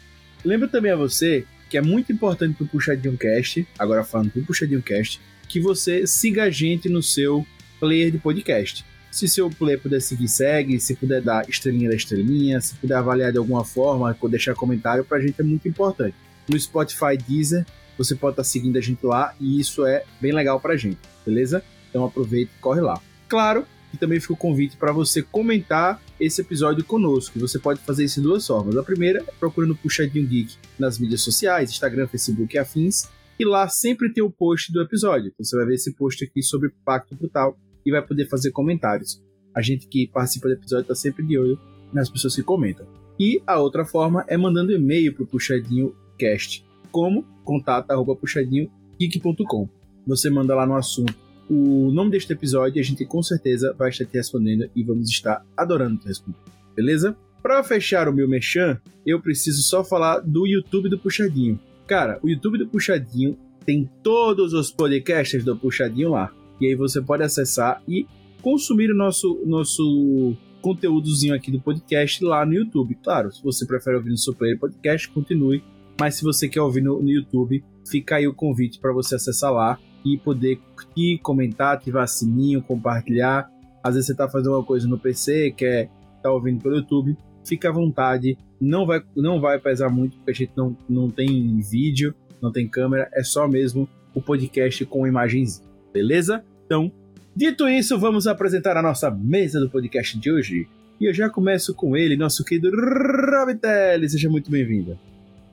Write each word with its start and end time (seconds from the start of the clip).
Lembro 0.43 0.67
também 0.67 0.91
a 0.91 0.95
você 0.95 1.45
que 1.73 1.77
é 1.79 1.81
muito 1.81 2.13
importante 2.13 2.53
pro 2.53 2.67
Puxadinho 2.67 3.17
Cast, 3.17 3.67
agora 3.79 4.03
falando 4.03 4.29
pro 4.29 4.43
Puxadinho 4.43 4.83
Cast, 4.83 5.19
que 5.49 5.59
você 5.59 6.05
siga 6.05 6.43
a 6.43 6.49
gente 6.51 6.87
no 6.87 7.01
seu 7.01 7.43
player 7.79 8.11
de 8.11 8.19
podcast. 8.19 8.85
Se 9.09 9.27
seu 9.27 9.49
player 9.49 9.81
puder 9.81 9.99
seguir, 9.99 10.27
segue. 10.27 10.79
Se 10.79 10.95
puder 10.95 11.19
dar 11.19 11.49
estrelinha 11.49 11.89
da 11.89 11.95
estrelinha, 11.95 12.61
se 12.61 12.75
puder 12.75 12.93
avaliar 12.93 13.31
de 13.31 13.39
alguma 13.39 13.65
forma, 13.65 14.15
deixar 14.29 14.53
comentário, 14.53 15.03
pra 15.03 15.19
gente 15.19 15.33
é 15.39 15.43
muito 15.43 15.67
importante 15.67 16.15
no 16.47 16.59
Spotify 16.59 17.17
Deezer. 17.17 17.65
Você 17.97 18.13
pode 18.13 18.33
estar 18.33 18.43
seguindo 18.43 18.77
a 18.77 18.81
gente 18.81 19.03
lá 19.03 19.33
e 19.39 19.59
isso 19.59 19.83
é 19.83 20.03
bem 20.21 20.31
legal 20.31 20.59
pra 20.59 20.77
gente, 20.77 20.99
beleza? 21.25 21.63
Então 21.89 22.05
aproveita 22.05 22.51
e 22.55 22.61
corre 22.61 22.81
lá. 22.81 23.01
Claro 23.27 23.65
que 23.89 23.97
também 23.97 24.19
fica 24.19 24.33
o 24.33 24.37
convite 24.37 24.77
para 24.77 24.91
você 24.91 25.23
comentar 25.23 25.99
esse 26.25 26.41
episódio 26.41 26.83
conosco. 26.83 27.39
Você 27.39 27.59
pode 27.59 27.81
fazer 27.81 28.05
isso 28.05 28.21
de 28.21 28.27
duas 28.27 28.47
formas. 28.47 28.77
A 28.77 28.83
primeira 28.83 29.19
é 29.19 29.33
procurando 29.39 29.75
Puxadinho 29.75 30.27
Geek 30.27 30.55
nas 30.79 30.97
mídias 30.97 31.21
sociais, 31.21 31.71
Instagram, 31.71 32.07
Facebook 32.07 32.55
e 32.55 32.59
afins. 32.59 33.09
E 33.39 33.45
lá 33.45 33.67
sempre 33.67 34.13
tem 34.13 34.23
o 34.23 34.31
post 34.31 34.71
do 34.71 34.81
episódio. 34.81 35.27
Então 35.27 35.43
você 35.43 35.57
vai 35.57 35.65
ver 35.65 35.75
esse 35.75 35.93
post 35.93 36.23
aqui 36.23 36.41
sobre 36.41 36.71
Pacto 36.85 37.15
Brutal 37.15 37.57
e 37.85 37.91
vai 37.91 38.01
poder 38.01 38.29
fazer 38.29 38.51
comentários. 38.51 39.21
A 39.53 39.61
gente 39.61 39.87
que 39.87 40.07
participa 40.07 40.47
do 40.47 40.53
episódio 40.53 40.83
está 40.83 40.95
sempre 40.95 41.25
de 41.25 41.37
olho 41.37 41.59
nas 41.91 42.09
pessoas 42.09 42.35
que 42.35 42.43
comentam. 42.43 42.87
E 43.19 43.41
a 43.45 43.59
outra 43.59 43.85
forma 43.85 44.23
é 44.27 44.37
mandando 44.37 44.71
e-mail 44.71 45.13
para 45.13 45.23
o 45.23 45.27
Puxadinho 45.27 45.93
podcast, 46.13 46.65
como 46.91 47.23
contato@puxadinhogeek.com. 47.43 49.67
Você 50.07 50.29
manda 50.29 50.55
lá 50.55 50.65
no 50.65 50.75
assunto 50.75 51.13
o 51.49 51.91
nome 51.91 52.11
deste 52.11 52.31
episódio 52.31 52.79
a 52.79 52.83
gente 52.83 53.05
com 53.05 53.21
certeza 53.21 53.73
vai 53.77 53.89
estar 53.89 54.05
te 54.05 54.17
respondendo 54.17 54.69
e 54.75 54.83
vamos 54.83 55.09
estar 55.09 55.45
adorando 55.55 55.97
te 55.97 56.07
responder. 56.07 56.37
Beleza? 56.75 57.15
Para 57.41 57.63
fechar 57.63 58.07
o 58.07 58.13
meu 58.13 58.27
mechan, 58.27 58.79
eu 59.05 59.21
preciso 59.21 59.61
só 59.61 59.83
falar 59.83 60.19
do 60.19 60.47
YouTube 60.47 60.89
do 60.89 60.97
Puxadinho. 60.97 61.59
Cara, 61.85 62.19
o 62.23 62.29
YouTube 62.29 62.57
do 62.57 62.67
Puxadinho 62.67 63.37
tem 63.65 63.89
todos 64.01 64.53
os 64.53 64.71
podcasts 64.71 65.43
do 65.43 65.55
Puxadinho 65.55 66.11
lá. 66.11 66.33
E 66.61 66.67
aí 66.67 66.75
você 66.75 67.01
pode 67.01 67.23
acessar 67.23 67.81
e 67.87 68.05
consumir 68.41 68.89
o 68.91 68.95
nosso 68.95 69.41
nosso 69.45 70.35
conteúdozinho 70.61 71.35
aqui 71.35 71.51
do 71.51 71.59
podcast 71.59 72.23
lá 72.23 72.45
no 72.45 72.53
YouTube. 72.53 72.97
Claro, 73.03 73.31
se 73.31 73.43
você 73.43 73.65
prefere 73.65 73.97
ouvir 73.97 74.11
no 74.11 74.17
seu 74.17 74.33
player 74.33 74.57
podcast, 74.57 75.09
continue 75.09 75.61
mas 75.99 76.15
se 76.15 76.23
você 76.23 76.47
quer 76.49 76.61
ouvir 76.61 76.81
no, 76.81 77.01
no 77.01 77.09
YouTube, 77.09 77.63
fica 77.87 78.15
aí 78.15 78.27
o 78.27 78.33
convite 78.33 78.79
para 78.79 78.93
você 78.93 79.15
acessar 79.15 79.51
lá 79.51 79.79
e 80.03 80.17
poder 80.17 80.57
curtir, 80.75 81.19
comentar, 81.19 81.75
ativar 81.75 82.07
sininho, 82.07 82.61
compartilhar. 82.61 83.49
Às 83.83 83.95
vezes 83.95 84.07
você 84.07 84.11
está 84.13 84.29
fazendo 84.29 84.55
uma 84.55 84.63
coisa 84.63 84.87
no 84.87 84.97
PC, 84.97 85.51
quer 85.51 85.89
tá 86.21 86.31
ouvindo 86.31 86.61
pelo 86.61 86.75
YouTube, 86.75 87.17
fica 87.45 87.69
à 87.69 87.71
vontade. 87.71 88.37
Não 88.59 88.85
vai, 88.85 89.01
não 89.15 89.41
vai 89.41 89.59
pesar 89.59 89.89
muito, 89.89 90.15
porque 90.17 90.31
a 90.31 90.33
gente 90.33 90.53
não, 90.55 90.75
não 90.87 91.09
tem 91.09 91.59
vídeo, 91.59 92.15
não 92.41 92.51
tem 92.51 92.67
câmera, 92.67 93.09
é 93.13 93.23
só 93.23 93.47
mesmo 93.47 93.87
o 94.13 94.21
podcast 94.21 94.85
com 94.85 95.05
imagens, 95.05 95.61
beleza? 95.91 96.43
Então, 96.65 96.91
dito 97.35 97.67
isso, 97.67 97.99
vamos 97.99 98.25
apresentar 98.27 98.77
a 98.77 98.81
nossa 98.81 99.11
mesa 99.11 99.59
do 99.59 99.69
podcast 99.69 100.17
de 100.17 100.31
hoje. 100.31 100.67
E 100.99 101.05
eu 101.05 101.13
já 101.13 101.29
começo 101.29 101.73
com 101.73 101.97
ele, 101.97 102.15
nosso 102.15 102.45
querido 102.45 102.69
Robitelli. 102.71 104.09
Seja 104.09 104.29
muito 104.29 104.49
bem-vindo. 104.49 104.97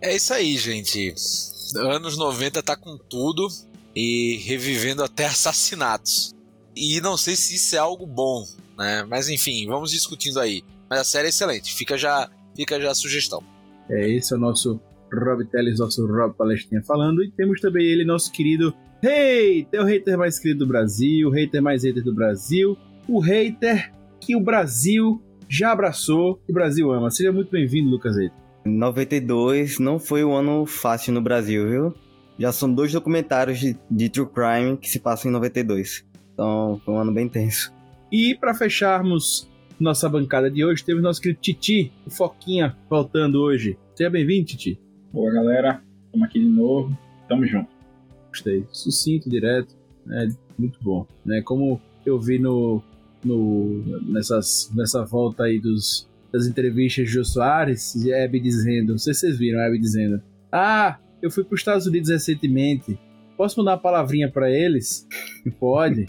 É 0.01 0.15
isso 0.15 0.33
aí, 0.33 0.57
gente. 0.57 1.15
Anos 1.77 2.17
90 2.17 2.63
tá 2.63 2.77
com 2.77 2.97
tudo 2.97 3.49
e 3.95 4.37
revivendo 4.45 5.03
até 5.03 5.27
assassinatos. 5.27 6.35
E 6.77 7.01
não 7.01 7.17
sei 7.17 7.37
se 7.37 7.57
isso 7.57 7.75
é 7.75 7.79
algo 7.79 8.07
bom, 8.07 8.47
né? 8.79 9.05
Mas 9.09 9.29
enfim, 9.29 9.67
vamos 9.67 9.91
discutindo 9.91 10.39
aí. 10.39 10.63
Mas 10.89 11.01
a 11.01 11.05
série 11.05 11.27
é 11.27 11.29
excelente, 11.31 11.75
fica 11.75 11.97
já, 11.97 12.31
fica 12.57 12.81
já 12.81 12.91
a 12.91 12.95
sugestão. 12.95 13.43
É, 13.89 14.09
esse 14.09 14.33
é 14.33 14.37
o 14.37 14.41
nosso 14.41 14.81
Rob 15.13 15.45
Teles, 15.47 15.79
nosso 15.79 16.07
Rob 16.07 16.35
Palestina 16.35 16.83
falando. 16.83 17.23
E 17.23 17.31
temos 17.31 17.61
também 17.61 17.85
ele, 17.85 18.05
nosso 18.05 18.31
querido 18.31 18.75
hater, 19.03 19.81
o 19.81 19.85
hater 19.85 20.19
mais 20.19 20.39
querido 20.39 20.61
do 20.61 20.69
Brasil, 20.69 21.29
o 21.29 21.31
hater 21.33 21.63
mais 21.63 21.85
hater 21.85 22.03
do 22.03 22.15
Brasil, 22.15 22.77
o 23.09 23.19
hater 23.19 23.93
que 24.21 24.37
o 24.37 24.41
Brasil 24.41 25.21
já 25.49 25.73
abraçou 25.73 26.41
e 26.49 26.53
o 26.53 26.55
Brasil 26.55 26.93
ama. 26.93 27.11
Seja 27.11 27.33
muito 27.33 27.51
bem-vindo, 27.51 27.91
Lucas 27.91 28.17
Hater. 28.17 28.33
92 28.65 29.79
não 29.79 29.99
foi 29.99 30.23
um 30.23 30.35
ano 30.35 30.67
fácil 30.67 31.13
no 31.13 31.21
Brasil, 31.21 31.69
viu? 31.69 31.95
Já 32.41 32.51
são 32.51 32.73
dois 32.73 32.91
documentários 32.91 33.61
de, 33.61 33.77
de 33.91 34.09
True 34.09 34.27
Crime 34.27 34.79
que 34.79 34.89
se 34.89 34.99
passam 34.99 35.31
em 35.31 35.35
92. 35.35 36.07
Então, 36.33 36.81
foi 36.83 36.95
um 36.95 36.99
ano 36.99 37.13
bem 37.13 37.29
tenso. 37.29 37.71
E 38.11 38.35
para 38.35 38.55
fecharmos 38.55 39.47
nossa 39.79 40.09
bancada 40.09 40.51
de 40.51 40.65
hoje, 40.65 40.83
temos 40.83 41.03
nosso 41.03 41.21
querido 41.21 41.39
Titi, 41.39 41.93
o 42.07 42.11
Foquinha, 42.11 42.75
voltando 42.89 43.43
hoje. 43.43 43.77
Seja 43.95 44.09
bem-vindo, 44.09 44.47
Titi. 44.47 44.81
Boa, 45.13 45.31
galera. 45.31 45.83
Estamos 46.07 46.27
aqui 46.27 46.41
de 46.41 46.49
novo. 46.49 46.97
Tamo 47.29 47.45
junto. 47.45 47.69
Gostei. 48.29 48.67
Sucinto, 48.73 49.29
direto. 49.29 49.77
É 50.11 50.29
muito 50.59 50.79
bom. 50.83 51.07
Né? 51.23 51.43
Como 51.43 51.79
eu 52.07 52.19
vi 52.19 52.39
no, 52.39 52.83
no, 53.23 53.83
nessas, 54.11 54.71
nessa 54.75 55.05
volta 55.05 55.45
aí 55.45 55.61
dos, 55.61 56.09
das 56.33 56.47
entrevistas 56.47 57.05
de 57.05 57.13
Jô 57.13 57.23
Soares, 57.23 57.93
de 57.95 58.11
Hebe 58.11 58.41
dizendo, 58.41 58.93
não 58.93 58.99
sei 58.99 59.13
se 59.13 59.21
vocês 59.21 59.39
viram 59.39 59.61
a 59.61 59.67
Hebe 59.67 59.79
dizendo, 59.79 60.23
ah, 60.51 60.99
eu 61.23 61.31
fui 61.31 61.45
para 61.45 61.55
os 61.55 61.61
Estados 61.61 61.87
Unidos 61.87 62.11
recentemente, 62.11 62.99
posso 63.37 63.59
mandar 63.59 63.73
uma 63.73 63.79
palavrinha 63.79 64.31
para 64.31 64.51
eles? 64.51 65.07
Pode. 65.59 66.07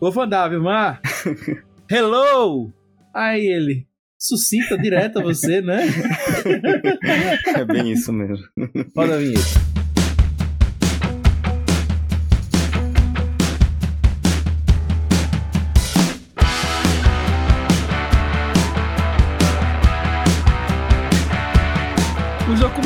Vou 0.00 0.12
mandar, 0.12 0.48
viu, 0.48 0.62
Mar? 0.62 1.00
Hello! 1.90 2.72
Aí 3.14 3.46
ele, 3.46 3.86
sucinta 4.18 4.76
direto 4.76 5.18
a 5.18 5.22
você, 5.22 5.62
né? 5.62 5.86
é 7.56 7.64
bem 7.64 7.92
isso 7.92 8.12
mesmo. 8.12 8.44
Roda 8.94 9.14
a 9.14 9.18
vinheta. 9.18 9.75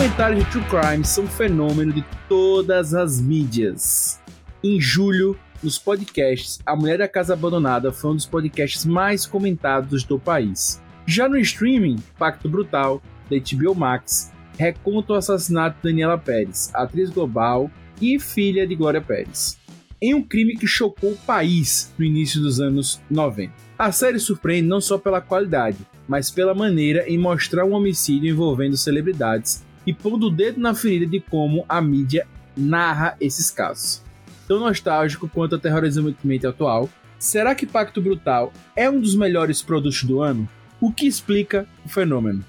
Documentários 0.00 0.44
de 0.46 0.50
True 0.50 0.64
Crime 0.64 1.04
são 1.04 1.24
um 1.24 1.26
fenômeno 1.26 1.92
de 1.92 2.02
todas 2.26 2.94
as 2.94 3.20
mídias. 3.20 4.18
Em 4.64 4.80
julho, 4.80 5.38
nos 5.62 5.78
podcasts, 5.78 6.58
A 6.64 6.74
Mulher 6.74 6.96
da 6.96 7.06
Casa 7.06 7.34
Abandonada 7.34 7.92
foi 7.92 8.12
um 8.12 8.14
dos 8.16 8.24
podcasts 8.24 8.86
mais 8.86 9.26
comentados 9.26 10.02
do 10.02 10.18
país. 10.18 10.80
Já 11.04 11.28
no 11.28 11.36
streaming, 11.36 11.96
Pacto 12.18 12.48
Brutal, 12.48 13.02
da 13.30 13.36
HBO 13.36 13.74
Max, 13.74 14.32
reconta 14.56 15.12
o 15.12 15.16
assassinato 15.16 15.76
de 15.76 15.90
Daniela 15.90 16.16
Pérez, 16.16 16.70
atriz 16.72 17.10
global 17.10 17.70
e 18.00 18.18
filha 18.18 18.66
de 18.66 18.74
Glória 18.74 19.02
Pérez. 19.02 19.58
em 20.00 20.14
um 20.14 20.22
crime 20.22 20.56
que 20.56 20.66
chocou 20.66 21.12
o 21.12 21.26
país 21.26 21.92
no 21.98 22.06
início 22.06 22.40
dos 22.40 22.58
anos 22.58 23.02
90. 23.10 23.52
A 23.78 23.92
série 23.92 24.18
surpreende 24.18 24.66
não 24.66 24.80
só 24.80 24.96
pela 24.96 25.20
qualidade, 25.20 25.76
mas 26.08 26.30
pela 26.30 26.54
maneira 26.54 27.06
em 27.06 27.18
mostrar 27.18 27.66
um 27.66 27.74
homicídio 27.74 28.30
envolvendo 28.30 28.78
celebridades 28.78 29.62
e 29.86 29.92
pondo 29.92 30.26
o 30.26 30.30
dedo 30.30 30.60
na 30.60 30.74
ferida 30.74 31.06
de 31.06 31.20
como 31.20 31.64
a 31.68 31.80
mídia 31.80 32.26
narra 32.56 33.16
esses 33.20 33.50
casos. 33.50 34.02
Tão 34.46 34.60
nostálgico 34.60 35.28
quanto 35.28 35.54
aterrorizantemente 35.54 36.46
atual, 36.46 36.88
será 37.18 37.54
que 37.54 37.66
Pacto 37.66 38.00
Brutal 38.00 38.52
é 38.74 38.90
um 38.90 39.00
dos 39.00 39.14
melhores 39.14 39.62
produtos 39.62 40.02
do 40.04 40.20
ano? 40.20 40.48
O 40.80 40.92
que 40.92 41.06
explica 41.06 41.66
o 41.84 41.88
fenômeno? 41.88 42.44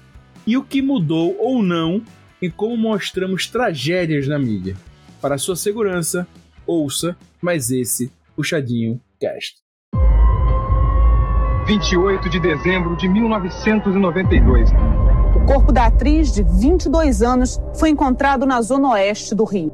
E 0.46 0.56
o 0.56 0.64
que 0.64 0.82
mudou 0.82 1.36
ou 1.38 1.62
não 1.62 2.02
em 2.40 2.50
como 2.50 2.76
mostramos 2.76 3.46
tragédias 3.46 4.26
na 4.26 4.38
mídia? 4.38 4.76
Para 5.20 5.38
sua 5.38 5.54
segurança, 5.54 6.26
ouça 6.66 7.16
mais 7.40 7.70
esse 7.70 8.12
Puxadinho 8.34 9.00
Cast. 9.20 9.62
28 11.66 12.28
de 12.28 12.40
dezembro 12.40 12.96
de 12.96 13.08
1992. 13.08 14.70
O 15.34 15.46
corpo 15.46 15.72
da 15.72 15.86
atriz 15.86 16.32
de 16.32 16.42
22 16.42 17.22
anos 17.22 17.60
foi 17.74 17.90
encontrado 17.90 18.44
na 18.46 18.60
zona 18.60 18.90
oeste 18.90 19.34
do 19.34 19.44
Rio. 19.44 19.72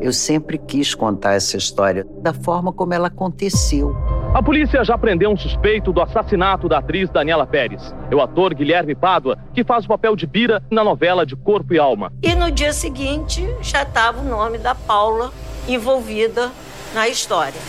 Eu 0.00 0.12
sempre 0.12 0.58
quis 0.58 0.94
contar 0.94 1.34
essa 1.34 1.56
história 1.56 2.06
da 2.20 2.34
forma 2.34 2.72
como 2.72 2.92
ela 2.92 3.06
aconteceu. 3.06 3.94
A 4.34 4.42
polícia 4.42 4.82
já 4.84 4.96
prendeu 4.98 5.30
um 5.30 5.36
suspeito 5.36 5.92
do 5.92 6.00
assassinato 6.00 6.68
da 6.68 6.78
atriz 6.78 7.08
Daniela 7.10 7.46
Pérez. 7.46 7.94
É 8.10 8.14
o 8.14 8.20
ator 8.20 8.54
Guilherme 8.54 8.94
Pádua, 8.94 9.38
que 9.54 9.62
faz 9.62 9.84
o 9.84 9.88
papel 9.88 10.16
de 10.16 10.26
Bira 10.26 10.62
na 10.70 10.82
novela 10.82 11.24
de 11.24 11.36
Corpo 11.36 11.74
e 11.74 11.78
Alma. 11.78 12.12
E 12.22 12.34
no 12.34 12.50
dia 12.50 12.72
seguinte 12.72 13.46
já 13.60 13.82
estava 13.82 14.20
o 14.20 14.24
nome 14.24 14.58
da 14.58 14.74
Paula 14.74 15.30
envolvida 15.68 16.50
na 16.94 17.08
história. 17.08 17.60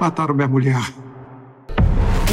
Mataram 0.00 0.34
minha 0.34 0.48
mulher. 0.48 0.82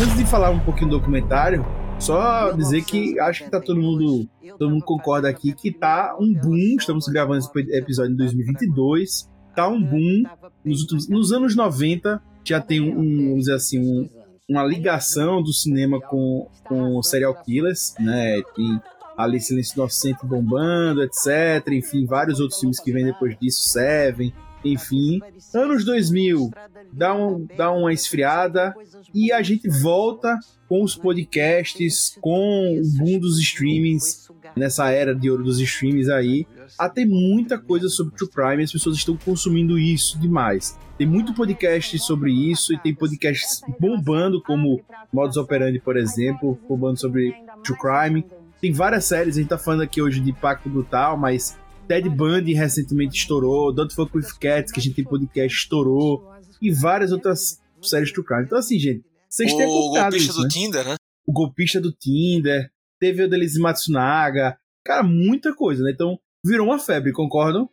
Antes 0.02 0.18
de 0.18 0.26
falar 0.26 0.50
um 0.50 0.60
pouquinho 0.60 0.90
do 0.90 0.98
documentário, 0.98 1.66
só 2.04 2.52
dizer 2.52 2.84
que 2.84 3.18
acho 3.18 3.46
que 3.46 3.50
tá 3.50 3.62
todo 3.62 3.80
mundo, 3.80 4.28
todo 4.60 4.70
mundo 4.70 4.84
concorda 4.84 5.30
aqui 5.30 5.54
que 5.54 5.72
tá 5.72 6.18
um 6.20 6.34
boom. 6.34 6.76
Estamos 6.78 7.08
gravando 7.08 7.40
esse 7.40 7.50
episódio 7.74 8.12
em 8.12 8.18
2022. 8.18 9.30
Tá 9.56 9.70
um 9.70 9.82
boom. 9.82 10.24
Nos, 10.66 10.82
últimos, 10.82 11.08
nos 11.08 11.32
anos 11.32 11.56
90 11.56 12.22
já 12.44 12.60
tem 12.60 12.82
um, 12.82 13.30
vamos 13.30 13.40
dizer 13.40 13.54
assim, 13.54 13.80
um, 13.80 14.10
uma 14.50 14.66
ligação 14.66 15.42
do 15.42 15.54
cinema 15.54 16.02
com, 16.02 16.50
com 16.66 17.02
serial 17.02 17.42
killers, 17.42 17.96
né? 17.98 18.42
Tem 18.54 18.82
ali 19.16 19.40
Silêncio 19.40 19.76
Inocente 19.76 20.26
bombando, 20.26 21.04
etc. 21.04 21.66
Enfim, 21.72 22.06
vários 22.06 22.42
outros 22.42 22.60
filmes 22.60 22.82
que 22.82 22.92
vêm 22.92 23.06
depois 23.06 23.38
disso, 23.40 23.70
Seven, 23.70 24.34
enfim. 24.66 25.22
Anos 25.54 25.86
2000 25.86 26.52
dá, 26.94 27.14
um, 27.16 27.48
dá 27.58 27.72
uma 27.72 27.92
esfriada 27.92 28.74
e 29.14 29.32
a 29.32 29.42
gente 29.42 29.68
volta 29.70 30.38
com 30.68 30.84
os 30.84 30.96
podcasts, 30.96 32.18
com 32.22 32.80
o 32.80 32.98
boom 32.98 33.20
dos 33.20 33.40
streamings, 33.40 34.30
nessa 34.56 34.90
era 34.90 35.14
de 35.14 35.30
ouro 35.30 35.44
dos 35.44 35.60
streamings 35.60 36.10
aí, 36.10 36.48
a 36.78 36.90
ter 36.90 37.06
muita 37.06 37.58
coisa 37.58 37.90
sobre 37.90 38.16
True 38.16 38.30
Crime, 38.30 38.64
as 38.64 38.72
pessoas 38.72 38.98
estão 38.98 39.18
consumindo 39.18 39.78
isso 39.78 40.20
demais. 40.20 40.78
Tem 40.98 41.08
muito 41.08 41.34
podcast 41.34 41.98
sobre 42.00 42.32
isso 42.32 42.74
e 42.74 42.78
tem 42.78 42.94
podcasts 42.94 43.62
bombando, 43.80 44.42
como 44.42 44.82
Modus 45.12 45.38
Operandi, 45.38 45.80
por 45.80 45.98
exemplo, 45.98 46.58
bombando 46.68 47.00
sobre 47.00 47.34
True 47.64 47.78
Crime. 47.78 48.26
Tem 48.62 48.72
várias 48.72 49.06
séries, 49.06 49.36
a 49.36 49.40
gente 49.40 49.50
tá 49.50 49.58
falando 49.58 49.82
aqui 49.82 50.02
hoje 50.02 50.20
de 50.20 50.32
Pacto 50.32 50.70
Brutal, 50.70 51.18
mas 51.18 51.58
Ted 51.88 52.08
Bundy 52.10 52.54
recentemente 52.54 53.18
estourou, 53.18 53.74
Don't 53.74 53.94
Fuck 53.94 54.16
With 54.16 54.28
Cats, 54.40 54.72
que 54.72 54.80
a 54.80 54.84
gente 54.84 54.96
tem 54.96 55.04
podcast, 55.04 55.58
estourou, 55.58 56.33
e 56.64 56.72
várias 56.72 57.12
outras 57.12 57.60
séries 57.82 58.12
True 58.12 58.26
Crime. 58.26 58.44
Então 58.44 58.58
assim, 58.58 58.80
gente, 58.80 59.06
vocês 59.30 59.54
têm 59.54 59.66
O 59.66 59.92
golpista 59.92 60.32
isso, 60.32 60.34
do 60.34 60.44
né? 60.44 60.50
Tinder, 60.50 60.86
né? 60.86 60.96
o 61.26 61.32
golpista 61.32 61.80
do 61.80 61.92
Tinder, 61.92 62.70
teve 63.00 63.24
o 63.24 63.30
Delise 63.30 63.60
Matsunaga, 63.60 64.58
cara, 64.84 65.04
muita 65.04 65.54
coisa, 65.54 65.84
né? 65.84 65.92
Então 65.94 66.20
virou 66.46 66.68
uma 66.68 66.80
febre, 66.80 67.12
concordam? 67.12 67.70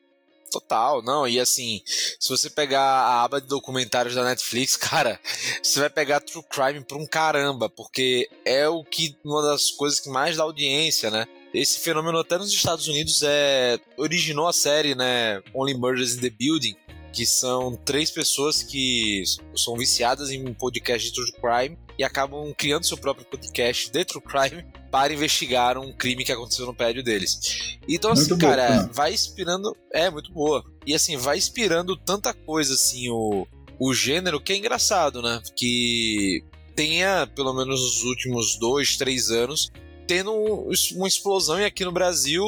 Total, 0.51 1.01
não, 1.03 1.29
e 1.29 1.39
assim, 1.39 1.81
se 1.87 2.29
você 2.29 2.51
pegar 2.51 2.83
a 2.83 3.23
aba 3.23 3.41
de 3.41 3.47
documentários 3.47 4.17
da 4.17 4.25
Netflix, 4.25 4.75
cara, 4.77 5.21
você 5.63 5.79
vai 5.79 5.89
pegar 5.89 6.21
True 6.21 6.45
Crime 6.51 6.85
por 6.85 6.99
um 6.99 7.07
caramba, 7.07 7.69
porque 7.69 8.29
é 8.45 8.69
o 8.69 8.83
que, 8.83 9.17
uma 9.25 9.43
das 9.43 9.71
coisas 9.71 10.01
que 10.01 10.09
mais 10.09 10.37
dá 10.37 10.43
audiência, 10.43 11.11
né? 11.11 11.27
Esse 11.55 11.81
fenômeno 11.81 12.19
até 12.19 12.39
nos 12.39 12.53
Estados 12.53 12.87
Unidos 12.89 13.23
é 13.25 13.79
originou 13.97 14.49
a 14.49 14.53
série, 14.53 14.95
né, 14.95 15.43
Only 15.53 15.75
Murders 15.75 16.15
in 16.15 16.21
the 16.21 16.31
Building, 16.31 16.77
que 17.13 17.27
são 17.27 17.75
três 17.77 18.11
pessoas 18.11 18.63
que 18.63 19.23
são 19.57 19.77
viciadas 19.77 20.31
em 20.31 20.47
um 20.47 20.55
podcast 20.55 21.09
de 21.09 21.15
True 21.15 21.33
Crime 21.33 21.79
e 21.99 22.05
acabam 22.05 22.53
criando 22.57 22.87
seu 22.87 22.97
próprio 22.97 23.27
podcast 23.27 23.91
de 23.91 24.05
True 24.05 24.23
Crime 24.23 24.65
para 24.91 25.13
investigar 25.13 25.77
um 25.79 25.93
crime 25.93 26.25
que 26.25 26.33
aconteceu 26.33 26.67
no 26.67 26.75
prédio 26.75 27.03
deles. 27.03 27.79
Então, 27.89 28.13
assim, 28.13 28.29
Muito 28.31 28.37
boa, 28.39 28.57
cara, 28.57 28.83
né? 28.83 28.91
vai 28.93 29.13
inspirando. 29.13 29.77
É, 29.93 30.11
muito 30.11 30.33
boa. 30.33 30.65
E 30.87 30.95
assim, 30.95 31.17
vai 31.17 31.37
inspirando 31.39 31.97
tanta 31.97 32.33
coisa, 32.33 32.75
assim, 32.75 33.09
o, 33.11 33.47
o 33.79 33.93
gênero, 33.95 34.41
que 34.41 34.53
é 34.53 34.57
engraçado, 34.57 35.21
né? 35.23 35.41
Que 35.57 36.43
tenha, 36.75 37.27
pelo 37.35 37.53
menos 37.53 37.81
nos 37.81 38.03
últimos 38.05 38.57
dois, 38.59 38.97
três 38.97 39.31
anos, 39.31 39.71
tendo 40.07 40.33
um- 40.33 40.71
uma 40.97 41.07
explosão. 41.09 41.61
E 41.61 41.65
aqui 41.65 41.85
no 41.85 41.93
Brasil, 41.93 42.45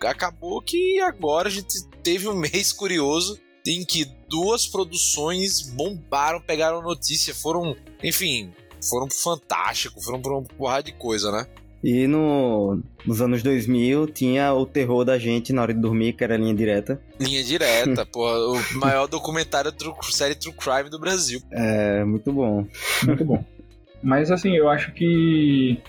acabou 0.00 0.60
que 0.60 1.00
agora 1.00 1.48
a 1.48 1.52
gente 1.52 1.84
teve 2.02 2.28
um 2.28 2.34
mês 2.36 2.72
curioso 2.72 3.38
em 3.66 3.84
que 3.84 4.04
duas 4.28 4.66
produções 4.66 5.60
bombaram, 5.60 6.40
pegaram 6.40 6.82
notícia, 6.82 7.34
foram, 7.34 7.76
enfim, 8.02 8.50
foram 8.82 9.08
fantástico, 9.10 10.02
foram 10.02 10.20
pra 10.20 10.32
uma 10.32 10.42
porrada 10.42 10.82
de 10.82 10.92
coisa, 10.92 11.30
né? 11.30 11.46
E 11.82 12.06
no, 12.06 12.80
nos 13.04 13.20
anos 13.20 13.42
2000 13.42 14.06
tinha 14.08 14.54
o 14.54 14.64
terror 14.64 15.04
da 15.04 15.18
gente 15.18 15.52
na 15.52 15.62
hora 15.62 15.74
de 15.74 15.80
dormir, 15.80 16.12
que 16.12 16.22
era 16.22 16.34
a 16.34 16.38
linha 16.38 16.54
direta. 16.54 17.02
Linha 17.18 17.42
direta, 17.42 18.06
porra, 18.12 18.38
o 18.38 18.78
maior 18.78 19.08
documentário 19.08 19.72
true, 19.72 19.92
série 20.02 20.36
True 20.36 20.54
Crime 20.54 20.88
do 20.88 20.98
Brasil. 20.98 21.42
É, 21.50 22.04
muito 22.04 22.32
bom. 22.32 22.64
Muito 23.04 23.24
bom. 23.24 23.44
Mas 24.00 24.30
assim, 24.30 24.56
eu 24.56 24.68
acho 24.68 24.92
que. 24.92 25.80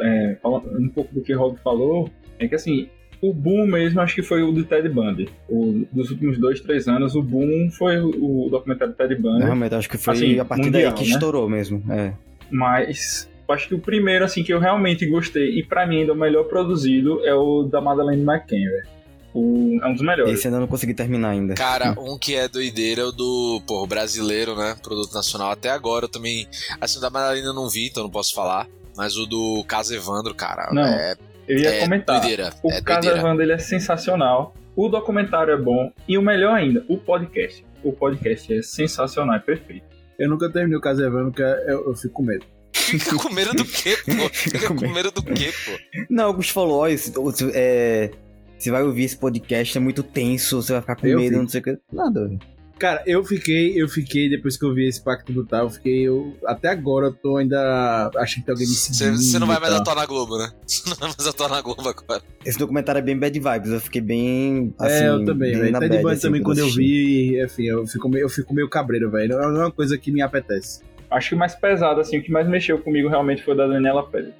É, 0.00 0.36
falando 0.42 0.78
um 0.78 0.88
pouco 0.88 1.14
do 1.14 1.20
que 1.20 1.34
o 1.34 1.38
Rob 1.38 1.58
falou, 1.62 2.08
é 2.38 2.48
que 2.48 2.54
assim, 2.54 2.88
o 3.22 3.32
boom 3.32 3.66
mesmo 3.66 4.00
acho 4.00 4.14
que 4.16 4.22
foi 4.22 4.42
o 4.42 4.50
do 4.52 4.64
Ted 4.64 4.88
Bundy. 4.88 5.28
O, 5.48 5.86
dos 5.92 6.10
últimos 6.10 6.38
dois, 6.38 6.60
três 6.60 6.88
anos, 6.88 7.14
o 7.14 7.22
boom 7.22 7.70
foi 7.70 7.98
o, 8.00 8.46
o 8.46 8.50
documentário 8.50 8.92
do 8.92 8.96
Ted 8.96 9.14
Bundy. 9.14 9.44
Realmente, 9.44 9.74
acho 9.76 9.88
que 9.88 9.96
foi 9.96 10.14
Assim, 10.14 10.38
a 10.40 10.44
partir 10.44 10.64
mundial, 10.66 10.90
daí 10.92 10.92
que 11.04 11.08
né? 11.08 11.14
estourou 11.14 11.48
mesmo. 11.48 11.82
É. 11.90 12.12
Mas 12.50 13.28
eu 13.48 13.54
acho 13.54 13.68
que 13.68 13.74
o 13.74 13.78
primeiro, 13.78 14.24
assim, 14.24 14.42
que 14.42 14.52
eu 14.52 14.58
realmente 14.58 15.06
gostei, 15.06 15.58
e 15.58 15.64
pra 15.64 15.86
mim 15.86 16.00
ainda 16.00 16.12
o 16.12 16.16
melhor 16.16 16.44
produzido, 16.44 17.24
é 17.24 17.34
o 17.34 17.62
da 17.64 17.80
Madeleine 17.80 18.22
McCann, 18.22 18.58
velho. 18.64 18.88
O- 19.34 19.78
É 19.82 19.86
um 19.88 19.92
dos 19.94 20.02
melhores. 20.02 20.34
Esse 20.34 20.46
ainda 20.48 20.60
não 20.60 20.66
consegui 20.66 20.92
terminar 20.92 21.30
ainda. 21.30 21.54
Cara, 21.54 21.94
um 21.98 22.18
que 22.18 22.34
é 22.34 22.46
doideira 22.48 23.00
é 23.00 23.04
o 23.04 23.12
do, 23.12 23.62
porra, 23.66 23.84
o 23.84 23.86
brasileiro, 23.86 24.54
né? 24.54 24.76
Produto 24.82 25.14
nacional. 25.14 25.50
Até 25.50 25.70
agora 25.70 26.04
eu 26.04 26.08
também. 26.08 26.46
Assim, 26.80 26.98
o 26.98 27.00
da 27.00 27.08
Madalena 27.08 27.46
eu 27.46 27.54
não 27.54 27.66
vi, 27.68 27.86
então 27.86 28.02
não 28.02 28.10
posso 28.10 28.34
falar. 28.34 28.68
Mas 28.94 29.16
o 29.16 29.24
do 29.24 29.64
Caso 29.66 29.94
Evandro, 29.94 30.34
cara, 30.34 30.68
Não, 30.70 30.82
é, 30.84 31.16
Eu 31.48 31.58
ia 31.58 31.74
é 31.74 31.80
comentar. 31.80 32.20
doideira. 32.20 32.50
O 32.62 32.70
é 32.70 32.80
caso 32.80 33.00
doideira. 33.02 33.18
Evandro 33.18 33.42
ele 33.44 33.52
é 33.52 33.58
sensacional. 33.58 34.54
O 34.76 34.88
documentário 34.88 35.52
é 35.52 35.56
bom. 35.56 35.92
E 36.08 36.16
o 36.16 36.22
melhor 36.22 36.54
ainda, 36.54 36.84
o 36.88 36.96
podcast. 36.96 37.64
O 37.84 37.92
podcast 37.92 38.52
é 38.54 38.62
sensacional, 38.62 39.36
é 39.36 39.38
perfeito. 39.40 39.84
Eu 40.18 40.28
nunca 40.30 40.50
terminei 40.50 40.78
o 40.78 40.80
caso 40.80 41.02
Evandro, 41.04 41.32
porque 41.32 41.42
eu, 41.42 41.88
eu 41.88 41.94
fico 41.94 42.14
com 42.14 42.22
medo. 42.22 42.44
Fica 42.72 43.16
com 43.16 43.30
medo 43.32 43.52
do 43.54 43.64
quê, 43.64 43.96
pô? 44.04 44.28
Fica 44.32 44.74
com 44.74 44.88
medo 44.88 45.10
do 45.10 45.22
quê, 45.22 45.50
pô? 45.64 46.04
Não, 46.08 46.24
o 46.24 46.26
Augusto 46.28 46.52
falou, 46.52 46.80
ó, 46.80 46.88
esse- 46.88 47.12
esse- 47.28 47.50
é, 47.54 48.10
você 48.58 48.70
vai 48.70 48.82
ouvir 48.82 49.04
esse 49.04 49.16
podcast, 49.16 49.76
é 49.76 49.80
muito 49.80 50.02
tenso, 50.02 50.62
você 50.62 50.72
vai 50.72 50.80
ficar 50.80 50.96
com 50.96 51.06
Eu 51.06 51.18
medo, 51.18 51.28
fico. 51.30 51.42
não 51.42 51.48
sei 51.48 51.60
o 51.60 51.64
que. 51.64 51.78
Nada. 51.92 52.28
velho. 52.28 52.40
Cara, 52.82 53.00
eu 53.06 53.22
fiquei, 53.22 53.80
eu 53.80 53.88
fiquei, 53.88 54.28
depois 54.28 54.56
que 54.56 54.64
eu 54.64 54.74
vi 54.74 54.88
esse 54.88 55.00
Pacto 55.00 55.32
Brutal, 55.32 55.66
eu 55.66 55.70
fiquei, 55.70 56.00
eu, 56.02 56.36
até 56.44 56.66
agora 56.66 57.06
eu 57.06 57.12
tô 57.12 57.36
ainda 57.36 58.10
achando 58.16 58.40
que 58.40 58.46
tem 58.46 58.52
alguém 58.52 58.66
me 58.66 58.74
Você 58.74 58.92
seguindo. 58.92 59.18
você 59.22 59.38
não 59.38 59.46
vai 59.46 59.60
mais 59.60 59.72
tal. 59.72 59.82
atuar 59.82 59.94
na 59.94 60.04
Globo, 60.04 60.36
né? 60.36 60.50
Você 60.66 60.90
não 60.90 60.96
vai 60.96 61.08
mais 61.16 61.26
atuar 61.28 61.48
na 61.48 61.60
Globo 61.60 61.88
agora. 61.88 62.20
Esse 62.44 62.58
documentário 62.58 62.98
é 62.98 63.02
bem 63.02 63.16
bad 63.16 63.38
vibes, 63.38 63.70
eu 63.70 63.80
fiquei 63.80 64.00
bem. 64.00 64.74
Assim, 64.80 65.04
é, 65.04 65.08
eu 65.10 65.24
também, 65.24 65.52
velho. 65.56 65.70
na 65.70 65.78
Ted 65.78 66.02
bad, 66.02 66.08
assim, 66.08 66.22
também, 66.22 66.42
quando 66.42 66.58
eu 66.58 66.68
vi, 66.70 67.40
enfim, 67.40 67.66
eu 67.66 67.86
fico 67.86 68.08
meio, 68.08 68.24
eu 68.24 68.28
fico 68.28 68.52
meio 68.52 68.68
cabreiro, 68.68 69.08
velho. 69.12 69.38
Não 69.38 69.60
é 69.60 69.64
uma 69.66 69.70
coisa 69.70 69.96
que 69.96 70.10
me 70.10 70.20
apetece. 70.20 70.82
Acho 71.08 71.28
que 71.28 71.34
o 71.36 71.38
mais 71.38 71.54
pesado, 71.54 72.00
assim, 72.00 72.18
o 72.18 72.22
que 72.24 72.32
mais 72.32 72.48
mexeu 72.48 72.80
comigo 72.80 73.08
realmente 73.08 73.44
foi 73.44 73.54
o 73.54 73.56
da 73.56 73.68
Daniela 73.68 74.04
Pérez. 74.10 74.34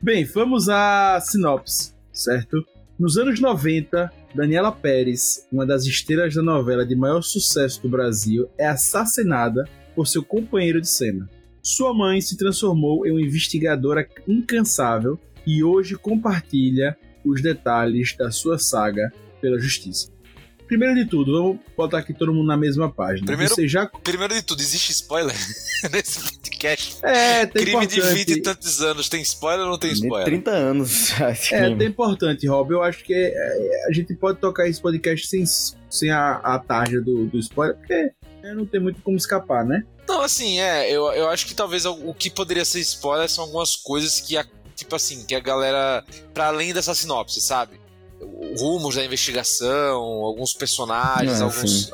Bem, 0.00 0.24
vamos 0.24 0.70
à 0.70 1.20
sinopse, 1.20 1.92
certo? 2.10 2.64
Nos 2.98 3.18
anos 3.18 3.38
90, 3.38 4.10
Daniela 4.34 4.72
Pérez, 4.72 5.46
uma 5.52 5.66
das 5.66 5.84
estrelas 5.84 6.34
da 6.34 6.42
novela 6.42 6.86
de 6.86 6.96
maior 6.96 7.22
sucesso 7.22 7.82
do 7.82 7.88
Brasil, 7.88 8.48
é 8.56 8.66
assassinada 8.66 9.68
por 9.94 10.06
seu 10.06 10.22
companheiro 10.22 10.80
de 10.80 10.88
cena. 10.88 11.28
Sua 11.62 11.94
mãe 11.94 12.20
se 12.20 12.36
transformou 12.36 13.06
em 13.06 13.10
uma 13.10 13.20
investigadora 13.20 14.08
incansável 14.26 15.18
e 15.46 15.62
hoje 15.62 15.96
compartilha 15.96 16.96
os 17.24 17.42
detalhes 17.42 18.16
da 18.16 18.30
sua 18.30 18.58
saga 18.58 19.12
pela 19.40 19.58
justiça. 19.58 20.11
Primeiro 20.72 20.94
de 20.94 21.04
tudo, 21.04 21.32
vamos 21.32 21.58
botar 21.76 21.98
aqui 21.98 22.14
todo 22.14 22.32
mundo 22.32 22.46
na 22.46 22.56
mesma 22.56 22.90
página. 22.90 23.26
Primeiro- 23.26 23.54
Você 23.54 23.68
já 23.68 23.86
Primeiro 23.86 24.32
de 24.34 24.42
tudo, 24.42 24.60
existe 24.62 24.90
spoiler 24.92 25.34
nesse 25.92 26.18
podcast? 26.38 26.96
é, 27.02 27.44
tem 27.46 27.62
Crime 27.64 27.86
de 27.86 27.98
importante. 27.98 28.18
20 28.24 28.30
e 28.38 28.42
tantos 28.42 28.80
anos, 28.82 29.08
tem 29.08 29.20
spoiler 29.22 29.64
ou 29.66 29.72
não 29.72 29.78
tem 29.78 29.90
De 29.92 29.96
spoiler? 30.00 30.24
30 30.24 30.50
anos 30.50 31.10
É, 31.20 31.34
crime. 31.34 31.74
até 31.74 31.84
importante, 31.84 32.46
Rob. 32.48 32.72
Eu 32.72 32.82
acho 32.82 33.04
que 33.04 33.12
é, 33.14 33.86
a 33.88 33.92
gente 33.92 34.14
pode 34.14 34.38
tocar 34.38 34.66
esse 34.68 34.80
podcast 34.80 35.26
sem, 35.26 35.44
sem 35.90 36.10
a, 36.10 36.36
a 36.36 36.58
tarja 36.58 37.00
do, 37.00 37.26
do 37.26 37.38
spoiler, 37.38 37.76
porque 37.76 38.10
é, 38.42 38.54
não 38.54 38.64
tem 38.64 38.80
muito 38.80 39.02
como 39.02 39.16
escapar, 39.16 39.64
né? 39.64 39.84
Não, 40.08 40.22
assim, 40.22 40.58
é, 40.58 40.90
eu, 40.90 41.04
eu 41.12 41.28
acho 41.28 41.46
que 41.46 41.54
talvez 41.54 41.84
o 41.84 42.14
que 42.14 42.30
poderia 42.30 42.64
ser 42.64 42.80
spoiler 42.80 43.28
são 43.28 43.44
algumas 43.44 43.76
coisas 43.76 44.20
que, 44.20 44.36
a, 44.36 44.44
tipo 44.74 44.96
assim, 44.96 45.24
que 45.26 45.34
a 45.34 45.40
galera, 45.40 46.02
pra 46.32 46.46
além 46.46 46.72
dessa 46.72 46.94
sinopse, 46.94 47.40
sabe? 47.40 47.80
Rumos 48.58 48.96
da 48.96 49.04
investigação, 49.04 50.00
alguns 50.00 50.52
personagens, 50.52 51.40
Ah, 51.40 51.44
alguns. 51.44 51.90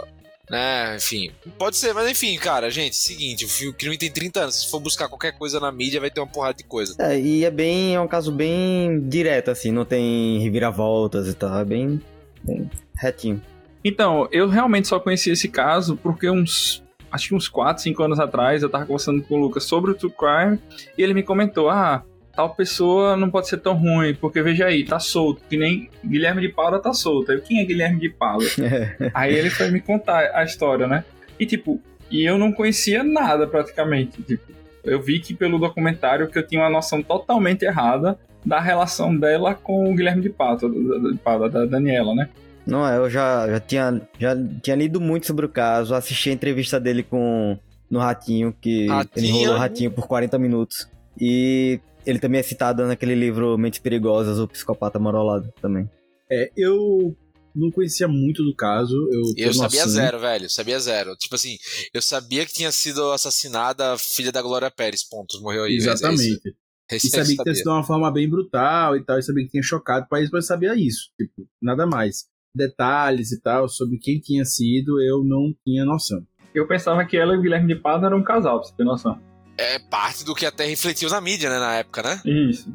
Né, 0.51 0.97
enfim. 0.97 1.31
Pode 1.59 1.77
ser, 1.77 1.93
mas 1.93 2.11
enfim, 2.11 2.37
cara, 2.39 2.71
gente, 2.71 2.97
seguinte, 2.97 3.45
o 3.67 3.73
crime 3.75 3.99
tem 3.99 4.11
30 4.11 4.41
anos. 4.41 4.63
Se 4.63 4.71
for 4.71 4.81
buscar 4.81 5.07
qualquer 5.07 5.33
coisa 5.33 5.61
na 5.61 5.71
mídia, 5.71 6.01
vai 6.01 6.11
ter 6.11 6.21
uma 6.21 6.27
porrada 6.27 6.55
de 6.55 6.65
coisa. 6.65 6.95
É, 6.99 7.21
e 7.21 7.45
é 7.45 7.51
bem. 7.51 7.95
É 7.95 8.01
um 8.01 8.09
caso 8.09 8.33
bem 8.33 8.99
direto, 9.09 9.51
assim, 9.51 9.71
não 9.71 9.85
tem 9.85 10.39
reviravoltas 10.41 11.29
e 11.29 11.35
tal. 11.35 11.59
É 11.59 11.65
bem, 11.67 12.01
bem 12.43 12.71
retinho. 12.99 13.43
Então, 13.85 14.27
eu 14.33 14.49
realmente 14.49 14.89
só 14.89 14.99
conheci 14.99 15.31
esse 15.31 15.49
caso 15.49 15.97
porque 15.97 16.31
uns. 16.31 16.83
Acho 17.11 17.29
que 17.29 17.35
uns 17.35 17.49
4, 17.49 17.83
5 17.83 18.03
anos 18.03 18.21
atrás 18.21 18.63
eu 18.63 18.69
tava 18.69 18.85
conversando 18.85 19.23
com 19.23 19.37
o 19.37 19.39
Lucas 19.41 19.65
sobre 19.65 19.91
o 19.91 19.95
True 19.95 20.13
Crime 20.13 20.59
e 20.97 21.03
ele 21.03 21.15
me 21.15 21.23
comentou: 21.23 21.71
ah, 21.71 22.03
tal 22.39 22.55
pessoa 22.55 23.17
não 23.17 23.29
pode 23.29 23.49
ser 23.49 23.57
tão 23.57 23.75
ruim, 23.75 24.15
porque 24.15 24.41
veja 24.41 24.67
aí, 24.67 24.85
tá 24.85 25.01
solto, 25.01 25.43
que 25.51 25.57
nem 25.57 25.91
Guilherme 26.07 26.41
de 26.41 26.49
Paula 26.49 26.79
tá 26.79 26.93
solto. 26.93 27.33
Aí, 27.33 27.41
quem 27.41 27.61
é 27.61 27.65
Guilherme 27.65 27.99
de 27.99 28.11
Paula? 28.11 28.45
aí 29.13 29.35
ele 29.35 29.51
foi 29.51 29.73
me 29.73 29.81
contar 29.81 30.31
a 30.33 30.45
história, 30.45 30.87
né? 30.87 31.03
E 31.37 31.45
tipo, 31.45 31.83
e 32.09 32.25
eu 32.25 32.39
não 32.39 32.53
conhecia 32.53 33.03
nada 33.03 33.45
praticamente. 33.45 34.23
Tipo, 34.23 34.53
eu 34.85 35.03
vi 35.03 35.19
que 35.19 35.35
pelo 35.35 35.59
documentário 35.59 36.29
que 36.29 36.39
eu 36.39 36.47
tinha 36.47 36.63
uma 36.63 36.71
noção 36.71 37.03
totalmente 37.03 37.65
errada 37.65 38.17
da 38.47 38.61
relação 38.61 39.17
dela 39.17 39.53
com 39.53 39.91
o 39.91 39.97
Guilherme 39.97 40.23
de 40.23 40.31
Paula, 40.31 40.61
da, 40.61 40.69
de 41.11 41.19
Paula, 41.19 41.51
da 41.51 41.65
Daniela, 41.65 42.15
né? 42.15 42.29
Não, 42.65 42.89
é, 42.89 42.99
eu 42.99 43.11
já, 43.11 43.49
já, 43.51 43.59
tinha, 43.59 44.01
já 44.17 44.37
tinha 44.63 44.77
lido 44.77 45.01
muito 45.01 45.27
sobre 45.27 45.45
o 45.45 45.49
caso, 45.49 45.93
assisti 45.93 46.31
a 46.31 46.35
entrevista 46.35 46.79
dele 46.79 47.03
com 47.03 47.59
no 47.91 47.99
Ratinho, 47.99 48.55
que 48.61 48.87
Ratinho. 48.87 49.27
ele 49.27 49.27
enrolou 49.27 49.57
o 49.57 49.59
Ratinho 49.59 49.91
por 49.91 50.07
40 50.07 50.39
minutos. 50.39 50.89
E 51.21 51.81
ele 52.09 52.19
também 52.19 52.41
é 52.41 52.43
citado 52.43 52.87
naquele 52.87 53.15
livro 53.15 53.59
Mentes 53.59 53.81
Perigosas, 53.81 54.39
o 54.39 54.49
Psicopata 54.49 54.99
Marolado 54.99 55.53
também. 55.61 55.89
É, 56.31 56.51
eu 56.57 57.15
não 57.55 57.71
conhecia 57.71 58.09
muito 58.09 58.43
do 58.43 58.55
caso. 58.55 58.95
Eu, 59.13 59.23
E 59.37 59.43
eu 59.43 59.53
sabia 59.53 59.87
zero, 59.87 60.19
velho. 60.19 60.49
Sabia 60.49 60.81
zero. 60.81 61.15
Tipo 61.17 61.35
assim, 61.35 61.59
eu 61.93 62.01
sabia 62.01 62.47
que 62.47 62.53
tinha 62.55 62.73
sido 62.73 63.11
assassinada 63.13 63.93
a 63.93 63.99
filha 63.99 64.33
da 64.33 64.41
Glória 64.41 64.71
Pérez, 64.71 65.03
pontos. 65.03 65.41
Morreu 65.43 65.65
aí. 65.65 65.77
Exatamente. 65.77 66.57
É 66.91 66.95
E 66.95 66.97
isso, 66.97 67.09
é 67.09 67.11
sabia 67.11 67.23
isso 67.25 67.37
que 67.37 67.43
tinha 67.43 67.55
sido 67.55 67.65
de 67.65 67.71
uma 67.71 67.85
forma 67.85 68.11
bem 68.11 68.29
brutal 68.29 68.97
e 68.97 69.05
tal, 69.05 69.19
e 69.19 69.23
sabia 69.23 69.45
que 69.45 69.51
tinha 69.51 69.63
chocado 69.63 70.07
o 70.07 70.09
país, 70.09 70.31
mas 70.31 70.47
sabia 70.47 70.75
isso. 70.75 71.11
Tipo, 71.21 71.47
nada 71.61 71.87
mais. 71.87 72.27
Detalhes 72.55 73.33
e 73.33 73.41
tal 73.43 73.69
sobre 73.69 73.99
quem 73.99 74.19
tinha 74.19 74.45
sido, 74.47 74.99
eu 75.03 75.23
não 75.23 75.55
tinha 75.63 75.85
noção. 75.85 76.27
Eu 76.55 76.67
pensava 76.67 77.05
que 77.05 77.19
ela 77.19 77.35
e 77.35 77.37
o 77.37 77.43
Guilherme 77.43 77.75
de 77.75 77.79
Pado 77.79 78.07
eram 78.07 78.19
um 78.19 78.25
casal, 78.25 78.61
pra 78.61 78.69
você 78.69 78.75
ter 78.75 78.85
noção. 78.85 79.21
É 79.59 79.79
parte 79.79 80.25
do 80.25 80.35
que 80.35 80.47
até 80.47 80.65
refletiu 80.65 81.11
na 81.11 81.21
mídia, 81.21 81.51
né, 81.51 81.59
na 81.59 81.75
época, 81.75 82.03
né? 82.03 82.21
Isso. 82.25 82.73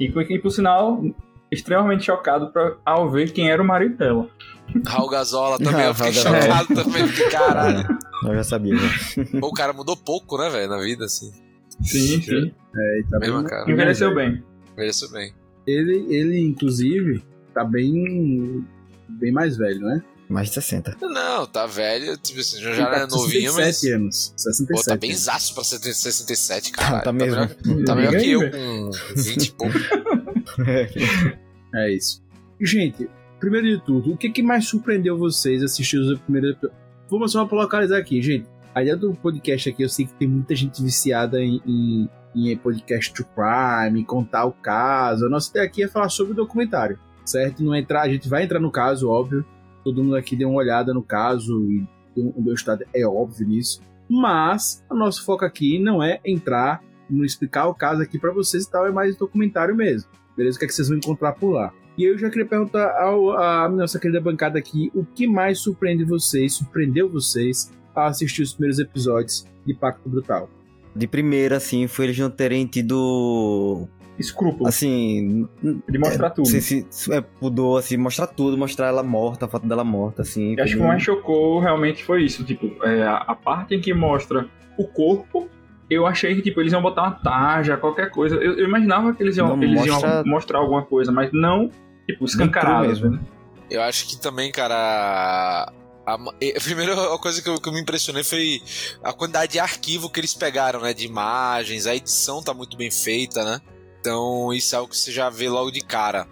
E, 0.00 0.06
e 0.06 0.38
por 0.38 0.50
sinal, 0.50 1.02
extremamente 1.50 2.04
chocado 2.04 2.50
pra, 2.50 2.76
ao 2.84 3.10
ver 3.10 3.32
quem 3.32 3.50
era 3.50 3.62
o 3.62 3.66
marido 3.66 3.96
dela. 3.98 4.28
Raul 4.86 5.08
Gazola 5.10 5.58
também, 5.62 5.84
eu 5.84 5.94
fiquei 5.94 6.12
Gazola. 6.12 6.40
chocado 6.42 6.74
também, 6.74 7.06
porque 7.06 7.28
caralho. 7.30 7.98
Eu 8.24 8.36
já 8.36 8.44
sabia. 8.44 8.76
Pô, 9.40 9.48
o 9.48 9.52
cara 9.52 9.72
mudou 9.72 9.96
pouco, 9.96 10.38
né, 10.38 10.48
velho, 10.48 10.70
na 10.70 10.78
vida, 10.80 11.04
assim. 11.06 11.32
Sim, 11.82 12.22
sim. 12.22 12.52
É, 12.76 13.00
e 13.00 13.04
tá 13.10 13.18
Mesma 13.18 13.40
bem- 13.40 13.50
cara. 13.50 13.68
Envelheceu 13.70 14.14
bem. 14.14 14.44
Envelheceu 14.72 15.10
bem. 15.10 15.34
Ele, 15.66 16.06
ele, 16.08 16.40
inclusive, 16.40 17.20
tá 17.52 17.64
bem. 17.64 18.64
bem 19.08 19.32
mais 19.32 19.56
velho, 19.56 19.80
né? 19.80 20.02
Mais 20.32 20.48
de 20.48 20.54
60. 20.54 20.96
Não, 21.00 21.46
tá 21.46 21.66
velho, 21.66 22.16
tipo 22.16 22.40
assim, 22.40 22.60
já 22.60 22.86
tá 22.86 22.96
é 22.96 23.06
com 23.06 23.16
novinho, 23.16 23.52
mas... 23.54 23.76
67 23.76 23.92
anos. 23.94 24.34
67 24.36 24.72
Pô, 24.72 24.90
tá 24.90 24.96
bem 24.96 25.14
zaço 25.14 25.54
pra 25.54 25.62
67, 25.62 26.72
cara. 26.72 27.00
tá 27.02 27.12
mesmo. 27.12 27.36
melhor, 27.36 27.84
tá 27.84 27.94
melhor 27.94 28.16
que 28.16 28.30
eu 28.30 28.50
com 28.50 28.90
20 29.16 29.46
e 29.46 29.52
pouco. 29.52 29.74
É 31.74 31.90
isso. 31.90 32.22
Gente, 32.60 33.08
primeiro 33.40 33.66
de 33.66 33.82
tudo, 33.82 34.12
o 34.12 34.16
que, 34.16 34.28
que 34.28 34.42
mais 34.42 34.66
surpreendeu 34.68 35.16
vocês 35.16 35.62
assistir 35.62 35.96
os 35.96 36.18
primeiros 36.20 36.50
episódios? 36.50 36.78
Vamos 37.10 37.32
só 37.32 37.44
pra 37.46 37.58
localizar 37.58 37.96
aqui, 37.98 38.20
gente. 38.20 38.46
A 38.74 38.82
ideia 38.82 38.96
do 38.96 39.14
podcast 39.14 39.68
aqui, 39.68 39.82
eu 39.82 39.88
sei 39.88 40.06
que 40.06 40.14
tem 40.14 40.28
muita 40.28 40.54
gente 40.54 40.82
viciada 40.82 41.40
em, 41.40 41.60
em, 41.66 42.08
em 42.34 42.56
podcast 42.56 43.12
true 43.12 43.26
crime, 43.34 44.04
contar 44.04 44.44
o 44.44 44.52
caso. 44.52 45.26
A 45.26 45.28
nossa 45.28 45.50
ideia 45.50 45.66
aqui 45.66 45.82
é 45.82 45.88
falar 45.88 46.08
sobre 46.08 46.32
o 46.32 46.36
documentário, 46.36 46.98
certo? 47.24 47.62
Não 47.62 47.74
entrar, 47.74 48.02
a 48.02 48.08
gente 48.08 48.28
vai 48.28 48.44
entrar 48.44 48.60
no 48.60 48.70
caso, 48.70 49.08
óbvio. 49.08 49.44
Todo 49.84 50.02
mundo 50.02 50.16
aqui 50.16 50.36
deu 50.36 50.48
uma 50.48 50.58
olhada 50.58 50.92
no 50.92 51.02
caso 51.02 51.70
e 51.70 51.86
o 52.16 52.42
meu 52.42 52.54
estado 52.54 52.84
é 52.94 53.06
óbvio 53.06 53.46
nisso. 53.46 53.80
Mas 54.08 54.84
o 54.90 54.94
nosso 54.94 55.24
foco 55.24 55.44
aqui 55.44 55.78
não 55.78 56.02
é 56.02 56.20
entrar 56.24 56.82
no 57.08 57.24
explicar 57.24 57.66
o 57.66 57.74
caso 57.74 58.02
aqui 58.02 58.18
pra 58.18 58.32
vocês 58.32 58.64
e 58.64 58.70
tal, 58.70 58.86
é 58.86 58.90
mais 58.90 59.16
documentário 59.16 59.74
mesmo. 59.74 60.10
Beleza? 60.36 60.56
O 60.56 60.58
que, 60.58 60.64
é 60.64 60.68
que 60.68 60.74
vocês 60.74 60.88
vão 60.88 60.96
encontrar 60.96 61.32
por 61.32 61.50
lá? 61.50 61.72
E 61.96 62.04
eu 62.04 62.16
já 62.16 62.30
queria 62.30 62.46
perguntar 62.46 62.90
ao, 62.98 63.36
à 63.36 63.68
nossa 63.68 63.98
querida 63.98 64.20
bancada 64.20 64.58
aqui 64.58 64.90
o 64.94 65.04
que 65.04 65.26
mais 65.26 65.58
surpreende 65.58 66.04
vocês, 66.04 66.54
surpreendeu 66.54 67.08
vocês 67.08 67.70
a 67.94 68.06
assistir 68.06 68.42
os 68.42 68.54
primeiros 68.54 68.78
episódios 68.78 69.46
de 69.66 69.74
Pacto 69.74 70.08
Brutal. 70.08 70.48
De 70.96 71.06
primeira, 71.06 71.56
assim, 71.56 71.86
foi 71.86 72.06
eles 72.06 72.18
não 72.18 72.30
terem 72.30 72.66
tido. 72.66 73.88
Escrúpulo. 74.18 74.68
Assim. 74.68 75.48
de 75.88 75.98
mostrar 75.98 76.30
tudo. 76.30 76.44
Não 76.44 76.50
sei 76.50 76.60
se 76.60 76.86
se 76.90 77.12
é 77.12 77.20
pudor, 77.20 77.78
assim, 77.78 77.96
mostrar 77.96 78.26
tudo, 78.26 78.56
mostrar 78.58 78.88
ela 78.88 79.02
morta, 79.02 79.46
a 79.46 79.48
foto 79.48 79.66
dela 79.66 79.82
morta, 79.84 80.22
assim. 80.22 80.54
Eu 80.56 80.64
acho 80.64 80.76
que 80.76 80.82
o 80.82 80.86
mais 80.86 81.02
chocou 81.02 81.58
realmente 81.60 82.04
foi 82.04 82.22
isso. 82.24 82.44
Tipo, 82.44 82.66
é, 82.84 83.02
a, 83.02 83.16
a 83.16 83.34
parte 83.34 83.74
em 83.74 83.80
que 83.80 83.92
mostra 83.94 84.46
o 84.78 84.86
corpo, 84.86 85.48
eu 85.90 86.06
achei 86.06 86.34
que 86.34 86.42
tipo, 86.42 86.60
eles 86.60 86.72
iam 86.72 86.82
botar 86.82 87.02
uma 87.02 87.10
tarja, 87.12 87.76
qualquer 87.76 88.10
coisa. 88.10 88.36
Eu, 88.36 88.58
eu 88.58 88.66
imaginava 88.66 89.12
que 89.14 89.22
eles 89.22 89.36
iam, 89.36 89.48
Não, 89.56 89.62
eles 89.62 89.86
mostra- 89.86 90.08
iam 90.16 90.24
mostrar 90.26 90.58
alguma 90.58 90.82
coisa, 90.82 91.10
mas 91.10 91.30
não, 91.32 91.70
tipo, 92.06 92.24
escancarado. 92.24 92.86
mesmo. 92.88 93.10
né? 93.10 93.20
Eu 93.70 93.82
acho 93.82 94.06
que 94.06 94.20
também, 94.20 94.52
cara. 94.52 95.72
A, 96.04 96.14
a 96.14 97.18
coisa 97.18 97.40
que 97.40 97.48
eu, 97.48 97.60
que 97.60 97.68
eu 97.68 97.72
me 97.72 97.80
impressionei 97.80 98.24
foi 98.24 98.60
a 99.04 99.12
quantidade 99.12 99.52
de 99.52 99.58
arquivo 99.60 100.10
que 100.10 100.18
eles 100.20 100.34
pegaram, 100.34 100.80
né? 100.80 100.92
De 100.92 101.06
imagens, 101.06 101.86
a 101.86 101.94
edição 101.94 102.42
tá 102.42 102.52
muito 102.52 102.76
bem 102.76 102.90
feita, 102.90 103.44
né? 103.44 103.60
Então, 104.02 104.52
isso 104.52 104.74
é 104.74 104.78
algo 104.78 104.90
que 104.90 104.98
você 104.98 105.12
já 105.12 105.30
vê 105.30 105.48
logo 105.48 105.70
de 105.70 105.80
cara. 105.80 106.26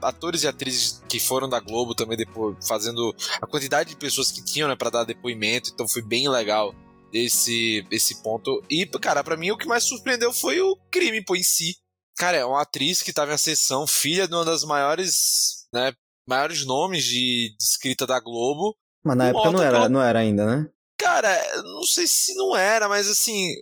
Atores 0.00 0.44
e 0.44 0.48
atrizes 0.48 1.02
que 1.08 1.18
foram 1.18 1.48
da 1.48 1.58
Globo 1.58 1.92
também 1.92 2.16
depois 2.16 2.56
fazendo 2.66 3.12
a 3.42 3.46
quantidade 3.48 3.90
de 3.90 3.96
pessoas 3.96 4.30
que 4.30 4.44
tinham, 4.44 4.68
né, 4.68 4.76
para 4.76 4.90
dar 4.90 5.04
depoimento, 5.04 5.70
então 5.74 5.88
foi 5.88 6.02
bem 6.02 6.28
legal 6.28 6.72
esse 7.12 7.84
esse 7.90 8.22
ponto. 8.22 8.62
E, 8.70 8.86
cara, 8.86 9.24
pra 9.24 9.36
mim 9.36 9.50
o 9.50 9.58
que 9.58 9.66
mais 9.66 9.82
surpreendeu 9.82 10.32
foi 10.32 10.60
o 10.60 10.76
crime 10.88 11.22
pô, 11.22 11.34
em 11.34 11.42
si. 11.42 11.76
Cara, 12.16 12.36
é 12.36 12.44
uma 12.44 12.62
atriz 12.62 13.02
que 13.02 13.12
tava 13.12 13.34
em 13.34 13.38
sessão, 13.38 13.88
filha 13.88 14.28
de 14.28 14.34
uma 14.34 14.44
das 14.44 14.62
maiores, 14.62 15.66
né, 15.74 15.92
maiores 16.28 16.64
nomes 16.64 17.02
de, 17.02 17.56
de 17.58 17.64
escrita 17.64 18.06
da 18.06 18.20
Globo. 18.20 18.76
Mas 19.04 19.16
na 19.16 19.26
época 19.26 19.50
não 19.50 19.62
era, 19.62 19.88
não 19.88 20.00
era 20.00 20.20
ainda, 20.20 20.46
né? 20.46 20.68
Cara, 20.96 21.36
não 21.64 21.82
sei 21.82 22.06
se 22.06 22.34
não 22.36 22.56
era, 22.56 22.88
mas 22.88 23.08
assim, 23.08 23.52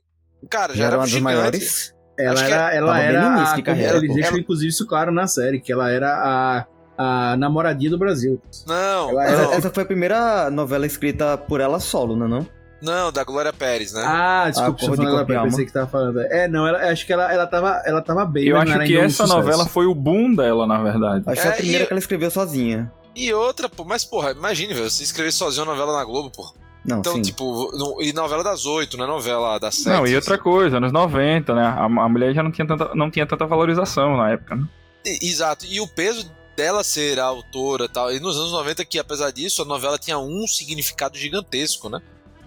cara, 0.51 0.75
já, 0.75 0.81
Já 0.81 0.85
era 0.85 0.95
era 0.97 1.01
uma 1.01 1.11
das 1.11 1.21
maiores. 1.21 1.95
Ela 2.19 2.45
que 2.45 2.53
era, 2.53 2.75
ela 2.75 3.01
era 3.01 3.21
no 3.31 3.37
início 3.37 3.53
a- 3.55 3.57
de 3.57 3.63
carreira, 3.63 3.97
Eles 3.97 4.15
deixam 4.15 4.39
inclusive 4.39 4.69
isso 4.69 4.87
claro 4.87 5.11
na 5.11 5.27
série, 5.27 5.61
que 5.61 5.73
ela 5.73 5.91
era 5.91 6.67
a, 6.99 7.33
a 7.33 7.37
namoradinha 7.37 7.91
do 7.91 7.99
Brasil. 7.99 8.41
Não, 8.67 9.11
Ela 9.11 9.25
Essa, 9.27 9.43
não, 9.43 9.53
essa 9.55 9.71
foi 9.71 9.83
a 9.83 9.87
primeira 9.87 10.51
novela 10.51 10.87
escrita 10.87 11.37
por 11.39 11.61
ela 11.61 11.81
solo, 11.81 12.15
não 12.17 12.27
é 12.27 12.29
não? 12.29 12.47
não, 12.83 13.13
da 13.13 13.23
Glória 13.23 13.53
Pérez, 13.53 13.93
né? 13.93 14.03
Ah, 14.05 14.43
Ah, 14.47 14.51
desculpa, 14.51 14.81
Corpo 14.81 14.95
eu 14.95 14.97
de 14.97 15.03
e 15.05 15.07
agora, 15.07 15.43
pensei 15.45 15.65
que 15.65 15.73
tava 15.73 15.87
falando. 15.87 16.21
É, 16.21 16.49
não, 16.49 16.67
ela, 16.67 16.79
acho 16.91 17.07
que 17.07 17.13
ela, 17.13 17.33
ela, 17.33 17.47
tava, 17.47 17.81
ela 17.87 18.03
tava 18.03 18.25
bem, 18.27 18.45
Eu 18.45 18.57
mas 18.57 18.65
não 18.65 18.73
acho 18.73 18.81
era 18.83 18.87
que 18.89 18.99
um 18.99 19.03
essa 19.05 19.13
sucesso. 19.25 19.35
novela 19.39 19.67
foi 19.67 19.87
o 19.87 19.95
boom 19.95 20.35
dela, 20.35 20.67
na 20.67 20.83
verdade. 20.83 21.23
Acho 21.27 21.37
que 21.37 21.41
foi 21.43 21.51
É, 21.51 21.55
a 21.55 21.57
primeira 21.57 21.85
e- 21.85 21.87
que 21.87 21.93
ela 21.93 22.01
escreveu 22.01 22.29
sozinha. 22.31 22.93
E 23.15 23.33
outra, 23.33 23.69
pô, 23.69 23.85
mas 23.85 24.05
porra, 24.05 24.33
imagine, 24.33 24.75
velho, 24.75 24.91
você 24.91 25.05
escrever 25.05 25.31
sozinho 25.33 25.65
uma 25.65 25.73
novela 25.75 25.97
na 25.97 26.05
Globo, 26.05 26.31
pô. 26.35 26.43
Não, 26.85 26.99
Então, 27.01 27.15
sim. 27.15 27.23
tipo, 27.23 27.71
no- 27.77 28.03
e 28.03 28.13
novela 28.13 28.43
das 28.43 28.67
oito, 28.67 28.97
não 28.97 29.05
é 29.05 29.09
novela 29.09 29.59
das 29.59 29.77
sete. 29.77 29.89
Não, 29.95 30.07
e 30.07 30.17
outra 30.17 30.37
coisa, 30.37 30.79
anos 30.79 30.93
90, 30.93 31.55
né? 31.55 31.63
A, 31.65 31.85
a 31.85 32.09
mulher 32.09 32.35
já 32.35 32.43
não 32.43 32.51
tinha, 32.51 32.67
tanta, 32.67 32.95
não 32.95 33.11
tinha 33.11 33.27
tanta 33.27 33.47
valorização 33.47 34.17
na 34.17 34.33
época, 34.33 34.57
né? 34.57 34.67
E- 35.07 35.29
Exato, 35.31 35.65
e 35.67 35.81
o 35.81 35.87
peso 35.87 36.29
dela 36.57 36.83
ser 36.85 37.19
a 37.21 37.25
autora 37.25 37.85
e 37.85 37.89
tal, 37.89 38.13
e 38.13 38.19
nos 38.21 38.37
anos 38.37 38.53
90 38.53 38.85
que, 38.85 38.99
apesar 38.99 39.31
disso, 39.31 39.63
a 39.63 39.65
novela 39.65 39.99
tinha 39.99 40.19
um 40.19 40.47
significado 40.47 41.17
gigantesco, 41.17 41.89
né? 41.89 42.01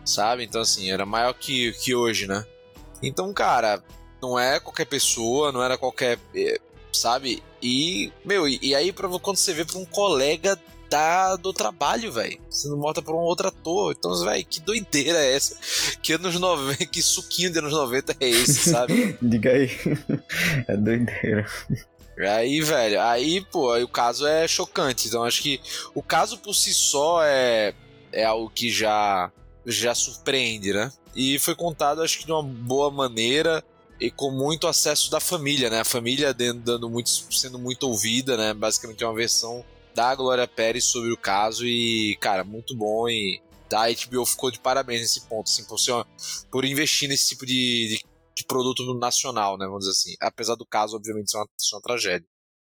Sabe? 0.04 0.44
Então, 0.44 0.62
assim, 0.62 0.92
era 0.92 1.06
maior 1.06 1.34
que, 1.34 1.72
que 1.74 1.96
hoje, 1.96 2.28
né? 2.28 2.46
Então, 3.02 3.34
cara, 3.34 3.82
não 4.22 4.38
é 4.38 4.60
qualquer 4.60 4.86
pessoa, 4.86 5.52
não 5.52 5.64
era 5.64 5.78
qualquer. 5.78 6.20
eh, 6.36 6.60
Sabe? 6.92 7.44
E, 7.62 8.10
meu, 8.24 8.48
e, 8.48 8.58
e 8.62 8.74
aí 8.76 8.94
pra, 8.94 9.10
quando 9.20 9.36
você 9.38 9.54
vê 9.54 9.66
pra 9.66 9.78
um 9.78 9.86
colega 9.86 10.58
da, 10.90 11.36
do 11.36 11.54
trabalho, 11.54 12.12
velho. 12.12 12.40
Sendo 12.50 12.78
morta 12.78 13.02
por 13.02 13.16
um 13.16 13.20
outro 13.20 13.48
ator. 13.48 13.96
Então, 13.98 14.16
velho, 14.24 14.46
que 14.46 14.60
doideira 14.60 15.20
é 15.20 15.36
essa? 15.36 15.58
Que 16.02 16.14
anos 16.14 16.40
90, 16.40 16.86
que 16.88 17.02
suquinho 17.02 17.52
de 17.52 17.60
anos 17.60 17.74
90 17.74 18.16
é 18.20 18.30
esse, 18.30 18.72
sabe? 18.72 19.18
Diga 19.22 19.52
aí. 19.52 19.70
é 20.68 20.78
doideira. 20.78 21.46
Aí, 22.18 22.62
velho, 22.62 23.02
aí, 23.02 23.42
pô, 23.52 23.72
aí 23.72 23.84
o 23.84 23.90
caso 23.90 24.26
é 24.26 24.48
chocante. 24.48 25.08
Então, 25.08 25.24
acho 25.24 25.42
que 25.42 25.60
o 25.94 26.02
caso 26.02 26.38
por 26.38 26.54
si 26.54 26.74
só 26.74 27.22
é, 27.24 27.74
é 28.12 28.24
algo 28.24 28.50
que 28.50 28.70
já, 28.70 29.32
já 29.66 29.94
surpreende, 29.94 30.72
né? 30.72 30.92
E 31.16 31.38
foi 31.40 31.56
contado, 31.56 32.02
acho 32.02 32.20
que 32.20 32.26
de 32.26 32.32
uma 32.32 32.44
boa 32.44 32.90
maneira 32.90 33.64
e 34.00 34.12
com 34.12 34.32
muito 34.32 34.68
acesso 34.68 35.10
da 35.10 35.20
família, 35.20 35.70
né? 35.70 35.82
A 35.82 35.86
família 35.86 36.34
dando 36.34 36.90
muito, 36.90 37.10
sendo 37.10 37.58
muito 37.58 37.88
ouvida, 37.88 38.36
né? 38.36 38.54
Basicamente 38.54 39.04
é 39.04 39.08
uma 39.08 39.16
versão 39.16 39.64
da 39.96 40.14
Glória 40.14 40.46
Pérez 40.46 40.84
sobre 40.84 41.12
o 41.12 41.18
caso 41.18 41.66
e, 41.66 42.18
cara, 42.20 42.44
muito 42.44 42.76
bom 42.76 43.08
e 43.08 43.42
a 43.74 43.88
HBO 43.88 44.26
ficou 44.26 44.52
de 44.52 44.60
parabéns 44.60 45.02
nesse 45.02 45.28
ponto, 45.28 45.48
assim, 45.48 45.66
por, 45.66 45.80
ser, 45.80 46.06
por 46.52 46.66
investir 46.66 47.10
nesse 47.10 47.30
tipo 47.30 47.46
de, 47.46 47.88
de, 47.90 48.04
de, 48.38 48.46
produto 48.46 48.94
nacional, 49.00 49.58
né? 49.58 49.66
Vamos 49.66 49.86
dizer 49.86 49.92
assim. 49.92 50.16
Apesar 50.22 50.56
do 50.56 50.66
caso, 50.66 50.96
obviamente, 50.96 51.32
ser 51.32 51.38
uma, 51.38 51.48
ser 51.58 51.76
uma 51.76 51.82
tragédia. 51.82 52.28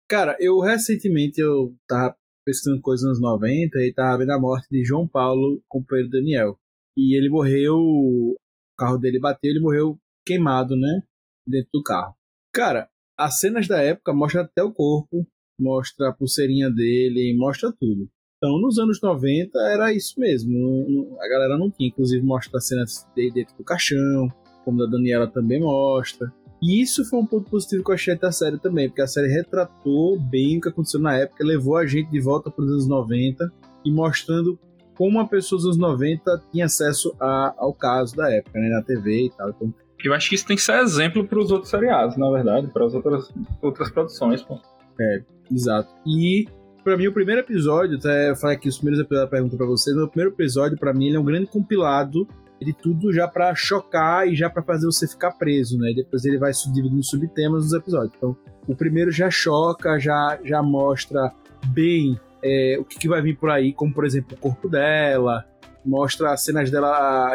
Cara, 0.08 0.36
eu 0.40 0.60
recentemente 0.60 1.40
eu 1.40 1.74
tava 1.86 2.16
pesquisando 2.44 2.80
coisas 2.80 3.06
nos 3.06 3.20
90 3.20 3.78
e 3.80 3.92
tava 3.92 4.18
vendo 4.18 4.30
a 4.30 4.40
morte 4.40 4.68
de 4.70 4.84
João 4.84 5.06
Paulo 5.06 5.60
com 5.68 5.80
o 5.80 5.84
Pedro 5.84 6.10
Daniel. 6.10 6.58
E 6.96 7.16
ele 7.16 7.28
morreu, 7.28 7.74
o 7.76 8.36
carro 8.78 8.98
dele 8.98 9.18
bateu, 9.18 9.50
ele 9.50 9.60
morreu 9.60 9.98
queimado, 10.24 10.76
né? 10.76 11.02
Dentro 11.46 11.70
do 11.74 11.82
carro. 11.82 12.14
Cara, 12.52 12.88
as 13.18 13.40
cenas 13.40 13.66
da 13.66 13.82
época 13.82 14.14
mostram 14.14 14.42
até 14.42 14.62
o 14.62 14.72
corpo, 14.72 15.26
mostra 15.58 16.08
a 16.08 16.12
pulseirinha 16.12 16.70
dele, 16.70 17.36
mostra 17.38 17.72
tudo. 17.78 18.08
Então, 18.36 18.60
nos 18.60 18.78
anos 18.78 19.00
90 19.00 19.58
era 19.58 19.92
isso 19.92 20.20
mesmo. 20.20 21.16
a 21.20 21.28
galera 21.28 21.56
não 21.58 21.70
tinha, 21.70 21.88
inclusive 21.88 22.24
mostra 22.24 22.60
cenas 22.60 23.06
dele 23.14 23.32
dentro 23.32 23.56
do 23.56 23.64
caixão, 23.64 24.28
como 24.64 24.78
da 24.78 24.86
Daniela 24.86 25.26
também 25.26 25.60
mostra. 25.60 26.32
E 26.62 26.80
isso 26.80 27.04
foi 27.04 27.18
um 27.18 27.26
ponto 27.26 27.50
positivo 27.50 27.84
que 27.84 27.90
eu 27.90 27.94
achei 27.94 28.16
da 28.16 28.32
série 28.32 28.58
também, 28.58 28.88
porque 28.88 29.02
a 29.02 29.06
série 29.06 29.28
retratou 29.28 30.18
bem 30.18 30.58
o 30.58 30.60
que 30.60 30.68
aconteceu 30.68 31.00
na 31.00 31.16
época, 31.16 31.44
levou 31.44 31.76
a 31.76 31.86
gente 31.86 32.10
de 32.10 32.20
volta 32.20 32.50
para 32.50 32.64
os 32.64 32.70
anos 32.70 32.88
90 32.88 33.52
e 33.84 33.90
mostrando 33.90 34.58
como 34.96 35.10
uma 35.10 35.28
pessoa 35.28 35.58
dos 35.58 35.66
anos 35.66 35.78
90 35.78 36.42
tinha 36.50 36.64
acesso 36.64 37.14
a, 37.20 37.54
ao 37.58 37.74
caso 37.74 38.16
da 38.16 38.32
época, 38.32 38.58
né, 38.58 38.68
na 38.70 38.82
TV 38.82 39.26
e 39.26 39.30
tal. 39.30 39.50
Então, 39.50 39.74
eu 40.04 40.14
acho 40.14 40.28
que 40.28 40.34
isso 40.34 40.46
tem 40.46 40.56
que 40.56 40.62
ser 40.62 40.78
exemplo 40.80 41.26
para 41.26 41.38
os 41.38 41.50
outros 41.50 41.70
seriados, 41.70 42.16
na 42.16 42.30
verdade, 42.30 42.68
para 42.68 42.84
as 42.86 42.94
outras, 42.94 43.32
outras 43.60 43.90
produções. 43.90 44.42
Pô. 44.42 44.58
É, 45.00 45.22
exato. 45.50 45.88
E 46.06 46.46
para 46.82 46.96
mim 46.96 47.06
o 47.08 47.12
primeiro 47.12 47.40
episódio, 47.40 47.98
até 47.98 48.30
eu 48.30 48.36
falei 48.36 48.56
aqui 48.56 48.68
os 48.68 48.76
primeiros 48.76 49.00
episódios 49.00 49.30
da 49.30 49.36
pergunta 49.36 49.56
para 49.56 49.66
vocês, 49.66 49.96
o 49.96 50.08
primeiro 50.08 50.34
episódio 50.34 50.78
para 50.78 50.94
mim 50.94 51.06
ele 51.06 51.16
é 51.16 51.20
um 51.20 51.24
grande 51.24 51.46
compilado 51.46 52.26
de 52.60 52.72
tudo 52.72 53.12
já 53.12 53.28
para 53.28 53.54
chocar 53.54 54.26
e 54.26 54.34
já 54.34 54.48
para 54.48 54.62
fazer 54.62 54.86
você 54.86 55.06
ficar 55.06 55.32
preso, 55.32 55.78
né? 55.78 55.92
Depois 55.94 56.24
ele 56.24 56.38
vai 56.38 56.54
subdividindo 56.54 57.02
subtemas 57.02 57.64
nos 57.64 57.72
episódios. 57.72 58.14
Então, 58.16 58.36
o 58.66 58.74
primeiro 58.74 59.10
já 59.10 59.30
choca, 59.30 59.98
já 59.98 60.38
já 60.42 60.62
mostra 60.62 61.32
bem 61.66 62.18
é, 62.42 62.76
o 62.78 62.84
que, 62.84 62.98
que, 62.98 63.08
vai 63.08 63.20
vir 63.20 63.36
por 63.36 63.50
aí, 63.50 63.72
como 63.72 63.92
por 63.92 64.04
exemplo 64.04 64.36
o 64.36 64.40
corpo 64.40 64.68
dela, 64.68 65.44
mostra 65.84 66.32
as 66.32 66.42
cenas 66.44 66.70
dela 66.70 67.30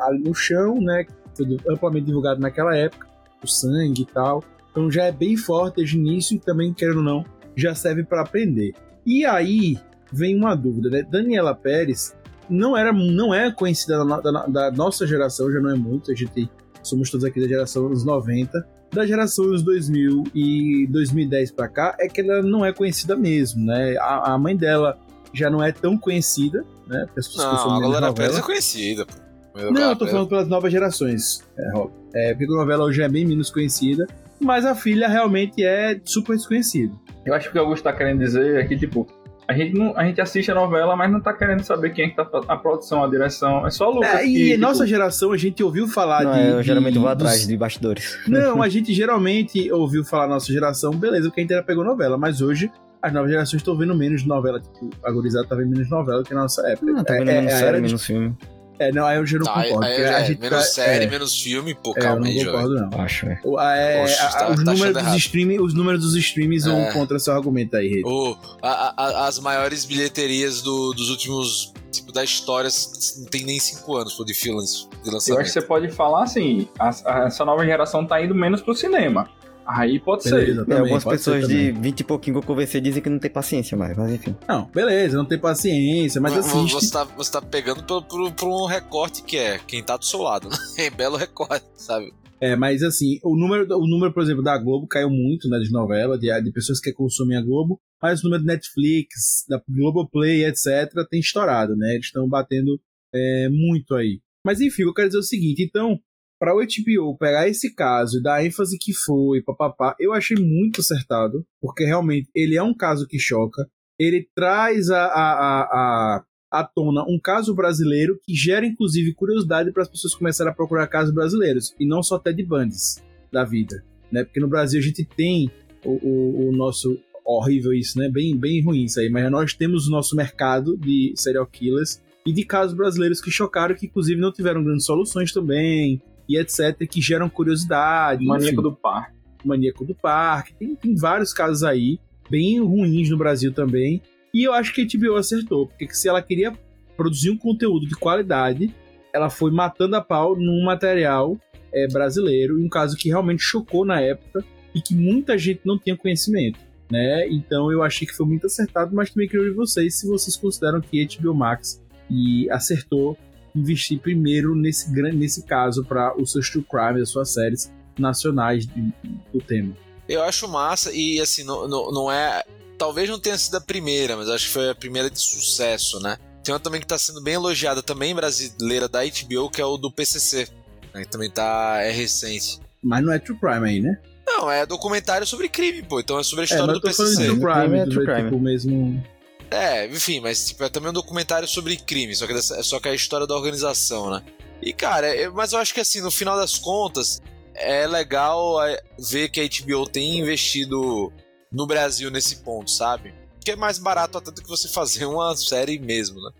ali 0.00 0.22
no 0.22 0.34
chão, 0.34 0.80
né? 0.80 1.06
Foi 1.34 1.46
amplamente 1.68 2.06
divulgado 2.06 2.40
naquela 2.40 2.76
época, 2.76 3.06
o 3.42 3.46
sangue 3.46 4.02
e 4.02 4.06
tal. 4.06 4.44
Então 4.72 4.90
já 4.90 5.04
é 5.04 5.12
bem 5.12 5.36
forte 5.36 5.76
desde 5.76 5.96
o 5.96 6.00
início 6.00 6.34
e 6.34 6.40
também, 6.40 6.72
querendo 6.72 6.96
ou 6.96 7.04
não, 7.04 7.24
já 7.54 7.74
serve 7.74 8.02
para 8.02 8.22
aprender. 8.22 8.72
E 9.06 9.24
aí 9.24 9.78
vem 10.10 10.36
uma 10.36 10.54
dúvida, 10.54 10.90
né? 10.90 11.02
Daniela 11.02 11.54
Pérez 11.54 12.16
não 12.48 12.76
era 12.76 12.92
não 12.92 13.32
é 13.32 13.52
conhecida 13.52 14.04
da, 14.04 14.20
da, 14.20 14.46
da, 14.46 14.70
nossa 14.72 15.06
geração, 15.06 15.50
já 15.52 15.60
não 15.60 15.70
é 15.70 15.74
muito, 15.74 16.10
a 16.10 16.14
gente 16.14 16.50
somos 16.82 17.10
todos 17.10 17.24
aqui 17.24 17.40
da 17.40 17.46
geração 17.46 17.88
dos 17.88 18.04
90. 18.04 18.66
Da 18.90 19.06
geração 19.06 19.46
dos 19.46 19.62
2000 19.62 20.24
e 20.34 20.86
2010 20.90 21.52
para 21.52 21.66
cá, 21.66 21.96
é 21.98 22.08
que 22.08 22.20
ela 22.20 22.42
não 22.42 22.64
é 22.64 22.74
conhecida 22.74 23.16
mesmo, 23.16 23.64
né? 23.64 23.96
A, 23.98 24.34
a 24.34 24.38
mãe 24.38 24.54
dela 24.54 24.98
já 25.32 25.48
não 25.48 25.62
é 25.62 25.72
tão 25.72 25.96
conhecida, 25.96 26.62
né? 26.86 27.06
Pessoas 27.14 27.64
não, 27.64 27.76
a 27.76 27.80
Glória 27.80 28.12
Pérez 28.12 28.36
é 28.36 28.42
conhecida. 28.42 29.06
Não, 29.54 29.90
eu 29.90 29.96
tô 29.96 30.06
falando 30.06 30.28
pelas 30.28 30.48
novas 30.48 30.70
gerações, 30.70 31.42
é, 31.58 31.72
Rob. 31.72 31.90
É, 32.14 32.34
porque 32.34 32.44
a 32.44 32.56
novela 32.56 32.84
hoje 32.84 33.00
é 33.02 33.08
bem 33.08 33.24
menos 33.24 33.50
conhecida 33.50 34.06
mas 34.42 34.64
a 34.64 34.74
filha 34.74 35.08
realmente 35.08 35.64
é 35.64 36.00
super 36.04 36.36
desconhecida. 36.36 36.92
Eu 37.24 37.34
acho 37.34 37.44
que 37.44 37.50
o 37.50 37.52
que 37.52 37.58
o 37.58 37.62
Augusto 37.62 37.84
tá 37.84 37.92
querendo 37.92 38.18
dizer 38.18 38.56
é 38.56 38.64
que, 38.66 38.76
tipo, 38.76 39.06
a 39.46 39.54
gente, 39.54 39.74
não, 39.76 39.96
a 39.96 40.04
gente 40.04 40.20
assiste 40.20 40.50
a 40.50 40.54
novela, 40.54 40.96
mas 40.96 41.10
não 41.10 41.20
tá 41.20 41.32
querendo 41.32 41.62
saber 41.62 41.90
quem 41.90 42.06
é 42.06 42.08
que 42.08 42.16
tá 42.16 42.26
a 42.48 42.56
produção, 42.56 43.04
a 43.04 43.08
direção. 43.08 43.66
É 43.66 43.70
só 43.70 43.90
o 43.90 43.94
Lucas. 43.96 44.14
É, 44.14 44.26
e 44.26 44.34
que, 44.34 44.56
nossa 44.56 44.84
tipo... 44.84 44.86
geração, 44.86 45.32
a 45.32 45.36
gente 45.36 45.62
ouviu 45.62 45.86
falar 45.88 46.24
não, 46.24 46.32
de. 46.32 46.48
Eu 46.48 46.60
de, 46.60 46.66
geralmente 46.66 46.98
vou 46.98 47.08
atrás 47.08 47.46
de 47.46 47.56
bastidores. 47.56 48.18
Não, 48.26 48.62
a 48.62 48.68
gente 48.68 48.94
geralmente 48.94 49.70
ouviu 49.70 50.04
falar 50.04 50.26
da 50.26 50.34
nossa 50.34 50.52
geração, 50.52 50.92
beleza, 50.92 51.28
porque 51.28 51.40
a 51.40 51.44
gente 51.44 51.52
era 51.52 51.62
pegou 51.62 51.84
novela, 51.84 52.16
mas 52.16 52.40
hoje 52.40 52.70
as 53.02 53.12
novas 53.12 53.30
gerações 53.30 53.60
estão 53.60 53.76
vendo 53.76 53.94
menos 53.94 54.24
novela. 54.24 54.60
Tipo, 54.60 54.90
a 55.04 55.10
gurizada 55.10 55.46
tá 55.46 55.56
vendo 55.56 55.70
menos 55.70 55.90
novela 55.90 56.22
do 56.22 56.24
que 56.28 56.34
na 56.34 56.42
nossa 56.42 56.66
época. 56.68 56.92
Não, 56.92 57.04
tá 57.04 57.14
vendo 57.14 57.28
é, 57.28 57.34
menos 57.34 57.52
é, 57.52 57.58
série, 57.58 57.80
menos 57.80 58.06
filme. 58.06 58.36
É, 58.78 58.90
não, 58.90 59.06
aí 59.06 59.18
eu 59.18 59.26
já 59.26 59.38
não 59.38 59.46
tá, 59.46 59.62
concordo. 59.62 59.84
Aí, 59.84 60.04
a 60.04 60.24
gente 60.24 60.40
menos 60.40 60.58
tá, 60.58 60.64
série, 60.64 61.04
é, 61.04 61.08
menos 61.08 61.40
filme, 61.40 61.74
pô, 61.74 61.94
calma 61.94 62.26
aí, 62.26 62.38
Eu 62.38 62.46
não 62.46 62.52
concordo, 62.52 62.74
não. 62.90 63.00
Acho, 63.00 63.26
é. 63.26 63.32
é 63.32 64.00
Poxa, 64.00 64.28
tá, 64.28 64.50
os, 64.50 64.64
tá 64.64 64.72
números 64.72 65.02
dos 65.02 65.60
os 65.60 65.74
números 65.74 66.00
dos 66.00 66.16
streams 66.16 66.64
vão 66.64 66.80
é. 66.80 66.92
contra 66.92 67.18
seu 67.18 67.34
argumento 67.34 67.76
aí, 67.76 67.88
Rede. 67.88 68.04
O, 68.04 68.36
a, 68.62 68.94
a, 68.96 69.26
as 69.28 69.38
maiores 69.38 69.84
bilheterias 69.84 70.62
do, 70.62 70.92
dos 70.92 71.10
últimos 71.10 71.72
tipo, 71.90 72.10
da 72.10 72.24
história 72.24 72.70
não 73.18 73.26
tem 73.26 73.44
nem 73.44 73.60
5 73.60 73.96
anos 73.96 74.14
pô, 74.14 74.24
de 74.24 74.34
filmes 74.34 74.88
de 75.04 75.10
lançamento. 75.10 75.38
Eu 75.38 75.42
acho 75.42 75.52
que 75.52 75.60
você 75.60 75.62
pode 75.62 75.90
falar 75.90 76.24
assim, 76.24 76.68
a, 76.78 76.90
a, 77.04 77.26
essa 77.26 77.44
nova 77.44 77.64
geração 77.64 78.06
tá 78.06 78.22
indo 78.22 78.34
menos 78.34 78.62
pro 78.62 78.74
cinema. 78.74 79.28
Aí 79.66 80.00
pode 80.00 80.24
beleza, 80.24 80.64
ser. 80.64 80.72
É, 80.72 80.78
algumas 80.78 81.04
pessoas 81.04 81.46
de 81.46 81.72
20 81.72 82.00
e 82.00 82.04
pouquinho 82.04 82.34
que 82.34 82.44
eu 82.44 82.46
conversei 82.46 82.80
dizem 82.80 83.02
que 83.02 83.08
não 83.08 83.18
tem 83.18 83.30
paciência 83.30 83.76
mais, 83.76 83.96
mas 83.96 84.12
enfim. 84.12 84.36
Não, 84.48 84.64
beleza, 84.66 85.16
não 85.16 85.24
tem 85.24 85.38
paciência, 85.38 86.20
mas 86.20 86.36
assiste. 86.36 86.72
Você 86.82 86.92
tá, 86.92 87.04
você 87.04 87.32
tá 87.32 87.40
pegando 87.40 87.82
por, 87.84 88.02
por, 88.02 88.32
por 88.32 88.48
um 88.48 88.66
recorte 88.66 89.22
que 89.22 89.36
é 89.36 89.58
quem 89.58 89.82
tá 89.82 89.96
do 89.96 90.04
seu 90.04 90.20
lado, 90.20 90.48
né? 90.48 90.56
É 90.78 90.90
belo 90.90 91.16
recorte, 91.16 91.64
sabe? 91.76 92.12
É, 92.40 92.56
mas 92.56 92.82
assim, 92.82 93.20
o 93.22 93.36
número, 93.36 93.66
o 93.78 93.86
número, 93.86 94.12
por 94.12 94.22
exemplo, 94.22 94.42
da 94.42 94.58
Globo 94.58 94.88
caiu 94.88 95.08
muito, 95.08 95.48
né, 95.48 95.60
de 95.60 95.70
novela, 95.70 96.18
de, 96.18 96.28
de 96.42 96.50
pessoas 96.50 96.80
que 96.80 96.92
consomem 96.92 97.36
a 97.36 97.40
Globo, 97.40 97.80
mas 98.02 98.20
o 98.20 98.24
número 98.24 98.42
de 98.42 98.48
Netflix, 98.48 99.44
da 99.48 99.62
Globoplay, 99.68 100.44
etc., 100.44 100.90
tem 101.08 101.20
estourado, 101.20 101.76
né? 101.76 101.94
Eles 101.94 102.06
estão 102.06 102.28
batendo 102.28 102.80
é, 103.14 103.48
muito 103.48 103.94
aí. 103.94 104.20
Mas 104.44 104.60
enfim, 104.60 104.82
eu 104.82 104.92
quero 104.92 105.08
dizer 105.08 105.20
o 105.20 105.22
seguinte, 105.22 105.62
então, 105.62 106.00
para 106.42 106.56
o 106.56 106.58
HBO 106.58 107.16
pegar 107.16 107.48
esse 107.48 107.72
caso 107.72 108.18
e 108.18 108.20
dar 108.20 108.34
a 108.34 108.44
ênfase 108.44 108.76
que 108.76 108.92
foi, 108.92 109.40
papapá, 109.40 109.94
eu 110.00 110.12
achei 110.12 110.36
muito 110.36 110.80
acertado, 110.80 111.46
porque 111.60 111.84
realmente 111.84 112.28
ele 112.34 112.56
é 112.56 112.62
um 112.64 112.74
caso 112.74 113.06
que 113.06 113.16
choca. 113.16 113.64
Ele 113.96 114.28
traz 114.34 114.90
a, 114.90 115.04
a, 115.04 115.62
a, 115.62 116.24
a 116.50 116.64
tona 116.64 117.04
um 117.04 117.16
caso 117.22 117.54
brasileiro 117.54 118.18
que 118.24 118.34
gera 118.34 118.66
inclusive 118.66 119.14
curiosidade 119.14 119.70
para 119.70 119.84
as 119.84 119.88
pessoas 119.88 120.16
começarem 120.16 120.52
a 120.52 120.56
procurar 120.56 120.88
casos 120.88 121.14
brasileiros 121.14 121.76
e 121.78 121.86
não 121.86 122.02
só 122.02 122.18
Ted 122.18 122.42
Bundy's 122.42 123.00
da 123.32 123.44
vida, 123.44 123.84
né? 124.10 124.24
Porque 124.24 124.40
no 124.40 124.48
Brasil 124.48 124.80
a 124.80 124.82
gente 124.82 125.04
tem 125.04 125.48
o, 125.84 125.92
o, 125.92 126.48
o 126.48 126.52
nosso 126.52 126.98
horrível 127.24 127.72
isso, 127.72 127.96
né? 128.00 128.08
Bem, 128.08 128.36
bem 128.36 128.60
ruim 128.60 128.82
isso 128.86 128.98
aí, 128.98 129.08
mas 129.08 129.30
nós 129.30 129.54
temos 129.54 129.86
o 129.86 129.92
nosso 129.92 130.16
mercado 130.16 130.76
de 130.76 131.12
serial 131.14 131.46
killers 131.46 132.02
e 132.26 132.32
de 132.32 132.44
casos 132.44 132.76
brasileiros 132.76 133.20
que 133.20 133.30
chocaram, 133.30 133.76
que 133.76 133.86
inclusive 133.86 134.20
não 134.20 134.32
tiveram 134.32 134.64
grandes 134.64 134.86
soluções 134.86 135.32
também 135.32 136.02
e 136.28 136.38
etc., 136.38 136.86
que 136.88 137.00
geram 137.00 137.28
curiosidade. 137.28 138.24
Maníaco 138.24 138.52
enfim, 138.52 138.62
do 138.62 138.72
Parque. 138.72 139.16
Maníaco 139.44 139.84
do 139.84 139.94
Parque. 139.94 140.54
Tem, 140.54 140.74
tem 140.74 140.94
vários 140.94 141.32
casos 141.32 141.62
aí, 141.62 141.98
bem 142.30 142.60
ruins 142.60 143.10
no 143.10 143.18
Brasil 143.18 143.52
também. 143.52 144.02
E 144.32 144.44
eu 144.44 144.52
acho 144.52 144.72
que 144.72 144.82
a 144.82 144.98
HBO 144.98 145.16
acertou, 145.16 145.66
porque 145.66 145.92
se 145.94 146.08
ela 146.08 146.22
queria 146.22 146.52
produzir 146.96 147.30
um 147.30 147.36
conteúdo 147.36 147.86
de 147.86 147.94
qualidade, 147.94 148.74
ela 149.12 149.28
foi 149.28 149.50
matando 149.50 149.96
a 149.96 150.00
pau 150.00 150.34
num 150.34 150.64
material 150.64 151.36
é, 151.72 151.86
brasileiro, 151.88 152.60
um 152.60 152.68
caso 152.68 152.96
que 152.96 153.08
realmente 153.08 153.42
chocou 153.42 153.84
na 153.84 154.00
época 154.00 154.44
e 154.74 154.80
que 154.80 154.94
muita 154.94 155.36
gente 155.36 155.60
não 155.64 155.78
tinha 155.78 155.96
conhecimento. 155.96 156.58
Né? 156.90 157.26
Então 157.28 157.72
eu 157.72 157.82
achei 157.82 158.06
que 158.06 158.14
foi 158.14 158.26
muito 158.26 158.46
acertado, 158.46 158.94
mas 158.94 159.10
também 159.10 159.26
queria 159.26 159.46
ouvir 159.46 159.56
vocês 159.56 159.98
se 159.98 160.06
vocês 160.06 160.36
consideram 160.36 160.80
que 160.80 161.02
a 161.02 161.22
HBO 161.22 161.34
Max 161.34 161.82
e 162.10 162.50
acertou 162.50 163.16
investir 163.54 163.98
primeiro 163.98 164.54
nesse, 164.54 164.90
nesse 164.90 165.42
caso 165.44 165.84
para 165.84 166.16
os 166.20 166.32
seus 166.32 166.48
true 166.50 166.64
crime, 166.64 167.00
as 167.00 167.10
suas 167.10 167.30
séries 167.30 167.70
nacionais 167.98 168.66
de, 168.66 168.92
do 169.32 169.40
tema. 169.40 169.74
Eu 170.08 170.22
acho 170.22 170.48
massa 170.48 170.90
e 170.92 171.20
assim, 171.20 171.44
não, 171.44 171.68
não, 171.68 171.92
não, 171.92 172.12
é. 172.12 172.42
Talvez 172.78 173.08
não 173.08 173.20
tenha 173.20 173.38
sido 173.38 173.56
a 173.56 173.60
primeira, 173.60 174.16
mas 174.16 174.28
acho 174.28 174.46
que 174.46 174.52
foi 174.52 174.70
a 174.70 174.74
primeira 174.74 175.08
de 175.08 175.20
sucesso, 175.20 176.00
né? 176.00 176.16
Tem 176.42 176.52
uma 176.52 176.58
também 176.58 176.80
que 176.80 176.84
está 176.84 176.98
sendo 176.98 177.22
bem 177.22 177.34
elogiada, 177.34 177.82
também 177.82 178.14
brasileira 178.14 178.88
da 178.88 179.00
HBO, 179.04 179.48
que 179.48 179.60
é 179.60 179.64
o 179.64 179.76
do 179.76 179.92
PCC. 179.92 180.48
Né? 180.92 181.04
Que 181.04 181.10
também 181.10 181.30
tá, 181.30 181.78
é 181.80 181.90
recente. 181.92 182.60
Mas 182.82 183.04
não 183.04 183.12
é 183.12 183.18
true 183.18 183.38
crime 183.38 183.68
aí, 183.68 183.80
né? 183.80 183.96
Não, 184.26 184.50
é 184.50 184.66
documentário 184.66 185.26
sobre 185.26 185.48
crime, 185.48 185.82
pô. 185.82 186.00
Então 186.00 186.18
é 186.18 186.22
sobre 186.24 186.42
a 186.42 186.44
história 186.44 186.72
é, 186.72 186.74
do 186.74 186.80
PCC. 186.80 187.26
True 187.26 187.40
crime, 187.40 187.78
é 187.78 187.84
true 187.84 188.04
crime. 188.04 188.24
Tipo, 188.24 188.40
mesmo 188.40 189.04
É, 189.52 189.86
enfim, 189.86 190.20
mas 190.20 190.46
tipo, 190.48 190.64
é 190.64 190.68
também 190.68 190.90
um 190.90 190.94
documentário 190.94 191.46
sobre 191.46 191.76
crime, 191.76 192.14
só 192.14 192.26
que, 192.26 192.34
dessa- 192.34 192.62
só 192.62 192.80
que 192.80 192.88
é 192.88 192.92
a 192.92 192.94
história 192.94 193.26
da 193.26 193.34
organização, 193.36 194.10
né? 194.10 194.22
E, 194.60 194.72
cara, 194.72 195.08
é- 195.14 195.28
mas 195.28 195.52
eu 195.52 195.58
acho 195.58 195.74
que 195.74 195.80
assim, 195.80 196.00
no 196.00 196.10
final 196.10 196.36
das 196.36 196.58
contas, 196.58 197.20
é 197.54 197.86
legal 197.86 198.62
é, 198.64 198.80
ver 198.98 199.28
que 199.28 199.40
a 199.40 199.44
HBO 199.44 199.86
tem 199.88 200.18
investido 200.18 201.12
no 201.50 201.66
Brasil 201.66 202.10
nesse 202.10 202.36
ponto, 202.36 202.70
sabe? 202.70 203.12
Que 203.44 203.50
é 203.52 203.56
mais 203.56 203.78
barato 203.78 204.18
até 204.18 204.30
do 204.30 204.40
que 204.40 204.48
você 204.48 204.68
fazer 204.68 205.04
uma 205.04 205.36
série 205.36 205.78
mesmo, 205.78 206.20
né? 206.22 206.30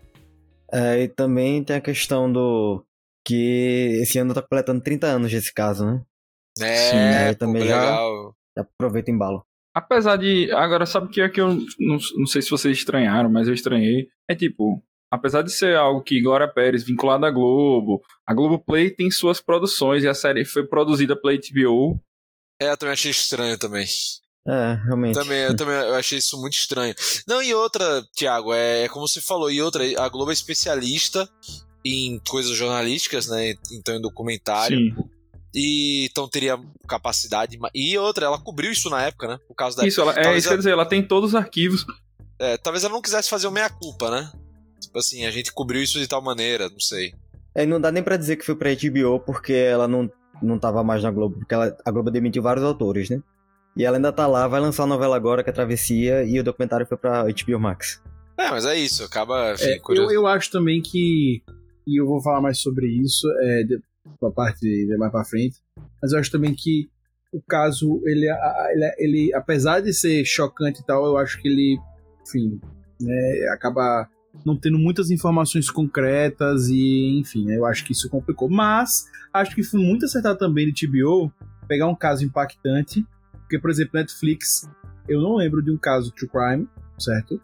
É, 0.71 1.03
e 1.03 1.07
também 1.07 1.63
tem 1.63 1.75
a 1.75 1.81
questão 1.81 2.31
do. 2.31 2.83
Que 3.25 3.99
esse 4.01 4.17
ano 4.17 4.33
tá 4.33 4.41
completando 4.41 4.81
30 4.81 5.07
anos 5.07 5.31
desse 5.31 5.53
caso, 5.53 5.85
né? 5.85 6.01
É, 6.59 7.27
aí 7.27 7.33
pô, 7.33 7.39
também 7.45 7.67
já- 7.67 7.79
legal. 7.79 8.35
Já 8.57 8.63
aproveita 8.63 9.11
em 9.11 9.13
embalo. 9.13 9.45
Apesar 9.73 10.17
de. 10.17 10.51
Agora, 10.51 10.85
sabe 10.85 11.07
o 11.07 11.09
que 11.09 11.21
é 11.21 11.29
que 11.29 11.41
eu 11.41 11.49
não, 11.79 11.97
não 12.15 12.27
sei 12.27 12.41
se 12.41 12.49
vocês 12.49 12.77
estranharam, 12.77 13.29
mas 13.29 13.47
eu 13.47 13.53
estranhei? 13.53 14.07
É 14.29 14.35
tipo, 14.35 14.83
apesar 15.11 15.41
de 15.41 15.51
ser 15.51 15.75
algo 15.75 16.03
que 16.03 16.21
Glória 16.21 16.47
Pérez 16.47 16.83
vinculada 16.83 17.27
à 17.27 17.31
Globo, 17.31 18.01
a 18.25 18.33
Globoplay 18.33 18.91
tem 18.91 19.09
suas 19.09 19.41
produções 19.41 20.03
e 20.03 20.07
a 20.07 20.13
série 20.13 20.45
foi 20.45 20.65
produzida 20.65 21.15
pela 21.15 21.33
HBO. 21.33 21.99
É, 22.61 22.69
eu 22.69 22.77
também 22.77 22.93
achei 22.93 23.11
estranho 23.11 23.57
também. 23.57 23.85
É, 24.47 24.73
realmente. 24.85 25.15
Também, 25.15 25.39
eu 25.39 25.55
também 25.55 25.75
eu 25.75 25.95
achei 25.95 26.17
isso 26.17 26.39
muito 26.39 26.53
estranho. 26.53 26.93
Não, 27.27 27.41
e 27.41 27.53
outra, 27.53 28.03
Thiago, 28.15 28.53
é, 28.53 28.83
é 28.83 28.89
como 28.89 29.07
você 29.07 29.21
falou, 29.21 29.49
e 29.49 29.61
outra, 29.61 29.83
a 30.01 30.09
Globo 30.09 30.31
é 30.31 30.33
especialista 30.33 31.27
em 31.85 32.19
coisas 32.27 32.55
jornalísticas, 32.55 33.27
né? 33.27 33.53
Então 33.71 33.95
em 33.95 34.01
documentário. 34.01 34.77
Sim. 34.77 34.95
E 35.53 36.07
então 36.09 36.27
teria 36.27 36.59
capacidade. 36.87 37.59
E 37.73 37.97
outra, 37.97 38.25
ela 38.25 38.39
cobriu 38.39 38.71
isso 38.71 38.89
na 38.89 39.03
época, 39.03 39.27
né? 39.27 39.39
Por 39.47 39.55
causa 39.55 39.77
da. 39.77 39.87
Isso, 39.87 40.01
ela, 40.01 40.13
é 40.17 40.35
isso 40.35 40.47
que 40.47 40.53
eu 40.53 40.55
ia 40.55 40.57
dizer, 40.57 40.71
ela 40.71 40.85
tem 40.85 41.05
todos 41.05 41.29
os 41.31 41.35
arquivos. 41.35 41.85
é, 42.39 42.57
talvez 42.57 42.83
ela 42.83 42.93
não 42.93 43.01
quisesse 43.01 43.29
fazer 43.29 43.47
o 43.47 43.51
meia-culpa, 43.51 44.09
né? 44.09 44.31
Tipo 44.81 44.99
assim, 44.99 45.25
a 45.25 45.31
gente 45.31 45.53
cobriu 45.53 45.81
isso 45.81 45.99
de 45.99 46.07
tal 46.07 46.21
maneira, 46.21 46.69
não 46.69 46.79
sei. 46.79 47.13
É, 47.55 47.65
não 47.65 47.79
dá 47.79 47.91
nem 47.91 48.01
pra 48.01 48.17
dizer 48.17 48.35
que 48.35 48.45
foi 48.45 48.55
pra 48.55 48.73
HBO 48.73 49.19
porque 49.19 49.53
ela 49.53 49.87
não, 49.87 50.09
não 50.41 50.57
tava 50.57 50.83
mais 50.83 51.03
na 51.03 51.11
Globo, 51.11 51.37
porque 51.37 51.53
ela, 51.53 51.75
a 51.85 51.91
Globo 51.91 52.09
demitiu 52.09 52.41
vários 52.41 52.65
autores, 52.65 53.09
né? 53.09 53.21
E 53.75 53.83
ela 53.83 53.97
ainda 53.97 54.11
tá 54.11 54.27
lá, 54.27 54.47
vai 54.47 54.59
lançar 54.59 54.83
a 54.83 54.87
novela 54.87 55.15
agora, 55.15 55.43
que 55.43 55.49
é 55.49 55.53
Travessia, 55.53 56.23
e 56.23 56.39
o 56.39 56.43
documentário 56.43 56.85
foi 56.85 56.97
pra 56.97 57.23
HBO 57.23 57.59
Max. 57.59 58.01
É, 58.37 58.49
mas 58.49 58.65
é 58.65 58.75
isso, 58.75 59.03
acaba. 59.03 59.55
É, 59.59 59.77
eu, 59.77 59.81
curioso. 59.81 60.11
eu 60.11 60.27
acho 60.27 60.51
também 60.51 60.81
que. 60.81 61.41
E 61.85 61.99
eu 61.99 62.07
vou 62.07 62.21
falar 62.21 62.41
mais 62.41 62.59
sobre 62.59 62.87
isso 62.87 63.27
é, 63.41 63.63
a 64.21 64.31
parte 64.31 64.59
de 64.61 64.97
mais 64.97 65.11
pra 65.11 65.23
frente. 65.23 65.57
Mas 66.01 66.11
eu 66.11 66.19
acho 66.19 66.31
também 66.31 66.53
que 66.53 66.89
o 67.31 67.41
caso, 67.41 68.01
ele, 68.05 68.27
ele, 68.71 68.95
ele, 68.99 69.33
apesar 69.33 69.79
de 69.79 69.91
ser 69.93 70.23
chocante 70.23 70.81
e 70.81 70.85
tal, 70.85 71.05
eu 71.05 71.17
acho 71.17 71.41
que 71.41 71.47
ele, 71.47 71.79
enfim, 72.27 72.61
né, 73.01 73.47
acaba 73.51 74.07
não 74.45 74.55
tendo 74.55 74.77
muitas 74.77 75.09
informações 75.09 75.69
concretas 75.69 76.67
e, 76.67 77.19
enfim, 77.19 77.45
né, 77.45 77.57
eu 77.57 77.65
acho 77.65 77.83
que 77.85 77.91
isso 77.91 78.09
complicou. 78.09 78.49
Mas 78.49 79.05
acho 79.33 79.55
que 79.55 79.63
foi 79.63 79.79
muito 79.79 80.05
acertado 80.05 80.37
também 80.37 80.71
de 80.71 80.87
TBO 80.87 81.31
pegar 81.67 81.87
um 81.87 81.95
caso 81.95 82.23
impactante, 82.23 83.05
porque, 83.39 83.57
por 83.57 83.69
exemplo, 83.69 83.91
Netflix, 83.99 84.69
eu 85.07 85.21
não 85.21 85.35
lembro 85.35 85.61
de 85.61 85.71
um 85.71 85.77
caso 85.77 86.11
true 86.11 86.29
crime, 86.29 86.67
certo? 86.99 87.41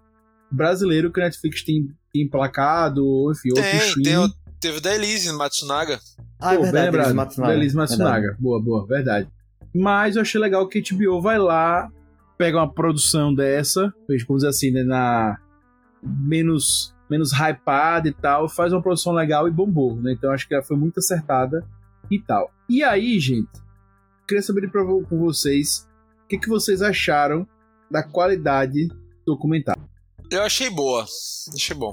Brasileiro 0.51 1.11
que 1.11 1.19
a 1.19 1.25
Netflix 1.25 1.63
tem, 1.63 1.91
tem 2.13 2.23
emplacado, 2.23 3.05
ou 3.05 3.31
enfim, 3.31 3.49
Tem, 3.53 3.77
streaming. 3.77 4.03
tem, 4.03 4.38
teve 4.59 4.79
da 4.79 4.93
Elise 4.93 5.31
Matsunaga. 5.33 5.99
Ah, 6.39 6.53
é 6.53 6.57
Pô, 6.57 6.63
verdade. 6.63 6.97
Elise 6.97 7.13
Matsunaga. 7.13 7.53
Elise 7.53 7.75
Matsunaga. 7.75 8.21
Verdade. 8.21 8.41
Boa, 8.41 8.61
boa, 8.61 8.85
verdade. 8.85 9.29
Mas 9.73 10.15
eu 10.15 10.21
achei 10.21 10.39
legal 10.39 10.67
que 10.67 10.79
a 10.79 10.95
HBO 10.95 11.21
vai 11.21 11.37
lá, 11.37 11.89
pega 12.37 12.57
uma 12.57 12.71
produção 12.71 13.33
dessa, 13.33 13.93
vamos 14.07 14.41
dizer 14.41 14.47
assim, 14.47 14.71
né, 14.71 14.83
na 14.83 15.37
menos 16.01 16.93
menos 17.09 17.31
hypada 17.33 18.07
e 18.07 18.13
tal, 18.13 18.47
faz 18.47 18.71
uma 18.71 18.81
produção 18.81 19.13
legal 19.13 19.47
e 19.47 19.51
bombou, 19.51 19.95
né? 19.95 20.13
Então 20.13 20.31
acho 20.31 20.47
que 20.47 20.53
ela 20.53 20.63
foi 20.63 20.77
muito 20.77 20.99
acertada 20.99 21.65
e 22.09 22.19
tal. 22.19 22.51
E 22.69 22.83
aí, 22.83 23.19
gente, 23.19 23.49
queria 24.27 24.43
saber 24.43 24.69
com 24.71 25.19
vocês 25.19 25.87
o 26.23 26.27
que, 26.27 26.37
que 26.37 26.47
vocês 26.47 26.83
acharam 26.83 27.47
da 27.89 28.03
qualidade 28.03 28.87
do 28.87 29.33
documentário. 29.33 29.81
Eu 30.29 30.43
achei 30.43 30.69
boa. 30.69 31.03
Achei 31.55 31.75
bom. 31.75 31.91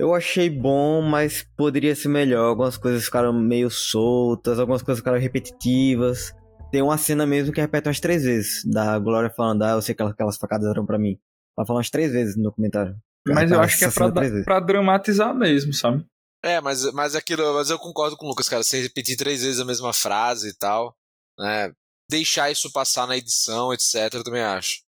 Eu 0.00 0.14
achei 0.14 0.48
bom, 0.48 1.02
mas 1.02 1.42
poderia 1.56 1.94
ser 1.94 2.08
melhor. 2.08 2.48
Algumas 2.48 2.78
coisas 2.78 3.04
ficaram 3.04 3.34
meio 3.34 3.70
soltas, 3.70 4.58
algumas 4.58 4.80
coisas 4.80 5.00
ficaram 5.00 5.18
repetitivas. 5.18 6.32
Tem 6.72 6.80
uma 6.80 6.96
cena 6.96 7.26
mesmo 7.26 7.52
que 7.52 7.60
repete 7.60 7.86
umas 7.86 8.00
três 8.00 8.22
vezes, 8.22 8.64
da 8.64 8.98
Glória 8.98 9.28
falando, 9.28 9.62
ah, 9.62 9.72
eu 9.72 9.82
sei 9.82 9.94
que 9.94 10.02
aquelas- 10.02 10.38
facadas 10.38 10.66
eram 10.70 10.86
pra 10.86 10.98
mim. 10.98 11.18
Ela 11.58 11.66
fala 11.66 11.78
umas 11.78 11.90
três 11.90 12.12
vezes 12.12 12.34
no 12.34 12.44
documentário. 12.44 12.96
Mas 13.28 13.50
eu 13.50 13.58
Repete 13.60 13.64
acho 13.66 13.78
que 13.78 13.84
é 13.84 14.08
pra, 14.10 14.44
pra 14.44 14.60
dramatizar 14.60 15.34
mesmo, 15.34 15.74
sabe? 15.74 16.06
É, 16.42 16.60
mas, 16.62 16.90
mas 16.92 17.14
aquilo. 17.14 17.52
Mas 17.54 17.68
eu 17.68 17.78
concordo 17.78 18.16
com 18.16 18.24
o 18.24 18.28
Lucas, 18.30 18.48
cara. 18.48 18.62
Você 18.62 18.80
repetir 18.80 19.18
três 19.18 19.42
vezes 19.42 19.60
a 19.60 19.64
mesma 19.66 19.92
frase 19.92 20.48
e 20.48 20.54
tal, 20.56 20.96
né? 21.38 21.70
Deixar 22.10 22.50
isso 22.50 22.72
passar 22.72 23.06
na 23.06 23.18
edição, 23.18 23.70
etc., 23.74 24.14
eu 24.14 24.24
também 24.24 24.42
acho. 24.42 24.80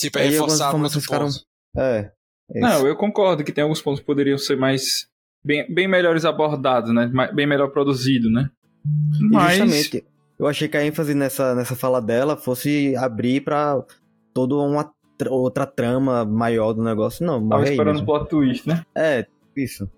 Tipo, 0.00 0.18
é 0.18 0.24
reforçar 0.24 0.72
muito 0.76 0.98
informações 0.98 1.04
ficaram... 1.04 1.26
ponto. 1.26 1.44
É. 1.76 2.12
é. 2.54 2.60
Não, 2.60 2.86
eu 2.86 2.96
concordo 2.96 3.44
que 3.44 3.52
tem 3.52 3.62
alguns 3.62 3.80
pontos 3.82 4.00
que 4.00 4.06
poderiam 4.06 4.38
ser 4.38 4.56
mais. 4.56 5.06
bem, 5.44 5.72
bem 5.72 5.86
melhores 5.88 6.24
abordados, 6.24 6.92
né? 6.94 7.10
Bem 7.34 7.46
melhor 7.46 7.68
produzido, 7.70 8.30
né? 8.30 8.50
Mas. 9.30 9.58
justamente, 9.58 10.04
eu 10.38 10.46
achei 10.46 10.68
que 10.68 10.76
a 10.76 10.84
ênfase 10.84 11.14
nessa, 11.14 11.54
nessa 11.54 11.76
fala 11.76 12.00
dela 12.00 12.36
fosse 12.36 12.94
abrir 12.96 13.42
pra 13.42 13.82
toda 14.32 14.54
uma 14.56 14.90
tra- 15.18 15.30
outra 15.30 15.66
trama 15.66 16.24
maior 16.24 16.72
do 16.72 16.82
negócio. 16.82 17.24
Não, 17.26 17.46
Tava 17.48 17.64
aí 17.64 17.70
esperando 17.72 18.00
o 18.00 18.04
plot 18.06 18.28
twist, 18.28 18.66
né? 18.68 18.84
É, 18.94 19.26
isso. 19.56 19.88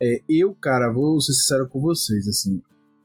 É, 0.00 0.20
eu, 0.28 0.54
cara, 0.54 0.92
vou 0.92 1.20
ser 1.20 1.32
sincero 1.32 1.68
com 1.68 1.80
vocês, 1.80 2.28
assim. 2.28 2.62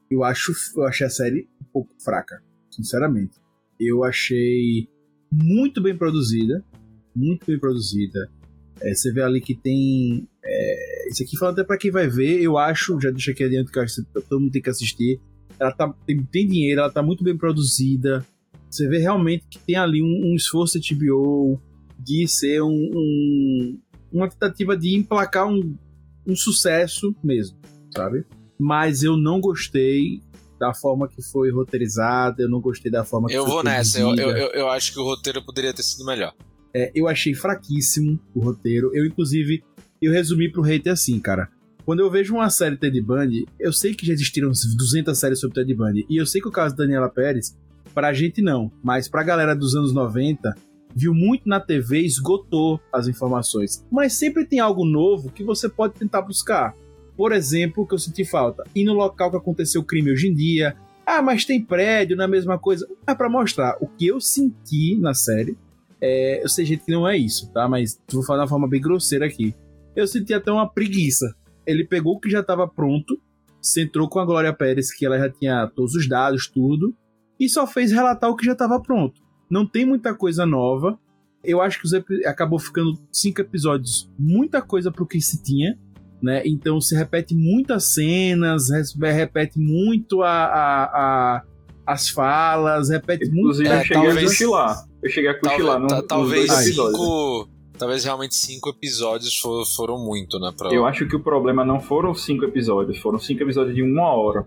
Eu 0.08 0.22
acho, 0.22 0.52
eu 0.76 0.84
achei 0.84 1.06
a 1.06 1.10
série 1.10 1.48
um 1.60 1.64
pouco 1.72 1.90
fraca, 2.04 2.40
sinceramente. 2.70 3.32
Eu 3.80 4.04
achei 4.04 4.88
muito 5.32 5.82
bem 5.82 5.96
produzida, 5.98 6.62
muito 7.16 7.46
bem 7.46 7.58
produzida. 7.58 8.30
É, 8.80 8.94
você 8.94 9.12
vê 9.12 9.22
ali 9.22 9.40
que 9.40 9.54
tem. 9.54 10.26
É, 10.44 11.08
isso 11.10 11.22
aqui 11.22 11.36
falando 11.38 11.54
até 11.58 11.64
pra 11.66 11.78
quem 11.78 11.90
vai 11.90 12.08
ver, 12.08 12.40
eu 12.42 12.58
acho, 12.58 13.00
já 13.00 13.10
deixa 13.10 13.30
aqui 13.30 13.44
adiante 13.44 13.70
que 13.70 13.78
acho 13.78 14.04
que 14.04 14.20
todo 14.22 14.40
mundo 14.40 14.52
tem 14.52 14.60
que 14.62 14.70
assistir. 14.70 15.20
Ela 15.58 15.72
tá, 15.72 15.92
tem, 16.06 16.22
tem 16.24 16.46
dinheiro, 16.46 16.80
ela 16.80 16.90
tá 16.90 17.02
muito 17.02 17.22
bem 17.24 17.36
produzida. 17.36 18.24
Você 18.68 18.88
vê 18.88 18.98
realmente 18.98 19.44
que 19.48 19.58
tem 19.60 19.76
ali 19.76 20.02
um, 20.02 20.32
um 20.32 20.34
esforço 20.34 20.80
de 20.80 20.94
HBO 20.94 21.60
de 21.98 22.26
ser 22.26 22.60
um, 22.62 22.90
um- 22.94 23.78
uma 24.12 24.28
tentativa 24.28 24.76
de 24.76 24.96
emplacar 24.96 25.46
um, 25.48 25.76
um 26.26 26.34
sucesso 26.36 27.14
mesmo, 27.22 27.56
sabe? 27.94 28.24
Mas 28.58 29.02
eu 29.02 29.16
não 29.16 29.40
gostei 29.40 30.20
da 30.58 30.74
forma 30.74 31.08
que 31.08 31.22
foi 31.22 31.50
roteirizada, 31.50 32.42
eu 32.42 32.48
não 32.50 32.60
gostei 32.60 32.90
da 32.90 33.04
forma 33.04 33.28
que 33.28 33.34
Eu 33.34 33.46
vou 33.46 33.62
nessa. 33.62 34.00
Eu, 34.00 34.14
eu, 34.16 34.48
eu 34.52 34.68
acho 34.68 34.92
que 34.92 34.98
o 34.98 35.04
roteiro 35.04 35.42
poderia 35.44 35.72
ter 35.72 35.82
sido 35.82 36.04
melhor. 36.04 36.32
É, 36.74 36.90
eu 36.94 37.06
achei 37.06 37.34
fraquíssimo 37.34 38.18
o 38.34 38.40
roteiro. 38.40 38.90
Eu, 38.92 39.06
inclusive, 39.06 39.62
eu 40.02 40.12
resumi 40.12 40.50
pro 40.50 40.62
hater 40.62 40.92
assim, 40.92 41.20
cara. 41.20 41.48
Quando 41.84 42.00
eu 42.00 42.10
vejo 42.10 42.34
uma 42.34 42.50
série 42.50 42.76
Ted 42.76 43.00
Bundy, 43.00 43.46
eu 43.60 43.72
sei 43.72 43.94
que 43.94 44.06
já 44.06 44.12
existiram 44.12 44.50
200 44.50 45.16
séries 45.16 45.38
sobre 45.38 45.54
Ted 45.54 45.72
Bundy. 45.74 46.06
E 46.08 46.16
eu 46.16 46.26
sei 46.26 46.40
que 46.40 46.48
o 46.48 46.52
caso 46.52 46.74
da 46.74 46.82
Daniela 46.84 47.08
Pérez, 47.08 47.56
pra 47.94 48.12
gente 48.12 48.42
não, 48.42 48.72
mas 48.82 49.06
pra 49.06 49.22
galera 49.22 49.54
dos 49.54 49.76
anos 49.76 49.92
90, 49.92 50.54
viu 50.96 51.14
muito 51.14 51.48
na 51.48 51.60
TV 51.60 52.00
e 52.00 52.06
esgotou 52.06 52.80
as 52.92 53.06
informações. 53.06 53.84
Mas 53.90 54.14
sempre 54.14 54.46
tem 54.46 54.60
algo 54.60 54.84
novo 54.84 55.30
que 55.30 55.44
você 55.44 55.68
pode 55.68 55.94
tentar 55.94 56.22
buscar. 56.22 56.74
Por 57.16 57.32
exemplo, 57.32 57.86
que 57.86 57.94
eu 57.94 57.98
senti 57.98 58.24
falta. 58.24 58.64
Ir 58.74 58.84
no 58.84 58.94
local 58.94 59.30
que 59.30 59.36
aconteceu 59.36 59.82
o 59.82 59.84
crime 59.84 60.10
hoje 60.10 60.28
em 60.28 60.34
dia. 60.34 60.74
Ah, 61.06 61.20
mas 61.20 61.44
tem 61.44 61.62
prédio, 61.62 62.16
não 62.16 62.24
é 62.24 62.26
a 62.26 62.30
mesma 62.30 62.58
coisa. 62.58 62.88
É 63.06 63.14
pra 63.14 63.28
mostrar 63.28 63.76
o 63.80 63.86
que 63.86 64.06
eu 64.06 64.20
senti 64.20 64.96
na 64.96 65.12
série 65.12 65.56
é, 66.04 66.44
eu 66.44 66.48
sei, 66.48 66.64
gente, 66.64 66.84
que 66.84 66.92
não 66.92 67.08
é 67.08 67.16
isso, 67.16 67.50
tá? 67.52 67.68
Mas 67.68 67.98
vou 68.12 68.22
falar 68.22 68.40
de 68.40 68.42
uma 68.44 68.48
forma 68.48 68.68
bem 68.68 68.80
grosseira 68.80 69.26
aqui. 69.26 69.54
Eu 69.96 70.06
senti 70.06 70.34
até 70.34 70.50
uma 70.52 70.68
preguiça. 70.68 71.34
Ele 71.66 71.84
pegou 71.86 72.14
o 72.16 72.20
que 72.20 72.28
já 72.30 72.40
estava 72.40 72.68
pronto, 72.68 73.18
centrou 73.62 74.08
com 74.08 74.18
a 74.20 74.24
Glória 74.24 74.52
Pérez, 74.52 74.92
que 74.92 75.06
ela 75.06 75.18
já 75.18 75.30
tinha 75.30 75.66
todos 75.74 75.94
os 75.94 76.08
dados, 76.08 76.46
tudo, 76.48 76.94
e 77.40 77.48
só 77.48 77.66
fez 77.66 77.90
relatar 77.92 78.28
o 78.30 78.36
que 78.36 78.44
já 78.44 78.52
estava 78.52 78.80
pronto. 78.80 79.20
Não 79.50 79.66
tem 79.66 79.84
muita 79.86 80.14
coisa 80.14 80.44
nova. 80.44 80.98
Eu 81.42 81.60
acho 81.60 81.78
que 81.80 81.86
os 81.86 81.92
acabou 82.26 82.58
ficando 82.58 82.98
cinco 83.12 83.40
episódios, 83.40 84.10
muita 84.18 84.60
coisa 84.62 84.90
pro 84.90 85.06
que 85.06 85.20
se 85.20 85.42
tinha, 85.42 85.78
né? 86.22 86.42
Então 86.46 86.80
se 86.80 86.94
repete 86.96 87.34
muitas 87.34 87.92
cenas, 87.94 88.68
repete 89.00 89.58
muito 89.58 90.22
a, 90.22 90.30
a- 90.30 90.84
a- 90.84 91.42
as 91.86 92.08
falas, 92.08 92.88
repete 92.88 93.26
muito. 93.26 93.38
Inclusive, 93.40 93.68
É, 93.68 93.80
eu 93.80 93.82
cheguei 93.84 94.02
talvez- 94.02 94.18
a 94.18 94.28
cochilar. 94.30 94.84
Eu 95.02 95.10
cheguei 95.10 95.30
a 95.30 95.38
cochilar 95.40 95.78
no, 95.80 96.02
Talvez, 96.02 96.50
cinco. 96.52 97.48
Talvez 97.76 98.04
realmente 98.04 98.34
cinco 98.36 98.68
episódios 98.70 99.36
for- 99.38 99.66
foram 99.66 99.98
muito, 99.98 100.38
né? 100.38 100.52
Pra... 100.56 100.72
Eu 100.72 100.86
acho 100.86 101.06
que 101.08 101.16
o 101.16 101.20
problema 101.20 101.64
não 101.64 101.80
foram 101.80 102.14
cinco 102.14 102.44
episódios, 102.44 102.98
foram 102.98 103.18
cinco 103.18 103.42
episódios 103.42 103.74
de 103.74 103.82
uma 103.82 104.06
hora. 104.14 104.46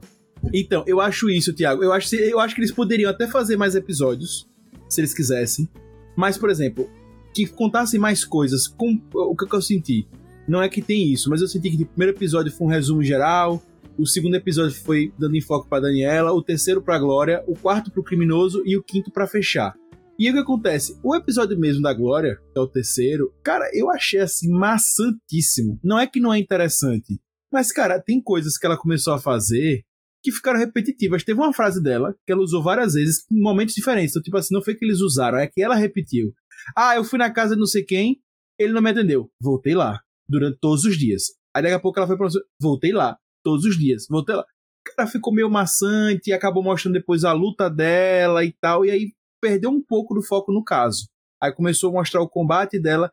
Então, 0.53 0.83
eu 0.87 1.01
acho 1.01 1.29
isso, 1.29 1.53
Thiago. 1.53 1.83
Eu 1.83 1.91
acho, 1.91 2.15
eu 2.15 2.39
acho 2.39 2.55
que 2.55 2.61
eles 2.61 2.71
poderiam 2.71 3.09
até 3.11 3.27
fazer 3.27 3.57
mais 3.57 3.75
episódios, 3.75 4.47
se 4.87 5.01
eles 5.01 5.13
quisessem. 5.13 5.67
Mas, 6.15 6.37
por 6.37 6.49
exemplo, 6.49 6.89
que 7.33 7.45
contassem 7.47 7.99
mais 7.99 8.23
coisas. 8.23 8.67
Com, 8.67 8.99
o 9.13 9.35
que, 9.35 9.45
que 9.45 9.55
eu 9.55 9.61
senti? 9.61 10.07
Não 10.47 10.61
é 10.61 10.69
que 10.69 10.81
tem 10.81 11.11
isso, 11.11 11.29
mas 11.29 11.41
eu 11.41 11.47
senti 11.47 11.69
que 11.69 11.83
o 11.83 11.85
primeiro 11.85 12.15
episódio 12.17 12.51
foi 12.51 12.65
um 12.65 12.69
resumo 12.69 13.03
geral, 13.03 13.61
o 13.97 14.05
segundo 14.05 14.35
episódio 14.35 14.79
foi 14.83 15.11
dando 15.17 15.35
enfoque 15.35 15.69
para 15.69 15.81
Daniela, 15.81 16.31
o 16.31 16.43
terceiro 16.43 16.81
para 16.81 16.99
Glória, 16.99 17.43
o 17.47 17.55
quarto 17.55 17.91
para 17.91 17.99
o 17.99 18.03
criminoso 18.03 18.61
e 18.65 18.77
o 18.77 18.83
quinto 18.83 19.11
para 19.11 19.27
fechar. 19.27 19.75
E 20.19 20.29
o 20.29 20.33
que 20.33 20.39
acontece? 20.39 20.99
O 21.03 21.15
episódio 21.15 21.59
mesmo 21.59 21.81
da 21.81 21.93
Glória, 21.93 22.37
que 22.51 22.57
é 22.57 22.61
o 22.61 22.67
terceiro, 22.67 23.33
cara, 23.43 23.69
eu 23.73 23.89
achei 23.89 24.19
assim 24.19 24.49
maçantíssimo. 24.49 25.79
Não 25.83 25.99
é 25.99 26.07
que 26.07 26.19
não 26.19 26.33
é 26.33 26.39
interessante, 26.39 27.19
mas 27.51 27.71
cara, 27.71 27.99
tem 27.99 28.21
coisas 28.21 28.57
que 28.57 28.65
ela 28.65 28.77
começou 28.77 29.13
a 29.13 29.19
fazer 29.19 29.83
que 30.23 30.31
ficaram 30.31 30.59
repetitivas. 30.59 31.23
Teve 31.23 31.39
uma 31.39 31.53
frase 31.53 31.81
dela 31.81 32.15
que 32.25 32.31
ela 32.31 32.41
usou 32.41 32.61
várias 32.61 32.93
vezes 32.93 33.25
em 33.31 33.41
momentos 33.41 33.75
diferentes. 33.75 34.11
Então, 34.11 34.21
tipo 34.21 34.37
assim, 34.37 34.53
não 34.53 34.61
foi 34.61 34.75
que 34.75 34.83
eles 34.83 34.99
usaram, 34.99 35.37
é 35.37 35.47
que 35.47 35.61
ela 35.61 35.75
repetiu. 35.75 36.33
Ah, 36.75 36.95
eu 36.95 37.03
fui 37.03 37.17
na 37.17 37.31
casa 37.31 37.53
de 37.53 37.59
não 37.59 37.67
sei 37.67 37.83
quem, 37.83 38.19
ele 38.59 38.73
não 38.73 38.81
me 38.81 38.89
atendeu. 38.89 39.29
Voltei 39.41 39.75
lá. 39.75 40.01
Durante 40.27 40.57
todos 40.59 40.83
os 40.83 40.97
dias. 40.97 41.27
Aí 41.55 41.63
daqui 41.63 41.75
a 41.75 41.79
pouco 41.79 41.97
ela 41.97 42.07
foi 42.07 42.17
pra 42.17 42.27
voltei 42.59 42.91
lá. 42.91 43.17
Todos 43.47 43.63
os 43.63 43.77
dias. 43.77 44.05
Voltei 44.09 44.35
lá. 44.35 44.45
Cara, 44.83 45.07
ficou 45.07 45.33
meio 45.33 45.49
maçante 45.49 46.29
e 46.29 46.33
acabou 46.33 46.61
mostrando 46.61 46.95
depois 46.95 47.23
a 47.23 47.31
luta 47.31 47.69
dela 47.69 48.43
e 48.43 48.51
tal. 48.51 48.85
E 48.85 48.91
aí 48.91 49.13
perdeu 49.41 49.69
um 49.69 49.81
pouco 49.81 50.13
do 50.13 50.21
foco 50.21 50.51
no 50.51 50.61
caso. 50.61 51.07
Aí 51.41 51.49
começou 51.53 51.89
a 51.91 51.93
mostrar 51.93 52.21
o 52.21 52.27
combate 52.27 52.77
dela. 52.77 53.09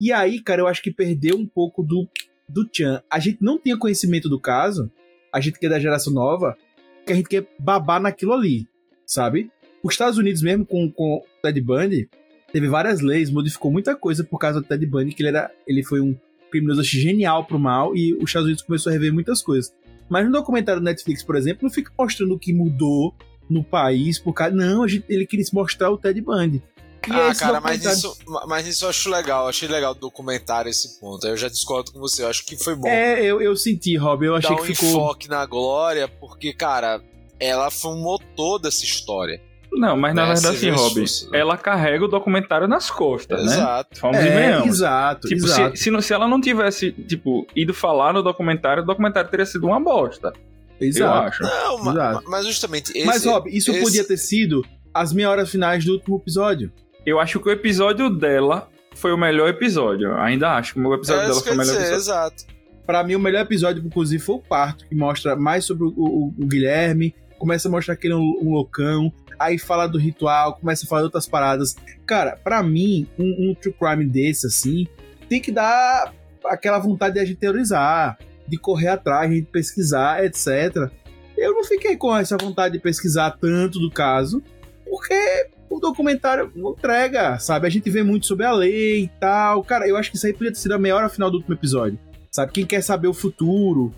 E 0.00 0.10
aí, 0.10 0.42
cara, 0.42 0.62
eu 0.62 0.66
acho 0.66 0.80
que 0.80 0.90
perdeu 0.90 1.36
um 1.36 1.46
pouco 1.46 1.82
do, 1.82 2.08
do 2.48 2.66
Chan. 2.72 3.02
A 3.10 3.18
gente 3.18 3.42
não 3.42 3.58
tinha 3.58 3.76
conhecimento 3.76 4.26
do 4.26 4.40
caso. 4.40 4.90
A 5.30 5.38
gente 5.38 5.58
que 5.58 5.66
é 5.66 5.68
da 5.68 5.78
geração 5.78 6.14
nova. 6.14 6.56
Que 7.04 7.12
a 7.12 7.16
gente 7.16 7.28
quer 7.28 7.46
babar 7.58 8.00
naquilo 8.00 8.32
ali. 8.32 8.66
Sabe? 9.06 9.50
Os 9.82 9.92
Estados 9.92 10.16
Unidos 10.16 10.40
mesmo, 10.40 10.64
com, 10.64 10.90
com 10.90 11.16
o 11.16 11.24
Ted 11.42 11.60
Bundy, 11.60 12.08
teve 12.50 12.68
várias 12.68 13.02
leis, 13.02 13.30
modificou 13.30 13.70
muita 13.70 13.94
coisa 13.94 14.24
por 14.24 14.38
causa 14.38 14.62
do 14.62 14.66
Ted 14.66 14.86
Bundy, 14.86 15.12
que 15.14 15.22
ele, 15.22 15.28
era, 15.28 15.50
ele 15.66 15.84
foi 15.84 16.00
um 16.00 16.16
criminoso 16.54 16.84
genial 16.84 17.44
pro 17.44 17.58
mal, 17.58 17.96
e 17.96 18.14
os 18.14 18.24
Estados 18.24 18.46
Unidos 18.46 18.62
começou 18.62 18.90
a 18.90 18.92
rever 18.92 19.12
muitas 19.12 19.42
coisas. 19.42 19.72
Mas 20.08 20.24
no 20.24 20.30
documentário 20.30 20.80
do 20.80 20.84
Netflix, 20.84 21.22
por 21.22 21.34
exemplo, 21.34 21.60
não 21.62 21.70
fica 21.70 21.90
mostrando 21.98 22.34
o 22.34 22.38
que 22.38 22.52
mudou 22.52 23.12
no 23.50 23.64
país 23.64 24.18
por 24.18 24.32
causa. 24.32 24.54
Não, 24.54 24.86
gente, 24.86 25.04
ele 25.08 25.26
queria 25.26 25.44
mostrar 25.52 25.90
o 25.90 25.98
Ted 25.98 26.20
Bundy. 26.20 26.62
E 27.06 27.12
ah, 27.12 27.34
cara, 27.34 27.60
mas 27.60 27.84
isso, 27.84 28.16
mas 28.46 28.66
isso 28.66 28.84
eu 28.84 28.88
acho 28.88 29.10
legal. 29.10 29.44
Eu 29.44 29.48
achei 29.48 29.68
legal 29.68 29.92
do 29.92 30.00
documentário 30.00 30.70
esse 30.70 30.98
ponto. 31.00 31.26
Eu 31.26 31.36
já 31.36 31.48
discordo 31.48 31.92
com 31.92 31.98
você. 31.98 32.22
Eu 32.22 32.28
acho 32.28 32.46
que 32.46 32.56
foi 32.56 32.74
bom. 32.74 32.88
É, 32.88 33.22
eu, 33.22 33.42
eu 33.42 33.54
senti, 33.56 33.96
Rob. 33.96 34.24
Eu 34.24 34.36
achei 34.36 34.50
Dar 34.50 34.56
que 34.56 34.62
um 34.62 34.74
ficou. 34.74 34.88
enfoque 34.88 35.28
na 35.28 35.44
Glória, 35.44 36.08
porque, 36.08 36.54
cara, 36.54 37.02
ela 37.38 37.70
foi 37.70 37.90
um 37.92 38.00
motor 38.00 38.58
dessa 38.58 38.84
história. 38.84 39.42
Não, 39.76 39.96
mas 39.96 40.14
na 40.14 40.22
É, 40.22 40.26
verdade, 40.34 40.56
assim, 40.56 40.70
vê 40.70 40.76
Rob, 40.76 41.02
isso. 41.02 41.28
ela 41.34 41.56
carrega 41.56 42.04
o 42.04 42.08
documentário 42.08 42.68
nas 42.68 42.90
costas, 42.90 43.44
né? 43.44 43.52
Exato. 43.52 44.00
Vamos 44.00 44.18
É, 44.18 44.26
e 44.26 44.30
venhamos. 44.30 44.68
exato, 44.68 45.28
Tipo, 45.28 45.44
exato. 45.44 45.76
Se, 45.76 45.84
se, 45.84 45.90
não- 45.90 46.00
se 46.00 46.12
ela 46.14 46.28
não 46.28 46.40
tivesse, 46.40 46.92
tipo, 46.92 47.46
ido 47.56 47.74
falar 47.74 48.12
no 48.12 48.22
documentário, 48.22 48.82
o 48.82 48.86
documentário 48.86 49.28
teria 49.30 49.46
sido 49.46 49.66
uma 49.66 49.80
bosta. 49.80 50.32
Eu 50.80 50.88
Exato. 50.88 51.28
acho. 51.28 51.42
Não, 51.42 51.90
Exato. 51.92 52.24
mas 52.30 52.46
justamente 52.46 52.90
esse. 52.96 53.06
Mas, 53.06 53.24
Rob, 53.24 53.48
isso 53.50 53.70
esse- 53.70 53.80
podia 53.82 54.04
ter 54.06 54.16
sido 54.16 54.64
as 54.92 55.12
meia 55.12 55.30
horas 55.30 55.50
finais 55.50 55.84
do 55.84 55.92
último 55.92 56.16
episódio. 56.16 56.72
Eu 57.06 57.20
acho 57.20 57.38
que 57.40 57.48
o 57.48 57.52
episódio 57.52 58.10
dela 58.10 58.68
foi 58.94 59.12
o 59.12 59.16
melhor 59.18 59.48
episódio. 59.48 60.14
Ainda 60.16 60.52
acho 60.56 60.74
que 60.74 60.80
o 60.80 60.94
episódio 60.94 61.22
É 61.22 61.26
dela 61.28 61.40
foi 61.40 61.50
eu 61.50 61.54
o 61.54 61.58
melhor 61.58 61.72
dizer, 61.72 61.92
episódio. 61.92 61.96
exato. 62.02 62.44
Pra 62.86 63.02
mim, 63.02 63.14
o 63.14 63.20
melhor 63.20 63.40
episódio, 63.40 63.82
inclusive, 63.84 64.22
foi 64.22 64.34
o 64.36 64.38
parto, 64.40 64.86
que 64.86 64.94
mostra 64.94 65.34
mais 65.36 65.64
sobre 65.64 65.84
o, 65.84 65.92
o- 65.96 66.34
o 66.38 66.46
Guilherme, 66.46 67.14
começa 67.38 67.68
a 67.68 67.70
mostrar 67.70 67.96
que 67.96 68.06
ele 68.06 68.14
é 68.14 68.16
um, 68.16 68.38
um 68.42 68.52
loucão, 68.52 69.12
aí 69.38 69.58
fala 69.58 69.86
do 69.86 69.98
ritual, 69.98 70.56
começa 70.56 70.84
a 70.84 70.88
falar 70.88 71.02
de 71.02 71.06
outras 71.06 71.26
paradas. 71.26 71.76
Cara, 72.06 72.38
pra 72.42 72.62
mim, 72.62 73.06
um, 73.18 73.50
um 73.50 73.54
true 73.54 73.74
crime 73.74 74.06
desse, 74.06 74.46
assim, 74.46 74.86
tem 75.28 75.40
que 75.40 75.52
dar 75.52 76.12
aquela 76.44 76.78
vontade 76.78 77.14
de 77.14 77.20
a 77.20 77.24
gente 77.24 77.38
teorizar, 77.38 78.18
de 78.46 78.58
correr 78.58 78.88
atrás, 78.88 79.30
de 79.30 79.42
pesquisar, 79.42 80.24
etc. 80.24 80.90
Eu 81.36 81.54
não 81.54 81.64
fiquei 81.64 81.96
com 81.96 82.16
essa 82.16 82.36
vontade 82.36 82.74
de 82.74 82.80
pesquisar 82.80 83.30
tanto 83.32 83.78
do 83.78 83.90
caso, 83.90 84.42
porque 84.88 85.48
o 85.68 85.80
documentário 85.80 86.52
não 86.54 86.72
entrega, 86.72 87.38
sabe? 87.38 87.66
A 87.66 87.70
gente 87.70 87.90
vê 87.90 88.02
muito 88.02 88.26
sobre 88.26 88.46
a 88.46 88.52
lei 88.52 89.04
e 89.04 89.08
tal. 89.20 89.64
Cara, 89.64 89.88
eu 89.88 89.96
acho 89.96 90.10
que 90.10 90.16
isso 90.16 90.26
aí 90.26 90.32
podia 90.32 90.52
ter 90.52 90.58
sido 90.58 90.74
a 90.74 90.78
meia 90.78 90.94
hora 90.94 91.08
final 91.08 91.30
do 91.30 91.38
último 91.38 91.54
episódio. 91.54 91.98
Sabe? 92.30 92.52
Quem 92.52 92.66
quer 92.66 92.82
saber 92.82 93.08
o 93.08 93.14
futuro 93.14 93.92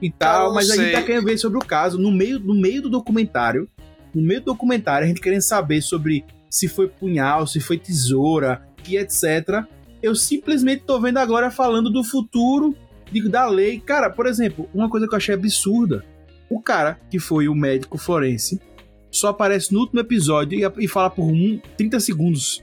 e 0.00 0.10
tal, 0.10 0.48
não 0.48 0.54
mas 0.54 0.70
a 0.70 0.76
gente 0.76 0.84
sei. 0.84 0.92
tá 0.92 1.02
querendo 1.02 1.24
ver 1.24 1.38
sobre 1.38 1.58
o 1.58 1.64
caso. 1.64 1.98
No 1.98 2.10
meio, 2.10 2.38
no 2.38 2.54
meio 2.54 2.82
do 2.82 2.90
documentário, 2.90 3.68
no 4.14 4.22
meio 4.22 4.40
do 4.40 4.46
documentário, 4.46 5.04
a 5.04 5.08
gente 5.08 5.20
querendo 5.20 5.42
saber 5.42 5.80
sobre 5.82 6.24
se 6.50 6.68
foi 6.68 6.88
punhal, 6.88 7.46
se 7.46 7.60
foi 7.60 7.78
tesoura 7.78 8.62
e 8.88 8.96
etc. 8.96 9.64
Eu 10.02 10.14
simplesmente 10.14 10.82
tô 10.84 11.00
vendo 11.00 11.18
agora 11.18 11.50
falando 11.50 11.88
do 11.90 12.02
futuro 12.04 12.76
de- 13.10 13.28
da 13.28 13.46
lei. 13.46 13.80
Cara, 13.80 14.10
por 14.10 14.26
exemplo, 14.26 14.68
uma 14.74 14.88
coisa 14.90 15.06
que 15.06 15.14
eu 15.14 15.16
achei 15.16 15.34
absurda. 15.34 16.04
O 16.50 16.60
cara 16.60 16.98
que 17.10 17.18
foi 17.18 17.48
o 17.48 17.54
médico 17.54 17.96
forense 17.96 18.60
só 19.10 19.28
aparece 19.28 19.72
no 19.72 19.80
último 19.80 20.00
episódio 20.00 20.58
e, 20.58 20.84
e 20.84 20.88
fala 20.88 21.08
por 21.10 21.24
um, 21.24 21.60
30 21.76 22.00
segundos. 22.00 22.62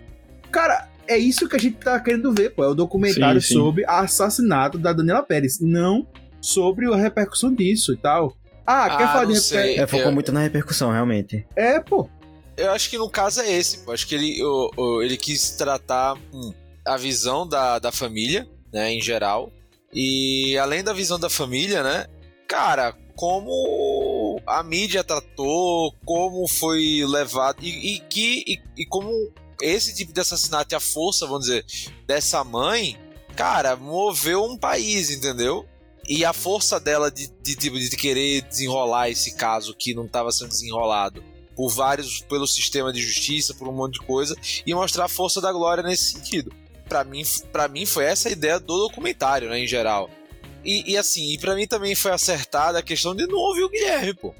Cara, 0.51 0.87
é 1.07 1.17
isso 1.17 1.47
que 1.49 1.55
a 1.55 1.59
gente 1.59 1.77
tá 1.77 1.99
querendo 1.99 2.31
ver, 2.31 2.51
pô. 2.51 2.63
É 2.63 2.67
o 2.67 2.75
documentário 2.75 3.41
Sim, 3.41 3.47
sim. 3.47 3.53
sobre 3.55 3.83
o 3.83 3.89
assassinato 3.89 4.77
da 4.77 4.93
Daniela 4.93 5.23
Pérez, 5.23 5.59
não 5.59 6.07
sobre 6.41 6.85
a 6.91 6.95
repercussão 6.95 7.53
disso 7.53 7.93
e 7.93 7.97
tal. 7.97 8.35
Ah, 8.71 8.97
quer 8.97 9.03
Ah, 9.05 9.13
falar 9.13 9.25
de 9.25 9.39
sei. 9.41 9.79
É, 9.79 9.87
focou 9.87 10.07
Eu- 10.07 10.11
muito 10.11 10.31
na 10.31 10.41
repercussão, 10.41 10.91
realmente. 10.91 11.43
É, 11.55 11.79
pô. 11.79 12.07
Eu 12.55 12.71
acho 12.71 12.89
que 12.89 12.97
no 12.97 13.09
caso 13.09 13.41
é 13.41 13.51
esse. 13.51 13.79
pô. 13.79 13.91
Acho 13.91 14.05
que 14.05 14.13
ele, 14.13 14.43
o- 14.43 14.69
o- 14.77 15.01
ele 15.01 15.17
quis 15.17 15.51
tratar 15.51 16.15
hum, 16.33 16.53
a 16.85 16.95
visão 16.97 17.47
da, 17.47 17.79
da 17.79 17.91
família, 17.91 18.47
né, 18.71 18.91
em 18.93 19.01
geral. 19.01 19.51
E 19.91 20.55
além 20.59 20.83
da 20.83 20.93
visão 20.93 21.19
da 21.19 21.29
família, 21.29 21.81
né, 21.81 22.05
cara, 22.47 22.93
como 23.15 24.39
a 24.45 24.61
mídia 24.61 25.03
tratou, 25.03 25.93
como 26.05 26.47
foi 26.47 27.03
levado 27.07 27.57
e, 27.63 27.95
e 27.95 27.99
que 28.01 28.43
e, 28.47 28.59
e 28.81 28.85
como 28.85 29.09
esse 29.61 29.95
tipo 29.95 30.13
de 30.13 30.21
assassinato 30.21 30.73
e 30.73 30.75
a 30.75 30.79
força, 30.79 31.25
vamos 31.25 31.45
dizer, 31.47 31.65
dessa 32.05 32.43
mãe, 32.43 32.97
cara, 33.35 33.75
moveu 33.75 34.43
um 34.45 34.55
país, 34.57 35.09
entendeu? 35.09 35.65
E 36.09 36.25
a 36.25 36.33
força 36.33 36.79
dela 36.79 37.11
de, 37.11 37.27
de, 37.43 37.55
tipo, 37.55 37.77
de 37.77 37.95
querer 37.95 38.41
desenrolar 38.41 39.11
esse 39.11 39.35
caso 39.35 39.75
que 39.75 39.93
não 39.93 40.05
estava 40.05 40.31
sendo 40.31 40.49
desenrolado 40.49 41.23
por 41.55 41.69
vários, 41.69 42.21
pelo 42.21 42.47
sistema 42.47 42.91
de 42.91 42.99
justiça, 42.99 43.53
por 43.53 43.67
um 43.67 43.71
monte 43.71 43.99
de 43.99 44.05
coisa, 44.05 44.35
e 44.65 44.73
mostrar 44.73 45.05
a 45.05 45.09
força 45.09 45.39
da 45.39 45.51
Glória 45.51 45.83
nesse 45.83 46.13
sentido. 46.13 46.51
Pra 46.87 47.03
mim, 47.03 47.21
para 47.51 47.67
mim 47.67 47.85
foi 47.85 48.05
essa 48.05 48.27
a 48.27 48.31
ideia 48.31 48.59
do 48.59 48.87
documentário, 48.87 49.49
né, 49.49 49.59
em 49.59 49.67
geral. 49.67 50.09
E, 50.65 50.93
e 50.93 50.97
assim, 50.97 51.33
e 51.33 51.37
para 51.37 51.53
mim 51.55 51.67
também 51.67 51.93
foi 51.93 52.11
acertada 52.11 52.79
a 52.79 52.83
questão 52.83 53.15
de 53.15 53.27
não 53.27 53.37
ouvir 53.37 53.63
o 53.63 53.69
Guilherme, 53.69 54.13
pô. 54.13 54.33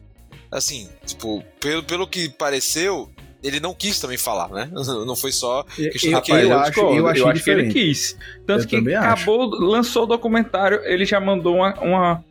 Assim, 0.52 0.90
tipo, 1.06 1.44
pelo, 1.60 1.84
pelo 1.84 2.08
que 2.08 2.30
pareceu, 2.30 3.12
ele 3.44 3.60
não 3.60 3.74
quis 3.74 4.00
também 4.00 4.18
falar, 4.18 4.50
né? 4.50 4.70
Não 5.06 5.16
foi 5.16 5.32
só 5.32 5.64
questão 5.64 6.12
Eu- 6.12 6.22
de 6.22 6.32
eu 6.32 6.48
que- 6.48 6.52
acho- 6.52 6.72
discordo. 6.72 6.98
eu 6.98 7.08
achei 7.08 7.44
que 7.44 7.50
ele 7.50 7.72
quis. 7.74 8.18
Tanto 8.46 8.64
Eu 8.64 8.68
que 8.68 8.76
também 8.78 8.96
acho. 8.96 9.08
acabou, 9.08 9.46
lançou 9.60 10.04
o 10.04 10.08
documentário, 10.08 10.82
ele 10.84 11.06
já 11.06 11.20
mandou 11.20 11.56
uma, 11.58 11.74
uma, 11.80 12.24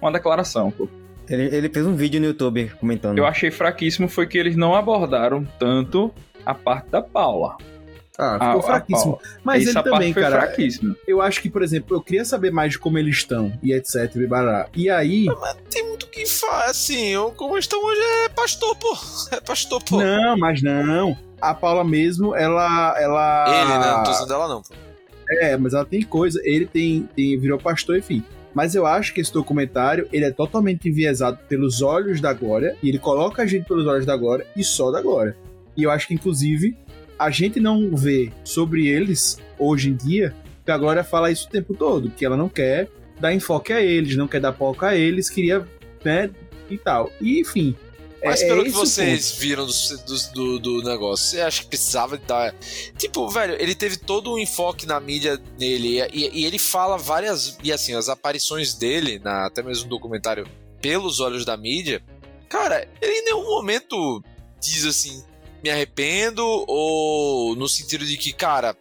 uma 0.00 0.12
declaração. 0.12 0.70
pô. 0.70 0.88
Ele, 1.28 1.54
ele 1.56 1.68
fez 1.68 1.84
um 1.86 1.94
vídeo 1.96 2.20
no 2.20 2.26
YouTube 2.26 2.70
comentando. 2.80 3.18
Eu 3.18 3.26
achei 3.26 3.50
fraquíssimo 3.50 4.08
foi 4.08 4.26
que 4.26 4.38
eles 4.38 4.54
não 4.56 4.74
abordaram 4.74 5.44
tanto 5.58 6.12
a 6.44 6.54
parte 6.54 6.88
da 6.90 7.02
Paula. 7.02 7.56
Ah, 8.18 8.36
A- 8.36 8.46
ficou 8.46 8.60
a 8.60 8.62
fraquíssimo. 8.62 9.20
Mas 9.44 9.62
Essa 9.62 9.70
ele 9.70 9.74
parte 9.74 9.90
também, 9.90 10.12
foi 10.12 10.22
cara. 10.22 10.54
Eu 11.06 11.20
acho 11.20 11.40
que, 11.42 11.50
por 11.50 11.62
exemplo, 11.62 11.96
eu 11.96 12.00
queria 12.00 12.24
saber 12.24 12.50
mais 12.50 12.72
de 12.72 12.78
como 12.78 12.98
eles 12.98 13.16
estão 13.16 13.52
e 13.62 13.72
etc. 13.72 14.14
E, 14.16 14.26
barará. 14.26 14.68
e 14.74 14.88
aí. 14.88 15.26
Mas 15.26 15.56
tem 15.70 15.86
muito 15.86 16.04
o 16.04 16.08
que 16.08 16.26
falar, 16.26 16.66
assim, 16.66 17.08
eu, 17.08 17.30
como 17.32 17.58
estão 17.58 17.82
hoje 17.84 18.00
é 18.24 18.28
pastor, 18.30 18.76
pô. 18.76 18.96
É 19.36 19.40
pastor, 19.40 19.82
pô. 19.82 19.98
Não, 19.98 20.36
mas 20.38 20.62
não. 20.62 21.16
A 21.40 21.52
Paula 21.54 21.84
mesmo, 21.84 22.34
ela. 22.34 22.96
ela... 22.98 23.44
Ele, 23.48 23.78
né? 23.78 23.90
Não 23.92 24.02
tô 24.04 24.10
usando 24.10 24.32
ela, 24.32 24.48
não, 24.48 24.62
pô. 24.62 24.74
É, 25.28 25.56
mas 25.56 25.74
ela 25.74 25.84
tem 25.84 26.02
coisa. 26.02 26.40
Ele 26.44 26.66
tem, 26.66 27.08
tem 27.14 27.38
virou 27.38 27.58
pastor, 27.58 27.98
enfim. 27.98 28.22
Mas 28.54 28.74
eu 28.74 28.86
acho 28.86 29.12
que 29.12 29.20
esse 29.20 29.30
documentário 29.32 30.08
ele 30.10 30.24
é 30.24 30.30
totalmente 30.30 30.88
enviesado 30.88 31.38
pelos 31.46 31.82
olhos 31.82 32.22
da 32.22 32.32
Glória 32.32 32.74
e 32.82 32.88
ele 32.88 32.98
coloca 32.98 33.42
a 33.42 33.46
gente 33.46 33.66
pelos 33.66 33.86
olhos 33.86 34.06
da 34.06 34.16
Glória 34.16 34.46
e 34.56 34.64
só 34.64 34.90
da 34.90 35.02
Glória. 35.02 35.36
E 35.76 35.82
eu 35.82 35.90
acho 35.90 36.08
que 36.08 36.14
inclusive 36.14 36.74
a 37.18 37.30
gente 37.30 37.60
não 37.60 37.94
vê 37.94 38.32
sobre 38.44 38.88
eles 38.88 39.38
hoje 39.58 39.90
em 39.90 39.94
dia 39.94 40.34
que 40.64 40.70
a 40.70 40.76
Glória 40.76 41.04
fala 41.04 41.30
isso 41.30 41.46
o 41.46 41.50
tempo 41.50 41.74
todo, 41.74 42.10
que 42.10 42.24
ela 42.24 42.36
não 42.36 42.48
quer 42.48 42.90
dar 43.20 43.32
enfoque 43.32 43.72
a 43.72 43.80
eles, 43.80 44.16
não 44.16 44.26
quer 44.26 44.40
dar 44.40 44.52
palco 44.52 44.84
a 44.84 44.96
eles, 44.96 45.30
queria, 45.30 45.66
né, 46.04 46.30
e 46.68 46.76
tal. 46.76 47.10
E 47.20 47.40
enfim. 47.40 47.74
Mas 48.24 48.42
é, 48.42 48.48
pelo 48.48 48.62
é 48.62 48.64
que 48.64 48.70
vocês 48.70 49.32
viram 49.32 49.64
do, 49.64 49.72
do, 49.72 50.32
do, 50.32 50.58
do 50.58 50.82
negócio, 50.82 51.28
você 51.28 51.40
acha 51.40 51.62
que 51.62 51.68
precisava 51.68 52.18
dar. 52.18 52.52
Tipo, 52.98 53.28
velho, 53.28 53.56
ele 53.60 53.74
teve 53.74 53.96
todo 53.96 54.32
um 54.32 54.38
enfoque 54.38 54.86
na 54.86 54.98
mídia 54.98 55.40
nele. 55.58 56.00
E, 56.12 56.40
e 56.40 56.44
ele 56.44 56.58
fala 56.58 56.98
várias. 56.98 57.56
E 57.62 57.72
assim, 57.72 57.94
as 57.94 58.08
aparições 58.08 58.74
dele, 58.74 59.20
na, 59.22 59.46
até 59.46 59.62
mesmo 59.62 59.84
no 59.84 59.90
documentário, 59.90 60.46
pelos 60.80 61.20
olhos 61.20 61.44
da 61.44 61.56
mídia. 61.56 62.02
Cara, 62.48 62.88
ele 63.00 63.12
em 63.12 63.24
nenhum 63.26 63.44
momento 63.44 64.22
diz 64.60 64.84
assim, 64.84 65.22
me 65.66 65.70
arrependo, 65.70 66.42
ou 66.68 67.56
no 67.56 67.68
sentido 67.68 68.04
de 68.06 68.16
que, 68.16 68.32
cara, 68.32 68.76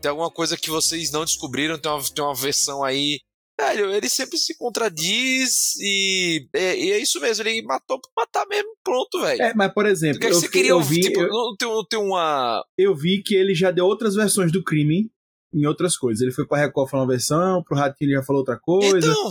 Tem 0.00 0.08
alguma 0.10 0.30
coisa 0.30 0.56
que 0.56 0.70
vocês 0.70 1.10
não 1.10 1.24
descobriram, 1.26 1.78
tem 1.78 1.92
uma, 1.92 2.02
tem 2.02 2.24
uma 2.24 2.34
versão 2.34 2.82
aí. 2.82 3.20
Velho, 3.60 3.92
ele 3.92 4.08
sempre 4.08 4.38
se 4.38 4.56
contradiz 4.56 5.76
e, 5.78 6.48
é, 6.54 6.74
e 6.78 6.92
é 6.92 6.98
isso 6.98 7.20
mesmo, 7.20 7.46
ele 7.46 7.60
matou 7.60 8.00
pra 8.00 8.10
matar 8.24 8.46
mesmo, 8.48 8.70
pronto, 8.82 9.20
velho. 9.20 9.42
É, 9.42 9.52
mas 9.54 9.70
por 9.74 9.84
exemplo, 9.84 10.18
que, 10.18 10.26
que 10.28 10.32
eu, 10.32 10.40
você 10.40 10.48
queria 10.48 10.70
eu 10.70 10.76
ouvir? 10.78 10.94
vi, 10.94 11.00
Tipo, 11.02 11.20
eu, 11.20 11.28
não, 11.28 11.54
tem, 11.58 11.68
não 11.68 11.84
tem 11.86 11.98
uma. 11.98 12.64
eu 12.78 12.94
vi 12.96 13.22
que 13.22 13.34
ele 13.34 13.54
já 13.54 13.70
deu 13.70 13.84
outras 13.84 14.14
versões 14.14 14.50
do 14.50 14.64
crime 14.64 15.10
em 15.52 15.66
outras 15.66 15.96
coisas. 15.96 16.22
Ele 16.22 16.32
foi 16.32 16.46
pra 16.46 16.58
Record 16.58 16.90
falar 16.90 17.02
uma 17.02 17.08
versão, 17.08 17.62
pro 17.62 17.76
Ratinho 17.76 18.10
ele 18.10 18.16
já 18.16 18.22
falou 18.22 18.40
outra 18.40 18.58
coisa. 18.58 18.98
Então, 18.98 19.30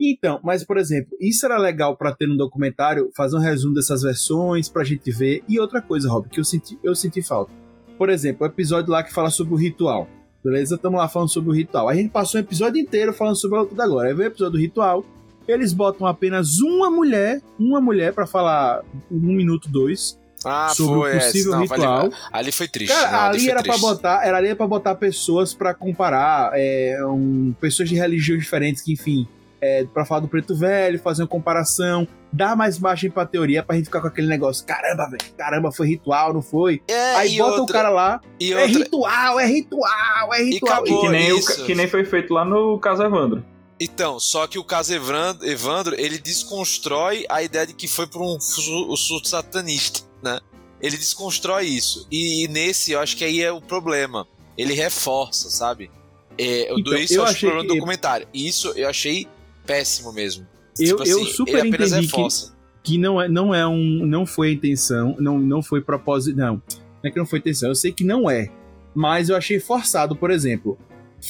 Então, 0.00 0.40
mas 0.44 0.64
por 0.64 0.78
exemplo, 0.78 1.16
isso 1.20 1.44
era 1.46 1.58
legal 1.58 1.96
pra 1.96 2.14
ter 2.14 2.26
no 2.26 2.36
documentário, 2.36 3.10
fazer 3.16 3.36
um 3.36 3.40
resumo 3.40 3.74
dessas 3.74 4.02
versões 4.02 4.68
pra 4.68 4.84
gente 4.84 5.10
ver. 5.10 5.42
E 5.48 5.58
outra 5.58 5.80
coisa, 5.80 6.08
Rob, 6.08 6.28
que 6.28 6.40
eu 6.40 6.44
senti, 6.44 6.78
eu 6.82 6.94
senti 6.94 7.22
falta. 7.22 7.52
Por 7.96 8.10
exemplo, 8.10 8.46
o 8.46 8.50
episódio 8.50 8.90
lá 8.90 9.02
que 9.02 9.12
fala 9.12 9.30
sobre 9.30 9.54
o 9.54 9.56
ritual. 9.56 10.06
Beleza? 10.44 10.76
Estamos 10.76 10.98
lá 10.98 11.08
falando 11.08 11.30
sobre 11.30 11.50
o 11.50 11.52
ritual. 11.52 11.88
A 11.88 11.94
gente 11.94 12.10
passou 12.10 12.40
o 12.40 12.44
episódio 12.44 12.80
inteiro 12.80 13.12
falando 13.12 13.36
sobre 13.36 13.58
a 13.58 13.62
luta 13.62 13.74
da 13.74 13.86
glória. 13.86 14.10
Aí 14.10 14.16
veio 14.16 14.28
o 14.28 14.32
episódio 14.32 14.52
do 14.52 14.62
ritual. 14.62 15.04
Eles 15.48 15.72
botam 15.72 16.06
apenas 16.06 16.60
uma 16.60 16.90
mulher, 16.90 17.40
uma 17.58 17.80
mulher 17.80 18.12
pra 18.12 18.26
falar 18.26 18.84
um 19.10 19.34
minuto, 19.34 19.68
dois, 19.68 20.18
ah, 20.46 20.68
sobre 20.74 20.94
foi 21.00 21.16
o 21.16 21.20
possível 21.20 21.52
é, 21.52 21.56
não, 21.56 21.62
ritual. 21.62 22.00
Ali, 22.04 22.12
ali 22.32 22.52
foi 22.52 22.68
triste. 22.68 22.92
Cara, 22.94 23.10
não, 23.12 23.20
ali 23.30 23.40
foi 23.40 23.48
era 23.50 23.62
pra 23.62 23.72
triste. 23.72 23.80
botar, 23.86 24.26
era 24.26 24.36
ali 24.38 24.54
para 24.54 24.66
botar 24.66 24.94
pessoas 24.94 25.52
pra 25.54 25.74
comparar, 25.74 26.50
é, 26.54 26.98
um, 27.06 27.54
pessoas 27.60 27.88
de 27.88 27.94
religiões 27.96 28.40
diferentes 28.42 28.82
que, 28.82 28.92
enfim, 28.92 29.26
é, 29.60 29.84
para 29.92 30.04
falar 30.04 30.20
do 30.20 30.28
preto 30.28 30.54
velho, 30.54 30.98
fazer 30.98 31.22
uma 31.22 31.28
comparação, 31.28 32.06
dar 32.32 32.54
mais 32.54 32.78
margem 32.78 33.10
pra 33.10 33.24
teoria 33.24 33.62
pra 33.62 33.74
gente 33.74 33.86
ficar 33.86 34.00
com 34.02 34.06
aquele 34.08 34.26
negócio, 34.28 34.64
caramba, 34.66 35.06
velho, 35.08 35.32
caramba, 35.36 35.72
foi 35.72 35.88
ritual, 35.88 36.34
não 36.34 36.42
foi? 36.42 36.82
É, 36.86 37.16
Aí 37.16 37.34
e 37.34 37.38
bota 37.38 37.56
o 37.56 37.60
outra- 37.60 37.72
cara 37.76 37.88
lá, 37.88 38.20
E 38.38 38.52
é 38.52 38.62
outra, 38.62 38.78
ritual, 38.78 39.40
é 39.40 39.46
ritual, 39.46 40.34
é 40.34 40.42
ritual. 40.42 40.72
acabou. 40.82 41.00
que, 41.00 41.08
nem 41.08 41.32
o 41.32 41.64
que 41.64 41.74
nem 41.74 41.88
foi 41.88 42.04
feito 42.04 42.34
lá 42.34 42.44
no 42.44 42.78
caso 42.78 43.02
Evandro. 43.02 43.42
Então, 43.80 44.18
só 44.20 44.46
que 44.46 44.58
o 44.58 44.64
caso 44.64 44.94
Evandro, 44.94 45.46
Evandro, 45.46 45.94
ele 45.98 46.18
desconstrói 46.18 47.24
a 47.28 47.42
ideia 47.42 47.66
de 47.66 47.74
que 47.74 47.86
foi 47.86 48.06
por 48.06 48.22
um 48.22 48.40
su- 48.40 48.86
o 48.90 48.96
surto 48.96 49.28
satanista, 49.28 50.00
né? 50.26 50.40
Ele 50.80 50.96
desconstrói 50.96 51.66
isso. 51.66 52.06
E 52.10 52.46
nesse, 52.48 52.92
eu 52.92 53.00
acho 53.00 53.16
que 53.16 53.24
aí 53.24 53.40
é 53.42 53.50
o 53.50 53.60
problema. 53.60 54.26
Ele 54.58 54.74
reforça, 54.74 55.48
sabe? 55.50 55.90
É, 56.38 56.64
Então, 56.64 56.82
do 56.82 56.96
isso 56.98 57.14
eu 57.14 57.18
eu 57.18 57.24
acho 57.24 57.32
achei 57.36 57.48
o 57.48 57.52
problema 57.52 57.68
do 57.68 57.72
que- 57.74 57.78
documentário. 57.80 58.28
Isso 58.34 58.72
eu 58.76 58.88
achei 58.88 59.26
péssimo 59.66 60.12
mesmo. 60.12 60.46
Eu- 60.78 60.98
Tipo 60.98 61.08
eu 61.08 61.22
assim, 61.22 61.32
super 61.32 61.58
ele 61.58 61.68
apenas 61.68 61.92
entendi 61.92 62.06
que- 62.08 62.16
reforça. 62.16 62.54
que 62.82 62.98
não 62.98 63.20
é, 63.20 63.28
não 63.28 63.54
é 63.54 63.66
um, 63.66 64.04
não 64.06 64.26
foi 64.26 64.50
a 64.50 64.52
intenção, 64.52 65.16
não, 65.18 65.38
não 65.38 65.62
foi 65.62 65.80
propósito, 65.80 66.36
não. 66.36 66.54
Não 67.02 67.08
é 67.08 67.10
que 67.10 67.18
não 67.18 67.26
foi 67.26 67.38
intenção, 67.38 67.70
eu 67.70 67.74
sei 67.74 67.90
que 67.92 68.04
não 68.04 68.28
é, 68.30 68.50
mas 68.94 69.28
eu 69.30 69.36
achei 69.36 69.58
forçado, 69.58 70.14
por 70.14 70.30
exemplo, 70.30 70.78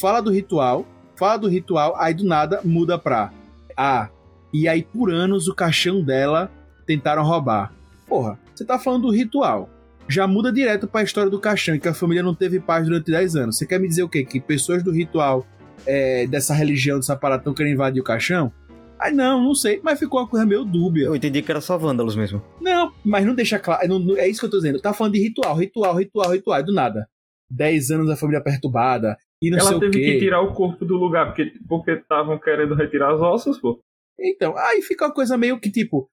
fala 0.01 0.21
do 0.21 0.31
ritual, 0.33 0.85
fala 1.15 1.37
do 1.39 1.49
ritual, 1.49 1.95
aí 1.97 2.13
do 2.13 2.25
nada 2.25 2.61
muda 2.65 2.99
pra 2.99 3.33
ah, 3.77 4.09
e 4.53 4.67
aí 4.69 4.83
por 4.83 5.11
anos 5.13 5.47
o 5.49 5.55
caixão 5.55 6.03
dela 6.03 6.51
tentaram 6.87 7.23
roubar. 7.25 7.73
Porra, 8.09 8.39
você 8.59 8.64
tá 8.64 8.79
falando 8.79 9.03
do 9.03 9.11
ritual. 9.11 9.69
Já 10.09 10.27
muda 10.27 10.53
direto 10.53 10.87
pra 10.87 11.03
história 11.03 11.29
do 11.31 11.40
caixão, 11.40 11.75
e 11.75 11.81
que 11.81 11.88
a 11.88 11.95
família 11.95 12.23
não 12.23 12.35
teve 12.35 12.61
paz 12.61 12.87
durante 12.87 13.11
10 13.11 13.35
anos. 13.37 13.59
Você 13.59 13.66
quer 13.66 13.81
me 13.81 13.88
dizer 13.88 14.03
o 14.05 14.09
quê? 14.09 14.25
Que 14.25 14.40
pessoas 14.40 14.83
do 14.83 14.92
ritual 14.92 15.45
é, 15.87 16.27
dessa 16.29 16.55
religião, 16.55 16.99
dessa 16.99 17.16
parada, 17.16 17.40
estão 17.40 17.53
querendo 17.55 17.73
invadir 17.75 18.01
o 18.01 18.05
caixão? 18.05 18.53
Ah, 18.99 19.11
não, 19.11 19.42
não 19.42 19.55
sei, 19.55 19.81
mas 19.83 19.99
ficou 19.99 20.21
uma 20.21 20.29
coisa 20.29 20.47
meio 20.47 20.64
dúbia. 20.64 21.05
Eu 21.07 21.16
entendi 21.16 21.42
que 21.42 21.51
era 21.51 21.61
só 21.61 21.77
vândalos 21.77 22.16
mesmo. 22.16 22.40
Não, 22.61 22.92
mas 23.05 23.27
não 23.27 23.35
deixa 23.35 23.59
claro. 23.59 23.87
não- 23.88 23.99
não- 23.99 24.16
é 24.16 24.27
isso 24.29 24.40
que 24.40 24.47
eu 24.47 24.51
tô 24.51 24.57
dizendo. 24.57 24.81
Tá 24.81 24.95
falando 24.95 25.12
de 25.14 25.21
ritual, 25.21 25.55
ritual, 25.57 25.95
ritual, 25.97 26.31
ritual. 26.31 26.62
Do 26.62 26.73
nada. 26.73 27.07
10 27.51 27.90
anos 27.90 28.07
da 28.07 28.16
família 28.16 28.42
perturbada. 28.42 29.16
E 29.42 29.51
não 29.51 29.59
sei 29.61 29.69
Ela 29.69 29.77
o 29.77 29.81
teve 29.81 29.99
quê. 30.01 30.12
que 30.12 30.19
tirar 30.21 30.40
o 30.40 30.53
corpo 30.55 30.85
do 30.85 30.97
lugar 30.97 31.27
porque 31.27 31.53
porque 31.69 31.90
estavam 31.90 32.38
querendo 32.38 32.75
retirar 32.75 33.12
as 33.14 33.21
ossos, 33.21 33.59
pô. 33.61 33.79
Então, 34.19 34.57
aí 34.57 34.81
fica 34.81 35.05
uma 35.05 35.12
coisa 35.12 35.37
meio 35.37 35.61
que 35.61 35.71
tipo. 35.71 36.09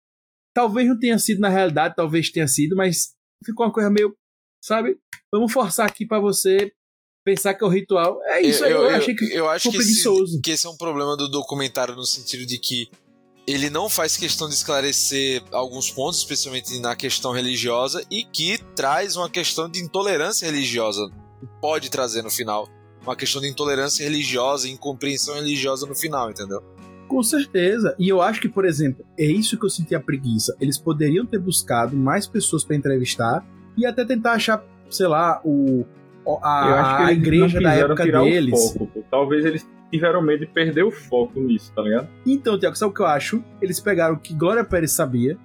Talvez 0.54 0.88
não 0.88 1.00
tenha 1.00 1.18
sido 1.18 1.40
na 1.40 1.50
realidade, 1.50 1.96
talvez 1.96 2.30
tenha 2.30 2.48
sido, 2.48 2.76
mas 2.76 3.14
ficou 3.44 3.66
uma 3.66 3.74
coisa 3.74 3.90
meio. 3.90 4.16
Sabe? 4.64 4.98
Vamos 5.32 5.52
forçar 5.52 5.88
aqui 5.88 6.06
pra 6.06 6.20
você 6.20 6.72
pensar 7.26 7.54
que 7.54 7.64
é 7.64 7.68
o 7.68 7.70
ritual. 7.70 8.20
É 8.24 8.42
isso 8.42 8.64
aí, 8.64 8.72
eu, 8.72 8.90
achei 8.90 9.16
que 9.16 9.34
eu 9.34 9.50
acho 9.50 9.72
que 9.72 9.78
esse, 9.78 10.42
que 10.42 10.52
esse 10.52 10.68
é 10.68 10.70
um 10.70 10.78
problema 10.78 11.18
do 11.18 11.30
documentário 11.30 11.96
no 11.96 12.06
sentido 12.06 12.46
de 12.46 12.58
que 12.58 12.90
ele 13.46 13.70
não 13.70 13.90
faz 13.90 14.16
questão 14.16 14.48
de 14.48 14.56
esclarecer 14.56 15.44
alguns 15.52 15.92
pontos, 15.92 16.20
especialmente 16.20 16.80
na 16.80 16.96
questão 16.96 17.32
religiosa, 17.32 18.06
e 18.10 18.24
que 18.24 18.58
traz 18.76 19.16
uma 19.16 19.30
questão 19.30 19.70
de 19.70 19.82
intolerância 19.82 20.46
religiosa. 20.46 21.10
Pode 21.60 21.90
trazer 21.90 22.22
no 22.22 22.30
final. 22.30 22.70
Uma 23.02 23.18
questão 23.18 23.42
de 23.42 23.50
intolerância 23.50 24.04
religiosa 24.04 24.68
e 24.68 24.72
incompreensão 24.72 25.36
religiosa 25.36 25.86
no 25.86 25.94
final, 25.94 26.32
entendeu? 26.32 26.64
Com 27.14 27.22
certeza. 27.24 27.96
E 28.00 28.10
eu 28.10 28.22
acho 28.22 28.42
que, 28.42 28.50
por 28.50 28.66
exemplo, 28.66 29.06
é 29.18 29.26
isso 29.26 29.58
que 29.58 29.66
eu 29.66 29.70
senti 29.70 29.94
a 29.94 30.00
preguiça. 30.00 30.56
Eles 30.60 30.78
poderiam 30.78 31.26
ter 31.26 31.38
buscado 31.38 31.96
mais 31.96 32.26
pessoas 32.28 32.64
pra 32.64 32.76
entrevistar 32.76 33.46
e 33.78 33.86
até 33.86 34.04
tentar 34.04 34.34
achar, 34.34 34.64
sei 34.90 35.08
lá, 35.08 35.40
o 35.46 35.86
Eu 36.26 36.40
a, 36.42 36.82
acho 36.82 36.98
que 36.98 37.04
a 37.04 37.12
eles 37.12 37.18
igreja 37.24 37.46
não 37.60 37.64
da 37.64 37.70
quiseram 37.70 37.86
época 37.88 38.04
tirar 38.04 38.24
deles. 38.24 38.54
o 38.54 38.80
foco. 38.80 39.06
Talvez 39.12 39.46
eles 39.46 39.68
tiveram 39.92 40.24
medo 40.24 40.40
de 40.40 40.48
perder 40.48 40.84
o 40.84 40.92
foco 40.92 41.40
nisso, 41.40 41.72
tá 41.76 41.84
ligado? 41.84 42.08
Então, 42.26 42.58
Tiago, 42.58 42.76
sabe 42.76 42.92
o 42.92 42.96
que 42.96 43.02
eu 43.02 43.06
acho? 43.06 43.44
Eles 43.62 43.80
pegaram 43.80 44.16
o 44.16 44.20
que 44.20 44.34
Glória 44.34 44.64
Pérez 44.64 44.92
sabia, 44.92 45.38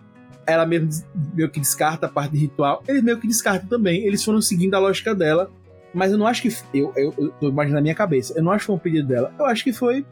ela 0.46 0.64
mesmo 0.64 0.88
meio 1.34 1.50
que 1.50 1.60
descarta 1.60 2.06
a 2.06 2.08
parte 2.08 2.32
de 2.32 2.38
ritual, 2.38 2.82
eles 2.88 3.02
meio 3.02 3.18
que 3.18 3.28
descartam 3.28 3.68
também, 3.68 4.06
eles 4.06 4.24
foram 4.24 4.40
seguindo 4.40 4.74
a 4.74 4.78
lógica 4.78 5.14
dela, 5.14 5.50
mas 5.92 6.12
eu 6.12 6.16
não 6.18 6.26
acho 6.26 6.40
que. 6.40 6.48
Eu, 6.72 6.92
eu, 6.96 7.14
eu 7.18 7.28
tô 7.38 7.48
imaginando 7.50 7.74
na 7.76 7.82
minha 7.82 7.94
cabeça, 7.94 8.32
eu 8.38 8.42
não 8.42 8.52
acho 8.52 8.60
que 8.62 8.66
foi 8.68 8.76
um 8.76 8.78
pedido 8.78 9.06
dela, 9.06 9.30
eu 9.38 9.44
acho 9.44 9.62
que 9.62 9.72
foi. 9.72 10.06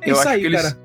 É 0.00 0.10
Eu 0.10 0.12
isso 0.12 0.20
acho 0.20 0.28
aí, 0.28 0.40
que 0.40 0.46
eles 0.46 0.62
cara. 0.62 0.78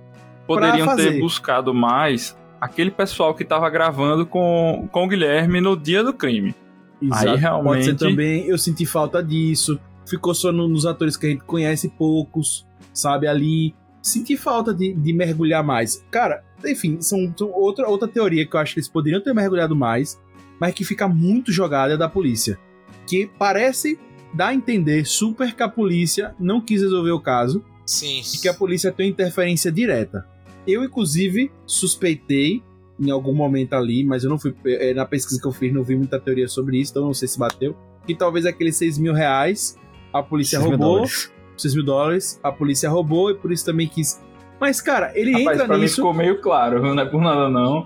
Poderiam 0.48 0.96
ter 0.96 1.20
buscado 1.20 1.74
mais 1.74 2.38
aquele 2.60 2.90
pessoal 2.92 3.34
que 3.36 3.44
tava 3.46 3.70
gravando 3.70 4.26
com, 4.26 4.88
com 4.92 5.06
o 5.06 5.08
Guilherme 5.08 5.62
no 5.62 5.76
dia 5.78 6.04
do 6.04 6.14
crime. 6.14 6.56
Exato, 7.02 7.16
Aí 7.20 7.26
Pode 7.26 7.32
ser 7.34 7.38
realmente- 7.40 7.96
também, 7.96 8.46
eu 8.48 8.58
senti 8.58 8.86
falta 8.86 9.22
disso. 9.24 9.80
Ficou 10.08 10.34
só 10.34 10.52
no- 10.52 10.68
nos 10.68 10.86
atores 10.86 11.16
que 11.18 11.28
a 11.28 11.30
gente 11.30 11.44
conhece 11.44 11.90
poucos, 11.90 12.66
sabe? 12.94 13.28
Ali. 13.28 13.76
Senti 14.02 14.38
falta 14.38 14.74
de, 14.74 14.94
de 14.94 15.12
mergulhar 15.14 15.62
mais. 15.64 16.04
Cara, 16.10 16.42
enfim, 16.66 16.98
são, 17.02 17.32
são 17.38 17.52
outra, 17.52 17.88
outra 17.90 18.08
teoria 18.08 18.46
que 18.48 18.56
eu 18.56 18.60
acho 18.60 18.74
que 18.74 18.80
eles 18.80 18.88
poderiam 18.88 19.22
ter 19.22 19.34
mergulhado 19.34 19.76
mais, 19.76 20.18
mas 20.60 20.74
que 20.74 20.86
fica 20.86 21.08
muito 21.10 21.52
jogada 21.52 21.94
é 21.94 21.98
da 21.98 22.08
polícia. 22.08 22.58
Que 23.06 23.30
parece 23.38 24.00
dar 24.34 24.48
a 24.48 24.54
entender 24.54 25.06
super 25.06 25.54
que 25.54 25.62
a 25.62 25.68
polícia 25.70 26.34
não 26.40 26.62
quis 26.62 26.82
resolver 26.82 27.12
o 27.12 27.20
caso 27.20 27.64
Sim. 27.86 28.22
e 28.34 28.42
que 28.42 28.48
a 28.48 28.54
polícia 28.54 28.92
tem 28.92 29.10
interferência 29.10 29.72
direta. 29.72 30.26
Eu, 30.68 30.84
inclusive, 30.84 31.52
suspeitei 31.66 32.62
em 33.00 33.10
algum 33.12 33.34
momento 33.34 33.74
ali, 33.74 34.04
mas 34.04 34.24
eu 34.24 34.30
não 34.30 34.38
fui. 34.40 34.54
eh, 34.66 34.94
Na 34.94 35.06
pesquisa 35.06 35.40
que 35.40 35.48
eu 35.48 35.52
fiz, 35.52 35.72
não 35.74 35.84
vi 35.84 35.96
muita 35.96 36.20
teoria 36.20 36.48
sobre 36.48 36.80
isso, 36.82 36.92
então 36.92 37.04
não 37.06 37.14
sei 37.14 37.28
se 37.28 37.38
bateu. 37.40 37.76
Que 38.06 38.16
talvez 38.16 38.46
aqueles 38.46 38.76
6 38.76 38.98
mil 38.98 39.14
reais 39.14 39.78
a 40.14 40.22
polícia 40.24 40.60
6 40.60 40.70
mil 40.70 40.78
roubou. 40.78 40.96
dólares. 40.96 41.32
6 41.58 41.76
mil 41.76 41.84
dólares, 41.86 42.40
a 42.44 42.52
polícia 42.52 42.90
roubou 42.90 43.30
e 43.32 43.36
por 43.36 43.52
isso 43.52 43.66
também 43.66 43.88
quis. 43.88 44.22
Mas, 44.60 44.82
cara, 44.82 45.12
ele 45.16 45.32
Rapaz, 45.32 45.56
entra 45.58 45.68
pra 45.68 45.76
mim 45.76 45.84
nisso. 45.84 45.96
ficou 45.98 46.14
meio 46.14 46.42
claro, 46.42 46.82
não 46.82 47.00
é 47.02 47.06
por 47.06 47.22
nada 47.22 47.48
não. 47.50 47.86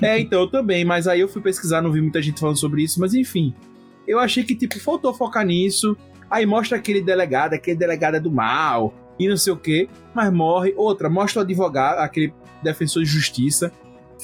É, 0.00 0.18
então 0.20 0.40
eu 0.42 0.46
também, 0.48 0.84
mas 0.84 1.08
aí 1.08 1.20
eu 1.20 1.28
fui 1.28 1.42
pesquisar, 1.42 1.82
não 1.82 1.90
vi 1.90 2.00
muita 2.00 2.22
gente 2.22 2.38
falando 2.40 2.56
sobre 2.58 2.82
isso, 2.82 3.00
mas 3.00 3.12
enfim. 3.14 3.52
Eu 4.06 4.18
achei 4.20 4.44
que, 4.44 4.54
tipo, 4.54 4.78
faltou 4.80 5.12
focar 5.14 5.44
nisso. 5.44 5.96
Aí 6.30 6.46
mostra 6.46 6.78
aquele 6.78 7.00
delegado, 7.00 7.54
aquele 7.54 7.76
delegado 7.76 8.16
é 8.16 8.20
do 8.20 8.30
mal, 8.30 8.94
e 9.26 9.30
não 9.30 9.36
sei 9.36 9.52
o 9.52 9.56
quê, 9.56 9.88
mas 10.14 10.32
morre. 10.32 10.72
Outra, 10.76 11.08
mostra 11.10 11.40
o 11.40 11.44
advogado, 11.44 11.98
aquele 11.98 12.32
defensor 12.62 13.02
de 13.02 13.08
justiça. 13.08 13.72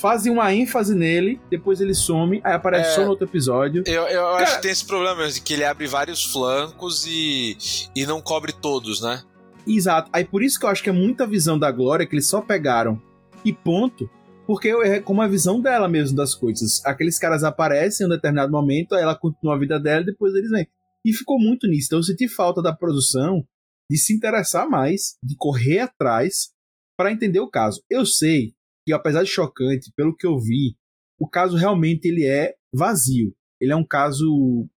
Fazem 0.00 0.32
uma 0.32 0.54
ênfase 0.54 0.94
nele, 0.94 1.40
depois 1.50 1.80
ele 1.80 1.92
some, 1.92 2.40
aí 2.44 2.52
aparece 2.52 2.90
É. 2.90 2.94
só 2.94 3.02
no 3.02 3.10
outro 3.10 3.26
episódio. 3.26 3.82
Eu, 3.84 4.04
eu 4.04 4.26
acho 4.28 4.44
Cara- 4.44 4.56
que 4.56 4.62
tem 4.62 4.70
esse 4.70 4.86
problema 4.86 5.16
mesmo, 5.16 5.32
de 5.34 5.40
que 5.40 5.54
ele 5.54 5.64
abre 5.64 5.86
vários 5.88 6.24
flancos 6.24 7.04
e, 7.04 7.56
e 7.96 8.06
não 8.06 8.20
cobre 8.20 8.52
todos, 8.52 9.00
né? 9.02 9.22
Exato. 9.66 10.08
Aí 10.12 10.24
por 10.24 10.42
isso 10.42 10.58
que 10.58 10.64
eu 10.64 10.70
acho 10.70 10.82
que 10.84 10.88
é 10.88 10.92
muita 10.92 11.26
visão 11.26 11.58
da 11.58 11.70
Glória 11.72 12.06
que 12.06 12.14
eles 12.14 12.28
só 12.28 12.40
pegaram 12.40 13.00
e 13.44 13.52
ponto. 13.52 14.08
Porque 14.46 14.68
é 14.68 14.98
como 15.00 15.20
a 15.20 15.26
visão 15.28 15.60
dela 15.60 15.88
mesmo 15.88 16.16
das 16.16 16.34
coisas. 16.34 16.80
Aqueles 16.86 17.18
caras 17.18 17.44
aparecem 17.44 18.04
em 18.04 18.08
um 18.08 18.12
determinado 18.14 18.50
momento, 18.50 18.94
aí 18.94 19.02
ela 19.02 19.14
continua 19.14 19.56
a 19.56 19.58
vida 19.58 19.78
dela 19.78 20.00
e 20.02 20.06
depois 20.06 20.32
eles 20.34 20.48
vêm. 20.50 20.66
E 21.04 21.12
ficou 21.12 21.38
muito 21.38 21.66
nisso. 21.66 21.88
Então 21.88 21.98
eu 21.98 22.02
senti 22.04 22.26
falta 22.28 22.62
da 22.62 22.72
produção 22.72 23.44
de 23.90 23.96
se 23.98 24.14
interessar 24.14 24.68
mais, 24.68 25.16
de 25.22 25.34
correr 25.36 25.80
atrás 25.80 26.50
para 26.96 27.12
entender 27.12 27.40
o 27.40 27.48
caso. 27.50 27.82
Eu 27.90 28.04
sei 28.04 28.54
que 28.86 28.92
apesar 28.92 29.22
de 29.22 29.30
chocante, 29.30 29.92
pelo 29.96 30.14
que 30.16 30.26
eu 30.26 30.38
vi, 30.38 30.76
o 31.18 31.28
caso 31.28 31.56
realmente 31.56 32.06
ele 32.06 32.24
é 32.26 32.54
vazio. 32.72 33.34
Ele 33.60 33.72
é 33.72 33.76
um 33.76 33.84
caso 33.84 34.68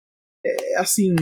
é, 0.46 0.80
assim, 0.80 1.14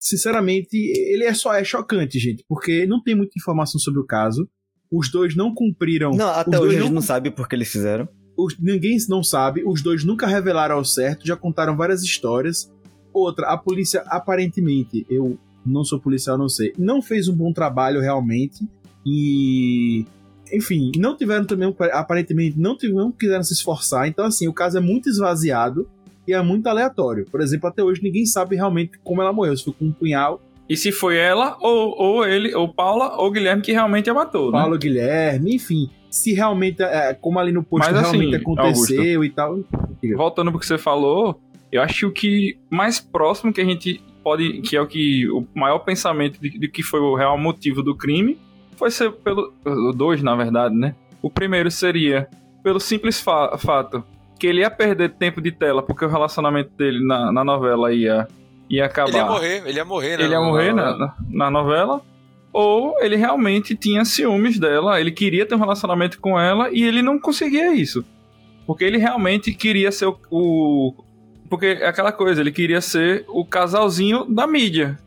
sinceramente, 0.00 0.76
ele 0.76 1.24
é 1.24 1.34
só 1.34 1.54
é 1.54 1.62
chocante, 1.64 2.18
gente, 2.18 2.44
porque 2.48 2.86
não 2.86 3.02
tem 3.02 3.14
muita 3.14 3.32
informação 3.38 3.78
sobre 3.78 4.00
o 4.00 4.06
caso. 4.06 4.48
Os 4.90 5.10
dois 5.10 5.36
não 5.36 5.54
cumpriram. 5.54 6.12
Não, 6.12 6.28
até 6.28 6.50
dois 6.50 6.62
hoje 6.70 6.76
a 6.76 6.80
gente 6.80 6.88
não 6.88 6.94
não 6.96 7.02
sabe 7.02 7.30
por 7.30 7.48
que 7.48 7.54
eles 7.54 7.68
fizeram. 7.68 8.08
os- 8.36 8.58
ninguém 8.58 8.96
não 9.08 9.22
sabe, 9.22 9.62
os 9.66 9.82
dois 9.82 10.02
nunca 10.04 10.26
revelaram 10.26 10.76
ao 10.76 10.84
certo, 10.84 11.26
já 11.26 11.36
contaram 11.36 11.76
várias 11.76 12.02
histórias. 12.02 12.72
Outra, 13.12 13.48
a 13.48 13.58
polícia 13.58 14.00
aparentemente, 14.06 15.04
eu 15.10 15.38
Não 15.64 15.84
sou 15.84 16.00
policial, 16.00 16.38
não 16.38 16.48
sei. 16.48 16.72
Não 16.78 17.02
fez 17.02 17.28
um 17.28 17.34
bom 17.34 17.52
trabalho 17.52 18.00
realmente 18.00 18.66
e 19.04 20.04
enfim, 20.52 20.90
não 20.96 21.16
tiveram 21.16 21.44
também 21.44 21.72
aparentemente 21.92 22.58
não 22.58 22.76
tiveram, 22.76 23.04
não 23.04 23.12
quiseram 23.12 23.42
se 23.42 23.52
esforçar. 23.52 24.08
Então 24.08 24.24
assim, 24.24 24.48
o 24.48 24.52
caso 24.52 24.78
é 24.78 24.80
muito 24.80 25.08
esvaziado 25.08 25.88
e 26.26 26.32
é 26.32 26.42
muito 26.42 26.66
aleatório. 26.66 27.26
Por 27.30 27.40
exemplo, 27.40 27.68
até 27.68 27.82
hoje 27.82 28.02
ninguém 28.02 28.26
sabe 28.26 28.56
realmente 28.56 28.98
como 29.04 29.22
ela 29.22 29.32
morreu, 29.32 29.56
se 29.56 29.64
foi 29.64 29.72
com 29.74 29.84
um 29.86 29.92
punhal 29.92 30.40
e 30.70 30.76
se 30.76 30.92
foi 30.92 31.16
ela, 31.16 31.58
ou, 31.60 31.96
ou 31.98 32.24
ele, 32.24 32.54
ou 32.54 32.72
Paula, 32.72 33.16
ou 33.16 33.28
Guilherme 33.28 33.60
que 33.60 33.72
realmente 33.72 34.08
a 34.08 34.14
matou, 34.14 34.52
né? 34.52 34.58
Paula, 34.60 34.78
Guilherme, 34.78 35.56
enfim. 35.56 35.90
Se 36.08 36.32
realmente, 36.32 36.80
é, 36.80 37.12
como 37.12 37.40
ali 37.40 37.50
no 37.50 37.64
posto 37.64 37.90
Mas, 37.90 38.04
assim, 38.04 38.18
realmente 38.18 38.36
aconteceu 38.36 39.00
Augusto, 39.00 39.24
e 39.24 39.30
tal. 39.30 39.64
Voltando 40.16 40.52
pro 40.52 40.60
que 40.60 40.66
você 40.66 40.78
falou, 40.78 41.40
eu 41.72 41.82
acho 41.82 41.98
que 41.98 42.06
o 42.06 42.12
que 42.12 42.58
mais 42.70 43.00
próximo 43.00 43.52
que 43.52 43.60
a 43.60 43.64
gente 43.64 44.00
pode, 44.22 44.60
que 44.62 44.76
é 44.76 44.80
o 44.80 44.86
que 44.86 45.28
o 45.30 45.46
maior 45.54 45.80
pensamento 45.80 46.40
de, 46.40 46.58
de 46.58 46.68
que 46.68 46.82
foi 46.82 47.00
o 47.00 47.14
real 47.14 47.36
motivo 47.38 47.82
do 47.82 47.96
crime, 47.96 48.38
foi 48.76 48.90
ser 48.90 49.12
pelo 49.12 49.52
dois, 49.94 50.22
na 50.22 50.34
verdade, 50.34 50.74
né? 50.74 50.94
O 51.22 51.30
primeiro 51.30 51.70
seria 51.70 52.28
pelo 52.62 52.80
simples 52.80 53.20
fa 53.20 53.56
fato 53.58 54.04
que 54.38 54.46
ele 54.46 54.60
ia 54.60 54.70
perder 54.70 55.10
tempo 55.10 55.40
de 55.40 55.52
tela 55.52 55.82
porque 55.82 56.04
o 56.04 56.08
relacionamento 56.08 56.70
dele 56.76 57.04
na, 57.06 57.30
na 57.30 57.44
novela 57.44 57.92
ia 57.92 58.26
ia 58.70 58.86
acabar. 58.86 59.08
Ele 59.08 59.18
ia 59.18 59.26
morrer, 59.26 59.62
ele 59.66 59.76
ia 59.76 59.84
morrer, 59.84 60.16
né? 60.16 60.24
Ele 60.24 60.32
ia 60.32 60.40
morrer 60.40 60.72
na, 60.72 60.96
na, 60.96 61.14
na 61.28 61.50
novela. 61.50 62.00
Ou 62.52 62.96
ele 63.00 63.16
realmente 63.16 63.76
tinha 63.76 64.04
ciúmes 64.04 64.58
dela, 64.58 65.00
ele 65.00 65.12
queria 65.12 65.46
ter 65.46 65.54
um 65.54 65.58
relacionamento 65.58 66.20
com 66.20 66.38
ela 66.38 66.68
e 66.72 66.82
ele 66.82 67.02
não 67.02 67.18
conseguia 67.18 67.74
isso. 67.74 68.04
Porque 68.66 68.84
ele 68.84 68.98
realmente 68.98 69.52
queria 69.52 69.92
ser 69.92 70.06
o, 70.06 70.18
o. 70.30 70.94
porque 71.50 71.66
é 71.66 71.88
aquela 71.88 72.12
coisa, 72.12 72.40
ele 72.40 72.52
queria 72.52 72.80
ser 72.80 73.24
o 73.28 73.44
casalzinho 73.44 74.24
da 74.24 74.46
mídia. 74.46 74.98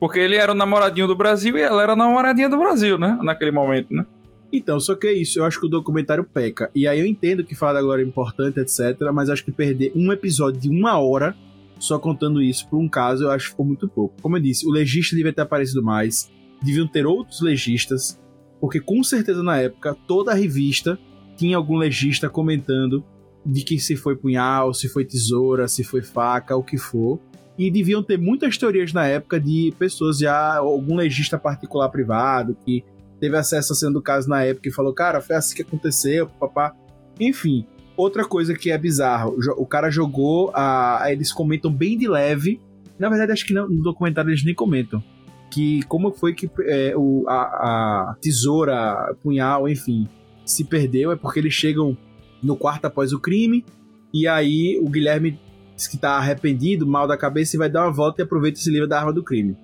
Porque 0.00 0.18
ele 0.18 0.34
era 0.34 0.50
o 0.50 0.54
namoradinho 0.54 1.06
do 1.06 1.14
Brasil 1.14 1.56
e 1.56 1.60
ela 1.60 1.82
era 1.82 1.92
a 1.92 1.96
namoradinha 1.96 2.48
do 2.48 2.58
Brasil, 2.58 2.98
né? 2.98 3.16
Naquele 3.22 3.52
momento, 3.52 3.94
né? 3.94 4.04
Então, 4.52 4.80
só 4.80 4.94
que 4.94 5.06
é 5.06 5.12
isso, 5.12 5.38
eu 5.38 5.44
acho 5.44 5.60
que 5.60 5.66
o 5.66 5.68
documentário 5.68 6.24
peca. 6.24 6.70
E 6.74 6.88
aí 6.88 6.98
eu 6.98 7.06
entendo 7.06 7.44
que 7.44 7.54
falar 7.54 7.78
agora 7.78 8.02
é 8.02 8.04
importante, 8.04 8.58
etc. 8.58 8.98
Mas 9.12 9.30
acho 9.30 9.44
que 9.44 9.52
perder 9.52 9.92
um 9.94 10.10
episódio 10.10 10.60
de 10.60 10.68
uma 10.68 10.98
hora 10.98 11.36
só 11.78 11.98
contando 11.98 12.40
isso 12.40 12.68
por 12.68 12.78
um 12.78 12.88
caso, 12.88 13.24
eu 13.24 13.30
acho 13.30 13.46
que 13.46 13.50
ficou 13.50 13.66
muito 13.66 13.88
pouco. 13.88 14.14
Como 14.22 14.36
eu 14.36 14.40
disse, 14.40 14.66
o 14.66 14.70
legista 14.70 15.16
devia 15.16 15.32
ter 15.32 15.42
aparecido 15.42 15.82
mais, 15.82 16.30
deviam 16.62 16.86
ter 16.86 17.06
outros 17.06 17.40
legistas, 17.40 18.20
porque 18.60 18.78
com 18.78 19.02
certeza 19.02 19.42
na 19.42 19.58
época 19.58 19.96
toda 20.06 20.30
a 20.30 20.34
revista 20.34 20.98
tinha 21.36 21.56
algum 21.56 21.76
legista 21.76 22.30
comentando 22.30 23.04
de 23.44 23.62
que 23.62 23.78
se 23.78 23.96
foi 23.96 24.16
punhal, 24.16 24.72
se 24.72 24.88
foi 24.88 25.04
tesoura, 25.04 25.68
se 25.68 25.82
foi 25.82 26.02
faca, 26.02 26.56
o 26.56 26.62
que 26.62 26.78
for. 26.78 27.18
E 27.58 27.70
deviam 27.70 28.02
ter 28.02 28.18
muitas 28.18 28.56
teorias 28.56 28.92
na 28.92 29.06
época 29.06 29.38
de 29.38 29.74
pessoas 29.78 30.18
já, 30.18 30.56
algum 30.56 30.96
legista 30.96 31.38
particular 31.38 31.88
privado, 31.90 32.56
que 32.64 32.84
teve 33.20 33.36
acesso 33.36 33.72
a 33.72 33.76
sendo 33.76 33.94
do 33.94 34.02
caso 34.02 34.28
na 34.28 34.42
época 34.44 34.68
e 34.68 34.72
falou, 34.72 34.92
cara, 34.92 35.20
foi 35.20 35.36
assim 35.36 35.54
que 35.54 35.62
aconteceu, 35.62 36.26
papá. 36.26 36.74
Enfim, 37.20 37.66
Outra 37.96 38.24
coisa 38.24 38.54
que 38.54 38.70
é 38.70 38.78
bizarro, 38.78 39.36
o 39.56 39.66
cara 39.66 39.90
jogou, 39.90 40.50
a, 40.54 41.04
eles 41.08 41.30
comentam 41.30 41.72
bem 41.72 41.96
de 41.98 42.08
leve. 42.08 42.58
Na 42.98 43.08
verdade, 43.08 43.32
acho 43.32 43.46
que 43.46 43.52
não, 43.52 43.68
no 43.68 43.82
documentário 43.82 44.30
eles 44.30 44.44
nem 44.44 44.54
comentam. 44.54 45.02
Que 45.50 45.82
como 45.82 46.10
foi 46.10 46.32
que 46.32 46.50
é, 46.62 46.94
o, 46.96 47.24
a, 47.28 47.42
a 47.42 48.16
tesoura, 48.20 49.14
punhal, 49.22 49.68
enfim, 49.68 50.08
se 50.44 50.64
perdeu. 50.64 51.12
É 51.12 51.16
porque 51.16 51.38
eles 51.38 51.52
chegam 51.52 51.96
no 52.42 52.56
quarto 52.56 52.86
após 52.86 53.12
o 53.12 53.20
crime. 53.20 53.64
E 54.12 54.26
aí 54.26 54.78
o 54.82 54.88
Guilherme 54.88 55.38
diz 55.76 55.86
que 55.86 55.96
tá 55.96 56.12
arrependido, 56.12 56.86
mal 56.86 57.06
da 57.06 57.16
cabeça, 57.16 57.56
e 57.56 57.58
vai 57.58 57.70
dar 57.70 57.84
uma 57.84 57.92
volta 57.92 58.22
e 58.22 58.24
aproveita 58.24 58.58
e 58.58 58.62
se 58.62 58.70
livra 58.70 58.86
da 58.86 58.98
arma 58.98 59.12
do 59.12 59.22
crime. 59.22 59.56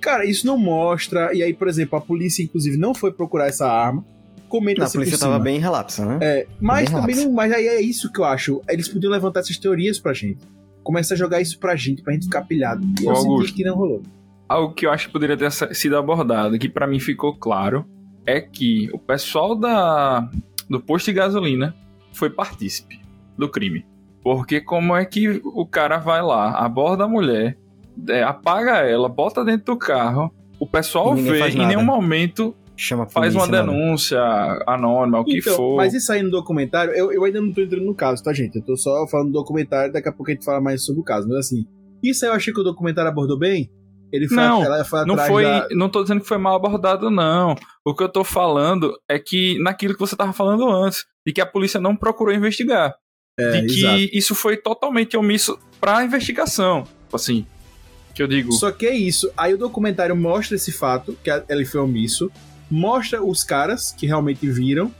Cara, 0.00 0.24
isso 0.26 0.46
não 0.46 0.58
mostra. 0.58 1.34
E 1.34 1.42
aí, 1.42 1.54
por 1.54 1.68
exemplo, 1.68 1.98
a 1.98 2.00
polícia, 2.00 2.42
inclusive, 2.42 2.76
não 2.76 2.94
foi 2.94 3.12
procurar 3.12 3.46
essa 3.46 3.66
arma 3.66 4.04
comenta 4.54 4.82
Na 4.82 4.90
polícia 4.90 5.18
tava 5.18 5.38
bem 5.40 5.58
relapsa, 5.58 6.06
né? 6.06 6.18
É, 6.22 6.46
mas 6.60 6.88
bem 6.88 7.00
também 7.00 7.16
não, 7.16 7.32
mas 7.32 7.52
aí 7.52 7.66
é 7.66 7.80
isso 7.80 8.12
que 8.12 8.20
eu 8.20 8.24
acho. 8.24 8.62
Eles 8.68 8.88
podiam 8.88 9.10
levantar 9.10 9.40
essas 9.40 9.58
teorias 9.58 9.98
pra 9.98 10.12
gente. 10.12 10.38
Começa 10.84 11.14
a 11.14 11.16
jogar 11.16 11.40
isso 11.40 11.58
pra 11.58 11.74
gente, 11.74 12.02
pra 12.02 12.12
gente 12.12 12.26
ficar 12.26 12.42
pilhado. 12.42 12.86
E 13.00 13.04
eu 13.04 13.10
Augusto, 13.10 13.48
senti 13.48 13.54
que 13.54 13.64
não 13.64 13.74
rolou. 13.74 14.02
Algo 14.48 14.72
que 14.72 14.86
eu 14.86 14.92
acho 14.92 15.08
que 15.08 15.12
poderia 15.12 15.36
ter 15.36 15.50
sido 15.50 15.96
abordado, 15.96 16.56
que 16.56 16.68
para 16.68 16.86
mim 16.86 17.00
ficou 17.00 17.36
claro, 17.36 17.84
é 18.24 18.40
que 18.40 18.88
o 18.92 18.98
pessoal 18.98 19.56
da 19.56 20.30
do 20.70 20.80
posto 20.80 21.06
de 21.06 21.14
gasolina 21.14 21.74
foi 22.14 22.30
partícipe 22.30 23.00
do 23.36 23.48
crime. 23.48 23.86
Porque 24.22 24.60
como 24.60 24.96
é 24.96 25.04
que 25.04 25.40
o 25.44 25.66
cara 25.66 25.98
vai 25.98 26.22
lá, 26.22 26.52
aborda 26.52 27.04
a 27.04 27.08
mulher, 27.08 27.58
é, 28.08 28.22
apaga 28.22 28.78
ela, 28.78 29.08
bota 29.08 29.44
dentro 29.44 29.74
do 29.74 29.76
carro, 29.76 30.32
o 30.58 30.66
pessoal 30.66 31.14
vê 31.14 31.48
em 31.48 31.66
nenhum 31.66 31.84
momento 31.84 32.56
Chama 32.76 33.06
Faz 33.06 33.34
uma 33.34 33.46
denúncia 33.46 34.20
anônima, 34.66 35.20
o 35.20 35.24
que 35.24 35.38
então, 35.38 35.54
for. 35.54 35.76
Mas 35.76 35.94
isso 35.94 36.12
aí 36.12 36.22
no 36.22 36.30
documentário, 36.30 36.92
eu, 36.92 37.12
eu 37.12 37.24
ainda 37.24 37.40
não 37.40 37.52
tô 37.52 37.60
entrando 37.60 37.84
no 37.84 37.94
caso, 37.94 38.22
tá, 38.22 38.32
gente? 38.32 38.56
Eu 38.56 38.62
tô 38.62 38.76
só 38.76 39.06
falando 39.06 39.28
do 39.28 39.32
documentário, 39.32 39.92
daqui 39.92 40.08
a 40.08 40.12
pouco 40.12 40.30
a 40.30 40.34
gente 40.34 40.44
fala 40.44 40.60
mais 40.60 40.84
sobre 40.84 41.00
o 41.00 41.04
caso. 41.04 41.28
Mas 41.28 41.38
assim, 41.38 41.64
isso 42.02 42.24
aí 42.24 42.30
eu 42.30 42.34
achei 42.34 42.52
que 42.52 42.60
o 42.60 42.64
documentário 42.64 43.08
abordou 43.08 43.38
bem. 43.38 43.70
Ele 44.12 44.28
foi, 44.28 44.36
não, 44.36 44.62
ela 44.62 44.84
foi 44.84 45.04
não 45.04 45.16
foi, 45.16 45.44
da... 45.44 45.68
não 45.72 45.88
tô 45.88 46.02
dizendo 46.02 46.20
que 46.20 46.26
foi 46.26 46.38
mal 46.38 46.56
abordado, 46.56 47.10
não. 47.10 47.54
O 47.84 47.94
que 47.94 48.02
eu 48.02 48.08
tô 48.08 48.24
falando 48.24 48.92
é 49.08 49.18
que 49.18 49.58
naquilo 49.60 49.94
que 49.94 50.00
você 50.00 50.16
tava 50.16 50.32
falando 50.32 50.68
antes, 50.68 51.06
de 51.26 51.32
que 51.32 51.40
a 51.40 51.46
polícia 51.46 51.80
não 51.80 51.96
procurou 51.96 52.34
investigar. 52.34 52.94
É, 53.38 53.60
de 53.60 53.66
que 53.66 53.78
exato. 53.80 53.98
isso 54.12 54.34
foi 54.34 54.56
totalmente 54.56 55.16
omisso 55.16 55.58
pra 55.80 56.04
investigação. 56.04 56.86
Assim, 57.12 57.46
que 58.14 58.22
eu 58.22 58.26
digo. 58.28 58.52
Só 58.52 58.70
que 58.70 58.86
é 58.86 58.94
isso. 58.94 59.30
Aí 59.36 59.52
o 59.54 59.58
documentário 59.58 60.14
mostra 60.14 60.54
esse 60.56 60.70
fato, 60.70 61.16
que 61.22 61.30
ele 61.48 61.64
foi 61.64 61.80
omisso 61.80 62.30
mostra 62.70 63.22
os 63.22 63.44
caras 63.44 63.92
que 63.92 64.06
realmente 64.06 64.48
viram 64.48 64.92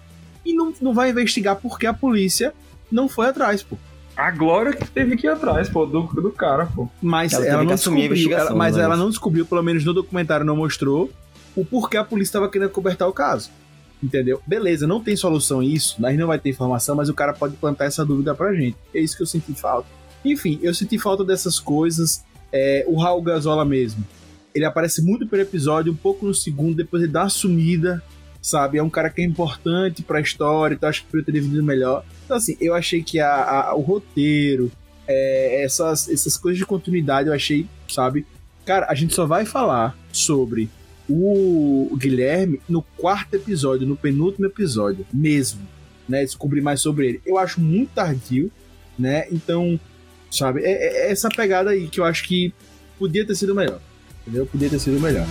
e 0.45 0.53
não, 0.55 0.72
não 0.81 0.95
vai 0.95 1.11
investigar 1.11 1.57
porque 1.57 1.87
a 1.87 1.95
polícia 1.95 2.53
não 2.91 3.09
foi 3.09 3.27
atrás, 3.27 3.62
pô. 3.62 3.77
A 4.16 4.31
Glória 4.31 4.72
que 4.72 4.89
teve 4.89 5.16
que 5.16 5.27
ir 5.27 5.31
atrás, 5.31 5.68
pô, 5.68 5.85
do, 5.85 6.03
do 6.03 6.31
cara, 6.31 6.66
pô. 6.66 6.89
Mas 7.03 7.33
Ela 7.33 7.47
ela, 7.47 7.64
não 7.64 7.75
descobriu, 7.75 8.33
ela- 8.33 8.55
mas 8.55 8.77
né? 8.77 8.83
ela 8.85 8.97
não 8.97 9.09
descobriu, 9.09 9.45
pelo 9.45 9.62
menos 9.62 9.85
no 9.85 9.93
documentário 9.93 10.47
não 10.47 10.55
mostrou, 10.57 11.11
o 11.57 11.64
porquê 11.64 11.97
a 11.97 12.05
polícia 12.05 12.31
estava 12.31 12.49
querendo 12.49 12.70
cobertar 12.70 13.09
o 13.09 13.12
caso. 13.12 13.51
Entendeu? 14.03 14.42
Beleza, 14.47 14.86
não 14.86 15.03
tem 15.03 15.16
solução 15.16 15.62
isso, 15.62 16.01
nós 16.01 16.16
não 16.18 16.26
vai 16.26 16.38
ter 16.38 16.51
informação, 16.51 16.95
mas 16.95 17.09
o 17.09 17.14
cara 17.14 17.32
pode 17.32 17.57
plantar 17.57 17.86
essa 17.86 18.05
dúvida 18.05 18.34
pra 18.34 18.53
gente. 18.55 18.76
É 18.95 19.01
isso 19.01 19.16
que 19.16 19.22
eu 19.22 19.26
senti 19.26 19.55
falta. 19.55 19.88
Enfim, 20.24 20.59
eu 20.62 20.74
senti 20.74 20.99
falta 20.99 21.24
dessas 21.24 21.59
coisas. 21.59 22.22
É, 22.53 22.84
o 22.86 22.97
Raul 22.99 23.22
Gazola 23.22 23.64
mesmo. 23.64 24.05
Ele 24.55 24.64
aparece 24.64 25.03
muito 25.03 25.26
pelo 25.26 25.42
episódio, 25.42 25.90
um 25.92 25.97
pouco 25.97 26.24
no 26.26 26.34
segundo, 26.34 26.76
depois 26.76 27.03
ele 27.03 27.11
dá 27.11 27.22
uma 27.22 27.28
sumida, 27.28 28.03
sabe? 28.40 28.78
É 28.78 28.82
um 28.82 28.90
cara 28.90 29.11
que 29.11 29.20
é 29.22 29.24
importante 29.24 30.03
pra 30.03 30.20
história, 30.20 30.74
então 30.74 30.88
acho 30.88 31.01
que 31.03 31.07
poderia 31.07 31.24
ter 31.26 31.32
dividido 31.32 31.62
melhor. 31.62 32.05
Então, 32.24 32.36
assim, 32.36 32.57
eu 32.61 32.74
achei 32.74 33.03
que 33.03 33.18
a, 33.18 33.70
a- 33.70 33.74
o 33.74 33.80
roteiro, 33.80 34.70
é, 35.09 35.64
essas, 35.64 36.09
essas 36.09 36.36
coisas 36.36 36.59
de 36.59 36.64
continuidade, 36.66 37.28
eu 37.28 37.34
achei, 37.34 37.66
sabe? 37.88 38.26
Cara, 38.64 38.86
a 38.88 38.95
gente 38.95 39.14
só 39.14 39.26
vai 39.26 39.45
falar 39.45 39.97
sobre 40.12 40.70
o 41.09 41.97
Guilherme 41.97 42.61
no 42.69 42.83
quarto 42.83 43.35
episódio, 43.35 43.87
no 43.87 43.97
penúltimo 43.97 44.47
episódio, 44.47 45.07
mesmo, 45.13 45.61
né? 46.09 46.25
Descobrir 46.25 46.61
mais 46.61 46.81
sobre 46.81 47.09
ele. 47.09 47.23
Eu 47.27 47.39
acho 47.39 47.61
muito 47.61 47.91
tardio, 47.95 48.51
né? 48.99 49.27
Então, 49.31 49.79
sabe? 50.31 50.63
É, 50.63 51.09
é 51.09 51.13
essa 51.13 51.29
pegada 51.29 51.71
aí 51.71 51.89
que 51.89 52.01
eu 52.01 52.05
acho 52.05 52.25
que 52.25 52.53
podia 52.99 53.27
ter 53.27 53.35
sido 53.35 53.55
melhor. 53.55 53.81
Entendeu? 54.23 54.47
Podia 54.47 54.71
ter 54.71 54.79
sido 54.79 54.99
melhor. 55.01 55.27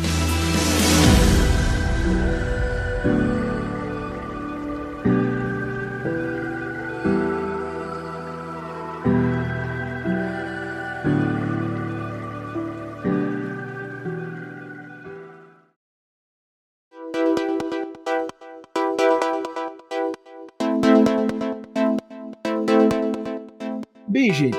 Bem, 24.23 24.33
gente, 24.33 24.57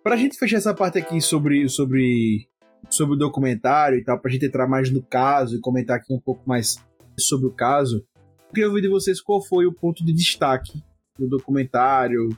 pra 0.00 0.16
gente 0.16 0.38
fechar 0.38 0.58
essa 0.58 0.72
parte 0.72 0.96
aqui 0.96 1.20
sobre, 1.20 1.68
sobre, 1.68 2.48
sobre 2.88 3.16
o 3.16 3.18
documentário 3.18 3.98
e 3.98 4.04
tal, 4.04 4.16
pra 4.16 4.30
gente 4.30 4.46
entrar 4.46 4.68
mais 4.68 4.92
no 4.92 5.02
caso 5.02 5.56
e 5.56 5.60
comentar 5.60 5.96
aqui 5.96 6.14
um 6.14 6.20
pouco 6.20 6.48
mais 6.48 6.76
sobre 7.18 7.48
o 7.48 7.50
caso, 7.50 7.96
eu 7.96 8.54
queria 8.54 8.68
ouvir 8.68 8.82
de 8.82 8.88
vocês 8.88 9.20
qual 9.20 9.44
foi 9.44 9.66
o 9.66 9.72
ponto 9.72 10.04
de 10.04 10.12
destaque 10.12 10.84
do 11.18 11.26
documentário, 11.26 12.28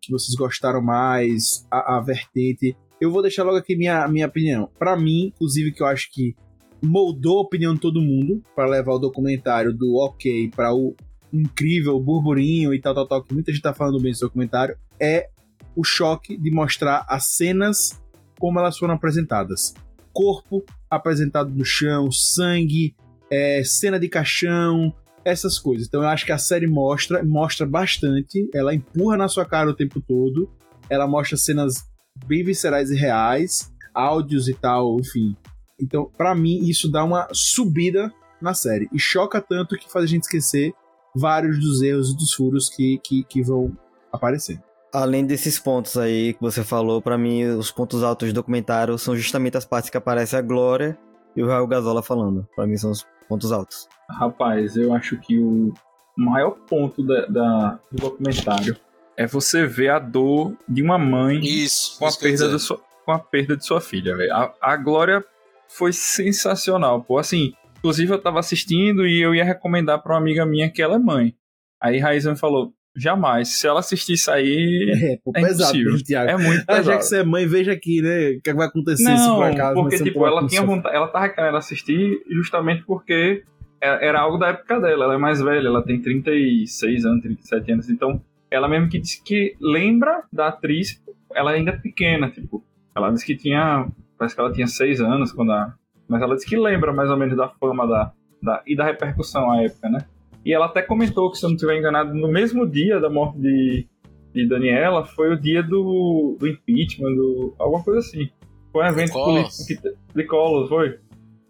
que 0.00 0.10
vocês 0.10 0.34
gostaram 0.34 0.80
mais, 0.80 1.66
a, 1.70 1.98
a 1.98 2.00
vertente. 2.00 2.74
Eu 2.98 3.12
vou 3.12 3.20
deixar 3.20 3.44
logo 3.44 3.58
aqui 3.58 3.76
minha, 3.76 4.08
minha 4.08 4.26
opinião. 4.26 4.70
Pra 4.78 4.96
mim, 4.96 5.26
inclusive, 5.26 5.70
que 5.70 5.82
eu 5.82 5.86
acho 5.86 6.10
que 6.10 6.34
moldou 6.82 7.40
a 7.40 7.42
opinião 7.42 7.74
de 7.74 7.80
todo 7.80 8.00
mundo 8.00 8.42
para 8.56 8.66
levar 8.66 8.94
o 8.94 8.98
documentário 8.98 9.70
do 9.70 9.96
ok 9.96 10.50
para 10.56 10.74
o 10.74 10.96
incrível 11.30 12.00
burburinho 12.00 12.72
e 12.72 12.80
tal, 12.80 12.94
tal, 12.94 13.06
tal, 13.06 13.22
que 13.22 13.34
muita 13.34 13.52
gente 13.52 13.60
tá 13.60 13.74
falando 13.74 14.00
bem 14.00 14.12
desse 14.12 14.22
documentário, 14.22 14.78
é 14.98 15.28
o 15.76 15.84
choque 15.84 16.36
de 16.36 16.50
mostrar 16.50 17.04
as 17.08 17.26
cenas 17.26 18.00
como 18.38 18.58
elas 18.58 18.78
foram 18.78 18.94
apresentadas. 18.94 19.74
corpo 20.12 20.64
apresentado 20.90 21.50
no 21.50 21.64
chão, 21.64 22.10
sangue, 22.10 22.96
é, 23.30 23.62
cena 23.64 23.98
de 23.98 24.08
caixão, 24.08 24.92
essas 25.24 25.58
coisas. 25.58 25.86
Então 25.86 26.02
eu 26.02 26.08
acho 26.08 26.26
que 26.26 26.32
a 26.32 26.38
série 26.38 26.66
mostra, 26.66 27.22
mostra 27.22 27.66
bastante, 27.66 28.48
ela 28.52 28.74
empurra 28.74 29.16
na 29.16 29.28
sua 29.28 29.44
cara 29.44 29.70
o 29.70 29.74
tempo 29.74 30.00
todo, 30.00 30.50
ela 30.88 31.06
mostra 31.06 31.36
cenas 31.36 31.84
bem 32.26 32.42
viscerais 32.44 32.90
e 32.90 32.96
reais, 32.96 33.72
áudios 33.94 34.48
e 34.48 34.54
tal, 34.54 34.98
enfim. 34.98 35.36
Então, 35.80 36.10
para 36.16 36.34
mim, 36.34 36.64
isso 36.68 36.90
dá 36.90 37.04
uma 37.04 37.28
subida 37.32 38.12
na 38.40 38.54
série. 38.54 38.88
E 38.92 38.98
choca 38.98 39.40
tanto 39.40 39.76
que 39.76 39.90
faz 39.90 40.04
a 40.04 40.08
gente 40.08 40.24
esquecer 40.24 40.72
vários 41.14 41.58
dos 41.58 41.82
erros 41.82 42.10
e 42.10 42.16
dos 42.16 42.32
furos 42.32 42.68
que, 42.68 42.98
que, 42.98 43.24
que 43.24 43.42
vão 43.42 43.76
aparecer. 44.12 44.60
Além 44.92 45.24
desses 45.24 45.58
pontos 45.58 45.96
aí 45.96 46.34
que 46.34 46.40
você 46.40 46.64
falou, 46.64 47.00
para 47.00 47.16
mim 47.16 47.44
os 47.44 47.70
pontos 47.70 48.02
altos 48.02 48.28
do 48.28 48.34
documentário 48.34 48.98
são 48.98 49.16
justamente 49.16 49.56
as 49.56 49.64
partes 49.64 49.88
que 49.88 49.96
aparece 49.96 50.36
a 50.36 50.42
Glória 50.42 50.98
e 51.36 51.42
o 51.42 51.46
Raul 51.46 51.66
Gazola 51.66 52.02
falando. 52.02 52.46
Para 52.56 52.66
mim 52.66 52.76
são 52.76 52.90
os 52.90 53.06
pontos 53.28 53.52
altos. 53.52 53.88
Rapaz, 54.08 54.76
eu 54.76 54.92
acho 54.92 55.16
que 55.18 55.38
o 55.38 55.72
maior 56.16 56.52
ponto 56.68 57.06
da, 57.06 57.26
da, 57.26 57.78
do 57.90 58.00
documentário 58.00 58.76
é 59.16 59.26
você 59.26 59.66
ver 59.66 59.90
a 59.90 59.98
dor 59.98 60.56
de 60.68 60.82
uma 60.82 60.98
mãe 60.98 61.40
Isso, 61.40 61.98
com, 61.98 62.06
a 62.06 62.12
perda 62.12 62.48
da 62.48 62.58
sua, 62.58 62.80
com 63.04 63.12
a 63.12 63.18
perda 63.18 63.56
de 63.56 63.64
sua 63.64 63.80
filha. 63.80 64.14
A, 64.32 64.72
a 64.72 64.76
Glória 64.76 65.24
foi 65.68 65.92
sensacional, 65.92 67.02
pô. 67.02 67.18
Assim, 67.18 67.52
inclusive 67.78 68.12
eu 68.12 68.20
tava 68.20 68.40
assistindo 68.40 69.06
e 69.06 69.20
eu 69.20 69.34
ia 69.34 69.44
recomendar 69.44 70.02
pra 70.02 70.14
uma 70.14 70.18
amiga 70.18 70.44
minha 70.44 70.70
que 70.70 70.82
ela 70.82 70.96
é 70.96 70.98
mãe. 70.98 71.34
Aí 71.80 71.98
Raíssa 71.98 72.30
me 72.30 72.36
falou, 72.36 72.74
jamais, 72.96 73.48
se 73.48 73.66
ela 73.66 73.80
assistir 73.80 74.14
isso 74.14 74.30
aí, 74.30 74.90
É, 75.02 75.18
pô, 75.24 75.32
é 75.34 75.40
pesado, 75.40 76.02
Thiago. 76.04 76.30
É 76.30 76.36
muito 76.36 76.64
Ah, 76.68 76.74
já 76.74 76.78
pesado. 76.82 76.98
que 76.98 77.04
você 77.04 77.16
é 77.18 77.24
mãe, 77.24 77.46
veja 77.46 77.72
aqui, 77.72 78.02
né? 78.02 78.30
O 78.38 78.40
que 78.42 78.52
vai 78.52 78.66
acontecer 78.66 79.02
se 79.16 79.28
Não, 79.28 79.36
por 79.36 79.44
acaso 79.44 79.74
porque 79.74 80.02
tipo, 80.02 80.26
ela 80.26 80.46
tinha 80.46 80.62
vontade, 80.62 80.94
ela 80.96 81.08
tava 81.08 81.28
querendo 81.28 81.56
assistir 81.56 82.20
justamente 82.30 82.82
porque 82.84 83.42
é- 83.80 84.06
era 84.08 84.20
algo 84.20 84.38
da 84.38 84.48
época 84.48 84.80
dela, 84.80 85.04
ela 85.04 85.14
é 85.14 85.18
mais 85.18 85.40
velha, 85.40 85.66
ela 85.68 85.82
tem 85.82 86.00
36 86.00 87.04
anos, 87.04 87.22
37 87.22 87.72
anos, 87.72 87.88
então 87.88 88.20
ela 88.50 88.68
mesmo 88.68 88.88
que 88.88 88.98
disse 88.98 89.22
que 89.22 89.54
lembra 89.60 90.22
da 90.32 90.48
atriz, 90.48 91.00
ela 91.34 91.52
ainda 91.52 91.70
é 91.70 91.76
pequena, 91.76 92.28
tipo, 92.30 92.64
ela 92.94 93.10
disse 93.10 93.24
que 93.24 93.36
tinha, 93.36 93.86
parece 94.18 94.34
que 94.34 94.40
ela 94.40 94.52
tinha 94.52 94.66
6 94.66 95.00
anos 95.00 95.32
quando 95.32 95.52
a, 95.52 95.72
mas 96.08 96.20
ela 96.20 96.34
disse 96.34 96.46
que 96.48 96.56
lembra 96.56 96.92
mais 96.92 97.08
ou 97.08 97.16
menos 97.16 97.36
da 97.36 97.48
fama 97.48 97.86
da, 97.86 98.12
da 98.42 98.62
e 98.66 98.74
da 98.76 98.84
repercussão 98.84 99.50
à 99.50 99.62
época, 99.62 99.88
né? 99.88 100.00
E 100.44 100.52
ela 100.52 100.66
até 100.66 100.82
comentou 100.82 101.30
que, 101.30 101.38
se 101.38 101.44
eu 101.44 101.48
não 101.50 101.54
estiver 101.56 101.78
enganado, 101.78 102.14
no 102.14 102.28
mesmo 102.28 102.66
dia 102.66 102.98
da 102.98 103.10
morte 103.10 103.38
de, 103.38 103.86
de 104.34 104.48
Daniela, 104.48 105.04
foi 105.06 105.32
o 105.32 105.40
dia 105.40 105.62
do, 105.62 106.36
do 106.38 106.46
impeachment, 106.48 107.14
do, 107.14 107.54
alguma 107.58 107.82
coisa 107.82 108.00
assim. 108.00 108.30
Foi 108.72 108.84
um 108.84 108.88
evento 108.88 109.12
político 109.12 109.66
que, 109.66 109.78
de 110.14 110.24
Collor, 110.24 110.68
foi? 110.68 110.98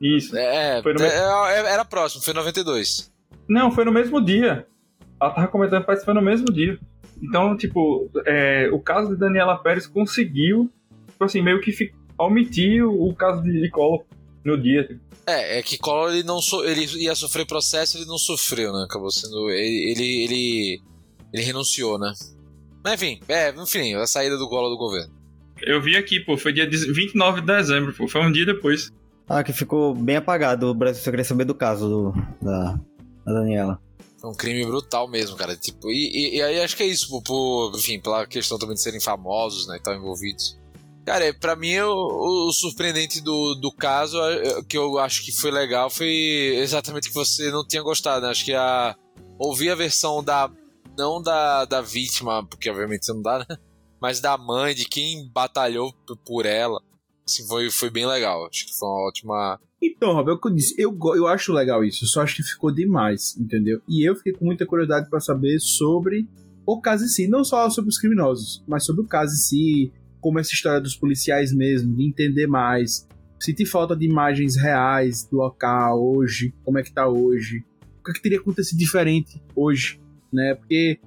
Isso. 0.01 0.37
É, 0.37 0.83
Foi 0.83 0.95
no 0.95 1.01
é, 1.01 1.03
mesmo- 1.03 1.47
é, 1.69 1.73
era 1.75 1.85
próximo, 1.85 2.23
foi 2.23 2.33
92. 2.33 3.13
Não, 3.49 3.71
foi 3.71 3.85
no 3.85 3.93
mesmo 3.93 4.21
dia. 4.25 4.67
Ela 5.21 5.31
tava 5.31 5.49
comentando, 5.49 5.85
que 5.85 5.97
foi 6.05 6.15
no 6.15 6.23
mesmo 6.23 6.47
dia. 6.51 6.79
Então, 7.23 7.55
tipo, 7.57 8.11
é, 8.25 8.71
o 8.73 8.81
caso 8.81 9.11
de 9.11 9.21
Daniela 9.21 9.59
Pérez 9.59 9.87
conseguiu, 9.87 10.71
tipo 11.11 11.23
assim, 11.25 11.43
meio 11.43 11.61
que 11.61 11.93
omitir 12.19 12.83
o, 12.83 13.11
o 13.11 13.15
caso 13.15 13.43
de, 13.43 13.61
de 13.61 13.69
Collor 13.69 14.03
no 14.43 14.57
dia. 14.57 14.85
tipo. 14.87 15.01
É, 15.31 15.59
é 15.59 15.63
que 15.63 15.79
Collor 15.79 16.11
ele 16.13 16.23
não 16.23 16.41
so, 16.41 16.65
ele 16.65 16.85
ia 17.03 17.15
sofrer 17.15 17.47
processo, 17.47 17.97
ele 17.99 18.07
não 18.07 18.19
sofreu, 18.19 18.73
né? 18.73 18.85
Acabou 18.85 19.11
sendo 19.11 19.51
ele 19.51 19.91
ele 19.93 20.25
ele, 20.25 20.83
ele 21.33 21.43
renunciou, 21.43 21.99
né? 21.99 22.13
Mas 22.83 22.95
enfim, 22.95 23.21
é, 23.29 23.51
enfim, 23.51 23.95
a 23.95 24.07
saída 24.07 24.37
do 24.37 24.49
Collor 24.49 24.71
do 24.71 24.77
governo. 24.79 25.13
Eu 25.63 25.83
vi 25.83 25.97
aqui, 25.97 26.21
pô, 26.21 26.37
foi 26.39 26.53
dia 26.53 26.69
29 26.69 27.41
de 27.43 27.47
dezembro, 27.47 27.93
pô, 27.93 28.09
foi 28.09 28.23
um 28.23 28.33
dia 28.33 28.47
depois. 28.47 28.91
Ah, 29.29 29.45
que 29.45 29.53
ficou 29.53 29.95
bem 29.95 30.17
apagado. 30.17 30.67
O 30.69 30.75
Brasil 30.75 31.03
só 31.05 31.11
queria 31.11 31.25
saber 31.25 31.45
do 31.45 31.55
caso 31.55 31.89
do- 31.89 32.13
da, 32.43 32.81
da 33.25 33.33
Daniela. 33.33 33.79
Foi 34.19 34.31
um 34.31 34.35
crime 34.35 34.65
brutal 34.67 35.07
mesmo, 35.09 35.37
cara. 35.37 35.55
Tipo, 35.57 35.91
e, 35.91 36.11
e- 36.35 36.37
e 36.37 36.43
aí 36.43 36.61
acho 36.61 36.77
que 36.77 36.83
é 36.83 36.87
isso, 36.87 37.09
por, 37.09 37.23
por- 37.23 37.79
enfim, 37.79 38.01
pela 38.01 38.27
questão 38.27 38.59
também 38.59 38.75
de 38.75 38.81
serem 38.83 39.01
famosos, 39.01 39.67
né, 39.69 39.77
e 39.77 39.81
tal, 39.81 39.95
envolvidos. 39.95 40.59
Cara, 41.05 41.25
é, 41.25 41.33
pra 41.33 41.57
mim 41.57 41.79
o, 41.81 42.49
o 42.49 42.53
surpreendente 42.53 43.21
do, 43.21 43.55
do 43.55 43.73
caso, 43.73 44.21
é, 44.21 44.63
que 44.63 44.77
eu 44.77 44.99
acho 44.99 45.25
que 45.25 45.33
foi 45.33 45.51
legal, 45.51 45.91
foi 45.91 46.57
exatamente 46.57 47.09
que 47.09 47.15
você 47.15 47.51
não 47.51 47.67
tinha 47.67 47.83
gostado, 47.83 48.25
né? 48.25 48.31
Acho 48.31 48.45
que 48.45 48.55
a 48.55 48.95
ouvir 49.39 49.71
a 49.71 49.75
versão 49.75 50.23
da 50.23 50.51
não 50.97 51.23
da, 51.23 51.65
da 51.65 51.81
vítima, 51.81 52.45
porque 52.47 52.69
obviamente 52.69 53.07
você 53.07 53.13
não 53.13 53.23
dá, 53.23 53.39
né? 53.39 53.57
Mas 54.01 54.21
da 54.21 54.37
mãe, 54.37 54.75
de 54.75 54.87
quem 54.87 55.31
batalhou 55.33 55.93
por 56.25 56.47
ela, 56.47 56.81
assim, 57.27 57.47
foi, 57.47 57.71
foi 57.71 57.91
bem 57.91 58.07
legal. 58.07 58.47
Acho 58.47 58.67
que 58.67 58.79
foi 58.79 58.89
uma 58.89 59.09
ótima. 59.09 59.61
Então, 59.83 60.13
Rob, 60.13 60.31
é 60.31 60.33
o 60.33 60.39
que 60.39 60.49
eu 60.49 60.55
disse. 60.55 60.75
Eu, 60.79 60.97
eu 61.15 61.27
acho 61.27 61.53
legal 61.53 61.85
isso, 61.85 62.05
eu 62.05 62.09
só 62.09 62.23
acho 62.23 62.37
que 62.37 62.43
ficou 62.43 62.71
demais, 62.71 63.37
entendeu? 63.39 63.81
E 63.89 64.09
eu 64.09 64.15
fiquei 64.15 64.33
com 64.33 64.45
muita 64.45 64.67
curiosidade 64.67 65.09
pra 65.09 65.21
saber 65.21 65.59
sobre 65.59 66.27
o 66.67 66.81
caso 66.81 67.05
em 67.05 67.09
si. 67.09 67.27
Não 67.27 67.45
só 67.45 67.69
sobre 67.71 67.91
os 67.91 67.99
criminosos, 67.99 68.63
mas 68.67 68.85
sobre 68.85 69.03
o 69.03 69.07
caso 69.07 69.33
em 69.35 69.39
si, 69.39 69.93
como 70.21 70.39
essa 70.39 70.53
história 70.53 70.81
dos 70.81 70.97
policiais 70.97 71.53
mesmo, 71.53 71.95
de 71.97 72.05
entender 72.05 72.47
mais. 72.47 73.09
Senti 73.39 73.65
falta 73.65 73.97
de 73.97 74.05
imagens 74.05 74.57
reais 74.57 75.25
do 75.25 75.37
local 75.39 76.03
hoje, 76.03 76.53
como 76.65 76.79
é 76.79 76.83
que 76.83 76.93
tá 76.93 77.09
hoje. 77.09 77.65
O 78.01 78.05
que, 78.05 78.11
é 78.11 78.15
que 78.15 78.23
teria 78.23 78.39
acontecido 78.39 78.79
diferente 78.79 79.43
hoje, 79.57 80.01
né? 80.33 80.55
Porque, 80.55 80.99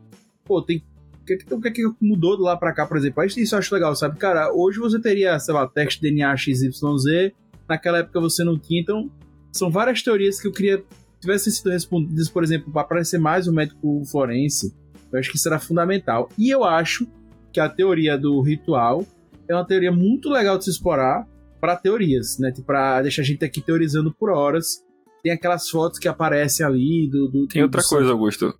pô, 0.44 0.62
tem. 0.62 0.84
O 1.22 1.26
que, 1.26 1.34
é 1.34 1.38
que- 1.38 1.54
o 1.54 1.62
que, 1.62 1.68
é 1.68 1.72
que 1.72 1.82
mudou 2.02 2.36
de 2.36 2.44
lá 2.44 2.58
pra 2.58 2.74
cá, 2.74 2.86
por 2.86 2.98
exemplo? 2.98 3.24
Isso 3.24 3.56
eu 3.56 3.60
acho 3.60 3.74
legal, 3.74 3.96
sabe? 3.96 4.18
Cara, 4.18 4.52
hoje 4.54 4.78
você 4.80 5.00
teria, 5.00 5.40
sei 5.40 5.54
lá, 5.54 5.66
teste 5.68 6.02
DNA 6.02 6.36
XYZ, 6.36 7.32
naquela 7.70 8.00
época 8.00 8.20
você 8.20 8.44
não 8.44 8.58
tinha. 8.60 8.82
Então, 8.82 9.10
são 9.52 9.70
várias 9.72 10.02
teorias 10.02 10.42
que 10.42 10.48
eu 10.48 10.52
queria 10.52 10.80
que 10.80 10.86
tivessem 11.22 11.54
sido 11.54 11.70
respondidas, 11.70 12.28
por 12.30 12.44
exemplo, 12.44 12.72
para 12.72 12.82
aparecer 12.82 13.20
mais 13.20 13.48
um 13.48 13.54
médico 13.54 14.04
forense. 14.12 14.74
Eu 15.12 15.20
acho 15.20 15.32
que 15.32 15.48
era 15.48 15.60
fundamental. 15.60 16.28
E 16.38 16.50
eu 16.50 16.64
acho 16.64 17.08
que 17.54 17.60
a 17.60 17.70
teoria 17.70 18.18
do 18.18 18.42
ritual 18.42 19.06
é 19.48 19.54
uma 19.54 19.66
teoria 19.66 19.92
muito 19.92 20.30
legal 20.30 20.58
de 20.58 20.64
se 20.66 20.72
explorar 20.72 21.28
para 21.62 21.76
teorias, 21.78 22.38
né? 22.40 22.52
Tipo, 22.52 22.66
Pra 22.68 23.02
deixar 23.02 23.22
a 23.22 23.26
gente 23.26 23.46
aqui 23.46 23.62
teorizando 23.62 24.14
por 24.14 24.30
horas. 24.32 24.84
Tem 25.22 25.32
aquelas 25.32 25.70
fotos 25.70 26.00
que 26.00 26.08
aparecem 26.08 26.66
ali 26.66 27.10
do. 27.10 27.28
do 27.30 27.48
Tem 27.48 27.62
do- 27.62 27.66
outra 27.66 27.82
do 27.82 27.88
coisa, 27.88 28.12
Augusto. 28.12 28.54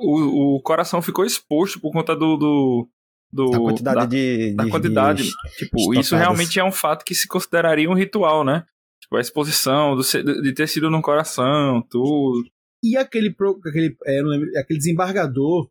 O, 0.00 0.56
o 0.56 0.60
coração 0.62 1.00
ficou 1.02 1.24
exposto 1.24 1.80
por 1.80 1.90
conta 1.92 2.14
do. 2.14 2.36
do, 2.36 2.88
do 3.32 3.54
A 3.54 3.58
quantidade 3.58 3.96
da, 4.00 4.06
de, 4.06 4.54
da 4.54 4.64
de- 4.64 4.70
quantidade. 4.70 5.22
de- 5.24 5.30
tipo, 5.56 5.76
estocadas. 5.78 6.06
isso 6.06 6.16
realmente 6.16 6.60
é 6.60 6.64
um 6.64 6.70
fato 6.72 7.04
que 7.04 7.14
se 7.14 7.26
consideraria 7.26 7.90
um 7.90 7.94
ritual, 7.94 8.44
né? 8.44 8.64
Tipo, 9.02 9.16
a 9.16 9.20
exposição 9.20 9.96
do, 9.96 10.02
de 10.42 10.52
ter 10.54 10.68
sido 10.68 10.88
no 10.90 11.02
coração, 11.02 11.82
tudo. 11.90 12.44
E 12.82 12.96
aquele, 12.96 13.30
pro- 13.34 13.58
aquele, 13.66 13.96
é, 14.06 14.22
lembro, 14.22 14.48
aquele 14.58 14.78
desembargador 14.78 15.68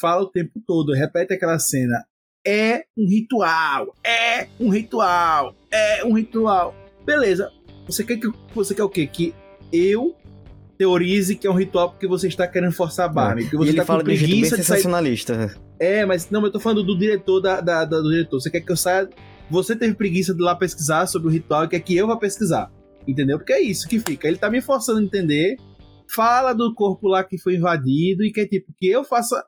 fala 0.00 0.22
o 0.22 0.30
tempo 0.30 0.60
todo, 0.66 0.92
repete 0.92 1.32
aquela 1.34 1.58
cena. 1.58 2.04
É 2.46 2.84
um 2.96 3.08
ritual, 3.08 3.94
é 4.04 4.48
um 4.60 4.68
ritual, 4.68 5.54
é 5.70 6.04
um 6.04 6.12
ritual. 6.14 6.74
Beleza. 7.04 7.50
Você 7.86 8.04
quer 8.04 8.18
que 8.18 8.30
você 8.54 8.74
quer 8.74 8.82
o 8.84 8.88
quê? 8.88 9.06
Que 9.06 9.34
eu 9.72 10.14
teorize 10.76 11.36
que 11.36 11.46
é 11.46 11.50
um 11.50 11.54
ritual 11.54 11.90
porque 11.90 12.06
você 12.06 12.28
está 12.28 12.46
querendo 12.46 12.72
forçar 12.72 13.06
a 13.06 13.12
barra. 13.12 13.34
Porque 13.36 13.54
E 13.54 13.58
você 13.58 13.62
ele 13.62 13.70
está 13.70 13.84
fala 13.86 14.00
com 14.02 14.08
de 14.08 14.14
um 14.14 14.16
jeito 14.16 14.30
bem 14.30 14.40
preguiça 14.40 14.56
de 14.56 14.64
sair. 14.64 14.76
sensacionalista. 14.76 15.56
É, 15.78 16.04
mas 16.04 16.30
não, 16.30 16.44
eu 16.44 16.50
tô 16.52 16.60
falando 16.60 16.82
do 16.82 16.98
diretor 16.98 17.40
da, 17.40 17.60
da- 17.60 17.84
da- 17.84 18.00
do 18.00 18.10
diretor. 18.10 18.40
Você 18.40 18.50
quer 18.50 18.60
que 18.60 18.70
eu 18.72 18.76
saia. 18.76 19.08
Você 19.50 19.76
teve 19.76 19.94
preguiça 19.94 20.34
de 20.34 20.42
lá 20.42 20.54
pesquisar 20.54 21.06
sobre 21.06 21.28
o 21.28 21.30
ritual 21.30 21.64
e 21.64 21.68
quer 21.68 21.80
que 21.80 21.96
eu 21.96 22.06
vá 22.06 22.16
pesquisar. 22.16 22.70
Entendeu? 23.06 23.38
Porque 23.38 23.52
é 23.52 23.60
isso 23.60 23.88
que 23.88 23.98
fica. 24.00 24.26
Ele 24.28 24.36
tá 24.38 24.50
me 24.50 24.60
forçando 24.60 24.98
a 24.98 25.02
entender. 25.02 25.56
Fala 26.14 26.52
do 26.52 26.74
corpo 26.74 27.08
lá 27.08 27.24
que 27.24 27.38
foi 27.38 27.56
invadido 27.56 28.22
e 28.24 28.30
quer 28.32 28.46
tipo 28.46 28.72
que 28.76 28.86
eu 28.88 29.02
faça 29.04 29.42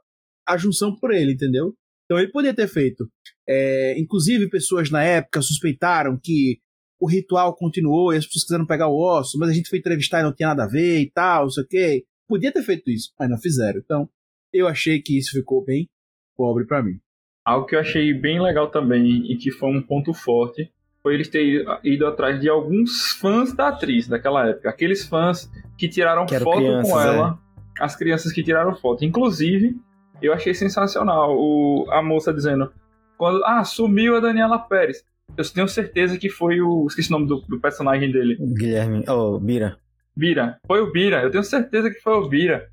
a 0.47 0.57
junção 0.57 0.95
por 0.95 1.13
ele, 1.13 1.33
entendeu? 1.33 1.75
Então 2.07 2.19
ele 2.19 2.31
podia 2.31 2.55
ter 2.55 2.69
feito. 2.69 3.09
É, 3.47 3.99
inclusive, 3.99 4.49
pessoas 4.49 4.91
na 4.91 5.03
época 5.03 5.43
suspeitaram 5.43 6.19
que 6.21 6.59
o 6.99 7.09
ritual 7.09 7.55
continuou 7.55 8.13
e 8.13 8.17
as 8.17 8.27
pessoas 8.27 8.45
quiseram 8.45 8.67
pegar 8.67 8.89
o 8.89 8.99
osso, 8.99 9.39
mas 9.39 9.51
a 9.51 9.53
gente 9.53 9.69
foi 9.69 9.79
entrevistar 9.79 10.21
e 10.21 10.23
não 10.23 10.33
tinha 10.33 10.49
nada 10.49 10.65
a 10.65 10.69
ver 10.69 11.01
e 11.01 11.11
tal, 11.11 11.43
não 11.43 11.51
sei 11.51 11.65
o 11.65 11.67
quê. 11.67 12.05
Podia 12.27 12.53
ter 12.53 12.63
feito 12.63 12.91
isso, 12.91 13.13
mas 13.19 13.29
não 13.29 13.39
fizeram. 13.39 13.81
Então, 13.85 14.09
eu 14.53 14.67
achei 14.67 15.01
que 15.01 15.19
isso 15.19 15.33
ficou 15.33 15.65
bem 15.65 15.89
pobre 16.37 16.65
pra 16.65 16.83
mim. 16.83 16.99
Algo 17.45 17.67
que 17.67 17.77
eu 17.77 17.81
achei 17.81 18.13
bem 18.13 18.41
legal 18.41 18.71
também 18.71 19.31
e 19.31 19.37
que 19.37 19.51
foi 19.51 19.71
um 19.71 19.83
ponto 19.83 20.13
forte 20.13 20.71
foi 21.03 21.15
eles 21.15 21.29
terem 21.29 21.65
ido 21.85 22.05
atrás 22.05 22.41
de 22.41 22.49
alguns 22.49 23.13
fãs 23.21 23.55
da 23.55 23.69
atriz 23.69 24.09
daquela 24.09 24.49
época. 24.49 24.69
Aqueles 24.69 25.07
fãs 25.07 25.49
que 25.79 25.89
tiraram 25.89 26.27
Que 26.27 26.35
eram 26.35 26.45
foto 26.45 26.57
crianças, 26.59 26.93
com 26.93 27.01
é. 27.01 27.07
ela. 27.07 27.39
As 27.79 27.95
crianças 27.95 28.33
que 28.33 28.43
tiraram 28.43 28.75
foto. 28.75 29.05
Inclusive, 29.05 29.77
eu 30.23 30.33
achei 30.33 30.55
sensacional 30.55 31.35
o, 31.37 31.87
a 31.91 32.03
moça 32.03 32.33
dizendo: 32.33 32.71
quando, 33.17 33.45
Ah, 33.45 33.65
sumiu 33.65 34.17
a 34.17 34.21
Daniela 34.21 34.59
Pérez. 34.59 35.05
Eu 35.37 35.45
tenho 35.53 35.67
certeza 35.69 36.17
que 36.19 36.31
foi 36.31 36.61
o. 36.61 36.87
Esqueci 36.87 37.09
o 37.11 37.13
nome 37.13 37.27
do, 37.27 37.41
do 37.49 37.61
personagem 37.61 38.11
dele. 38.13 38.37
Guilherme. 38.41 39.05
Oh, 39.09 39.39
Bira. 39.39 39.77
Bira. 40.17 40.59
Foi 40.67 40.81
o 40.81 40.91
Bira. 40.93 41.23
Eu 41.23 41.31
tenho 41.31 41.43
certeza 41.45 41.91
que 41.91 42.01
foi 42.01 42.15
o 42.15 42.29
Bira. 42.29 42.69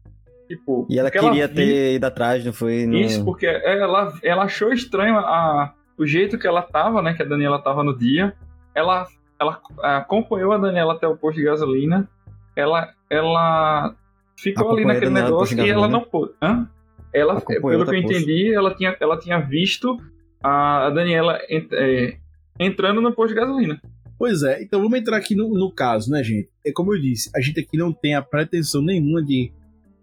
Tipo, 0.48 0.86
E 0.90 1.00
ela 1.00 1.10
queria 1.10 1.48
viu- 1.48 1.56
ter 1.56 1.96
ido 1.96 2.06
atrás, 2.06 2.46
não 2.46 2.54
foi? 2.54 2.86
No... 2.86 2.96
isso, 2.96 3.26
porque 3.26 3.46
ela, 3.48 4.14
ela 4.22 4.44
achou 4.44 4.72
estranho 4.72 5.18
a, 5.18 5.74
o 5.98 6.06
jeito 6.06 6.38
que 6.38 6.46
ela 6.46 6.62
tava, 6.62 7.02
né? 7.02 7.14
Que 7.16 7.24
a 7.24 7.26
Daniela 7.26 7.60
tava 7.62 7.84
no 7.84 7.98
dia. 7.98 8.34
Ela, 8.76 9.08
ela 9.40 9.60
acompanhou 9.82 10.52
a 10.52 10.58
Daniela 10.58 10.94
até 10.94 11.08
o 11.08 11.18
posto 11.18 11.38
de 11.38 11.46
gasolina. 11.46 12.08
Ela, 12.56 12.94
ela 13.10 13.96
ficou 14.38 14.72
ali 14.74 14.86
naquele 14.86 15.12
negócio 15.12 15.60
e 15.60 15.70
ela 15.70 15.88
não 15.88 16.02
pôde. 16.02 16.34
Hã? 16.42 16.70
Ela, 17.14 17.40
pelo 17.40 17.86
que 17.86 17.96
eu 17.96 18.00
entendi, 18.00 18.54
ela 18.54 18.74
tinha, 18.74 18.98
ela 19.00 19.20
tinha 19.20 19.40
visto 19.40 19.98
a, 20.44 20.90
Daniela 20.90 21.40
é, 21.50 22.18
entrando 22.60 23.02
no 23.02 23.14
posto 23.14 23.34
de 23.34 23.40
gasolina. 23.40 23.80
Pois 24.18 24.42
é, 24.42 24.64
então 24.64 24.82
vamos 24.82 24.98
entrar 24.98 25.18
aqui 25.18 25.36
no, 25.36 25.50
no 25.50 25.72
caso, 25.72 26.10
né, 26.10 26.24
gente? 26.24 26.50
É 26.66 26.72
como 26.72 26.94
eu 26.94 27.00
disse, 27.00 27.30
a 27.36 27.42
gente 27.42 27.60
aqui 27.60 27.78
não 27.78 27.92
tem 27.92 28.16
a 28.16 28.22
pretensão 28.22 28.82
nenhuma 28.82 29.24
de 29.24 29.52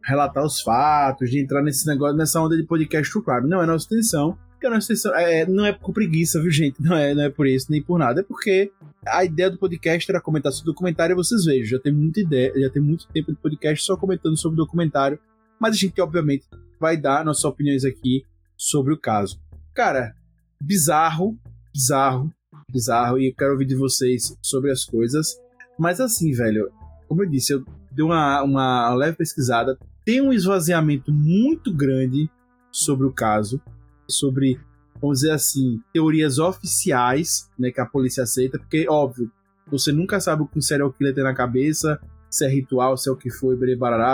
relatar 0.04 0.44
os 0.44 0.60
fatos, 0.60 1.30
de 1.30 1.38
entrar 1.38 1.62
nesse 1.62 1.86
negócio, 1.86 2.16
nessa 2.16 2.40
onda 2.40 2.56
de 2.56 2.64
podcast 2.64 3.12
claro. 3.22 3.46
Não 3.46 3.62
é 3.62 3.66
nossa 3.66 3.86
intenção. 3.86 4.36
Porque 4.52 4.66
a 4.66 4.70
nossa 4.70 4.92
intenção 4.92 5.14
é, 5.14 5.46
não 5.46 5.64
é 5.64 5.72
por 5.72 5.92
preguiça, 5.92 6.40
viu, 6.40 6.50
gente? 6.50 6.82
Não 6.82 6.94
é, 6.94 7.14
não 7.14 7.22
é 7.22 7.30
por 7.30 7.46
isso, 7.46 7.66
nem 7.70 7.82
por 7.82 7.98
nada. 7.98 8.20
É 8.20 8.22
porque 8.22 8.70
a 9.06 9.24
ideia 9.24 9.50
do 9.50 9.58
podcast 9.58 10.10
era 10.10 10.20
comentar 10.20 10.52
sobre 10.52 10.70
o 10.70 10.72
documentário 10.74 11.14
e 11.14 11.16
vocês 11.16 11.44
vejam, 11.44 11.64
já 11.64 11.78
tem 11.78 11.92
muita 11.92 12.20
ideia, 12.20 12.52
já 12.54 12.70
tem 12.70 12.82
muito 12.82 13.08
tempo 13.08 13.32
de 13.32 13.38
podcast 13.38 13.84
só 13.84 13.96
comentando 13.96 14.36
sobre 14.36 14.60
o 14.60 14.64
documentário. 14.64 15.18
Mas 15.58 15.74
a 15.74 15.78
gente, 15.78 15.98
obviamente, 16.00 16.44
vai 16.80 16.96
dar 16.96 17.24
nossas 17.24 17.44
opiniões 17.44 17.84
aqui 17.84 18.24
sobre 18.56 18.94
o 18.94 18.98
caso. 18.98 19.38
Cara, 19.74 20.14
bizarro, 20.60 21.38
bizarro, 21.72 22.32
bizarro, 22.72 23.18
e 23.18 23.28
eu 23.28 23.34
quero 23.34 23.52
ouvir 23.52 23.66
de 23.66 23.76
vocês 23.76 24.36
sobre 24.42 24.70
as 24.70 24.84
coisas. 24.84 25.38
Mas 25.78 26.00
assim, 26.00 26.32
velho, 26.32 26.72
como 27.06 27.22
eu 27.22 27.28
disse, 27.28 27.52
eu 27.52 27.64
dei 27.92 28.04
uma, 28.04 28.42
uma 28.42 28.94
leve 28.94 29.16
pesquisada. 29.16 29.78
Tem 30.04 30.20
um 30.20 30.32
esvaziamento 30.32 31.12
muito 31.12 31.72
grande 31.74 32.30
sobre 32.72 33.06
o 33.06 33.12
caso, 33.12 33.60
sobre, 34.08 34.58
vamos 35.00 35.20
dizer 35.20 35.32
assim, 35.32 35.80
teorias 35.92 36.38
oficiais, 36.38 37.50
né, 37.58 37.70
que 37.70 37.80
a 37.80 37.86
polícia 37.86 38.22
aceita, 38.22 38.58
porque, 38.58 38.86
óbvio, 38.88 39.30
você 39.70 39.92
nunca 39.92 40.18
sabe 40.18 40.42
o 40.42 40.46
que 40.46 40.58
o 40.58 40.62
serial 40.62 40.92
killer 40.92 41.14
tem 41.14 41.22
na 41.22 41.34
cabeça, 41.34 42.00
se 42.30 42.44
é 42.44 42.48
ritual, 42.48 42.96
se 42.96 43.08
é 43.08 43.12
o 43.12 43.16
que 43.16 43.30
foi, 43.30 43.56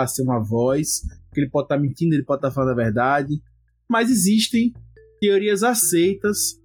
se 0.07 0.21
é 0.21 0.23
uma 0.23 0.39
voz, 0.39 1.03
que 1.37 1.41
ele 1.41 1.49
pode 1.51 1.65
estar 1.65 1.75
tá 1.75 1.81
mentindo, 1.81 2.15
ele 2.15 2.23
pode 2.23 2.39
estar 2.39 2.47
tá 2.49 2.53
falando 2.53 2.71
a 2.71 2.83
verdade. 2.83 3.39
Mas 3.87 4.09
existem 4.09 4.73
teorias 5.21 5.61
aceitas 5.61 6.59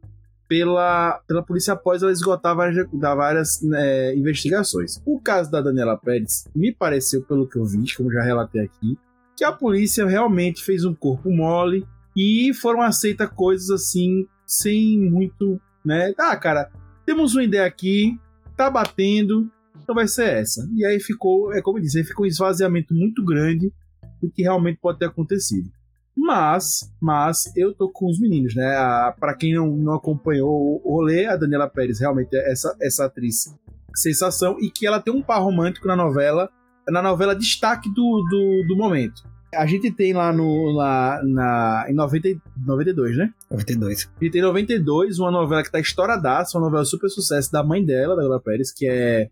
pela, 0.49 1.21
pela 1.29 1.43
polícia 1.43 1.75
após 1.75 2.03
ela 2.03 2.11
esgotar 2.11 2.57
várias, 2.57 2.89
várias 2.91 3.63
né, 3.63 4.17
investigações. 4.17 5.01
O 5.05 5.21
caso 5.21 5.51
da 5.51 5.61
Daniela 5.61 5.99
Pérez 5.99 6.49
me 6.55 6.73
pareceu, 6.75 7.23
pelo 7.23 7.47
que 7.47 7.59
eu 7.59 7.67
vi, 7.67 7.85
como 7.95 8.11
já 8.11 8.23
relatei 8.23 8.63
aqui, 8.63 8.99
que 9.37 9.45
a 9.45 9.53
polícia 9.53 10.07
realmente 10.07 10.65
fez 10.65 10.87
um 10.87 10.95
corpo 10.95 11.31
mole 11.31 11.87
e 12.17 12.53
foram 12.55 12.81
aceitas 12.81 13.29
coisas 13.29 13.71
assim, 13.71 14.27
sem 14.47 14.99
muito, 14.99 15.61
né? 15.85 16.15
Ah, 16.19 16.37
cara, 16.37 16.71
temos 17.05 17.35
uma 17.35 17.45
ideia 17.45 17.67
aqui, 17.67 18.19
tá 18.57 18.71
batendo, 18.71 19.51
então 19.83 19.95
vai 19.95 20.09
ser 20.09 20.29
essa. 20.29 20.67
E 20.75 20.85
aí 20.85 20.99
ficou, 20.99 21.53
é 21.53 21.61
como 21.61 21.77
eu 21.77 21.83
disse, 21.83 21.99
aí 21.99 22.05
ficou 22.05 22.25
um 22.25 22.29
esvaziamento 22.29 22.95
muito 22.95 23.23
grande 23.23 23.71
do 24.23 24.31
que 24.31 24.43
realmente 24.43 24.79
pode 24.81 24.99
ter 24.99 25.07
acontecido. 25.07 25.69
Mas, 26.17 26.91
mas 27.01 27.51
eu 27.57 27.75
tô 27.75 27.91
com 27.91 28.09
os 28.09 28.21
meninos, 28.21 28.55
né? 28.55 28.71
Para 29.19 29.35
quem 29.35 29.55
não, 29.55 29.69
não 29.77 29.95
acompanhou 29.95 30.81
o 30.85 30.95
rolê, 30.95 31.27
a 31.27 31.37
Daniela 31.37 31.69
Pérez 31.69 32.01
realmente 32.01 32.35
é 32.37 32.53
essa, 32.53 32.77
essa 32.81 33.07
atriz 33.07 33.55
sensação 33.95 34.57
e 34.61 34.71
que 34.71 34.87
ela 34.87 35.01
tem 35.01 35.13
um 35.13 35.23
par 35.23 35.43
romântico 35.43 35.87
na 35.87 35.97
novela, 35.97 36.51
na 36.89 37.03
novela 37.03 37.35
destaque 37.35 37.89
do, 37.93 38.25
do, 38.31 38.67
do 38.69 38.77
momento. 38.77 39.23
A 39.55 39.67
gente 39.67 39.91
tem 39.91 40.15
lá 40.15 40.33
no 40.33 40.71
lá, 40.71 41.21
na, 41.23 41.87
em 41.89 41.95
90, 41.95 42.41
92, 42.57 43.17
né? 43.19 43.35
92. 43.51 44.11
E 44.21 44.31
tem 44.31 44.41
92, 44.41 45.19
uma 45.19 45.31
novela 45.31 45.63
que 45.63 45.71
tá 45.71 45.79
estouradaça, 45.79 46.57
uma 46.57 46.65
novela 46.65 46.85
super 46.87 47.11
sucesso 47.11 47.53
da 47.53 47.63
mãe 47.63 47.85
dela, 47.85 48.15
da 48.15 48.23
Daniela 48.23 48.41
Pérez, 48.41 48.73
que 48.73 48.87
é 48.89 49.29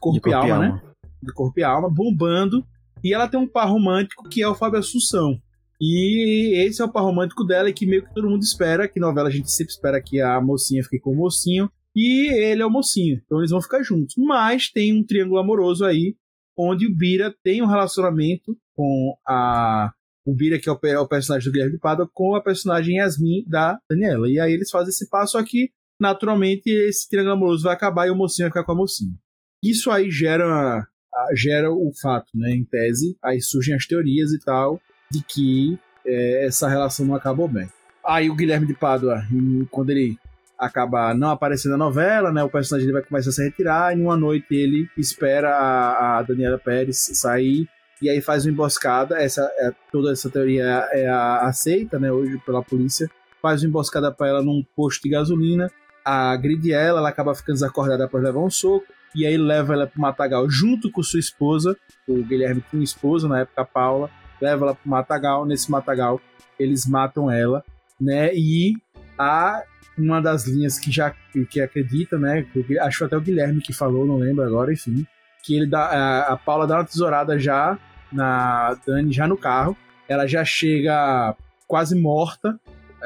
Corpo, 0.00 0.20
corpo 0.20 0.28
e 0.28 0.32
Alma, 0.32 0.58
né? 0.58 0.82
De 1.22 1.32
Corpo 1.32 1.58
e 1.58 1.64
Alma, 1.64 1.90
bombando. 1.90 2.64
E 3.04 3.12
ela 3.12 3.28
tem 3.28 3.38
um 3.38 3.46
par 3.46 3.68
romântico 3.68 4.26
que 4.28 4.42
é 4.42 4.48
o 4.48 4.54
Fábio 4.54 4.78
Assunção. 4.78 5.38
E 5.78 6.64
esse 6.66 6.80
é 6.80 6.84
o 6.84 6.90
par 6.90 7.02
romântico 7.02 7.44
dela 7.44 7.68
e 7.68 7.72
que 7.74 7.84
meio 7.84 8.02
que 8.02 8.14
todo 8.14 8.30
mundo 8.30 8.42
espera, 8.42 8.88
que 8.88 8.98
novela 8.98 9.28
a 9.28 9.30
gente 9.30 9.50
sempre 9.50 9.72
espera 9.72 10.02
que 10.02 10.20
a 10.20 10.40
mocinha 10.40 10.82
fique 10.82 11.00
com 11.00 11.12
o 11.12 11.16
mocinho. 11.16 11.70
E 11.94 12.32
ele 12.32 12.62
é 12.62 12.66
o 12.66 12.70
mocinho, 12.70 13.20
então 13.24 13.38
eles 13.38 13.50
vão 13.50 13.60
ficar 13.60 13.82
juntos. 13.82 14.14
Mas 14.16 14.70
tem 14.70 14.98
um 14.98 15.04
triângulo 15.04 15.38
amoroso 15.38 15.84
aí, 15.84 16.16
onde 16.58 16.86
o 16.86 16.96
Bira 16.96 17.34
tem 17.44 17.62
um 17.62 17.66
relacionamento 17.66 18.56
com 18.74 19.16
a. 19.26 19.92
O 20.26 20.34
Bira, 20.34 20.58
que 20.58 20.70
é 20.70 20.72
o, 20.72 20.78
é 20.82 21.06
personagem 21.06 21.46
do 21.46 21.52
Guilherme 21.52 21.78
Pádua, 21.78 22.08
com 22.10 22.34
a 22.34 22.42
personagem 22.42 22.96
Yasmin 22.96 23.44
da 23.46 23.78
Daniela. 23.88 24.26
E 24.26 24.40
aí 24.40 24.54
eles 24.54 24.70
fazem 24.70 24.88
esse 24.88 25.08
passo 25.10 25.36
aqui. 25.36 25.70
Naturalmente, 26.00 26.70
esse 26.70 27.06
triângulo 27.08 27.34
amoroso 27.34 27.64
vai 27.64 27.74
acabar 27.74 28.06
e 28.06 28.10
o 28.10 28.16
mocinho 28.16 28.46
vai 28.46 28.50
ficar 28.50 28.64
com 28.64 28.72
a 28.72 28.76
mocinha. 28.76 29.14
Isso 29.62 29.90
aí 29.90 30.10
gera, 30.10 30.86
gera 31.34 31.70
o 31.70 31.90
fato, 32.00 32.28
né? 32.34 32.50
Em 32.50 32.64
tese, 32.64 33.16
aí 33.22 33.40
surgem 33.40 33.74
as 33.74 33.86
teorias 33.86 34.32
e 34.32 34.38
tal, 34.38 34.80
de 35.10 35.22
que 35.22 35.78
é, 36.06 36.46
essa 36.46 36.68
relação 36.68 37.06
não 37.06 37.14
acabou 37.14 37.48
bem. 37.48 37.68
Aí 38.04 38.28
o 38.28 38.34
Guilherme 38.34 38.66
de 38.66 38.74
Pádua, 38.74 39.22
quando 39.70 39.90
ele 39.90 40.18
acaba 40.58 41.14
não 41.14 41.30
aparecendo 41.30 41.72
na 41.72 41.78
novela, 41.78 42.32
né? 42.32 42.42
O 42.42 42.50
personagem 42.50 42.92
vai 42.92 43.02
começar 43.02 43.30
a 43.30 43.32
se 43.32 43.44
retirar 43.44 43.92
e 43.92 43.96
numa 43.96 44.16
noite 44.16 44.54
ele 44.54 44.88
espera 44.96 45.50
a, 45.50 46.18
a 46.18 46.22
Daniela 46.22 46.58
Pérez 46.58 46.98
sair 47.14 47.68
e 48.00 48.08
aí 48.08 48.20
faz 48.20 48.44
uma 48.44 48.52
emboscada. 48.52 49.16
Essa 49.18 49.42
é, 49.58 49.72
toda 49.90 50.12
essa 50.12 50.28
teoria 50.30 50.86
é, 50.92 51.02
é 51.02 51.08
aceita, 51.08 51.98
né? 51.98 52.12
Hoje 52.12 52.38
pela 52.44 52.62
polícia 52.62 53.10
faz 53.40 53.62
uma 53.62 53.68
emboscada 53.68 54.10
para 54.12 54.28
ela 54.28 54.42
num 54.42 54.64
posto 54.74 55.02
de 55.02 55.10
gasolina, 55.10 55.70
agride 56.04 56.72
ela, 56.72 57.00
ela 57.00 57.08
acaba 57.08 57.34
ficando 57.34 57.56
desacordada 57.56 58.04
após 58.04 58.22
levar 58.22 58.40
um 58.40 58.50
soco 58.50 58.86
e 59.14 59.26
aí 59.26 59.36
leva 59.36 59.74
ela 59.74 59.86
pro 59.86 60.00
matagal 60.00 60.48
junto 60.50 60.90
com 60.90 61.02
sua 61.02 61.20
esposa. 61.20 61.76
O 62.06 62.22
Guilherme 62.22 62.62
tinha 62.70 62.82
esposa 62.82 63.28
na 63.28 63.40
época, 63.40 63.62
a 63.62 63.64
Paula 63.64 64.10
leva 64.40 64.66
ela 64.66 64.74
pro 64.74 64.90
matagal. 64.90 65.46
Nesse 65.46 65.70
matagal, 65.70 66.20
eles 66.58 66.86
matam 66.86 67.30
ela, 67.30 67.64
né? 68.00 68.34
E 68.34 68.74
há 69.18 69.62
uma 69.96 70.20
das 70.20 70.46
linhas 70.46 70.78
que 70.78 70.90
já 70.90 71.14
que 71.50 71.60
acredita, 71.60 72.18
né? 72.18 72.46
Acho 72.80 73.04
até 73.04 73.16
o 73.16 73.20
Guilherme 73.20 73.60
que 73.60 73.72
falou, 73.72 74.06
não 74.06 74.18
lembro 74.18 74.44
agora, 74.44 74.72
enfim. 74.72 75.06
Que 75.42 75.56
ele 75.56 75.66
dá, 75.66 75.84
a, 75.84 76.32
a 76.32 76.36
Paula 76.36 76.66
dá 76.66 76.76
uma 76.76 76.84
tesourada 76.84 77.38
já 77.38 77.78
na 78.12 78.76
Dani, 78.86 79.12
já 79.12 79.26
no 79.26 79.36
carro. 79.36 79.76
Ela 80.08 80.26
já 80.26 80.44
chega 80.44 81.34
quase 81.66 81.98
morta 81.98 82.58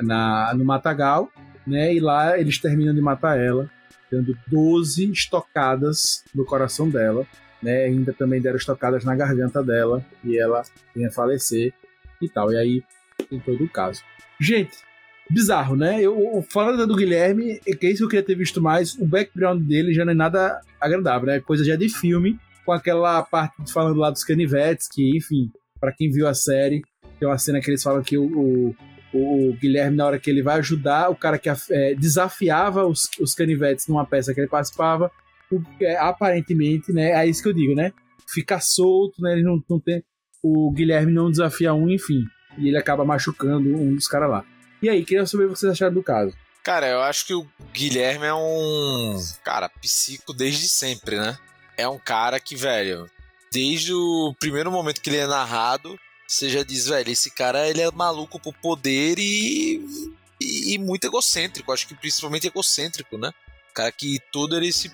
na, 0.03 0.53
no 0.55 0.65
matagal, 0.65 1.29
né? 1.67 1.95
E 1.95 2.01
lá 2.01 2.39
eles 2.39 2.59
terminam 2.59 2.95
de 2.95 3.01
matar 3.01 3.39
ela, 3.39 3.69
dando 4.11 4.37
12 4.47 5.11
estocadas 5.11 6.25
no 6.35 6.45
coração 6.45 6.89
dela 6.89 7.27
né? 7.63 7.85
Ainda 7.85 8.13
também 8.13 8.41
deram 8.41 8.57
estocadas 8.57 9.05
na 9.05 9.15
garganta 9.15 9.63
dela 9.63 10.05
e 10.25 10.39
ela 10.39 10.63
vinha 10.95 11.11
falecer 11.11 11.73
e 12.21 12.29
tal. 12.29 12.53
E 12.53 12.57
aí, 12.57 12.83
em 13.31 13.39
todo 13.39 13.65
o 13.65 13.69
caso. 13.69 14.03
Gente, 14.41 14.77
bizarro, 15.31 15.77
né? 15.77 16.01
Eu, 16.01 16.45
falando 16.49 16.87
do 16.87 16.97
Guilherme, 16.97 17.61
é 17.67 17.75
que 17.75 17.87
é 17.87 17.91
isso 17.91 17.99
que 17.99 18.05
eu 18.05 18.09
queria 18.09 18.25
ter 18.25 18.37
visto 18.37 18.63
mais, 18.63 18.95
o 18.95 19.05
background 19.05 19.63
dele 19.63 19.93
já 19.93 20.05
não 20.05 20.13
é 20.13 20.17
nada 20.17 20.61
agradável, 20.81 21.27
né? 21.27 21.41
Coisa 21.41 21.65
já 21.65 21.77
de 21.77 21.89
filme, 21.89 22.39
com 22.65 22.73
aquela 22.73 23.23
parte 23.23 23.73
falando 23.73 23.99
lá 23.99 24.11
dos 24.11 24.25
canivetes, 24.25 24.89
que, 24.89 25.17
enfim, 25.17 25.51
para 25.81 25.93
quem 25.93 26.11
viu 26.11 26.27
a 26.27 26.35
série, 26.35 26.83
tem 27.19 27.29
uma 27.29 27.39
cena 27.39 27.61
que 27.61 27.71
eles 27.71 27.83
falam 27.83 28.03
que 28.03 28.17
o, 28.17 28.25
o, 28.25 28.77
o 29.13 29.55
Guilherme, 29.55 29.97
na 29.97 30.07
hora 30.07 30.19
que 30.19 30.31
ele 30.31 30.43
vai 30.43 30.59
ajudar, 30.59 31.11
o 31.11 31.17
cara 31.17 31.39
que 31.39 31.49
é, 31.49 31.95
desafiava 31.95 32.87
os, 32.87 33.09
os 33.21 33.35
canivetes 33.35 33.87
numa 33.87 34.05
peça 34.05 34.35
que 34.35 34.41
ele 34.41 34.49
participava, 34.49 35.11
é, 35.81 35.97
aparentemente, 35.97 36.93
né? 36.93 37.13
É 37.13 37.27
isso 37.27 37.43
que 37.43 37.49
eu 37.49 37.55
digo, 37.55 37.75
né? 37.75 37.93
Fica 38.29 38.61
solto, 38.61 39.23
né? 39.23 39.33
Ele 39.33 39.43
não, 39.43 39.63
não 39.69 39.81
tem. 39.81 40.03
O 40.43 40.71
Guilherme 40.71 41.13
não 41.13 41.31
desafia 41.31 41.73
um, 41.73 41.89
enfim. 41.89 42.25
E 42.59 42.69
ele 42.69 42.77
acaba 42.77 43.05
machucando 43.05 43.75
um 43.75 43.95
dos 43.95 44.07
caras 44.07 44.31
lá. 44.31 44.45
E 44.83 44.89
aí, 44.89 45.05
queria 45.05 45.27
saber 45.27 45.45
o 45.45 45.53
que 45.53 45.59
vocês 45.59 45.73
acharam 45.73 45.95
do 45.95 46.03
caso. 46.03 46.37
Cara, 46.63 46.87
eu 46.87 47.01
acho 47.01 47.27
que 47.27 47.35
o 47.35 47.47
Guilherme 47.73 48.27
é 48.27 48.35
um. 48.35 49.17
Cara, 49.43 49.69
psico 49.69 50.35
desde 50.35 50.69
sempre, 50.69 51.17
né? 51.17 51.39
É 51.77 51.89
um 51.89 51.99
cara 51.99 52.39
que, 52.39 52.55
velho, 52.55 53.09
desde 53.51 53.95
o 53.95 54.35
primeiro 54.39 54.71
momento 54.71 55.01
que 55.01 55.09
ele 55.09 55.17
é 55.17 55.27
narrado, 55.27 55.99
você 56.29 56.49
já 56.49 56.63
diz, 56.63 56.87
velho, 56.87 57.11
esse 57.11 57.31
cara 57.31 57.69
ele 57.69 57.81
é 57.81 57.91
maluco 57.91 58.39
por 58.39 58.55
poder 58.55 59.19
e, 59.19 59.81
e, 60.41 60.75
e 60.75 60.79
muito 60.79 61.07
egocêntrico. 61.07 61.73
Acho 61.73 61.89
que 61.89 61.95
principalmente 61.95 62.47
egocêntrico, 62.47 63.17
né? 63.17 63.33
cara 63.79 63.93
que 63.93 64.19
tudo 64.33 64.57
ele 64.57 64.73
se 64.73 64.91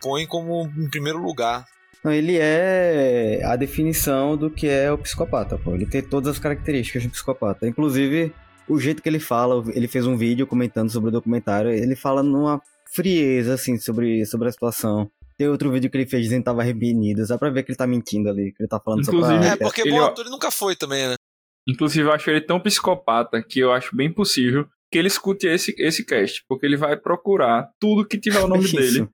põe 0.00 0.24
como 0.26 0.70
em 0.76 0.88
primeiro 0.88 1.20
lugar. 1.20 1.66
Ele 2.04 2.38
é 2.38 3.40
a 3.44 3.56
definição 3.56 4.36
do 4.36 4.48
que 4.48 4.68
é 4.68 4.90
o 4.92 4.98
psicopata, 4.98 5.58
pô. 5.58 5.74
Ele 5.74 5.84
tem 5.84 6.00
todas 6.00 6.36
as 6.36 6.38
características 6.38 7.02
de 7.02 7.08
um 7.08 7.10
psicopata. 7.10 7.66
Inclusive, 7.66 8.32
o 8.68 8.78
jeito 8.78 9.02
que 9.02 9.08
ele 9.08 9.18
fala, 9.18 9.64
ele 9.74 9.88
fez 9.88 10.06
um 10.06 10.16
vídeo 10.16 10.46
comentando 10.46 10.90
sobre 10.90 11.08
o 11.08 11.12
documentário, 11.12 11.70
ele 11.70 11.96
fala 11.96 12.22
numa 12.22 12.62
frieza, 12.92 13.54
assim, 13.54 13.76
sobre, 13.78 14.24
sobre 14.24 14.48
a 14.48 14.52
situação. 14.52 15.10
Tem 15.38 15.48
outro 15.48 15.70
vídeo 15.70 15.88
que 15.88 15.96
ele 15.96 16.06
fez 16.06 16.24
dizendo 16.24 16.40
que 16.40 16.46
tava 16.46 16.62
arrependido. 16.62 17.24
Dá 17.24 17.38
pra 17.38 17.48
ver 17.48 17.62
que 17.62 17.70
ele 17.70 17.78
tá 17.78 17.86
mentindo 17.86 18.28
ali, 18.28 18.52
que 18.52 18.62
ele 18.62 18.68
tá 18.68 18.80
falando 18.80 19.02
Inclusive, 19.02 19.34
só 19.34 19.38
pra... 19.38 19.46
É, 19.46 19.56
porque 19.56 19.82
ele, 19.82 19.90
bom 19.92 20.04
ator 20.04 20.24
ele 20.24 20.32
nunca 20.32 20.50
foi 20.50 20.74
também, 20.74 21.06
né? 21.06 21.14
Inclusive, 21.68 22.08
eu 22.08 22.12
acho 22.12 22.28
ele 22.28 22.40
tão 22.40 22.58
psicopata 22.58 23.40
que 23.40 23.60
eu 23.60 23.70
acho 23.70 23.94
bem 23.94 24.12
possível 24.12 24.68
que 24.90 24.98
ele 24.98 25.06
escute 25.06 25.46
esse, 25.46 25.74
esse 25.78 26.04
cast, 26.04 26.44
porque 26.48 26.66
ele 26.66 26.76
vai 26.76 26.96
procurar 26.96 27.70
tudo 27.78 28.06
que 28.06 28.18
tiver 28.18 28.40
o 28.40 28.48
nome 28.48 28.70
dele 28.70 29.08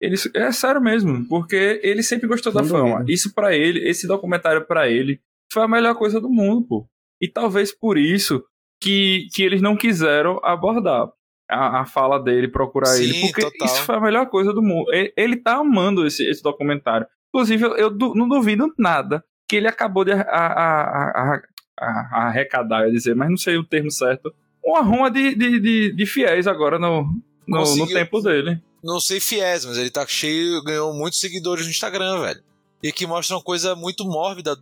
Ele, 0.00 0.16
é 0.34 0.50
sério 0.50 0.80
mesmo, 0.80 1.26
porque 1.28 1.78
ele 1.84 2.02
sempre 2.02 2.26
gostou 2.26 2.52
da 2.52 2.64
Sem 2.64 2.70
fama. 2.70 3.04
Isso 3.06 3.32
pra 3.32 3.54
ele, 3.54 3.86
esse 3.88 4.08
documentário 4.08 4.66
pra 4.66 4.88
ele, 4.88 5.20
foi 5.52 5.62
a 5.62 5.68
melhor 5.68 5.94
coisa 5.94 6.20
do 6.20 6.30
mundo, 6.30 6.66
pô. 6.66 6.88
E 7.20 7.28
talvez 7.28 7.70
por 7.70 7.98
isso 7.98 8.42
que, 8.82 9.28
que 9.34 9.42
eles 9.42 9.60
não 9.60 9.76
quiseram 9.76 10.40
abordar 10.42 11.12
a, 11.50 11.80
a 11.80 11.84
fala 11.86 12.18
dele, 12.22 12.48
procurar 12.48 12.86
Sim, 12.94 13.02
ele. 13.04 13.20
Porque 13.22 13.42
total. 13.42 13.66
isso 13.66 13.82
foi 13.82 13.96
a 13.96 14.00
melhor 14.00 14.26
coisa 14.26 14.52
do 14.52 14.62
mundo. 14.62 14.92
Ele, 14.92 15.12
ele 15.16 15.36
tá 15.36 15.56
amando 15.56 16.06
esse, 16.06 16.28
esse 16.28 16.42
documentário. 16.42 17.06
Inclusive, 17.28 17.64
eu, 17.64 17.76
eu 17.76 17.90
du- 17.90 18.14
não 18.14 18.28
duvido 18.28 18.72
nada 18.78 19.24
que 19.48 19.56
ele 19.56 19.66
acabou 19.68 20.04
de 20.04 20.12
a- 20.12 20.20
a- 20.22 21.40
a- 21.78 22.28
arrecadar, 22.28 22.82
eu 22.82 22.86
ia 22.88 22.92
dizer, 22.92 23.14
mas 23.14 23.28
não 23.30 23.36
sei 23.36 23.56
o 23.56 23.64
termo 23.64 23.90
certo. 23.90 24.32
Uma 24.64 24.80
ruma 24.82 25.10
de, 25.10 25.34
de, 25.34 25.58
de, 25.60 25.92
de 25.96 26.06
fiéis 26.06 26.46
agora 26.46 26.78
no, 26.78 27.02
no, 27.48 27.76
no 27.76 27.86
tempo 27.88 28.20
dele. 28.20 28.60
Não 28.82 29.00
sei 29.00 29.18
fiéis, 29.20 29.64
mas 29.64 29.76
ele 29.78 29.90
tá 29.90 30.06
cheio, 30.06 30.62
ganhou 30.62 30.92
muitos 30.94 31.20
seguidores 31.20 31.64
no 31.64 31.70
Instagram, 31.70 32.20
velho. 32.20 32.42
E 32.82 32.92
que 32.92 33.06
mostra 33.06 33.36
uma 33.36 33.42
coisa 33.42 33.74
muito 33.74 34.04
mórbida 34.04 34.56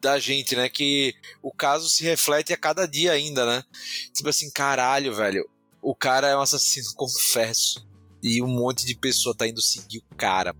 da 0.00 0.18
gente, 0.18 0.56
né? 0.56 0.68
Que 0.68 1.14
o 1.42 1.52
caso 1.52 1.88
se 1.88 2.02
reflete 2.02 2.52
a 2.52 2.56
cada 2.56 2.86
dia 2.86 3.12
ainda, 3.12 3.46
né? 3.46 3.62
Tipo 4.12 4.28
assim, 4.30 4.50
caralho, 4.50 5.14
velho. 5.14 5.48
O 5.82 5.94
cara 5.94 6.28
é 6.28 6.36
um 6.36 6.40
assassino, 6.40 6.86
confesso. 6.94 7.84
E 8.22 8.40
um 8.40 8.46
monte 8.46 8.86
de 8.86 8.94
pessoa 8.96 9.34
tá 9.36 9.46
indo 9.48 9.60
seguir 9.60 9.98
o 9.98 10.14
cara. 10.16 10.54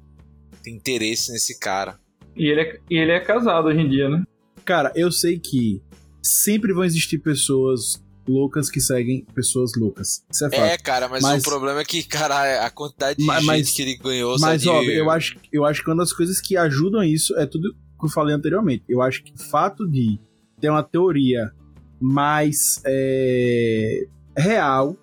Tem 0.62 0.74
interesse 0.74 1.30
nesse 1.32 1.58
cara. 1.58 1.98
E 2.36 2.46
ele, 2.50 2.60
é, 2.60 2.80
e 2.90 2.96
ele 2.98 3.12
é 3.12 3.20
casado 3.20 3.68
hoje 3.68 3.80
em 3.80 3.88
dia, 3.88 4.08
né? 4.08 4.24
Cara, 4.64 4.92
eu 4.96 5.12
sei 5.12 5.38
que 5.38 5.80
sempre 6.22 6.72
vão 6.72 6.84
existir 6.84 7.18
pessoas 7.18 8.02
loucas 8.26 8.70
que 8.70 8.80
seguem 8.80 9.24
pessoas 9.34 9.72
loucas. 9.76 10.24
Isso 10.30 10.44
é 10.46 10.50
fato. 10.50 10.60
É, 10.62 10.78
cara, 10.78 11.08
mas, 11.08 11.22
Mas- 11.22 11.42
o 11.42 11.48
problema 11.48 11.80
é 11.80 11.84
que, 11.84 12.02
cara, 12.02 12.64
a 12.64 12.70
quantidade 12.70 13.18
de 13.18 13.24
Ma- 13.24 13.38
gente 13.38 13.46
mas- 13.46 13.70
que 13.72 13.82
ele 13.82 13.96
ganhou. 13.96 14.36
Mas, 14.38 14.62
sabe, 14.62 14.76
óbvio, 14.76 14.92
eu 14.92 15.10
acho, 15.10 15.36
eu 15.52 15.64
acho 15.64 15.82
que 15.84 15.90
uma 15.90 15.96
das 15.96 16.12
coisas 16.12 16.40
que 16.40 16.56
ajudam 16.56 17.00
a 17.00 17.06
isso 17.06 17.36
é 17.36 17.46
tudo 17.46 17.72
que 17.72 18.06
eu 18.06 18.08
falei 18.08 18.34
anteriormente. 18.34 18.84
Eu 18.88 19.02
acho 19.02 19.22
que 19.22 19.32
o 19.32 19.38
fato 19.38 19.86
de 19.88 20.18
ter 20.60 20.70
uma 20.70 20.82
teoria 20.82 21.52
mais 22.00 22.80
é, 22.84 24.06
real 24.36 24.96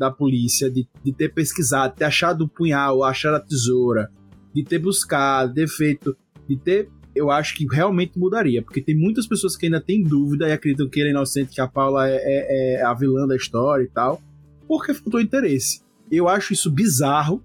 da 0.00 0.10
polícia, 0.10 0.70
de, 0.70 0.88
de 1.04 1.12
ter 1.12 1.28
pesquisado, 1.32 1.94
ter 1.94 2.04
achado 2.06 2.44
o 2.44 2.48
punhal, 2.48 3.04
achado 3.04 3.34
a 3.36 3.40
tesoura, 3.40 4.10
de 4.54 4.64
ter 4.64 4.78
buscado, 4.78 5.52
ter 5.54 5.68
feito, 5.68 6.16
de 6.48 6.56
ter. 6.56 6.88
Eu 7.14 7.30
acho 7.30 7.54
que 7.54 7.66
realmente 7.70 8.18
mudaria, 8.18 8.62
porque 8.62 8.80
tem 8.80 8.96
muitas 8.96 9.26
pessoas 9.26 9.56
que 9.56 9.66
ainda 9.66 9.80
têm 9.80 10.02
dúvida 10.02 10.48
e 10.48 10.52
acreditam 10.52 10.88
que 10.88 10.98
ele 11.00 11.08
é 11.08 11.12
inocente, 11.12 11.54
que 11.54 11.60
a 11.60 11.68
Paula 11.68 12.08
é, 12.08 12.14
é- 12.16 12.74
é 12.80 12.82
a 12.82 12.94
vilã 12.94 13.26
da 13.26 13.36
história 13.36 13.84
e 13.84 13.88
tal, 13.88 14.22
porque 14.66 14.94
faltou 14.94 15.20
interesse. 15.20 15.82
Eu 16.10 16.28
acho 16.28 16.52
isso 16.54 16.70
bizarro, 16.70 17.42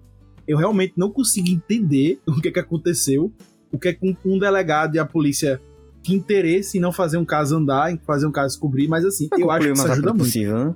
eu 0.48 0.56
realmente 0.56 0.94
não 0.96 1.10
consigo 1.10 1.48
entender 1.48 2.18
o 2.26 2.40
que, 2.40 2.50
que 2.50 2.58
aconteceu, 2.58 3.30
o 3.70 3.78
que 3.78 3.88
é 3.88 3.92
que 3.92 4.08
um, 4.08 4.16
um 4.34 4.38
delegado 4.38 4.94
e 4.94 4.98
a 4.98 5.04
polícia 5.04 5.60
tinha 6.02 6.16
interesse 6.16 6.78
em 6.78 6.80
não 6.80 6.92
fazer 6.92 7.18
um 7.18 7.24
caso 7.24 7.56
andar, 7.56 7.92
em 7.92 7.98
fazer 7.98 8.26
um 8.26 8.32
caso 8.32 8.54
descobrir, 8.54 8.86
mas 8.88 9.04
assim, 9.04 9.28
Pra 9.28 9.38
eu 9.40 9.50
acho 9.50 9.66
que 9.66 9.72
isso 9.72 9.86
ajuda 9.92 10.10
muito. 10.10 10.22
possível, 10.24 10.56
né? 10.66 10.74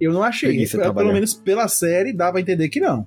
Eu 0.00 0.12
não 0.12 0.22
achei, 0.22 0.50
Preguiça 0.50 0.78
pelo, 0.78 0.84
trabalhar. 0.84 1.12
menos 1.12 1.34
pela 1.34 1.68
série 1.68 2.12
dava 2.12 2.38
a 2.38 2.40
entender 2.40 2.68
que 2.68 2.80
não. 2.80 3.06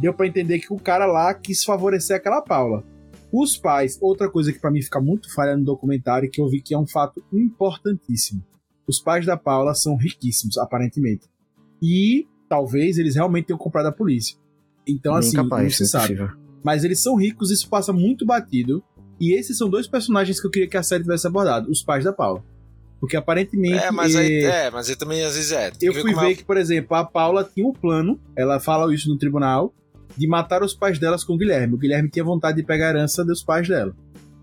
Deu 0.00 0.12
pra 0.12 0.26
entender 0.26 0.58
que 0.58 0.72
o 0.72 0.78
cara 0.78 1.06
lá 1.06 1.32
quis 1.32 1.64
favorecer 1.64 2.16
aquela 2.16 2.42
Paula. 2.42 2.84
Os 3.32 3.56
pais, 3.56 3.98
outra 4.00 4.28
coisa 4.30 4.52
que 4.52 4.58
pra 4.58 4.70
mim 4.70 4.82
fica 4.82 5.00
muito 5.00 5.32
falha 5.34 5.56
no 5.56 5.64
documentário, 5.64 6.30
que 6.30 6.40
eu 6.40 6.48
vi 6.48 6.60
que 6.60 6.74
é 6.74 6.78
um 6.78 6.86
fato 6.86 7.22
importantíssimo. 7.32 8.42
Os 8.86 9.00
pais 9.00 9.24
da 9.26 9.36
Paula 9.36 9.74
são 9.74 9.96
riquíssimos, 9.96 10.58
aparentemente. 10.58 11.26
E 11.82 12.26
talvez 12.48 12.98
eles 12.98 13.14
realmente 13.14 13.46
tenham 13.46 13.58
comprado 13.58 13.86
a 13.86 13.92
polícia. 13.92 14.36
Então, 14.86 15.12
Bem 15.12 15.18
assim, 15.20 15.36
não 15.36 15.44
capaz, 15.44 15.76
se 15.76 15.82
é 15.82 15.86
sabe. 15.86 16.04
possível. 16.08 16.30
Mas 16.62 16.84
eles 16.84 17.00
são 17.00 17.16
ricos, 17.16 17.50
isso 17.50 17.68
passa 17.68 17.92
muito 17.92 18.24
batido. 18.24 18.82
E 19.20 19.32
esses 19.32 19.56
são 19.56 19.68
dois 19.68 19.86
personagens 19.88 20.40
que 20.40 20.46
eu 20.46 20.50
queria 20.50 20.68
que 20.68 20.76
a 20.76 20.82
série 20.82 21.02
tivesse 21.02 21.26
abordado: 21.26 21.70
os 21.70 21.82
pais 21.82 22.04
da 22.04 22.12
Paula. 22.12 22.44
Porque 23.00 23.16
aparentemente. 23.16 23.76
É, 23.84 23.90
mas 23.90 24.16
aí, 24.16 24.44
é, 24.44 24.70
mas 24.70 24.88
aí 24.88 24.96
também 24.96 25.22
às 25.24 25.34
vezes 25.36 25.52
é. 25.52 25.70
Tem 25.70 25.88
eu 25.88 25.94
fui 25.94 26.12
é- 26.12 26.14
ver 26.14 26.36
que, 26.36 26.44
por 26.44 26.56
exemplo, 26.56 26.96
a 26.96 27.04
Paula 27.04 27.44
tinha 27.44 27.66
um 27.66 27.72
plano, 27.72 28.18
ela 28.36 28.58
fala 28.58 28.92
isso 28.94 29.08
no 29.08 29.18
tribunal, 29.18 29.74
de 30.16 30.26
matar 30.26 30.62
os 30.62 30.74
pais 30.74 30.98
delas 30.98 31.22
com 31.22 31.34
o 31.34 31.36
Guilherme. 31.38 31.74
O 31.74 31.78
Guilherme 31.78 32.08
tinha 32.08 32.24
vontade 32.24 32.56
de 32.56 32.62
pegar 32.62 32.86
a 32.86 32.90
herança 32.90 33.24
dos 33.24 33.42
pais 33.42 33.68
dela. 33.68 33.94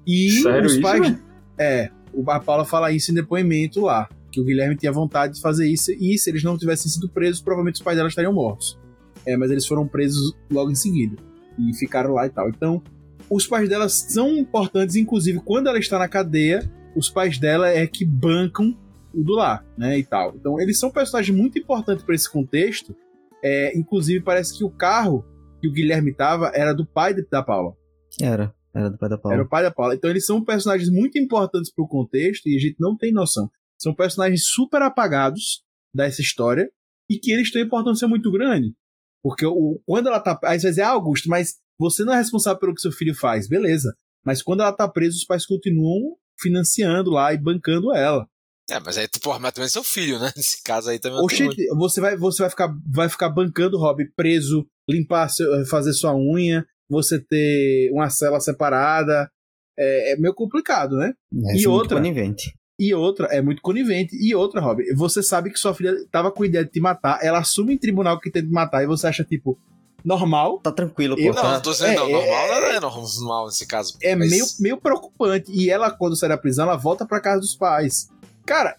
E 0.06 0.42
Sério 0.42 0.68
os 0.68 0.74
isso, 0.74 0.82
pais. 0.82 1.02
né? 1.02 1.20
É, 1.58 1.90
o- 2.14 2.30
a 2.30 2.40
Paula 2.40 2.64
fala 2.66 2.92
isso 2.92 3.12
em 3.12 3.16
depoimento 3.16 3.82
lá. 3.82 4.08
Que 4.32 4.40
o 4.42 4.46
Guilherme 4.46 4.76
tinha 4.76 4.92
vontade 4.92 5.36
de 5.36 5.42
fazer 5.42 5.68
isso, 5.68 5.92
e 5.92 6.18
se 6.18 6.28
eles 6.30 6.44
não 6.44 6.58
tivessem 6.58 6.92
sido 6.92 7.08
presos, 7.10 7.40
provavelmente 7.42 7.76
os 7.76 7.82
pais 7.82 7.98
dela 7.98 8.10
estariam 8.10 8.34
mortos. 8.34 8.80
É, 9.26 9.38
mas 9.38 9.50
eles 9.52 9.66
foram 9.66 9.88
presos 9.88 10.36
logo 10.52 10.70
em 10.72 10.76
seguida. 10.76 11.16
E 11.58 11.74
ficaram 11.78 12.14
lá 12.14 12.26
e 12.26 12.30
tal. 12.30 12.50
Então, 12.50 12.82
os 13.30 13.46
pais 13.48 13.70
dela 13.70 13.88
são 13.90 14.36
importantes, 14.38 14.96
inclusive 14.96 15.40
quando 15.40 15.68
ela 15.68 15.78
está 15.80 15.98
na 16.00 16.08
cadeia, 16.08 16.68
os 16.96 17.10
pais 17.10 17.38
dela 17.38 17.70
é 17.70 17.86
que 17.88 18.06
bancam 18.06 18.78
o 19.14 19.24
do 19.24 19.34
lar, 19.34 19.66
né, 19.78 19.98
e 19.98 20.04
tal. 20.04 20.36
Então, 20.36 20.60
eles 20.60 20.80
são 20.80 20.92
personagens 20.92 21.36
muito 21.36 21.58
importantes 21.60 22.04
para 22.04 22.16
esse 22.16 22.30
contexto. 22.30 22.96
É, 23.44 23.78
inclusive, 23.78 24.24
parece 24.24 24.58
que 24.58 24.64
o 24.64 24.70
carro 24.70 25.26
que 25.62 25.68
o 25.68 25.72
Guilherme 25.72 26.14
tava 26.14 26.52
era 26.54 26.74
do 26.74 26.86
pai 26.86 27.14
da 27.14 27.44
Paula. 27.44 27.76
Era. 28.20 28.54
Era 28.74 28.90
do 28.90 28.98
pai 28.98 29.10
da 29.10 29.18
Paula. 29.18 29.36
Era 29.36 29.44
o 29.44 29.50
pai 29.50 29.64
da 29.64 29.72
Paula. 29.72 29.96
Então, 29.96 30.10
eles 30.10 30.26
são 30.26 30.44
personagens 30.44 30.90
muito 30.90 31.18
importantes 31.18 31.72
pro 31.72 31.88
contexto 31.88 32.48
e 32.48 32.56
a 32.56 32.60
gente 32.60 32.78
não 32.80 32.98
tem 32.98 33.14
noção. 33.14 33.50
São 33.78 33.94
personagens 33.94 34.46
super 34.46 34.82
apagados 34.82 35.64
dessa 35.94 36.22
história 36.22 36.70
e 37.10 37.20
que 37.20 37.32
eles 37.32 37.52
têm 37.52 37.64
importância 37.64 38.08
muito 38.08 38.32
grande. 38.32 38.74
Porque 39.22 39.46
o, 39.46 39.80
quando 39.86 40.08
ela 40.08 40.20
tá. 40.20 40.40
Aí 40.44 40.60
você 40.60 40.68
vai 40.68 40.72
dizer, 40.72 40.82
ah, 40.82 40.90
Augusto, 40.90 41.30
mas 41.30 41.56
você 41.78 42.04
não 42.04 42.14
é 42.14 42.18
responsável 42.18 42.60
pelo 42.60 42.74
que 42.74 42.82
seu 42.82 42.92
filho 42.92 43.16
faz. 43.16 43.48
Beleza. 43.48 43.96
Mas 44.26 44.42
quando 44.42 44.62
ela 44.62 44.74
tá 44.74 44.88
presa, 44.88 45.16
os 45.16 45.26
pais 45.26 45.46
continuam 45.46 46.18
financiando 46.44 47.10
lá 47.10 47.34
e 47.34 47.38
bancando 47.38 47.94
ela. 47.96 48.28
É, 48.70 48.80
mas 48.80 48.98
aí, 48.98 49.08
porra, 49.22 49.40
mas 49.40 49.54
também 49.54 49.66
é 49.66 49.70
seu 49.70 49.84
filho, 49.84 50.20
né? 50.20 50.32
Nesse 50.38 50.62
caso 50.64 50.90
aí 50.90 51.00
também 51.00 51.18
não 51.20 51.28
tem 51.28 51.48
Oxente, 51.48 51.68
você 51.76 52.00
vai, 52.02 52.16
você 52.16 52.44
vai 52.44 52.50
ficar, 52.50 52.74
vai 52.86 53.10
ficar 53.10 53.30
bancando 53.30 53.78
o 53.78 53.80
Rob 53.80 54.06
preso, 54.16 54.66
limpar, 54.90 55.30
seu- 55.30 55.66
fazer 55.66 55.94
sua 55.94 56.16
unha, 56.16 56.66
você 56.90 57.20
ter 57.20 57.90
uma 57.92 58.10
cela 58.10 58.40
separada. 58.40 59.30
É, 59.78 60.14
é 60.14 60.18
meio 60.18 60.34
complicado, 60.36 60.96
né? 60.98 61.14
É, 61.34 61.38
e 61.38 61.40
é 61.40 61.54
muito 61.54 61.72
outra, 61.72 61.98
conivente. 61.98 62.54
e 62.80 62.94
outra, 62.94 63.28
é 63.28 63.42
muito 63.42 63.62
conivente. 63.62 64.16
E 64.16 64.34
outra, 64.36 64.62
Rob, 64.62 64.84
você 64.96 65.24
sabe 65.24 65.50
que 65.52 65.60
sua 65.60 65.74
filha 65.74 65.94
tava 66.12 66.32
com 66.32 66.44
a 66.44 66.46
ideia 66.46 66.64
de 66.64 66.70
te 66.72 66.80
matar, 66.80 67.20
ela 67.24 67.40
assume 67.40 67.74
em 67.74 67.78
tribunal 67.78 68.20
que 68.20 68.30
tenta 68.32 68.46
te 68.48 68.54
matar 68.54 68.84
e 68.84 68.88
você 68.88 69.08
acha, 69.08 69.24
tipo, 69.24 69.58
normal. 70.04 70.60
Tá 70.60 70.72
tranquilo, 70.72 71.16
pô. 71.16 71.22
Eu- 71.22 71.34
Não, 71.34 71.42
tá- 71.42 71.54
não 71.54 71.62
tô 71.62 71.72
dizendo, 71.72 71.92
É, 71.92 71.96
não, 71.96 72.06
é, 72.08 72.12
normal 72.12 72.48
não 72.62 72.68
é 72.68 72.80
normal 72.80 73.46
nesse 73.48 73.66
caso. 73.68 73.98
É 74.02 74.16
mas- 74.16 74.30
meio, 74.32 74.46
meio 74.60 74.78
preocupante. 74.78 75.52
E 75.52 75.70
ela, 75.70 75.90
quando 75.92 76.16
sai 76.16 76.30
da 76.30 76.38
prisão, 76.38 76.66
ela 76.66 76.76
volta 76.78 77.06
pra 77.06 77.20
casa 77.22 77.40
dos 77.42 77.56
pais. 77.56 78.10
Cara, 78.46 78.76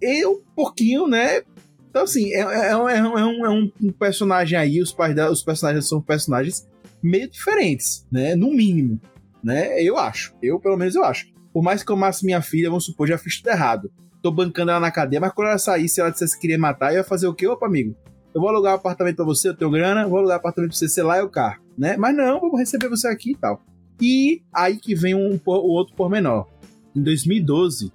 eu, 0.00 0.32
um 0.32 0.54
pouquinho, 0.54 1.06
né? 1.06 1.42
Então, 1.88 2.02
assim, 2.02 2.32
é, 2.34 2.40
é, 2.40 2.68
é 2.70 2.76
um, 2.76 2.88
é 2.88 3.02
um- 3.02 3.46
é 3.46 3.50
um- 3.50 3.72
um 3.82 3.92
personagem 3.92 4.58
aí, 4.58 4.80
os 4.82 4.92
pais 4.92 5.14
dela, 5.14 5.30
os 5.30 5.42
personagens 5.42 5.88
são 5.88 6.00
personagens 6.02 6.66
meio 7.02 7.30
diferentes, 7.30 8.04
né? 8.10 8.34
No 8.34 8.50
mínimo, 8.52 9.00
né? 9.42 9.80
Eu 9.80 9.96
acho. 9.96 10.34
Eu, 10.42 10.58
pelo 10.58 10.76
menos, 10.76 10.94
eu 10.96 11.04
acho. 11.04 11.26
Por 11.52 11.62
mais 11.62 11.84
que 11.84 11.92
eu 11.92 11.96
amasse 11.96 12.24
minha 12.24 12.42
filha, 12.42 12.68
vamos 12.68 12.84
supor, 12.86 13.06
já 13.06 13.16
fiz 13.16 13.36
tudo 13.36 13.50
errado. 13.50 13.92
Tô 14.20 14.30
bancando 14.32 14.70
ela 14.72 14.80
na 14.80 14.90
cadeia, 14.90 15.20
mas 15.20 15.32
quando 15.32 15.48
ela 15.48 15.58
sair, 15.58 15.88
se 15.88 16.00
ela 16.00 16.10
dissesse 16.10 16.34
que 16.34 16.40
queria 16.40 16.58
matar, 16.58 16.90
eu 16.92 16.96
ia 16.98 17.04
fazer 17.04 17.28
o 17.28 17.34
quê? 17.34 17.46
Opa, 17.46 17.66
amigo, 17.66 17.94
eu 18.34 18.40
vou 18.40 18.48
alugar 18.48 18.72
um 18.72 18.76
apartamento 18.76 19.16
pra 19.16 19.24
você, 19.24 19.48
eu 19.48 19.54
tenho 19.54 19.70
grana, 19.70 20.06
vou 20.08 20.18
alugar 20.18 20.36
um 20.36 20.40
apartamento 20.40 20.70
pra 20.70 20.78
você, 20.78 20.88
sei 20.88 21.04
lá, 21.04 21.18
é 21.18 21.22
o 21.22 21.28
carro, 21.28 21.62
né? 21.78 21.96
Mas 21.96 22.16
não, 22.16 22.40
vamos 22.40 22.58
receber 22.58 22.88
você 22.88 23.06
aqui 23.06 23.32
e 23.32 23.36
tal. 23.36 23.62
E 24.00 24.42
aí 24.52 24.76
que 24.76 24.94
vem 24.94 25.14
um, 25.14 25.40
o 25.46 25.72
outro 25.72 25.94
pormenor. 25.94 26.48
Em 26.94 27.02
2012, 27.02 27.92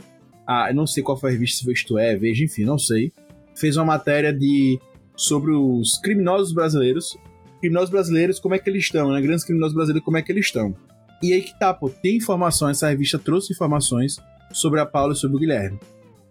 ah, 0.47 0.69
eu 0.69 0.75
não 0.75 0.87
sei 0.87 1.03
qual 1.03 1.17
foi 1.17 1.29
a 1.29 1.33
revista, 1.33 1.63
se 1.63 1.71
Isto 1.71 1.97
É, 1.97 2.15
Veja, 2.15 2.43
enfim, 2.43 2.63
não 2.63 2.79
sei. 2.79 3.11
Fez 3.55 3.75
uma 3.75 3.85
matéria 3.85 4.33
de 4.33 4.79
sobre 5.15 5.51
os 5.51 5.97
criminosos 5.97 6.53
brasileiros. 6.53 7.17
Criminosos 7.59 7.89
brasileiros, 7.89 8.39
como 8.39 8.55
é 8.55 8.59
que 8.59 8.69
eles 8.69 8.85
estão, 8.85 9.11
né? 9.11 9.21
Grandes 9.21 9.43
criminosos 9.43 9.75
brasileiros, 9.75 10.05
como 10.05 10.17
é 10.17 10.21
que 10.21 10.31
eles 10.31 10.45
estão. 10.45 10.73
E 11.21 11.33
aí 11.33 11.41
que 11.41 11.57
tá, 11.59 11.73
pô, 11.73 11.89
tem 11.89 12.15
informações, 12.15 12.77
essa 12.77 12.87
revista 12.87 13.19
trouxe 13.19 13.51
informações 13.51 14.17
sobre 14.53 14.79
a 14.79 14.85
Paula 14.85 15.11
e 15.11 15.17
sobre 15.17 15.35
o 15.35 15.39
Guilherme. 15.39 15.77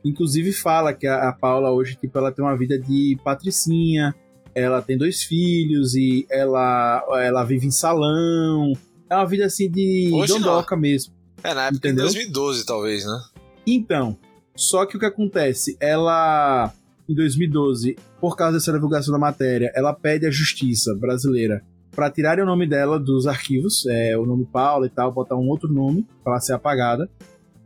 Inclusive 0.04 0.52
fala 0.52 0.92
que 0.92 1.06
a, 1.06 1.28
a 1.28 1.32
Paula 1.32 1.70
hoje, 1.70 1.96
tipo, 1.96 2.16
ela 2.18 2.32
tem 2.32 2.44
uma 2.44 2.56
vida 2.56 2.78
de 2.78 3.18
patricinha, 3.24 4.14
ela 4.54 4.82
tem 4.82 4.96
dois 4.96 5.22
filhos 5.22 5.94
e 5.94 6.26
ela, 6.30 7.04
ela 7.22 7.44
vive 7.44 7.66
em 7.66 7.70
salão. 7.70 8.72
É 9.10 9.14
uma 9.14 9.26
vida 9.26 9.46
assim 9.46 9.70
de 9.70 10.10
Hoje 10.12 10.34
não. 10.34 10.40
dondoca 10.40 10.76
mesmo. 10.76 11.14
É, 11.42 11.54
na 11.54 11.66
época 11.66 11.88
Entendeu? 11.88 12.08
de 12.08 12.14
2012, 12.14 12.66
talvez, 12.66 13.04
né? 13.04 13.20
Então, 13.66 14.16
só 14.56 14.84
que 14.84 14.96
o 14.96 15.00
que 15.00 15.06
acontece? 15.06 15.76
Ela, 15.80 16.72
em 17.08 17.14
2012, 17.14 17.96
por 18.20 18.36
causa 18.36 18.54
dessa 18.58 18.72
divulgação 18.72 19.12
da 19.12 19.18
matéria, 19.18 19.70
ela 19.74 19.92
pede 19.92 20.26
à 20.26 20.30
justiça 20.30 20.94
brasileira 20.96 21.62
para 21.94 22.10
tirarem 22.10 22.44
o 22.44 22.46
nome 22.46 22.66
dela 22.66 22.98
dos 22.98 23.26
arquivos, 23.26 23.84
é, 23.86 24.16
o 24.16 24.24
nome 24.24 24.46
Paula 24.46 24.86
e 24.86 24.90
tal, 24.90 25.12
botar 25.12 25.36
um 25.36 25.48
outro 25.48 25.72
nome 25.72 26.06
para 26.22 26.34
ela 26.34 26.40
ser 26.40 26.52
apagada, 26.52 27.10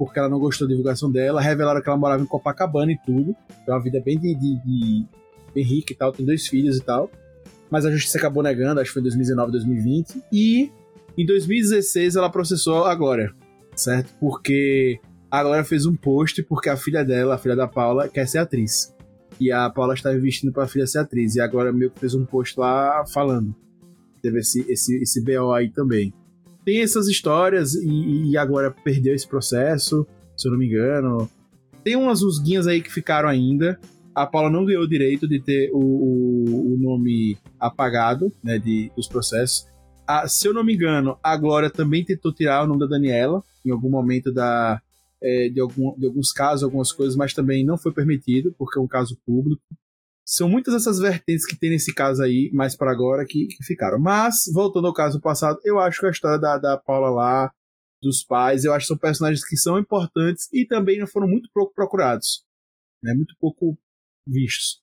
porque 0.05 0.19
ela 0.19 0.29
não 0.29 0.39
gostou 0.39 0.67
da 0.67 0.73
divulgação 0.73 1.11
dela. 1.11 1.41
Revelaram 1.41 1.81
que 1.83 1.89
ela 1.89 1.99
morava 1.99 2.23
em 2.23 2.27
Copacabana 2.27 2.93
e 2.93 2.99
tudo, 3.05 3.35
tem 3.65 3.75
uma 3.75 3.83
vida 3.83 4.01
bem 4.01 4.19
de, 4.19 4.35
de- 4.35 4.57
de- 4.65 5.07
bem 5.55 5.65
rica 5.65 5.93
e 5.93 5.97
tal, 5.97 6.13
tem 6.13 6.25
dois 6.27 6.47
filhos 6.47 6.77
e 6.79 6.83
tal. 6.83 7.11
mas 7.71 7.85
a 7.87 7.91
justiça 7.91 8.19
acabou 8.19 8.43
negando, 8.43 8.81
acho 8.81 8.91
que 8.91 8.95
foi 8.95 9.01
em 9.01 9.05
2019, 9.05 9.53
2020. 9.53 10.23
E 10.33 10.71
em 11.17 11.25
2016 11.27 12.17
ela 12.17 12.29
processou 12.31 12.85
a 12.85 12.95
Glória, 12.95 13.33
certo? 13.75 14.13
Porque 14.21 14.99
a 15.31 15.43
Glória 15.43 15.65
fez 15.65 15.87
um 15.87 15.95
post 15.97 16.43
porque 16.43 16.69
a 16.69 16.77
filha 16.77 17.03
dela, 17.05 17.35
a 17.35 17.39
filha 17.39 17.57
da 17.57 17.67
Paula, 17.69 18.09
quer 18.09 18.27
ser 18.29 18.39
atriz. 18.39 18.95
E 19.41 19.51
a 19.51 19.69
Paula 19.71 19.95
estava 19.95 20.15
investindo 20.17 20.53
para 20.53 20.65
a 20.65 20.69
filha 20.69 20.87
ser 20.87 20.99
atriz. 20.99 21.35
E 21.37 21.41
a 21.41 21.47
Glória 21.47 21.73
meio 21.73 21.91
que 21.91 21.99
fez 22.01 22.15
um 22.15 22.25
post 22.27 22.59
lá 22.61 23.05
falando. 23.07 23.55
Teve 24.21 24.41
esse, 24.41 24.65
esse, 24.71 24.97
esse 25.03 25.25
BO 25.25 25.53
aí 25.53 25.71
também. 25.71 26.13
Tem 26.65 26.81
essas 26.81 27.09
histórias 27.09 27.75
e, 27.75 28.31
e 28.31 28.37
a 28.37 28.45
Glória 28.45 28.71
perdeu 28.71 29.15
esse 29.15 29.27
processo, 29.27 30.07
se 30.37 30.47
eu 30.47 30.53
não 30.53 30.59
me 30.59 30.67
engano. 30.67 31.29
Tem 31.83 31.97
umas 31.97 32.23
rusguinhas 32.23 32.67
aí 32.67 32.81
que 32.81 32.93
ficaram 32.93 33.29
ainda. 33.29 33.79
A 34.15 34.27
Paula 34.27 34.51
não 34.51 34.65
ganhou 34.65 34.83
o 34.83 34.89
direito 34.89 35.27
de 35.27 35.41
ter 35.41 35.71
o, 35.73 35.79
o, 35.79 36.75
o 36.75 36.77
nome 36.79 37.37
apagado 37.59 38.33
né, 38.43 38.59
de, 38.59 38.91
dos 38.95 39.09
processos. 39.09 39.67
A, 40.07 40.29
se 40.29 40.47
eu 40.47 40.55
não 40.55 40.63
me 40.63 40.75
engano, 40.75 41.17
a 41.23 41.37
Glória 41.37 41.71
também 41.71 42.05
tentou 42.05 42.33
tirar 42.33 42.63
o 42.63 42.67
nome 42.67 42.81
da 42.81 42.87
Daniela 42.87 43.43
em 43.65 43.71
algum 43.71 43.89
momento 43.89 44.33
da, 44.33 44.81
é, 45.23 45.49
de, 45.49 45.61
algum, 45.61 45.99
de 45.99 46.07
alguns 46.07 46.33
casos, 46.33 46.63
algumas 46.63 46.93
coisas, 46.93 47.17
mas 47.17 47.33
também 47.33 47.65
não 47.65 47.79
foi 47.79 47.93
permitido, 47.93 48.55
porque 48.59 48.79
é 48.79 48.83
um 48.83 48.89
caso 48.89 49.17
público. 49.25 49.63
São 50.25 50.49
muitas 50.49 50.75
essas 50.75 50.99
vertentes 50.99 51.45
que 51.45 51.59
tem 51.59 51.71
nesse 51.71 51.93
caso 51.93 52.23
aí, 52.23 52.51
mais 52.53 52.77
para 52.77 52.93
agora, 52.93 53.25
que, 53.27 53.47
que, 53.47 53.65
ficaram. 53.65 53.99
Mas, 53.99 54.45
voltando 54.53 54.87
ao 54.87 54.95
caso 54.95 55.21
passado, 55.21 55.59
eu 55.65 55.79
acho 55.79 56.01
que 56.01 56.07
a 56.07 56.11
história 56.11 56.39
da, 56.39 56.59
da 56.59 56.79
Paula 56.79 57.11
lá, 57.11 57.53
dos 58.03 58.23
pais, 58.23 58.65
eu 58.65 58.73
acho 58.73 58.85
que 58.85 58.89
são 58.89 58.99
personagens 58.99 59.47
que 59.47 59.57
são 59.57 59.79
importantes 59.79 60.49
e 60.53 60.67
também 60.67 60.99
não 60.99 61.07
foram 61.07 61.29
muito 61.29 61.49
pouco 61.53 61.73
procurados. 61.75 62.45
Né? 63.03 63.15
Muito 63.15 63.35
pouco 63.39 63.79
vistos. 64.27 64.81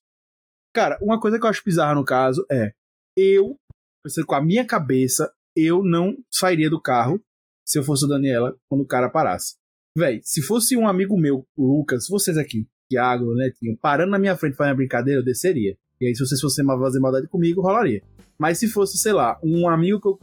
Cara, 0.74 0.98
uma 1.02 1.20
coisa 1.20 1.38
que 1.38 1.44
eu 1.44 1.50
acho 1.50 1.64
bizarra 1.64 1.94
no 1.94 2.04
caso 2.04 2.46
é 2.50 2.72
eu, 3.16 3.56
pensando 4.04 4.26
com 4.26 4.34
a 4.34 4.42
minha 4.42 4.64
cabeça, 4.64 5.32
eu 5.56 5.82
não 5.82 6.16
sairia 6.30 6.70
do 6.70 6.80
carro 6.80 7.22
se 7.66 7.78
eu 7.78 7.82
fosse 7.82 8.04
a 8.04 8.08
Daniela 8.08 8.56
quando 8.68 8.82
o 8.82 8.86
cara 8.86 9.10
parasse. 9.10 9.56
Véi, 9.96 10.20
se 10.22 10.40
fosse 10.42 10.76
um 10.76 10.86
amigo 10.86 11.18
meu, 11.18 11.46
o 11.56 11.66
Lucas, 11.66 12.06
vocês 12.08 12.38
aqui, 12.38 12.68
Thiago, 12.90 13.34
Netinho, 13.34 13.78
parando 13.80 14.10
na 14.10 14.18
minha 14.18 14.36
frente 14.36 14.56
fazendo 14.56 14.76
brincadeira, 14.76 15.20
eu 15.20 15.24
desceria. 15.24 15.76
E 16.00 16.06
aí, 16.06 16.14
se 16.14 16.26
vocês 16.26 16.40
fossem 16.40 16.66
fazer 16.66 16.98
maldade 16.98 17.28
comigo, 17.28 17.62
rolaria. 17.62 18.02
Mas 18.38 18.58
se 18.58 18.66
fosse, 18.66 18.98
sei 18.98 19.12
lá, 19.12 19.38
um 19.42 19.68
amigo 19.68 20.00
que 20.00 20.08
eu 20.08 20.18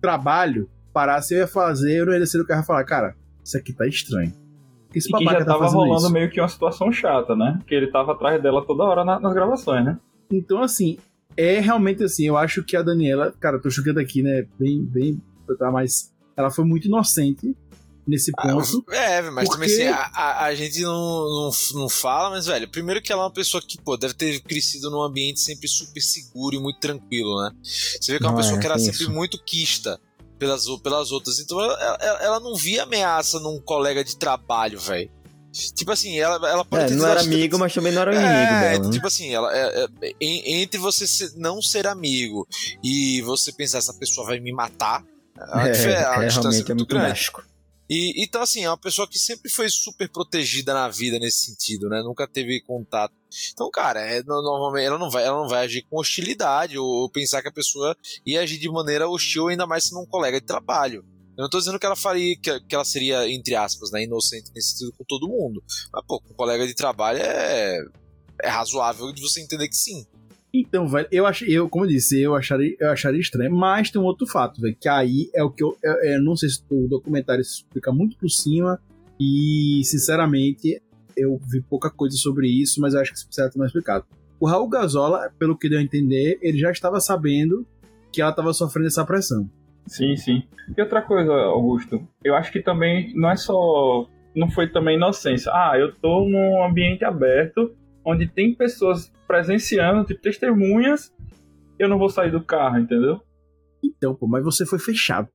trabalho, 0.00 0.68
parasse, 0.92 1.34
eu 1.34 1.38
ia 1.38 1.46
fazer, 1.46 1.98
eu 1.98 2.06
não 2.06 2.12
ia 2.12 2.20
descer 2.20 2.38
do 2.38 2.46
carro 2.46 2.62
e 2.62 2.66
falar, 2.66 2.84
cara, 2.84 3.16
isso 3.42 3.56
aqui 3.56 3.72
tá 3.72 3.86
estranho. 3.86 4.32
Que 4.90 4.98
esse 4.98 5.08
e 5.08 5.16
que 5.16 5.24
já 5.24 5.38
tá 5.38 5.44
tava 5.44 5.68
rolando 5.68 6.02
isso? 6.02 6.12
meio 6.12 6.28
que 6.28 6.40
uma 6.40 6.48
situação 6.48 6.92
chata, 6.92 7.36
né? 7.36 7.60
Que 7.66 7.74
ele 7.74 7.86
tava 7.86 8.12
atrás 8.12 8.42
dela 8.42 8.64
toda 8.66 8.84
hora 8.84 9.04
na, 9.04 9.20
nas 9.20 9.32
gravações, 9.32 9.84
né? 9.84 9.98
Então, 10.30 10.62
assim, 10.62 10.98
é 11.36 11.60
realmente 11.60 12.02
assim, 12.02 12.26
eu 12.26 12.36
acho 12.36 12.64
que 12.64 12.76
a 12.76 12.82
Daniela, 12.82 13.32
cara, 13.38 13.60
tô 13.60 13.70
chocando 13.70 14.00
aqui, 14.00 14.22
né? 14.22 14.46
Bem, 14.58 14.84
bem, 14.84 15.22
tá, 15.58 15.70
mas 15.70 16.12
ela 16.36 16.50
foi 16.50 16.64
muito 16.64 16.88
inocente 16.88 17.56
nesse 18.06 18.32
ah, 18.36 18.42
ponto. 18.42 18.84
Ah, 18.88 18.96
é, 18.96 19.22
mas 19.30 19.48
porque... 19.48 19.66
também 19.66 19.88
assim, 19.88 19.88
a, 19.88 20.10
a, 20.14 20.44
a, 20.46 20.54
gente 20.54 20.80
não, 20.82 20.92
não, 20.92 21.50
não 21.74 21.88
fala, 21.88 22.30
mas, 22.30 22.46
velho, 22.46 22.68
primeiro 22.68 23.00
que 23.02 23.12
ela 23.12 23.22
é 23.22 23.24
uma 23.26 23.32
pessoa 23.32 23.62
que, 23.62 23.80
pô, 23.80 23.96
deve 23.96 24.14
ter 24.14 24.40
crescido 24.40 24.90
num 24.90 25.02
ambiente 25.02 25.40
sempre 25.40 25.68
super 25.68 26.00
seguro 26.00 26.56
e 26.56 26.58
muito 26.58 26.80
tranquilo, 26.80 27.42
né? 27.42 27.52
Você 27.62 28.12
vê 28.12 28.18
que 28.18 28.24
é 28.24 28.26
uma 28.26 28.32
não 28.32 28.40
pessoa 28.40 28.58
é, 28.58 28.60
que 28.60 28.66
era 28.66 28.78
sempre 28.78 29.02
isso. 29.02 29.10
muito 29.10 29.42
quista 29.42 30.00
pelas, 30.38 30.64
pelas 30.82 31.12
outras. 31.12 31.38
Então 31.38 31.60
ela, 31.60 31.98
ela, 32.00 32.22
ela 32.22 32.40
não 32.40 32.54
via 32.54 32.82
ameaça 32.82 33.38
num 33.38 33.60
colega 33.60 34.02
de 34.02 34.16
trabalho, 34.16 34.80
velho. 34.80 35.10
Tipo 35.52 35.90
assim, 35.90 36.18
ela, 36.18 36.48
ela 36.48 36.64
pode 36.64 36.84
é, 36.84 36.86
ter 36.86 36.94
não 36.94 37.06
era 37.08 37.20
amigo, 37.20 37.58
mas 37.58 37.74
também 37.74 37.92
não 37.92 38.02
era 38.02 38.14
inimigo 38.14 38.52
é, 38.54 38.78
dela. 38.78 38.90
Tipo 38.90 39.06
assim, 39.08 39.34
ela, 39.34 39.52
é, 39.52 39.86
é, 40.02 40.14
entre 40.20 40.78
você 40.78 41.08
ser, 41.08 41.32
não 41.36 41.60
ser 41.60 41.88
amigo 41.88 42.46
e 42.82 43.20
você 43.22 43.52
pensar 43.52 43.78
essa 43.78 43.92
pessoa 43.92 44.28
vai 44.28 44.38
me 44.38 44.52
matar, 44.52 45.04
a, 45.36 45.68
é, 45.68 46.04
a, 46.06 46.24
distância 46.24 46.48
é 46.48 46.50
muito, 46.50 46.76
muito 46.76 46.86
grande. 46.86 47.06
Drástico. 47.06 47.42
E, 47.90 48.22
então, 48.22 48.40
assim, 48.40 48.62
é 48.62 48.70
uma 48.70 48.78
pessoa 48.78 49.08
que 49.08 49.18
sempre 49.18 49.50
foi 49.50 49.68
super 49.68 50.08
protegida 50.08 50.72
na 50.72 50.88
vida 50.88 51.18
nesse 51.18 51.46
sentido, 51.46 51.88
né? 51.88 52.00
Nunca 52.04 52.24
teve 52.24 52.60
contato. 52.60 53.12
Então, 53.52 53.68
cara, 53.68 54.00
é, 54.00 54.22
normalmente 54.22 54.86
ela 54.86 54.96
não, 54.96 55.10
vai, 55.10 55.24
ela 55.24 55.40
não 55.40 55.48
vai 55.48 55.64
agir 55.64 55.84
com 55.90 55.98
hostilidade 55.98 56.78
ou, 56.78 56.86
ou, 56.86 57.10
pensar 57.10 57.42
que 57.42 57.48
a 57.48 57.52
pessoa 57.52 57.96
ia 58.24 58.42
agir 58.42 58.58
de 58.58 58.70
maneira 58.70 59.08
hostil, 59.08 59.48
ainda 59.48 59.66
mais 59.66 59.84
sendo 59.84 60.02
um 60.02 60.06
colega 60.06 60.40
de 60.40 60.46
trabalho. 60.46 61.04
Eu 61.36 61.42
não 61.42 61.50
tô 61.50 61.58
dizendo 61.58 61.80
que 61.80 61.86
ela 61.86 61.96
faria, 61.96 62.36
que, 62.36 62.60
que 62.60 62.74
ela 62.76 62.84
seria, 62.84 63.28
entre 63.28 63.56
aspas, 63.56 63.90
né, 63.90 64.04
inocente 64.04 64.52
nesse 64.54 64.70
sentido 64.70 64.92
com 64.96 65.02
todo 65.02 65.28
mundo. 65.28 65.60
Mas, 65.92 66.04
pô, 66.06 66.20
com 66.20 66.32
um 66.32 66.36
colega 66.36 66.64
de 66.68 66.74
trabalho 66.74 67.18
é, 67.18 67.76
é 68.40 68.48
razoável 68.48 69.10
de 69.12 69.20
você 69.20 69.40
entender 69.40 69.68
que 69.68 69.76
sim. 69.76 70.06
Então, 70.52 70.88
velho, 70.88 71.06
eu 71.12 71.26
achei, 71.26 71.48
eu, 71.48 71.68
como 71.68 71.84
eu 71.84 71.88
disse, 71.88 72.20
eu 72.20 72.34
acharia, 72.34 72.74
eu 72.80 72.90
acharia 72.90 73.20
estranho, 73.20 73.54
mas 73.54 73.90
tem 73.90 74.00
um 74.00 74.04
outro 74.04 74.26
fato, 74.26 74.60
velho, 74.60 74.76
que 74.78 74.88
aí 74.88 75.30
é 75.32 75.44
o 75.44 75.50
que 75.50 75.62
eu, 75.62 75.76
eu, 75.82 75.92
eu, 76.02 76.22
não 76.22 76.34
sei 76.34 76.48
se 76.48 76.62
o 76.68 76.88
documentário 76.88 77.40
explica 77.40 77.92
muito 77.92 78.16
por 78.16 78.28
cima 78.28 78.80
e, 79.18 79.80
sinceramente, 79.84 80.82
eu 81.16 81.40
vi 81.46 81.60
pouca 81.60 81.88
coisa 81.88 82.16
sobre 82.16 82.48
isso, 82.48 82.80
mas 82.80 82.94
eu 82.94 83.00
acho 83.00 83.12
que 83.12 83.18
isso 83.18 83.26
precisa 83.26 83.50
ter 83.50 83.58
mais 83.58 83.68
explicado. 83.68 84.04
O 84.40 84.46
Raul 84.46 84.68
Gazola, 84.68 85.30
pelo 85.38 85.56
que 85.56 85.68
deu 85.68 85.78
a 85.78 85.82
entender, 85.82 86.38
ele 86.42 86.58
já 86.58 86.70
estava 86.70 86.98
sabendo 86.98 87.66
que 88.12 88.20
ela 88.20 88.30
estava 88.30 88.52
sofrendo 88.52 88.88
essa 88.88 89.04
pressão. 89.04 89.48
Sim, 89.86 90.16
sim. 90.16 90.42
E 90.76 90.80
outra 90.80 91.02
coisa, 91.02 91.32
Augusto, 91.32 92.06
eu 92.24 92.34
acho 92.34 92.50
que 92.50 92.60
também 92.60 93.12
não 93.14 93.30
é 93.30 93.36
só. 93.36 94.08
Não 94.34 94.48
foi 94.50 94.68
também 94.68 94.96
inocência. 94.96 95.50
Ah, 95.52 95.72
eu 95.78 95.92
tô 95.92 96.24
num 96.24 96.64
ambiente 96.64 97.04
aberto 97.04 97.74
onde 98.04 98.26
tem 98.26 98.54
pessoas 98.54 99.12
presenciando, 99.26 100.04
tipo, 100.04 100.20
testemunhas, 100.20 101.14
eu 101.78 101.88
não 101.88 101.98
vou 101.98 102.08
sair 102.08 102.30
do 102.30 102.44
carro, 102.44 102.78
entendeu? 102.78 103.20
Então, 103.82 104.14
pô, 104.14 104.26
mas 104.26 104.44
você 104.44 104.66
foi 104.66 104.78
fechado. 104.78 105.28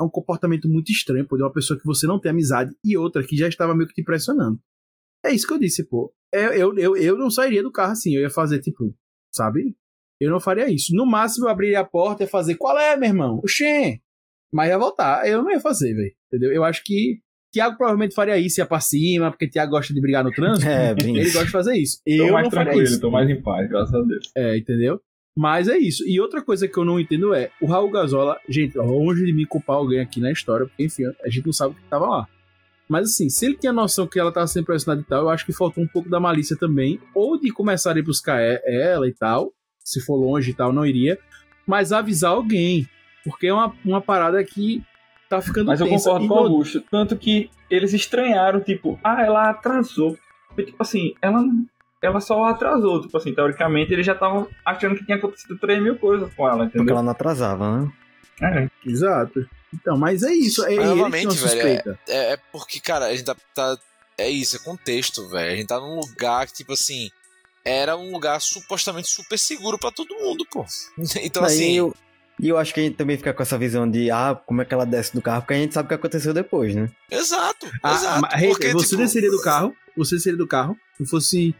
É 0.00 0.04
um 0.04 0.08
comportamento 0.08 0.68
muito 0.68 0.92
estranho, 0.92 1.26
pô, 1.26 1.36
de 1.36 1.42
uma 1.42 1.52
pessoa 1.52 1.78
que 1.78 1.84
você 1.84 2.06
não 2.06 2.20
tem 2.20 2.30
amizade 2.30 2.72
e 2.84 2.96
outra 2.96 3.24
que 3.24 3.36
já 3.36 3.48
estava 3.48 3.74
meio 3.74 3.88
que 3.88 3.94
te 3.94 4.04
pressionando. 4.04 4.60
É 5.24 5.32
isso 5.32 5.46
que 5.46 5.52
eu 5.52 5.58
disse, 5.58 5.84
pô. 5.88 6.14
Eu, 6.32 6.40
é, 6.40 6.62
eu, 6.62 6.78
eu, 6.78 6.96
eu 6.96 7.18
não 7.18 7.30
sairia 7.30 7.62
do 7.62 7.72
carro 7.72 7.92
assim, 7.92 8.14
eu 8.14 8.22
ia 8.22 8.30
fazer, 8.30 8.60
tipo, 8.60 8.94
sabe? 9.34 9.76
Eu 10.20 10.30
não 10.30 10.40
faria 10.40 10.70
isso. 10.70 10.94
No 10.94 11.06
máximo, 11.06 11.46
eu 11.46 11.50
abriria 11.50 11.80
a 11.80 11.84
porta 11.84 12.24
e 12.24 12.28
fazer, 12.28 12.56
qual 12.56 12.78
é, 12.78 12.96
meu 12.96 13.08
irmão? 13.08 13.38
Oxê! 13.38 14.00
Mas 14.52 14.68
ia 14.68 14.78
voltar. 14.78 15.28
Eu 15.28 15.42
não 15.42 15.50
ia 15.50 15.60
fazer, 15.60 15.94
velho. 15.94 16.14
Entendeu? 16.26 16.52
Eu 16.52 16.64
acho 16.64 16.82
que 16.84 17.20
Tiago 17.52 17.76
provavelmente 17.76 18.14
faria 18.14 18.36
isso, 18.36 18.60
ia 18.60 18.66
pra 18.66 18.80
cima, 18.80 19.30
porque 19.30 19.48
Tiago 19.48 19.72
gosta 19.72 19.92
de 19.94 20.00
brigar 20.00 20.22
no 20.22 20.30
trânsito. 20.30 20.68
É, 20.68 20.94
bem 20.94 21.16
Ele 21.16 21.30
gosta 21.30 21.46
de 21.46 21.50
fazer 21.50 21.76
isso. 21.76 21.98
Tô 22.04 22.12
eu 22.12 22.32
mais 22.32 22.44
não 22.44 22.50
tranquilo, 22.50 22.82
isso. 22.82 23.00
tô 23.00 23.10
mais 23.10 23.28
em 23.28 23.40
paz, 23.40 23.68
graças 23.68 23.94
a 23.94 24.02
Deus. 24.02 24.30
É, 24.36 24.56
entendeu? 24.56 25.00
Mas 25.36 25.68
é 25.68 25.78
isso. 25.78 26.04
E 26.06 26.20
outra 26.20 26.42
coisa 26.42 26.66
que 26.66 26.76
eu 26.76 26.84
não 26.84 26.98
entendo 26.98 27.32
é, 27.32 27.50
o 27.60 27.66
Raul 27.66 27.90
Gazola, 27.90 28.38
gente, 28.48 28.76
longe 28.76 29.24
de 29.24 29.32
me 29.32 29.46
culpar 29.46 29.76
alguém 29.76 30.00
aqui 30.00 30.20
na 30.20 30.32
história, 30.32 30.66
porque 30.66 30.84
enfim, 30.84 31.04
a 31.24 31.28
gente 31.28 31.46
não 31.46 31.52
sabe 31.52 31.72
o 31.72 31.76
que 31.76 31.88
tava 31.88 32.06
lá. 32.06 32.28
Mas 32.88 33.10
assim, 33.10 33.28
se 33.28 33.46
ele 33.46 33.56
tinha 33.56 33.72
noção 33.72 34.06
que 34.06 34.18
ela 34.18 34.32
tava 34.32 34.46
sendo 34.46 34.64
pressionada 34.64 35.00
e 35.00 35.04
tal, 35.04 35.22
eu 35.22 35.28
acho 35.28 35.46
que 35.46 35.52
faltou 35.52 35.84
um 35.84 35.86
pouco 35.86 36.08
da 36.08 36.18
malícia 36.18 36.56
também, 36.56 36.98
ou 37.14 37.38
de 37.38 37.52
começar 37.52 37.94
a 37.94 37.98
ir 37.98 38.02
buscar 38.02 38.40
ela 38.40 39.06
e 39.06 39.12
tal, 39.12 39.52
se 39.84 40.00
for 40.00 40.16
longe 40.16 40.50
e 40.50 40.54
tal, 40.54 40.72
não 40.72 40.84
iria, 40.84 41.18
mas 41.66 41.92
avisar 41.92 42.32
alguém, 42.32 42.88
porque 43.24 43.46
é 43.46 43.52
uma, 43.52 43.72
uma 43.84 44.00
parada 44.00 44.42
que 44.42 44.82
tá 45.28 45.40
ficando 45.40 45.66
Mas 45.66 45.80
tensa. 45.80 46.10
eu 46.10 46.14
concordo 46.14 46.24
e 46.24 46.28
com 46.28 46.34
o 46.34 46.38
Augusto. 46.38 46.80
Tanto 46.90 47.16
que 47.16 47.50
eles 47.70 47.92
estranharam, 47.92 48.60
tipo, 48.60 48.98
ah, 49.04 49.22
ela 49.22 49.50
atrasou. 49.50 50.16
E, 50.56 50.64
tipo 50.64 50.82
assim, 50.82 51.14
ela, 51.20 51.44
ela 52.02 52.20
só 52.20 52.44
atrasou. 52.44 53.02
Tipo 53.02 53.16
assim, 53.16 53.34
teoricamente 53.34 53.92
eles 53.92 54.06
já 54.06 54.12
estavam 54.12 54.48
achando 54.64 54.96
que 54.96 55.04
tinha 55.04 55.16
acontecido 55.16 55.58
3 55.58 55.82
mil 55.82 55.96
coisas 55.96 56.32
com 56.34 56.46
ela, 56.46 56.64
entendeu? 56.64 56.80
Porque 56.80 56.92
ela 56.92 57.02
não 57.02 57.12
atrasava, 57.12 57.78
né? 57.78 57.92
É. 58.40 58.68
Exato. 58.88 59.48
Então, 59.74 59.98
mas 59.98 60.22
é 60.22 60.32
isso. 60.32 60.64
É, 60.64 60.76
mas, 60.76 60.86
novamente, 60.88 61.36
velho, 61.36 61.98
é, 62.08 62.32
é, 62.32 62.38
porque, 62.50 62.80
cara, 62.80 63.06
a 63.06 63.10
gente 63.10 63.24
tá, 63.24 63.36
tá, 63.54 63.76
É 64.16 64.28
isso, 64.28 64.56
é 64.56 64.58
contexto, 64.60 65.28
velho. 65.28 65.52
A 65.52 65.56
gente 65.56 65.66
tá 65.66 65.78
num 65.78 66.00
lugar 66.00 66.46
que, 66.46 66.54
tipo 66.54 66.72
assim. 66.72 67.10
Era 67.64 67.98
um 67.98 68.12
lugar 68.12 68.40
supostamente 68.40 69.08
super 69.08 69.38
seguro 69.38 69.78
para 69.78 69.90
todo 69.90 70.14
mundo, 70.14 70.46
pô. 70.50 70.64
Então, 71.22 71.44
Aí 71.44 71.48
assim. 71.52 71.72
Eu, 71.72 71.94
e 72.40 72.48
eu 72.48 72.56
acho 72.56 72.72
que 72.72 72.80
a 72.80 72.82
gente 72.82 72.96
também 72.96 73.16
fica 73.16 73.34
com 73.34 73.42
essa 73.42 73.58
visão 73.58 73.90
de, 73.90 74.10
ah, 74.10 74.40
como 74.46 74.62
é 74.62 74.64
que 74.64 74.72
ela 74.72 74.86
desce 74.86 75.14
do 75.14 75.22
carro, 75.22 75.42
porque 75.42 75.54
a 75.54 75.58
gente 75.58 75.74
sabe 75.74 75.86
o 75.86 75.88
que 75.88 75.94
aconteceu 75.94 76.32
depois, 76.32 76.74
né? 76.74 76.90
Exato, 77.10 77.66
ah, 77.82 77.94
exato. 77.94 78.20
Mas, 78.22 78.46
porque, 78.46 78.72
você 78.72 78.90
tipo... 78.90 79.02
desceria 79.02 79.30
do 79.30 79.40
carro, 79.40 79.74
você 79.96 80.16
desceria 80.16 80.38
do 80.38 80.46
carro, 80.46 80.76
se 80.96 81.06
fosse 81.06 81.54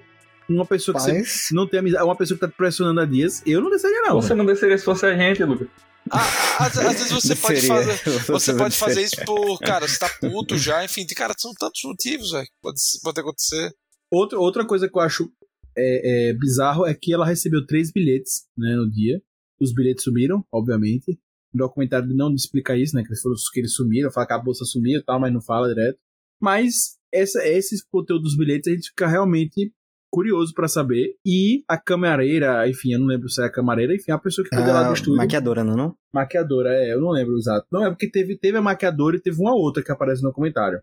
uma 0.49 0.64
pessoa 0.64 0.97
que 0.97 1.03
você 1.03 1.55
não 1.55 1.66
tem 1.66 1.81
amizade, 1.81 2.05
uma 2.05 2.16
pessoa 2.16 2.39
que 2.39 2.47
tá 2.47 2.53
pressionando 2.55 3.01
há 3.01 3.05
dias, 3.05 3.43
eu 3.45 3.61
não 3.61 3.70
desceria 3.70 4.01
não. 4.03 4.20
Você 4.20 4.35
não 4.35 4.47
desceria 4.47 4.79
se 4.79 4.85
fosse 4.85 5.05
a 5.05 5.16
gente, 5.16 5.43
Lucas. 5.45 5.68
Ah, 6.11 6.66
às, 6.66 6.79
às, 6.79 6.95
vezes 6.95 7.11
você 7.11 7.35
pode 7.37 7.61
fazer, 7.66 8.22
você 8.26 8.55
pode 8.55 8.76
fazer 8.76 9.03
isso 9.03 9.16
por, 9.24 9.59
cara, 9.59 9.87
você 9.87 9.99
tá 9.99 10.09
puto 10.20 10.57
já, 10.57 10.85
enfim, 10.85 11.07
cara, 11.07 11.35
são 11.37 11.53
tantos 11.59 11.83
motivos, 11.85 12.33
velho, 12.33 12.49
pode, 12.62 12.81
pode 13.03 13.20
acontecer. 13.20 13.72
Outra, 14.11 14.39
outra 14.39 14.64
coisa 14.64 14.89
que 14.89 14.97
eu 14.97 15.03
acho 15.03 15.31
é, 15.76 16.31
é, 16.31 16.33
bizarro 16.33 16.87
é 16.87 16.95
que 16.95 17.12
ela 17.12 17.26
recebeu 17.26 17.66
três 17.66 17.93
bilhetes, 17.93 18.45
né, 18.57 18.74
no 18.74 18.91
dia, 18.91 19.20
os 19.61 19.72
bilhetes 19.74 20.04
sumiram, 20.04 20.44
obviamente. 20.52 21.18
O 21.54 21.59
documentário 21.59 22.09
não 22.14 22.32
explica 22.34 22.76
isso, 22.76 22.94
né? 22.94 23.02
Que 23.02 23.09
eles, 23.09 23.20
foram, 23.22 23.34
que 23.52 23.61
eles 23.61 23.74
sumiram, 23.74 24.11
fala 24.11 24.26
que 24.26 24.32
a 24.34 24.38
bolsa 24.38 24.64
sumiu 24.64 25.00
e 25.00 25.02
tal, 25.04 25.18
mas 25.18 25.32
não 25.32 25.40
fala 25.40 25.68
direto. 25.68 25.98
Mas 26.40 26.98
essa, 27.12 27.46
esse 27.46 27.76
conteúdo 27.90 28.22
dos 28.22 28.36
bilhetes 28.36 28.70
a 28.70 28.74
gente 28.74 28.88
fica 28.90 29.06
realmente 29.06 29.72
curioso 30.12 30.52
pra 30.54 30.68
saber. 30.68 31.14
E 31.26 31.62
a 31.68 31.76
camareira, 31.78 32.68
enfim, 32.68 32.92
eu 32.92 32.98
não 33.00 33.06
lembro 33.06 33.28
se 33.28 33.42
é 33.42 33.46
a 33.46 33.50
camareira, 33.52 33.94
enfim, 33.94 34.12
a 34.12 34.18
pessoa 34.18 34.44
que 34.46 34.54
cuida 34.54 34.72
lá 34.72 34.82
do 34.84 34.90
Ah, 34.90 34.92
estúdio. 34.92 35.16
maquiadora, 35.16 35.64
não, 35.64 35.74
não? 35.76 35.94
Maquiadora, 36.12 36.70
é, 36.74 36.92
eu 36.92 37.00
não 37.00 37.11
lembro 37.11 37.36
exato. 37.36 37.66
Não, 37.72 37.84
é 37.84 37.90
porque 37.90 38.11
teve, 38.11 38.36
teve 38.38 38.56
a 38.59 38.62
maquiadora 38.62 39.16
e 39.16 39.20
teve 39.20 39.40
uma 39.40 39.54
outra 39.54 39.82
que 39.82 39.90
aparece 39.90 40.22
no 40.22 40.32
comentário. 40.32 40.80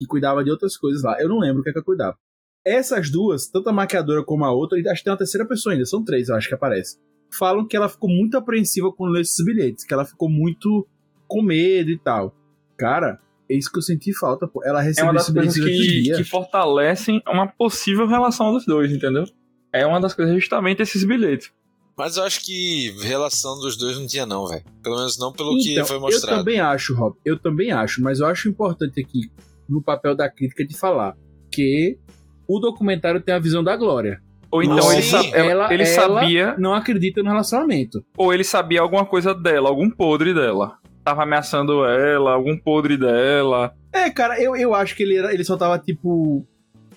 Que 0.00 0.06
cuidava 0.06 0.44
de 0.44 0.50
outras 0.50 0.76
coisas 0.76 1.02
lá. 1.02 1.20
Eu 1.20 1.28
não 1.28 1.38
lembro 1.38 1.60
o 1.60 1.64
que 1.64 1.70
é 1.70 1.72
que 1.72 1.78
eu 1.78 1.84
cuidava. 1.84 2.16
Essas 2.64 3.10
duas, 3.10 3.48
tanto 3.48 3.68
a 3.68 3.72
maquiadora 3.72 4.22
como 4.24 4.44
a 4.44 4.52
outra, 4.52 4.78
e 4.78 4.86
acho 4.88 5.00
que 5.00 5.04
tem 5.04 5.12
uma 5.12 5.18
terceira 5.18 5.46
pessoa 5.46 5.72
ainda, 5.72 5.86
são 5.86 6.04
três, 6.04 6.28
eu 6.28 6.34
acho 6.36 6.48
que 6.48 6.54
aparece. 6.54 6.98
Falam 7.30 7.66
que 7.66 7.76
ela 7.76 7.88
ficou 7.88 8.08
muito 8.08 8.36
apreensiva 8.36 8.92
quando 8.92 9.12
leu 9.12 9.22
esses 9.22 9.44
bilhetes, 9.44 9.84
que 9.84 9.92
ela 9.92 10.04
ficou 10.04 10.28
muito 10.30 10.86
com 11.26 11.42
medo 11.42 11.90
e 11.90 11.98
tal. 11.98 12.34
Cara, 12.76 13.20
é 13.50 13.56
isso 13.56 13.70
que 13.70 13.78
eu 13.78 13.82
senti 13.82 14.12
falta, 14.12 14.46
pô. 14.46 14.64
Ela 14.64 14.80
É 14.80 14.84
recebeu 14.84 15.10
uma 15.10 15.14
das 15.14 15.30
coisas 15.30 15.54
durante 15.54 15.60
o 15.60 15.78
que, 15.78 16.16
que 16.16 16.24
fortalecem 16.24 17.22
uma 17.28 17.46
possível 17.46 18.06
relação 18.06 18.52
dos 18.52 18.64
dois, 18.64 18.90
entendeu? 18.92 19.24
É 19.72 19.86
uma 19.86 20.00
das 20.00 20.14
coisas 20.14 20.34
justamente 20.34 20.80
esses 20.82 21.04
bilhetes. 21.04 21.50
Mas 21.96 22.16
eu 22.16 22.22
acho 22.22 22.44
que 22.44 22.92
relação 23.02 23.58
dos 23.58 23.76
dois 23.76 23.98
não 23.98 24.06
tinha, 24.06 24.24
não, 24.24 24.46
velho. 24.46 24.64
Pelo 24.82 24.96
menos 24.96 25.18
não 25.18 25.32
pelo 25.32 25.58
que 25.58 25.72
Então, 25.72 25.84
foi 25.84 25.96
Eu 25.96 26.00
mostrado. 26.00 26.38
também 26.38 26.60
acho, 26.60 26.94
Rob. 26.94 27.16
Eu 27.24 27.36
também 27.38 27.72
acho, 27.72 28.00
mas 28.00 28.20
eu 28.20 28.26
acho 28.26 28.48
importante 28.48 29.00
aqui, 29.00 29.30
no 29.68 29.82
papel 29.82 30.14
da 30.14 30.30
crítica, 30.30 30.64
de 30.64 30.76
falar 30.78 31.16
que 31.50 31.98
o 32.46 32.60
documentário 32.60 33.20
tem 33.20 33.34
a 33.34 33.38
visão 33.40 33.64
da 33.64 33.76
Glória. 33.76 34.22
Ou 34.50 34.62
então 34.62 34.80
Sim. 34.82 34.92
ele, 34.94 35.02
sa- 35.02 35.26
ela- 35.36 35.72
ele 35.74 35.82
ela 35.82 35.92
sabia, 35.94 36.54
Não 36.58 36.72
acredita 36.74 37.22
no 37.22 37.28
relacionamento. 37.28 38.02
ou 38.16 38.32
ele 38.32 38.44
sabia 38.44 38.80
alguma 38.80 39.04
coisa 39.04 39.34
dela, 39.34 39.68
algum 39.68 39.90
podre 39.90 40.32
dela. 40.32 40.78
Tava 41.04 41.22
ameaçando 41.22 41.84
ela, 41.84 42.32
algum 42.32 42.56
podre 42.56 42.96
dela. 42.96 43.72
É, 43.92 44.10
cara, 44.10 44.40
eu, 44.40 44.54
eu 44.56 44.74
acho 44.74 44.94
que 44.96 45.02
ele, 45.02 45.16
era, 45.16 45.32
ele 45.32 45.44
só 45.44 45.56
tava, 45.56 45.78
tipo, 45.78 46.46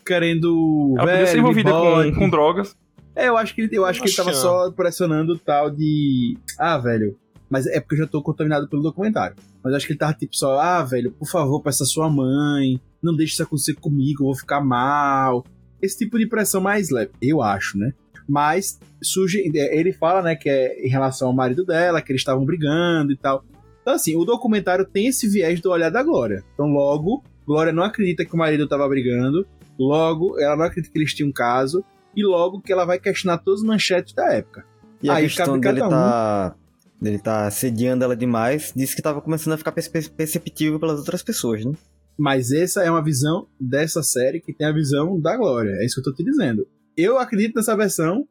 querendo. 0.06 0.96
Ela 0.98 1.08
podia 1.12 1.26
ser 1.26 1.32
velho, 1.34 1.40
envolvida 1.42 1.72
com, 1.72 2.16
com 2.20 2.30
drogas. 2.30 2.76
É, 3.16 3.28
eu 3.28 3.38
acho 3.38 3.54
que, 3.54 3.62
ele- 3.62 3.78
eu 3.78 3.86
acho 3.86 4.02
que 4.02 4.08
ele 4.08 4.16
tava 4.16 4.34
só 4.34 4.72
pressionando 4.72 5.34
o 5.34 5.38
tal 5.40 5.70
de. 5.70 6.38
Ah, 6.58 6.78
velho. 6.78 7.18
Mas 7.50 7.68
é 7.68 7.82
porque 7.82 7.96
eu 7.96 8.00
já 8.00 8.08
tô 8.08 8.22
contaminado 8.22 8.68
pelo 8.70 8.82
documentário. 8.82 9.36
Mas 9.62 9.72
eu 9.72 9.78
acho 9.78 9.86
que 9.86 9.92
ele 9.92 10.00
tava 10.00 10.14
tipo 10.14 10.36
só, 10.36 10.58
ah, 10.60 10.82
velho, 10.84 11.12
por 11.12 11.28
favor, 11.30 11.62
peça 11.62 11.84
sua 11.84 12.10
mãe. 12.10 12.80
Não 13.04 13.14
deixe 13.16 13.34
isso 13.34 13.44
acontecer 13.44 13.74
comigo, 13.76 14.22
eu 14.24 14.28
vou 14.28 14.36
ficar 14.36 14.62
mal. 14.62 15.44
Esse 15.82 15.98
tipo 15.98 16.18
de 16.18 16.28
pressão 16.28 16.62
mais 16.62 16.90
leve, 16.90 17.12
eu 17.22 17.42
acho, 17.42 17.78
né? 17.78 17.92
Mas 18.28 18.80
surge. 19.02 19.40
Ele 19.54 19.92
fala, 19.92 20.22
né, 20.22 20.36
que 20.36 20.50
é 20.50 20.86
em 20.86 20.90
relação 20.90 21.30
ao 21.30 21.34
marido 21.34 21.66
dela, 21.66 22.02
que 22.02 22.12
eles 22.12 22.22
estavam 22.22 22.46
brigando 22.46 23.12
e 23.12 23.18
tal. 23.18 23.44
Então, 23.82 23.94
assim, 23.96 24.16
o 24.16 24.24
documentário 24.24 24.86
tem 24.86 25.08
esse 25.08 25.28
viés 25.28 25.60
do 25.60 25.72
olhar 25.72 25.90
da 25.90 26.04
Glória. 26.04 26.44
Então, 26.54 26.68
logo, 26.68 27.24
Glória 27.46 27.74
não 27.74 27.84
acredita 27.84 28.24
que 28.24 28.34
o 28.34 28.38
marido 28.38 28.68
tava 28.68 28.88
brigando. 28.88 29.46
Logo, 29.78 30.40
ela 30.40 30.56
não 30.56 30.66
acredita 30.66 30.94
que 30.94 31.00
eles 31.00 31.14
tinham 31.14 31.30
um 31.30 31.34
caso. 31.34 31.84
E 32.16 32.24
logo 32.24 32.62
que 32.62 32.72
ela 32.72 32.86
vai 32.86 33.00
questionar 33.00 33.40
todas 33.40 33.62
as 33.62 33.66
manchetes 33.66 34.14
da 34.14 34.32
época. 34.34 34.66
E 35.02 35.10
a 35.10 35.16
Aí 35.16 35.24
questão 35.24 35.60
cabe 35.60 35.76
dele 35.76 35.84
um. 35.88 35.90
tá. 35.90 36.56
Dele 37.02 37.18
tá 37.18 37.50
sediando 37.50 38.04
ela 38.04 38.16
demais, 38.16 38.72
disse 38.76 38.96
que 38.96 39.02
tava 39.02 39.20
começando 39.22 39.54
a 39.54 39.58
ficar 39.58 39.72
perce- 39.72 40.08
perceptível 40.12 40.80
pelas 40.80 41.00
outras 41.00 41.24
pessoas, 41.24 41.66
né? 41.66 41.74
Mas 42.18 42.52
essa 42.52 42.84
é 42.84 42.90
uma 42.92 43.04
visão 43.04 43.48
dessa 43.60 44.04
série 44.04 44.40
que 44.40 44.54
tem 44.54 44.68
a 44.68 44.72
visão 44.72 45.20
da 45.20 45.36
Glória. 45.38 45.72
É 45.80 45.86
isso 45.86 45.96
que 45.96 46.02
eu 46.02 46.14
tô 46.14 46.14
te 46.14 46.24
dizendo. 46.24 46.68
Eu 46.96 47.18
acredito 47.18 47.56
nessa 47.56 47.76
versão, 47.76 48.28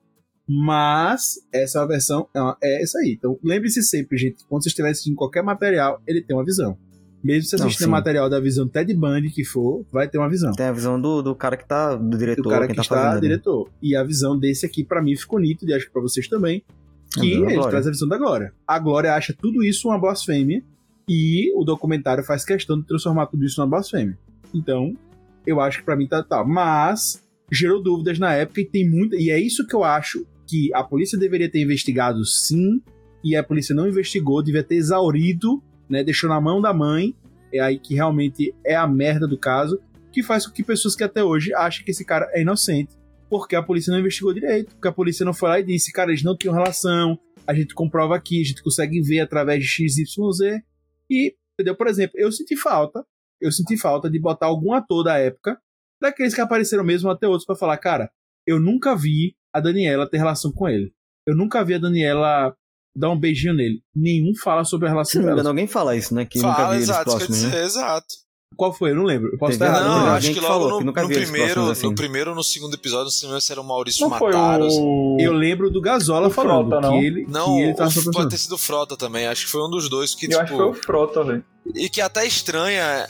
mas 0.49 1.35
essa 1.53 1.87
versão. 1.87 2.28
É, 2.35 2.41
uma- 2.41 2.57
é 2.62 2.83
essa 2.83 2.99
aí. 2.99 3.14
Então 3.18 3.39
lembre-se 3.43 3.83
sempre, 3.83 4.18
gente, 4.18 4.45
quando 4.49 4.62
você 4.62 4.68
estiver 4.68 4.91
assistindo 4.91 5.14
qualquer 5.16 5.43
material, 5.43 6.01
ele 6.07 6.22
tem 6.22 6.37
uma 6.37 6.45
visão. 6.45 6.76
Mesmo 7.22 7.49
se 7.49 7.57
Não, 7.59 7.66
assistindo 7.66 7.87
sim. 7.87 7.91
material 7.91 8.31
da 8.31 8.41
visão 8.41 8.66
Ted 8.66 8.95
Bundy 8.95 9.28
que 9.31 9.45
for, 9.45 9.85
vai 9.93 10.09
ter 10.09 10.16
uma 10.18 10.28
visão. 10.28 10.53
Tem 10.53 10.66
a 10.66 10.72
visão 10.72 10.99
do, 11.01 11.20
do 11.22 11.35
cara 11.35 11.57
que 11.57 11.66
tá. 11.68 11.95
Do 11.95 12.16
diretor, 12.16 12.43
Do 12.43 12.49
cara 12.49 12.66
que 12.66 12.74
tá 12.74 12.81
está 12.83 12.95
fazendo. 12.97 13.20
diretor. 13.20 13.68
E 13.83 13.95
a 13.95 14.03
visão 14.03 14.39
desse 14.39 14.64
aqui, 14.64 14.83
pra 14.83 15.03
mim, 15.03 15.14
ficou 15.16 15.39
nítido, 15.39 15.70
e 15.70 15.74
acho 15.74 15.87
que 15.87 15.93
pra 15.93 16.01
vocês 16.01 16.26
também. 16.28 16.64
Que 17.12 17.33
ele 17.35 17.61
traz 17.68 17.87
a 17.87 17.91
visão 17.91 18.09
da 18.09 18.16
Glória. 18.16 18.53
A 18.66 18.78
Glória 18.78 19.12
acha 19.14 19.35
tudo 19.39 19.62
isso 19.64 19.89
uma 19.89 19.99
blasfêmia. 19.99 20.62
E 21.09 21.53
o 21.57 21.64
documentário 21.64 22.24
faz 22.24 22.44
questão 22.44 22.80
de 22.80 22.86
transformar 22.86 23.26
tudo 23.26 23.44
isso 23.44 23.61
numa 23.61 23.70
blasfêmia. 23.70 24.18
Então, 24.55 24.94
eu 25.46 25.61
acho 25.61 25.78
que 25.78 25.84
pra 25.84 25.96
mim 25.96 26.07
tá 26.07 26.22
tal. 26.22 26.46
Mas 26.46 27.22
gerou 27.51 27.82
dúvidas 27.82 28.18
na 28.18 28.34
época 28.34 28.61
e 28.61 28.64
tem 28.64 28.88
muita. 28.88 29.16
E 29.16 29.30
é 29.30 29.38
isso 29.38 29.66
que 29.66 29.74
eu 29.74 29.82
acho 29.82 30.24
que 30.46 30.72
a 30.74 30.82
polícia 30.82 31.18
deveria 31.18 31.51
ter 31.51 31.61
investigado 31.61 32.24
sim. 32.24 32.80
E 33.22 33.36
a 33.36 33.42
polícia 33.42 33.74
não 33.74 33.88
investigou, 33.88 34.42
devia 34.42 34.62
ter 34.62 34.76
exaurido, 34.76 35.62
né? 35.88 36.03
Deixou 36.03 36.28
na 36.28 36.40
mão 36.40 36.61
da 36.61 36.72
mãe. 36.72 37.14
É 37.53 37.61
aí 37.61 37.78
que 37.78 37.94
realmente 37.94 38.55
é 38.64 38.74
a 38.74 38.86
merda 38.86 39.26
do 39.26 39.36
caso. 39.36 39.80
Que 40.12 40.22
faz 40.22 40.46
com 40.46 40.53
que 40.53 40.62
pessoas 40.62 40.96
que 40.96 41.05
até 41.05 41.22
hoje 41.22 41.53
acham 41.55 41.84
que 41.84 41.90
esse 41.90 42.05
cara 42.05 42.28
é 42.32 42.42
inocente. 42.42 42.94
Porque 43.28 43.55
a 43.55 43.62
polícia 43.62 43.92
não 43.92 44.01
investigou 44.01 44.32
direito. 44.32 44.74
Porque 44.74 44.88
a 44.88 44.92
polícia 44.92 45.24
não 45.24 45.34
foi 45.34 45.48
lá 45.48 45.61
e 45.61 45.64
disse, 45.64 45.92
cara, 45.92 46.11
eles 46.11 46.22
não 46.22 46.36
tinham 46.36 46.55
relação. 46.55 47.18
A 47.46 47.55
gente 47.55 47.74
comprova 47.74 48.16
aqui, 48.16 48.40
a 48.40 48.44
gente 48.44 48.62
consegue 48.62 49.01
ver 49.01 49.20
através 49.20 49.62
de 49.62 49.68
XYZ. 49.68 50.62
E, 51.11 51.34
entendeu? 51.54 51.76
Por 51.76 51.88
exemplo, 51.88 52.18
eu 52.18 52.30
senti 52.30 52.56
falta, 52.56 53.04
eu 53.40 53.50
senti 53.50 53.76
falta 53.76 54.08
de 54.08 54.18
botar 54.20 54.46
algum 54.46 54.72
ator 54.72 55.02
da 55.02 55.18
época, 55.18 55.61
daqueles 56.00 56.34
que 56.34 56.40
apareceram 56.40 56.84
mesmo 56.84 57.11
até 57.11 57.26
outros, 57.26 57.44
pra 57.46 57.56
falar, 57.56 57.76
cara, 57.78 58.11
eu 58.46 58.61
nunca 58.61 58.96
vi 58.96 59.34
a 59.52 59.61
Daniela 59.61 60.08
ter 60.08 60.18
relação 60.18 60.52
com 60.52 60.68
ele. 60.68 60.92
Eu 61.26 61.36
nunca 61.36 61.64
vi 61.64 61.74
a 61.74 61.78
Daniela 61.78 62.56
dar 62.96 63.11
um 63.11 63.18
beijinho 63.18 63.54
nele. 63.54 63.82
Nenhum 63.94 64.34
fala 64.34 64.64
sobre 64.64 64.86
a 64.86 64.90
Se 64.90 64.92
relação 64.92 65.20
não 65.20 65.26
me 65.28 65.32
engano, 65.34 65.48
alguém 65.48 65.66
fala 65.66 65.96
isso, 65.96 66.14
né? 66.14 66.24
Que 66.24 66.38
nunca 66.38 66.54
Fala, 66.54 66.68
viu 66.68 66.76
eles 66.76 66.88
exato, 66.88 67.04
quer 67.04 67.11
próximos, 67.11 67.38
dizer, 67.38 67.56
né? 67.56 67.62
exato. 67.64 68.06
Qual 68.57 68.72
foi? 68.72 68.90
Eu 68.90 68.96
não 68.96 69.05
lembro. 69.05 69.30
Eu 69.32 69.38
posso 69.38 69.53
estar 69.53 69.66
errado. 69.66 69.84
Não, 69.84 70.07
né? 70.07 70.11
acho 70.12 70.28
que 70.28 70.34
que 70.34 70.40
falou 70.40 70.66
logo 70.68 70.78
que 70.78 70.84
no, 70.84 70.86
nunca 70.90 71.03
no 71.03 71.09
primeiro, 71.09 71.70
assim. 71.70 71.86
no 71.86 71.94
primeiro 71.94 72.30
ou 72.30 72.36
no 72.36 72.42
segundo 72.44 72.74
episódio, 72.74 73.05
não 73.05 73.11
sei 73.11 73.28
mesmo 73.28 73.40
se 73.40 73.53
era 73.53 73.61
o 73.61 73.64
Maurício 73.64 74.09
Não 74.09 74.18
foi 74.18 74.32
Mataros. 74.32 74.74
o. 74.76 75.16
Eu 75.20 75.32
lembro 75.32 75.70
do 75.70 75.80
Gasola 75.80 76.28
O 76.28 76.30
falando 76.30 76.68
Frota, 76.68 76.86
não. 76.86 76.98
que 76.98 77.07
ele, 77.07 77.26
Não, 77.28 77.55
que 77.57 77.62
ele 77.62 77.74
tava 77.74 77.90
o- 78.01 78.11
pode 78.12 78.28
ter 78.30 78.38
sido 78.38 78.55
o 78.55 78.59
Frota 78.59 78.96
também. 78.96 79.26
Acho 79.26 79.46
que 79.46 79.51
foi 79.53 79.62
um 79.64 79.70
dos 79.70 79.88
dois 79.88 80.14
que, 80.14 80.26
Eu 80.26 80.30
tipo. 80.30 80.42
acho 80.42 80.53
que 80.53 80.59
foi 80.59 80.68
o 80.68 80.74
Frota, 80.74 81.24
velho. 81.24 81.44
E 81.74 81.88
que 81.88 82.01
até 82.01 82.26
estranha, 82.26 83.07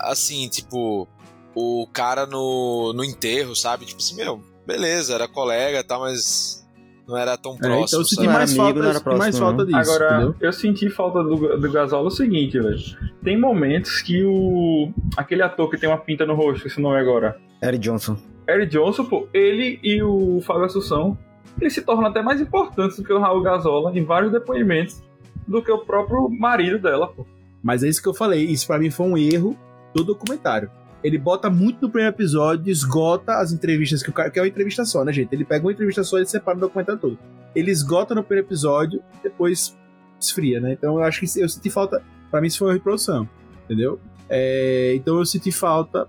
assim, 0.00 0.48
tipo, 0.48 1.06
o 1.54 1.86
cara 1.92 2.26
no, 2.26 2.92
no 2.94 3.04
enterro, 3.04 3.54
sabe? 3.54 3.84
Tipo 3.86 4.00
assim, 4.00 4.16
meu, 4.16 4.42
beleza, 4.66 5.14
era 5.14 5.28
colega 5.28 5.78
e 5.80 5.84
tal, 5.84 6.00
mas 6.00 6.66
não 7.08 7.16
era 7.16 7.36
tão 7.38 7.54
É, 7.54 7.58
próximo. 7.58 7.84
então 7.86 7.98
eu 8.00 8.04
senti 8.04 8.14
sabe? 8.16 8.26
Não 8.28 8.34
mais 8.34 8.50
amigo, 8.50 8.62
falta, 8.64 8.78
não 8.78 8.92
senti 8.92 9.04
mais 9.04 9.18
próximo, 9.38 9.46
falta 9.46 9.66
disso, 9.66 9.78
Agora, 9.78 10.14
entendeu? 10.16 10.34
eu 10.40 10.52
senti 10.52 10.90
falta 10.90 11.22
do, 11.24 11.58
do 11.58 11.72
Gasol 11.72 12.06
o 12.06 12.10
seguinte, 12.10 12.60
velho. 12.60 12.76
Tem 13.24 13.38
momentos 13.40 14.02
que 14.02 14.22
o. 14.24 14.92
aquele 15.16 15.42
ator 15.42 15.68
que 15.70 15.78
tem 15.78 15.88
uma 15.88 15.98
pinta 15.98 16.24
no 16.26 16.34
rosto, 16.34 16.66
esse 16.66 16.80
nome 16.80 16.98
agora. 16.98 17.36
Eric 17.62 17.78
Johnson. 17.82 18.16
Eric 18.48 18.70
Johnson, 18.72 19.04
pô, 19.06 19.26
ele 19.34 19.80
e 19.82 20.02
o 20.02 20.40
Fábio 20.42 20.64
Assunção, 20.64 21.18
eles 21.60 21.72
se 21.74 21.82
tornam 21.82 22.06
até 22.06 22.22
mais 22.22 22.40
importantes 22.40 22.96
do 22.96 23.04
que 23.04 23.12
o 23.12 23.18
Raul 23.18 23.42
Gazola 23.42 23.90
em 23.98 24.04
vários 24.04 24.30
depoimentos 24.30 25.02
do 25.46 25.62
que 25.62 25.70
o 25.72 25.78
próprio 25.78 26.28
marido 26.28 26.78
dela, 26.78 27.08
pô. 27.08 27.26
Mas 27.62 27.82
é 27.82 27.88
isso 27.88 28.00
que 28.02 28.08
eu 28.08 28.14
falei. 28.14 28.44
Isso 28.44 28.66
pra 28.66 28.78
mim 28.78 28.90
foi 28.90 29.06
um 29.06 29.16
erro 29.18 29.56
do 29.94 30.04
documentário. 30.04 30.70
Ele 31.02 31.16
bota 31.16 31.48
muito 31.48 31.82
no 31.82 31.90
primeiro 31.90 32.14
episódio, 32.14 32.70
esgota 32.70 33.36
as 33.36 33.52
entrevistas 33.52 34.02
que 34.02 34.10
o 34.10 34.12
cara. 34.12 34.30
Que 34.30 34.38
é 34.38 34.42
uma 34.42 34.48
entrevista 34.48 34.84
só, 34.84 35.04
né, 35.04 35.12
gente? 35.12 35.32
Ele 35.32 35.44
pega 35.44 35.64
uma 35.64 35.72
entrevista 35.72 36.02
só 36.02 36.18
e 36.18 36.26
separa 36.26 36.56
o 36.56 36.60
documentário 36.60 37.00
todo. 37.00 37.18
Ele 37.54 37.70
esgota 37.70 38.14
no 38.14 38.22
primeiro 38.22 38.46
episódio, 38.46 39.02
depois 39.22 39.76
esfria, 40.20 40.60
né? 40.60 40.72
Então 40.72 40.96
eu 40.96 41.02
acho 41.02 41.20
que 41.20 41.40
eu 41.40 41.48
senti 41.48 41.70
falta. 41.70 42.02
Pra 42.30 42.40
mim, 42.40 42.48
isso 42.48 42.58
foi 42.58 42.68
uma 42.68 42.74
reprodução, 42.74 43.28
entendeu? 43.64 44.00
É, 44.28 44.92
então 44.96 45.18
eu 45.18 45.24
senti 45.24 45.50
falta 45.50 46.06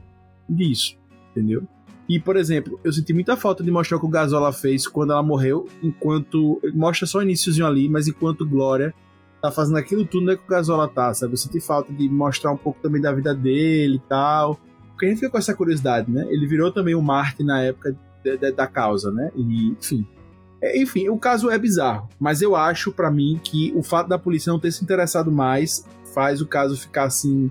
disso, 0.49 0.97
entendeu? 1.31 1.63
E, 2.09 2.19
por 2.19 2.35
exemplo, 2.35 2.79
eu 2.83 2.91
senti 2.91 3.13
muita 3.13 3.37
falta 3.37 3.63
de 3.63 3.69
mostrar 3.69 3.97
o 3.97 3.99
que 3.99 4.05
o 4.07 4.09
Gasola 4.09 4.51
fez 4.51 4.87
quando 4.87 5.11
ela 5.11 5.21
morreu, 5.21 5.67
enquanto. 5.83 6.59
Mostra 6.73 7.05
só 7.05 7.19
o 7.19 7.21
iníciozinho 7.21 7.67
ali, 7.67 7.87
mas 7.87 8.07
enquanto 8.07 8.49
Glória 8.49 8.93
tá 9.39 9.51
fazendo 9.51 9.77
aquilo 9.77 10.03
tudo, 10.03 10.25
né, 10.25 10.35
que 10.35 10.43
o 10.43 10.47
Gasola 10.49 10.87
tá, 10.87 11.13
sabe? 11.13 11.33
Eu 11.33 11.37
senti 11.37 11.61
falta 11.61 11.93
de 11.93 12.09
mostrar 12.09 12.51
um 12.51 12.57
pouco 12.57 12.81
também 12.81 12.99
da 12.99 13.13
vida 13.13 13.33
dele 13.33 13.97
e 13.97 14.09
tal. 14.09 14.59
Porque 14.99 15.05
a 15.05 15.09
gente 15.11 15.19
fica 15.19 15.31
com 15.31 15.37
essa 15.37 15.55
curiosidade, 15.55 16.11
né? 16.11 16.27
Ele 16.29 16.45
virou 16.45 16.73
também 16.73 16.93
o 16.93 17.01
Martin 17.01 17.43
na 17.43 17.61
época 17.63 17.95
de- 18.21 18.37
de- 18.37 18.51
da 18.51 18.67
causa, 18.67 19.09
né? 19.09 19.31
E, 19.33 19.69
enfim. 19.69 20.05
É, 20.61 20.77
enfim, 20.81 21.07
o 21.07 21.17
caso 21.17 21.49
é 21.49 21.57
bizarro, 21.57 22.09
mas 22.19 22.41
eu 22.41 22.53
acho 22.53 22.91
pra 22.91 23.09
mim 23.09 23.39
que 23.41 23.71
o 23.77 23.81
fato 23.81 24.09
da 24.09 24.19
polícia 24.19 24.51
não 24.51 24.59
ter 24.59 24.73
se 24.73 24.83
interessado 24.83 25.31
mais 25.31 25.85
faz 26.13 26.41
o 26.41 26.45
caso 26.45 26.75
ficar 26.75 27.05
assim, 27.05 27.49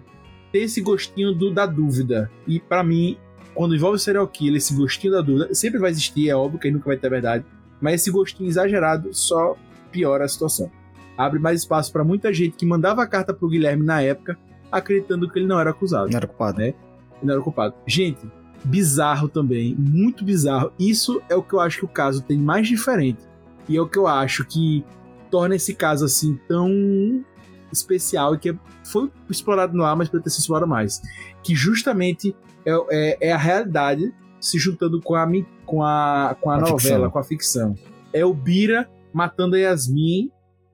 ter 0.53 0.59
esse 0.59 0.83
gostinho 0.83 1.33
do, 1.33 1.51
da 1.51 1.65
dúvida. 1.65 2.31
E 2.47 2.61
pra 2.61 2.85
mim, 2.85 3.17
quando 3.55 3.75
envolve 3.75 3.99
serial 3.99 4.29
killer, 4.29 4.59
esse 4.59 4.75
gostinho 4.75 5.15
da 5.15 5.23
dúvida 5.23 5.55
sempre 5.55 5.79
vai 5.79 5.91
existir, 5.91 6.29
é 6.29 6.37
óbvio 6.37 6.61
que 6.61 6.69
aí 6.69 6.73
nunca 6.75 6.85
vai 6.85 6.99
ter 6.99 7.07
a 7.07 7.11
verdade, 7.11 7.47
mas 7.81 7.95
esse 8.03 8.11
gostinho 8.11 8.47
exagerado 8.47 9.09
só 9.15 9.57
piora 9.91 10.27
a 10.27 10.29
situação. 10.29 10.71
Abre 11.17 11.39
mais 11.39 11.63
espaço 11.63 11.91
pra 11.91 12.05
muita 12.05 12.31
gente 12.31 12.57
que 12.59 12.67
mandava 12.67 13.03
a 13.03 13.07
carta 13.07 13.33
pro 13.33 13.49
Guilherme 13.49 13.87
na 13.87 14.03
época, 14.03 14.37
acreditando 14.71 15.31
que 15.31 15.39
ele 15.39 15.47
não 15.49 15.59
era 15.59 15.71
acusado 15.71 16.11
Não 16.11 16.17
era 16.19 16.27
culpado. 16.27 16.59
né? 16.59 16.75
Ele 17.19 17.27
não 17.27 17.35
era 17.35 17.43
culpado. 17.43 17.75
Gente, 17.87 18.21
bizarro 18.65 19.29
também, 19.29 19.75
muito 19.77 20.25
bizarro. 20.25 20.73
Isso 20.79 21.21
é 21.29 21.35
o 21.37 21.43
que 21.43 21.55
eu 21.55 21.61
acho 21.61 21.79
que 21.81 21.85
o 21.85 21.89
caso 21.89 22.23
tem 22.23 22.39
mais 22.39 22.67
diferente. 22.67 23.21
E 23.69 23.77
é 23.77 23.81
o 23.81 23.89
que 23.89 23.99
eu 23.99 24.07
acho 24.07 24.45
que 24.45 24.85
torna 25.31 25.55
esse 25.57 25.75
caso 25.75 26.05
assim 26.05 26.39
tão 26.49 27.25
especial 27.73 28.35
e 28.35 28.39
que 28.39 28.57
foi 28.85 29.11
explorado 29.29 29.77
no 29.77 29.85
ar, 29.85 29.95
mas 29.95 30.09
poderia 30.09 30.25
ter 30.25 30.31
sido 30.31 30.41
explorado 30.41 30.67
mais. 30.71 31.03
Que 31.43 31.55
justamente 31.55 32.35
é, 32.65 32.73
é- 32.91 33.29
é 33.29 33.33
a 33.33 33.37
realidade 33.37 34.13
se 34.41 34.59
juntando 34.59 35.01
com 35.03 35.15
a, 35.15 35.27
com 35.67 35.83
a, 35.83 36.37
com 36.41 36.51
a, 36.51 36.55
A 36.57 36.61
novela, 36.61 36.79
ficção. 36.79 37.11
com 37.11 37.19
a 37.19 37.25
ficção. 37.25 37.75
É 38.13 38.25
o 38.25 38.33
Bira 38.33 38.89
matando 39.13 39.57
a 39.57 39.59
Yasmin 39.59 40.31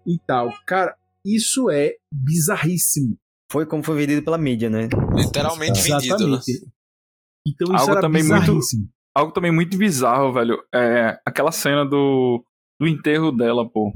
e 0.07 0.19
tal. 0.27 0.53
Cara, 0.67 0.95
isso 1.25 1.69
é 1.71 1.95
bizarríssimo. 2.13 3.17
Foi 3.55 3.65
como 3.65 3.85
foi 3.85 3.95
vendido 3.95 4.21
pela 4.21 4.37
mídia, 4.37 4.69
né? 4.69 4.89
Literalmente 5.15 5.81
vendido, 5.81 6.27
né? 6.27 6.41
Então 7.47 7.73
isso 7.73 7.83
Algo 7.83 7.93
era 7.93 8.01
também 8.01 8.25
muito-. 8.25 8.59
Algo 9.15 9.31
também 9.31 9.53
muito 9.53 9.79
bizarro, 9.79 10.33
velho. 10.33 10.59
É 10.75 11.21
aquela 11.25 11.53
cena 11.53 11.85
do, 11.85 12.45
do 12.81 12.89
enterro 12.89 13.31
dela, 13.31 13.65
pô. 13.65 13.93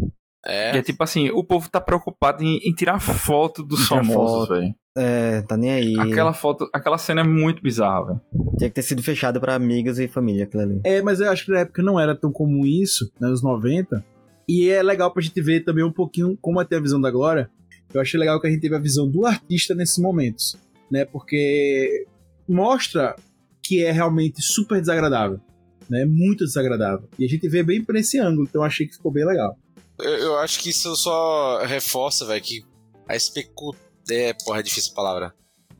É. 0.46 0.70
Que 0.70 0.78
é 0.78 0.82
tipo 0.82 1.02
assim, 1.02 1.30
o 1.30 1.42
povo 1.42 1.68
tá 1.68 1.80
preocupado 1.80 2.44
em, 2.44 2.58
em 2.58 2.72
tirar 2.72 3.00
foto 3.00 3.64
dos 3.64 3.88
tirar 3.88 4.04
famosos, 4.04 4.48
velho. 4.48 4.72
É, 4.96 5.42
tá 5.42 5.56
nem 5.56 5.72
aí. 5.72 5.98
Aquela 5.98 6.32
foto, 6.32 6.70
aquela 6.72 6.96
cena 6.96 7.22
é 7.22 7.24
muito 7.24 7.60
bizarra, 7.60 8.04
velho. 8.04 8.20
Tinha 8.58 8.70
que 8.70 8.76
ter 8.76 8.82
sido 8.82 9.02
fechado 9.02 9.40
pra 9.40 9.56
amigos 9.56 9.98
e 9.98 10.06
família, 10.06 10.44
aquilo 10.44 10.62
ali. 10.62 10.80
É, 10.84 11.02
mas 11.02 11.18
eu 11.18 11.28
acho 11.32 11.44
que 11.44 11.50
na 11.50 11.60
época 11.60 11.82
não 11.82 11.98
era 11.98 12.14
tão 12.14 12.30
comum 12.30 12.64
isso, 12.64 13.10
nos 13.18 13.28
anos 13.28 13.42
90. 13.42 14.04
E 14.48 14.70
é 14.70 14.84
legal 14.84 15.12
pra 15.12 15.20
gente 15.20 15.42
ver 15.42 15.64
também 15.64 15.82
um 15.82 15.92
pouquinho 15.92 16.38
como 16.40 16.60
até 16.60 16.76
a 16.76 16.80
visão 16.80 17.00
da 17.00 17.10
Glória. 17.10 17.50
Eu 17.92 18.00
achei 18.00 18.18
legal 18.18 18.40
que 18.40 18.46
a 18.46 18.50
gente 18.50 18.60
teve 18.60 18.74
a 18.76 18.78
visão 18.78 19.08
do 19.08 19.24
artista 19.26 19.74
nesses 19.74 19.98
momentos, 19.98 20.56
né? 20.90 21.04
Porque 21.04 22.06
mostra 22.48 23.16
que 23.62 23.84
é 23.84 23.90
realmente 23.92 24.42
super 24.42 24.80
desagradável, 24.80 25.40
né? 25.88 26.04
Muito 26.04 26.44
desagradável. 26.44 27.08
E 27.18 27.24
a 27.24 27.28
gente 27.28 27.48
vê 27.48 27.62
bem 27.62 27.82
por 27.84 27.96
esse 27.96 28.18
ângulo, 28.18 28.46
então 28.48 28.62
eu 28.62 28.66
achei 28.66 28.86
que 28.86 28.94
ficou 28.94 29.10
bem 29.12 29.24
legal. 29.26 29.56
Eu, 29.98 30.10
eu 30.10 30.38
acho 30.38 30.60
que 30.60 30.70
isso 30.70 30.94
só 30.96 31.62
reforça, 31.64 32.24
velho, 32.24 32.42
que 32.42 32.64
a 33.08 33.16
especu... 33.16 33.74
É, 34.10 34.32
porra, 34.32 34.60
é 34.60 34.62
difícil 34.62 34.92
a 34.92 34.94
palavra. 34.96 35.34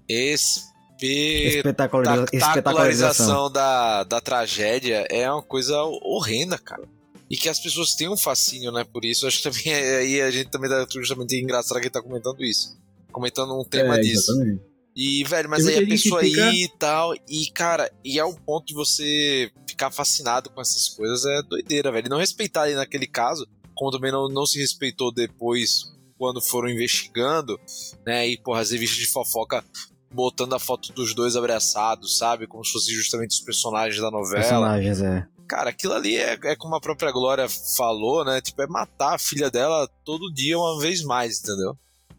Espe... 0.08 1.58
Espetaculariza- 1.58 2.26
espetacularização 2.32 3.50
da, 3.50 4.04
da 4.04 4.20
tragédia 4.20 5.06
é 5.10 5.30
uma 5.30 5.42
coisa 5.42 5.80
horrenda, 5.82 6.58
cara. 6.58 6.82
E 7.30 7.36
que 7.36 7.48
as 7.48 7.60
pessoas 7.60 7.94
têm 7.94 8.08
um 8.08 8.16
fascínio, 8.16 8.72
né, 8.72 8.84
por 8.84 9.04
isso. 9.04 9.26
Acho 9.26 9.38
que 9.38 9.42
também 9.50 9.72
é- 9.72 9.96
aí 9.98 10.20
a 10.22 10.30
gente 10.30 10.50
também 10.50 10.68
dá 10.70 10.86
justamente 10.90 11.36
engraçado 11.36 11.78
que 11.78 11.84
ele 11.86 11.90
tá 11.90 12.02
comentando 12.02 12.42
isso. 12.42 12.76
Comentando 13.12 13.58
um 13.58 13.64
tema 13.64 13.96
É, 13.96 14.00
disso. 14.00 14.30
exatamente. 14.32 14.62
E, 14.96 15.22
velho, 15.24 15.48
mas 15.48 15.64
aí 15.66 15.78
a 15.84 15.86
pessoa 15.86 16.20
fica- 16.22 16.48
aí 16.48 16.64
e 16.64 16.68
tal. 16.78 17.14
E, 17.28 17.50
cara, 17.52 17.88
e 18.04 18.18
é 18.18 18.24
um 18.24 18.34
ponto 18.34 18.66
de 18.66 18.74
você 18.74 19.50
ficar 19.68 19.90
fascinado 19.92 20.50
com 20.50 20.60
essas 20.60 20.88
coisas 20.88 21.24
é 21.24 21.42
doideira, 21.42 21.92
velho. 21.92 22.06
E 22.06 22.10
não 22.10 22.18
respeitar 22.18 22.62
ali 22.62 22.74
naquele 22.74 23.06
caso, 23.06 23.46
como 23.74 23.92
também 23.92 24.10
não, 24.10 24.28
não 24.28 24.44
se 24.44 24.58
respeitou 24.58 25.12
depois, 25.12 25.82
quando 26.16 26.40
foram 26.40 26.68
investigando, 26.68 27.60
né? 28.04 28.26
E, 28.28 28.36
porra, 28.42 28.60
as 28.60 28.70
revistas 28.72 28.98
de 28.98 29.06
fofoca 29.06 29.64
botando 30.12 30.54
a 30.54 30.58
foto 30.58 30.92
dos 30.92 31.14
dois 31.14 31.36
abraçados, 31.36 32.18
sabe? 32.18 32.46
Como 32.48 32.64
se 32.64 32.72
fossem 32.72 32.94
justamente 32.94 33.30
os 33.32 33.40
personagens 33.40 34.00
da 34.02 34.10
novela. 34.10 34.40
Personagens, 34.42 35.00
é. 35.00 35.26
Cara, 35.48 35.70
aquilo 35.70 35.94
ali 35.94 36.16
é, 36.16 36.38
é 36.44 36.56
como 36.56 36.74
a 36.74 36.80
própria 36.80 37.10
Glória 37.10 37.46
falou, 37.76 38.22
né? 38.22 38.40
Tipo, 38.40 38.62
é 38.62 38.66
matar 38.66 39.14
a 39.14 39.18
filha 39.18 39.50
dela 39.50 39.88
todo 40.04 40.32
dia 40.32 40.58
uma 40.58 40.78
vez 40.78 41.02
mais, 41.02 41.40
entendeu? 41.40 41.74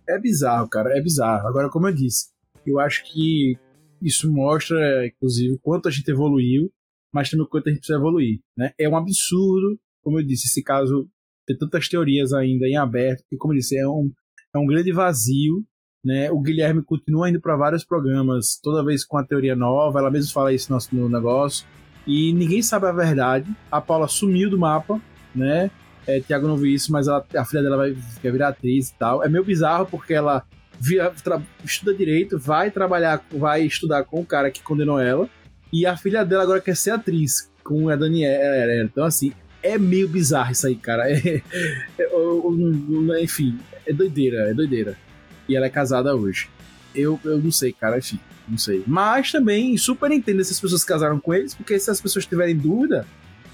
É 0.07 0.19
bizarro, 0.19 0.67
cara, 0.67 0.97
é 0.97 1.01
bizarro. 1.01 1.47
Agora, 1.47 1.69
como 1.69 1.87
eu 1.87 1.93
disse, 1.93 2.29
eu 2.65 2.79
acho 2.79 3.03
que 3.03 3.55
isso 4.01 4.31
mostra, 4.31 5.05
inclusive, 5.05 5.53
o 5.53 5.59
quanto 5.59 5.87
a 5.87 5.91
gente 5.91 6.09
evoluiu, 6.09 6.71
mas 7.13 7.29
também 7.29 7.45
o 7.45 7.49
quanto 7.49 7.67
a 7.67 7.69
gente 7.69 7.79
precisa 7.79 7.99
evoluir, 7.99 8.39
né? 8.57 8.71
É 8.79 8.89
um 8.89 8.97
absurdo, 8.97 9.79
como 10.03 10.19
eu 10.19 10.25
disse, 10.25 10.47
esse 10.47 10.63
caso 10.63 11.07
ter 11.45 11.55
tantas 11.57 11.87
teorias 11.87 12.33
ainda 12.33 12.67
em 12.67 12.77
aberto, 12.77 13.23
que, 13.29 13.37
como 13.37 13.53
eu 13.53 13.57
disse, 13.57 13.77
é 13.77 13.87
um, 13.87 14.11
é 14.55 14.57
um 14.57 14.65
grande 14.65 14.91
vazio, 14.91 15.63
né? 16.03 16.31
O 16.31 16.41
Guilherme 16.41 16.81
continua 16.81 17.29
indo 17.29 17.41
para 17.41 17.55
vários 17.55 17.83
programas, 17.83 18.59
toda 18.61 18.83
vez 18.83 19.05
com 19.05 19.17
a 19.17 19.25
teoria 19.25 19.55
nova, 19.55 19.99
ela 19.99 20.09
mesma 20.09 20.31
fala 20.31 20.53
isso 20.53 20.71
no, 20.71 20.79
no 21.01 21.09
negócio, 21.09 21.67
e 22.09 22.33
ninguém 22.33 22.61
sabe 22.61 22.87
a 22.87 22.91
verdade. 22.91 23.49
A 23.71 23.79
Paula 23.79 24.07
sumiu 24.07 24.49
do 24.49 24.57
mapa, 24.57 24.99
né? 25.33 25.69
É, 26.07 26.19
Tiago 26.19 26.47
não 26.47 26.57
viu 26.57 26.71
isso, 26.73 26.91
mas 26.91 27.07
ela- 27.07 27.23
a 27.35 27.45
filha 27.45 27.61
dela 27.61 27.77
vai, 27.77 27.91
vai 27.91 28.31
virar 28.31 28.47
atriz 28.49 28.89
e 28.89 28.93
tal. 28.95 29.23
É 29.23 29.29
meio 29.29 29.43
bizarro 29.43 29.85
porque 29.85 30.13
ela 30.13 30.43
via- 30.79 31.11
tra- 31.23 31.41
estuda 31.63 31.93
direito, 31.93 32.39
vai 32.39 32.71
trabalhar, 32.71 33.23
vai 33.31 33.61
estudar 33.63 34.03
com 34.05 34.19
o 34.21 34.25
cara 34.25 34.49
que 34.49 34.63
condenou 34.63 34.99
ela, 34.99 35.29
e 35.71 35.85
a 35.85 35.95
filha 35.95 36.25
dela 36.25 36.41
agora 36.43 36.59
quer 36.61 36.75
ser 36.75 36.91
atriz 36.91 37.51
com 37.63 37.89
a 37.89 37.95
Daniela. 37.95 38.83
Então, 38.83 39.03
assim, 39.05 39.31
é 39.61 39.77
meio 39.77 40.07
bizarro 40.09 40.51
isso 40.51 40.65
aí, 40.65 40.75
cara. 40.75 41.03
É- 41.11 41.43
é- 41.99 43.23
enfim, 43.23 43.59
é 43.85 43.93
doideira, 43.93 44.49
é 44.49 44.53
doideira. 44.53 44.97
E 45.47 45.55
ela 45.55 45.65
é 45.65 45.69
casada 45.69 46.15
hoje. 46.15 46.49
Eu, 46.95 47.19
eu 47.23 47.37
não 47.37 47.51
sei, 47.51 47.71
cara, 47.71 47.97
enfim, 47.99 48.19
não 48.49 48.57
sei. 48.57 48.83
Mas 48.87 49.31
também 49.31 49.77
super 49.77 50.11
entendo 50.11 50.41
essas 50.41 50.59
pessoas 50.59 50.83
que 50.83 50.89
casaram 50.89 51.19
com 51.19 51.33
eles, 51.33 51.53
porque 51.53 51.77
se 51.79 51.89
as 51.91 52.01
pessoas 52.01 52.25
tiverem 52.25 52.57
dúvida, 52.57 53.05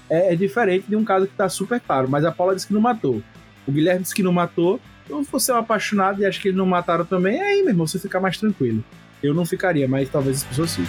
é, 0.08 0.32
é 0.32 0.36
diferente 0.36 0.86
de 0.88 0.96
um 0.96 1.04
caso 1.04 1.26
que 1.26 1.34
tá 1.34 1.48
super 1.48 1.80
claro. 1.80 2.08
Mas 2.08 2.24
a 2.24 2.32
Paula 2.32 2.54
disse 2.54 2.66
que 2.66 2.74
não 2.74 2.80
matou. 2.80 3.22
O 3.66 3.72
Guilherme 3.72 4.02
disse 4.02 4.14
que 4.14 4.22
não 4.22 4.32
matou. 4.32 4.80
Então, 5.04 5.22
se 5.22 5.30
você 5.30 5.50
é 5.50 5.54
um 5.54 5.58
apaixonado 5.58 6.20
e 6.20 6.26
acha 6.26 6.40
que 6.40 6.48
eles 6.48 6.58
não 6.58 6.66
mataram 6.66 7.04
também, 7.04 7.40
aí, 7.40 7.60
meu 7.60 7.70
irmão, 7.70 7.86
você 7.86 7.98
fica 7.98 8.18
mais 8.18 8.38
tranquilo. 8.38 8.84
Eu 9.22 9.34
não 9.34 9.44
ficaria, 9.44 9.86
mas 9.86 10.08
talvez 10.08 10.38
as 10.38 10.44
pessoas 10.44 10.70
sim. 10.70 10.84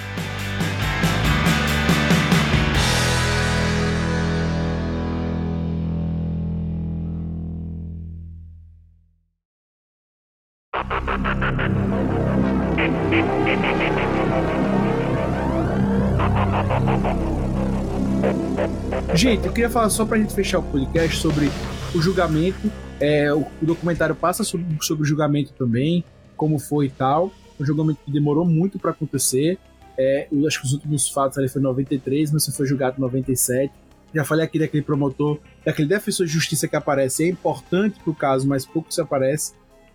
Queria 19.58 19.72
falar 19.72 19.90
só 19.90 20.06
pra 20.06 20.20
gente 20.20 20.36
fechar 20.36 20.60
o 20.60 20.64
podcast 20.64 21.18
sobre 21.18 21.50
o 21.96 22.00
julgamento. 22.00 22.72
É, 23.00 23.34
o, 23.34 23.40
o 23.40 23.66
documentário 23.66 24.14
passa 24.14 24.44
sobre, 24.44 24.68
sobre 24.82 25.02
o 25.02 25.06
julgamento 25.06 25.52
também, 25.54 26.04
como 26.36 26.60
foi 26.60 26.86
e 26.86 26.90
tal. 26.92 27.32
Um 27.60 27.66
julgamento 27.66 28.00
que 28.06 28.12
demorou 28.12 28.46
muito 28.46 28.78
pra 28.78 28.92
acontecer. 28.92 29.58
É, 29.98 30.28
eu 30.32 30.46
acho 30.46 30.62
que 30.62 30.68
os 30.68 30.74
últimos 30.74 31.10
fatos 31.10 31.40
ali 31.40 31.50
foi 31.50 31.60
em 31.60 31.64
93, 31.64 32.32
mas 32.34 32.46
foi 32.56 32.68
julgado 32.68 32.98
em 33.00 33.02
97. 33.02 33.74
Já 34.14 34.24
falei 34.24 34.46
aqui 34.46 34.60
daquele 34.60 34.84
promotor, 34.84 35.40
daquele 35.66 35.88
defensor 35.88 36.28
de 36.28 36.32
justiça 36.32 36.68
que 36.68 36.76
aparece. 36.76 37.24
É 37.24 37.28
importante 37.28 38.00
pro 38.04 38.14
caso, 38.14 38.48
mas 38.48 38.64
pouco 38.64 38.94
se 38.94 39.02
aparece. 39.02 39.54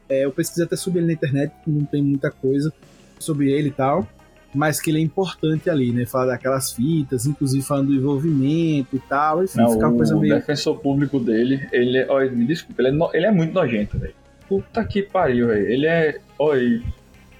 É, 0.08 0.24
eu 0.24 0.32
pesquisei 0.32 0.64
até 0.64 0.74
sobre 0.74 0.98
ele 0.98 1.06
na 1.06 1.12
internet, 1.12 1.52
não 1.68 1.84
tem 1.84 2.02
muita 2.02 2.32
coisa 2.32 2.72
sobre 3.16 3.52
ele 3.52 3.68
e 3.68 3.72
tal 3.72 4.08
mas 4.54 4.80
que 4.80 4.90
ele 4.90 4.98
é 4.98 5.00
importante 5.02 5.70
ali, 5.70 5.92
né? 5.92 6.04
Falar 6.06 6.26
daquelas 6.26 6.72
fitas, 6.72 7.26
inclusive 7.26 7.64
falando 7.64 7.88
do 7.88 7.94
envolvimento 7.94 8.94
e 8.96 8.98
tal, 9.00 9.42
enfim, 9.44 9.58
Não, 9.58 9.72
fica 9.72 9.88
uma 9.88 9.96
coisa 9.96 10.16
o 10.16 10.20
meio. 10.20 10.34
defensor 10.34 10.78
público 10.78 11.18
dele, 11.18 11.66
ele 11.72 11.98
é. 11.98 12.06
Olha, 12.10 12.30
me 12.30 12.44
desculpa, 12.44 12.82
ele 12.82 12.88
é, 12.88 12.92
no- 12.92 13.10
ele 13.14 13.26
é 13.26 13.30
muito 13.30 13.52
nojento, 13.54 13.98
velho. 13.98 14.14
Puta 14.48 14.84
que 14.84 15.02
pariu, 15.02 15.46
velho. 15.48 15.66
Ele 15.66 15.86
é. 15.86 16.18
Olha, 16.38 16.82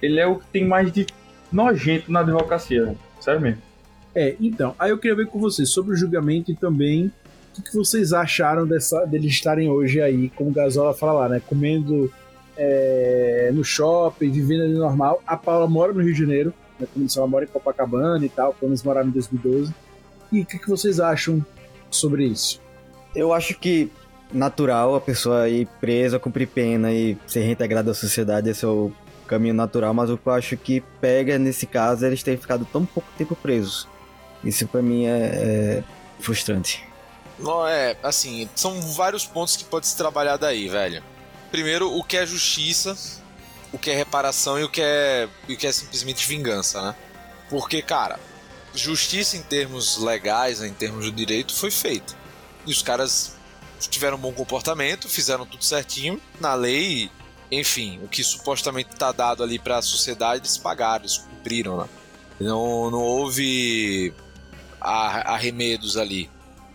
ele 0.01 0.19
é 0.19 0.25
o 0.25 0.37
que 0.37 0.45
tem 0.47 0.65
mais 0.65 0.91
de 0.91 1.05
nojento 1.51 2.11
na 2.11 2.21
advocacia, 2.21 2.85
velho. 2.85 2.97
Sério 3.19 3.39
mesmo. 3.41 3.61
É, 4.15 4.35
então, 4.39 4.75
aí 4.77 4.89
eu 4.91 4.97
queria 4.97 5.15
ver 5.15 5.27
com 5.27 5.39
vocês 5.39 5.69
sobre 5.69 5.93
o 5.93 5.95
julgamento 5.95 6.51
e 6.51 6.55
também 6.55 7.07
o 7.07 7.55
que, 7.55 7.69
que 7.69 7.75
vocês 7.75 8.13
acharam 8.13 8.65
dessa, 8.65 9.05
deles 9.05 9.31
estarem 9.31 9.69
hoje 9.69 10.01
aí, 10.01 10.29
como 10.35 10.49
o 10.49 10.53
Gasola 10.53 10.93
fala 10.93 11.13
lá, 11.13 11.29
né? 11.29 11.41
Comendo 11.45 12.11
é, 12.57 13.51
no 13.53 13.63
shopping, 13.63 14.31
vivendo 14.31 14.63
ali 14.63 14.73
normal. 14.73 15.21
A 15.25 15.35
Paula 15.37 15.67
mora 15.67 15.93
no 15.93 16.01
Rio 16.01 16.13
de 16.13 16.19
Janeiro, 16.19 16.53
né? 16.79 16.87
Como 16.91 17.05
disse, 17.05 17.17
ela 17.17 17.27
mora 17.27 17.45
em 17.45 17.47
Copacabana 17.47 18.25
e 18.25 18.29
tal, 18.29 18.53
pelo 18.53 18.69
menos 18.69 18.83
morava 18.83 19.07
em 19.07 19.11
2012. 19.11 19.73
E 20.31 20.41
o 20.41 20.45
que, 20.45 20.57
que 20.57 20.69
vocês 20.69 20.99
acham 20.99 21.45
sobre 21.89 22.25
isso? 22.25 22.61
Eu 23.15 23.33
acho 23.33 23.57
que 23.59 23.91
natural 24.31 24.95
a 24.95 25.01
pessoa 25.01 25.47
ir 25.47 25.67
presa, 25.79 26.19
cumprir 26.19 26.47
pena 26.47 26.91
e 26.91 27.17
ser 27.27 27.41
reintegrada 27.41 27.91
à 27.91 27.93
sociedade, 27.93 28.49
esse 28.49 28.65
é 28.65 28.67
o 28.67 28.91
caminho 29.27 29.53
natural, 29.53 29.93
mas 29.93 30.09
o 30.09 30.17
que 30.17 30.27
eu 30.27 30.33
acho 30.33 30.57
que 30.57 30.81
pega 30.99 31.37
nesse 31.37 31.65
caso 31.65 32.03
é 32.03 32.07
eles 32.07 32.23
terem 32.23 32.39
ficado 32.39 32.67
tão 32.71 32.85
pouco 32.85 33.07
tempo 33.17 33.35
presos. 33.35 33.87
Isso 34.43 34.67
pra 34.67 34.81
mim 34.81 35.05
é, 35.05 35.17
é 35.17 35.83
frustrante. 36.19 36.83
Não, 37.39 37.67
é, 37.67 37.95
assim, 38.03 38.49
são 38.55 38.79
vários 38.81 39.25
pontos 39.25 39.55
que 39.55 39.63
pode 39.63 39.87
se 39.87 39.97
trabalhar 39.97 40.37
daí, 40.37 40.67
velho. 40.67 41.03
Primeiro, 41.51 41.95
o 41.95 42.03
que 42.03 42.17
é 42.17 42.25
justiça, 42.25 42.95
o 43.73 43.77
que 43.77 43.89
é 43.89 43.95
reparação 43.95 44.57
e 44.59 44.63
o 44.63 44.69
que 44.69 44.81
é, 44.81 45.27
o 45.49 45.57
que 45.57 45.67
é 45.67 45.71
simplesmente 45.71 46.25
vingança, 46.27 46.81
né? 46.81 46.95
Porque, 47.49 47.81
cara, 47.81 48.19
justiça 48.73 49.35
em 49.35 49.41
termos 49.41 49.97
legais, 49.97 50.59
né, 50.59 50.67
em 50.67 50.73
termos 50.73 51.05
de 51.05 51.11
direito, 51.11 51.53
foi 51.53 51.69
feita. 51.71 52.13
E 52.65 52.71
os 52.71 52.81
caras 52.81 53.35
tiveram 53.79 54.15
um 54.17 54.21
bom 54.21 54.31
comportamento, 54.31 55.09
fizeram 55.09 55.45
tudo 55.45 55.63
certinho, 55.63 56.21
na 56.39 56.53
lei, 56.53 57.11
enfim, 57.51 57.99
o 58.03 58.07
que 58.07 58.23
supostamente 58.23 58.95
tá 58.95 59.11
dado 59.11 59.43
ali 59.43 59.59
pra 59.59 59.81
sociedade, 59.81 60.41
eles 60.41 60.57
pagaram, 60.57 61.03
eles 61.03 61.17
cumpriram, 61.17 61.77
né? 61.77 61.89
Não, 62.39 62.89
não 62.89 62.99
houve 63.01 64.13
a- 64.79 65.33
arremedos 65.33 65.97
ali. 65.97 66.29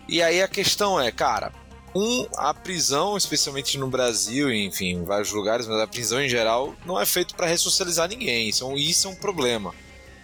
E 0.07 0.21
aí 0.21 0.41
a 0.41 0.47
questão 0.47 0.99
é, 0.99 1.11
cara, 1.11 1.51
um, 1.95 2.27
a 2.37 2.53
prisão, 2.53 3.17
especialmente 3.17 3.77
no 3.77 3.87
Brasil, 3.87 4.51
e, 4.51 4.65
enfim, 4.65 4.97
em 4.97 5.03
vários 5.03 5.31
lugares, 5.31 5.67
mas 5.67 5.79
a 5.79 5.87
prisão 5.87 6.21
em 6.21 6.29
geral 6.29 6.75
não 6.85 6.99
é 6.99 7.05
feito 7.05 7.35
para 7.35 7.47
ressocializar 7.47 8.07
ninguém. 8.07 8.49
Isso 8.49 8.63
é 8.63 8.67
um, 8.67 8.77
isso 8.77 9.07
é 9.07 9.11
um 9.11 9.15
problema. 9.15 9.73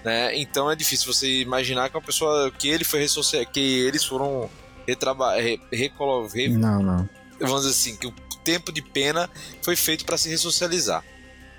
Né? 0.03 0.37
Então 0.37 0.69
é 0.69 0.75
difícil 0.75 1.11
você 1.11 1.41
imaginar 1.41 1.89
que 1.89 1.97
uma 1.97 2.03
pessoa 2.03 2.51
que 2.51 2.69
ele 2.69 2.83
foi 2.83 2.99
ressocial, 2.99 3.43
que 3.47 3.59
eles 3.59 4.05
foram 4.05 4.49
retraba, 4.87 5.35
re, 5.35 5.59
recolo, 5.71 6.27
re, 6.27 6.47
Não, 6.47 6.81
não. 6.81 7.09
vamos 7.39 7.63
dizer 7.63 7.71
assim, 7.71 7.95
que 7.97 8.05
o 8.05 8.13
tempo 8.43 8.71
de 8.71 8.83
pena 8.83 9.27
foi 9.63 9.75
feito 9.75 10.05
para 10.05 10.17
se 10.17 10.29
ressocializar. 10.29 11.03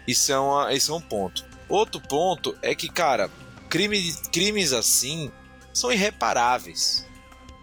Isso 0.06 0.32
é, 0.32 0.38
uma, 0.38 0.72
isso 0.72 0.92
é 0.92 0.94
um 0.94 1.00
ponto. 1.00 1.44
Outro 1.68 2.00
ponto 2.00 2.56
é 2.62 2.74
que, 2.74 2.88
cara, 2.88 3.28
crime, 3.68 4.14
crimes 4.32 4.72
assim 4.72 5.30
são 5.72 5.90
irreparáveis. 5.90 7.04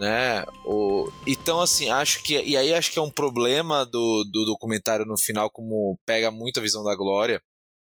Né? 0.04 0.44
O, 0.66 1.10
então, 1.26 1.62
assim, 1.62 1.90
acho 1.90 2.22
que. 2.24 2.38
E 2.42 2.58
aí 2.58 2.74
acho 2.74 2.92
que 2.92 3.00
é 3.00 3.02
um 3.02 3.10
problema 3.10 3.86
do, 3.86 4.26
do 4.26 4.44
documentário 4.44 5.06
no 5.06 5.18
final, 5.18 5.50
como 5.50 5.98
pega 6.06 6.30
muito 6.30 6.60
a 6.60 6.62
visão 6.62 6.84
da 6.84 6.94
Glória, 6.94 7.42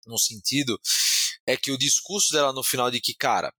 no 0.08 0.18
sentido, 0.18 0.80
é 1.46 1.56
que 1.56 1.72
o 1.72 1.78
discurso 1.78 2.34
dela 2.34 2.52
no 2.52 2.64
final 2.64 2.90
de 2.90 3.00
que, 3.00 3.14
cara, 3.14 3.54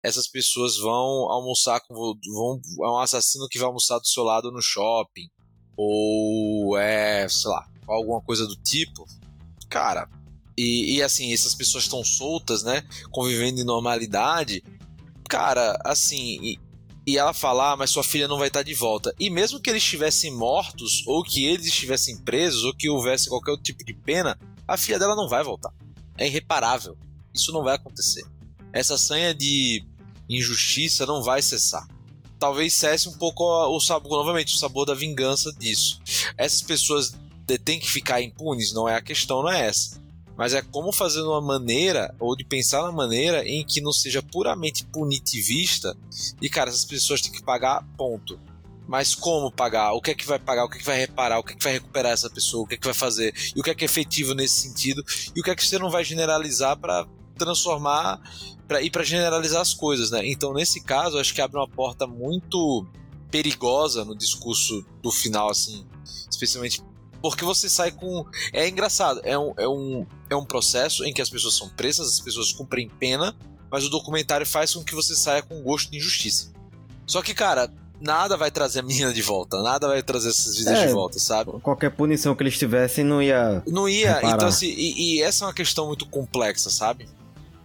essas 0.00 0.28
pessoas 0.28 0.76
vão 0.76 1.28
almoçar 1.28 1.80
com. 1.80 1.92
Vão, 1.92 2.60
é 2.84 2.88
um 2.88 3.00
assassino 3.00 3.48
que 3.48 3.58
vai 3.58 3.66
almoçar 3.66 3.98
do 3.98 4.06
seu 4.06 4.22
lado 4.22 4.52
no 4.52 4.62
shopping. 4.62 5.28
Ou 5.76 6.78
é, 6.78 7.28
sei 7.28 7.50
lá, 7.50 7.66
alguma 7.88 8.20
coisa 8.20 8.46
do 8.46 8.54
tipo. 8.54 9.04
Cara, 9.68 10.08
e, 10.56 10.98
e 10.98 11.02
assim, 11.02 11.32
essas 11.32 11.52
pessoas 11.52 11.82
estão 11.82 12.04
soltas, 12.04 12.62
né? 12.62 12.86
Convivendo 13.10 13.60
em 13.60 13.64
normalidade. 13.64 14.62
Cara, 15.28 15.76
assim. 15.84 16.58
E, 17.06 17.18
ela 17.18 17.34
fala, 17.34 17.72
ah, 17.72 17.76
mas 17.76 17.90
sua 17.90 18.02
filha 18.02 18.26
não 18.26 18.38
vai 18.38 18.48
estar 18.48 18.62
de 18.62 18.74
volta. 18.74 19.14
E 19.18 19.28
mesmo 19.28 19.60
que 19.60 19.68
eles 19.68 19.82
estivessem 19.82 20.30
mortos, 20.30 21.02
ou 21.06 21.22
que 21.22 21.44
eles 21.44 21.66
estivessem 21.66 22.16
presos, 22.18 22.64
ou 22.64 22.74
que 22.74 22.88
houvesse 22.88 23.28
qualquer 23.28 23.56
tipo 23.58 23.84
de 23.84 23.92
pena, 23.92 24.38
a 24.66 24.76
filha 24.76 24.98
dela 24.98 25.14
não 25.14 25.28
vai 25.28 25.44
voltar. 25.44 25.72
É 26.16 26.26
irreparável. 26.26 26.96
Isso 27.34 27.52
não 27.52 27.62
vai 27.62 27.74
acontecer. 27.74 28.24
Essa 28.72 28.96
sanha 28.96 29.34
de 29.34 29.84
injustiça 30.28 31.04
não 31.04 31.22
vai 31.22 31.42
cessar. 31.42 31.86
Talvez 32.38 32.72
cesse 32.72 33.08
um 33.08 33.18
pouco 33.18 33.44
o 33.44 33.80
sabor, 33.80 34.18
novamente, 34.18 34.54
o 34.54 34.58
sabor 34.58 34.86
da 34.86 34.94
vingança 34.94 35.52
disso. 35.52 36.00
Essas 36.36 36.62
pessoas 36.62 37.14
têm 37.64 37.78
que 37.78 37.90
ficar 37.90 38.22
impunes, 38.22 38.72
não 38.72 38.88
é 38.88 38.96
a 38.96 39.02
questão, 39.02 39.42
não 39.42 39.50
é 39.50 39.66
essa 39.66 40.03
mas 40.36 40.54
é 40.54 40.62
como 40.62 40.92
fazer 40.92 41.22
uma 41.22 41.40
maneira, 41.40 42.14
ou 42.18 42.36
de 42.36 42.44
pensar 42.44 42.82
na 42.82 42.92
maneira 42.92 43.46
em 43.48 43.64
que 43.64 43.80
não 43.80 43.92
seja 43.92 44.22
puramente 44.22 44.84
punitivista 44.86 45.96
e, 46.40 46.48
cara, 46.48 46.70
essas 46.70 46.84
pessoas 46.84 47.20
têm 47.20 47.32
que 47.32 47.42
pagar, 47.42 47.86
ponto. 47.96 48.38
Mas 48.86 49.14
como 49.14 49.50
pagar? 49.50 49.92
O 49.92 50.00
que 50.00 50.10
é 50.10 50.14
que 50.14 50.26
vai 50.26 50.38
pagar? 50.38 50.64
O 50.64 50.68
que 50.68 50.76
é 50.76 50.80
que 50.80 50.86
vai 50.86 50.98
reparar? 50.98 51.38
O 51.38 51.42
que 51.42 51.52
é 51.52 51.56
que 51.56 51.64
vai 51.64 51.72
recuperar 51.72 52.12
essa 52.12 52.28
pessoa? 52.28 52.64
O 52.64 52.66
que 52.66 52.74
é 52.74 52.78
que 52.78 52.84
vai 52.84 52.92
fazer? 52.92 53.34
E 53.56 53.60
o 53.60 53.62
que 53.62 53.70
é 53.70 53.74
que 53.74 53.84
é 53.84 53.86
efetivo 53.86 54.34
nesse 54.34 54.60
sentido? 54.60 55.02
E 55.34 55.40
o 55.40 55.42
que 55.42 55.50
é 55.50 55.54
que 55.54 55.66
você 55.66 55.78
não 55.78 55.88
vai 55.90 56.04
generalizar 56.04 56.76
para 56.76 57.06
transformar 57.38 58.20
para 58.66 58.80
ir 58.80 58.90
para 58.90 59.02
generalizar 59.02 59.60
as 59.60 59.74
coisas, 59.74 60.10
né? 60.10 60.26
Então, 60.26 60.52
nesse 60.52 60.82
caso, 60.82 61.18
acho 61.18 61.34
que 61.34 61.40
abre 61.40 61.58
uma 61.58 61.68
porta 61.68 62.06
muito 62.06 62.86
perigosa 63.30 64.04
no 64.04 64.16
discurso 64.16 64.84
do 65.02 65.10
final, 65.10 65.50
assim, 65.50 65.84
especialmente 66.30 66.82
porque 67.24 67.42
você 67.42 67.70
sai 67.70 67.90
com. 67.90 68.26
É 68.52 68.68
engraçado, 68.68 69.18
é 69.24 69.38
um, 69.38 69.54
é, 69.56 69.66
um, 69.66 70.06
é 70.28 70.36
um 70.36 70.44
processo 70.44 71.06
em 71.06 71.12
que 71.14 71.22
as 71.22 71.30
pessoas 71.30 71.56
são 71.56 71.70
presas, 71.70 72.06
as 72.06 72.20
pessoas 72.20 72.52
cumprem 72.52 72.86
pena, 72.86 73.34
mas 73.70 73.86
o 73.86 73.88
documentário 73.88 74.44
faz 74.44 74.74
com 74.74 74.84
que 74.84 74.94
você 74.94 75.16
saia 75.16 75.40
com 75.40 75.62
gosto 75.62 75.90
de 75.90 75.96
injustiça. 75.96 76.52
Só 77.06 77.22
que, 77.22 77.32
cara, 77.32 77.72
nada 77.98 78.36
vai 78.36 78.50
trazer 78.50 78.80
a 78.80 78.82
menina 78.82 79.10
de 79.10 79.22
volta, 79.22 79.62
nada 79.62 79.88
vai 79.88 80.02
trazer 80.02 80.28
essas 80.28 80.54
vidas 80.54 80.80
é, 80.80 80.86
de 80.86 80.92
volta, 80.92 81.18
sabe? 81.18 81.52
Qualquer 81.62 81.92
punição 81.92 82.36
que 82.36 82.42
eles 82.42 82.58
tivessem 82.58 83.02
não 83.02 83.22
ia. 83.22 83.62
Não 83.66 83.88
ia, 83.88 84.16
reparar. 84.16 84.34
então 84.34 84.48
assim, 84.48 84.68
e, 84.68 85.16
e, 85.16 85.22
essa 85.22 85.44
é 85.44 85.48
uma 85.48 85.54
questão 85.54 85.86
muito 85.86 86.04
complexa, 86.04 86.68
sabe? 86.68 87.08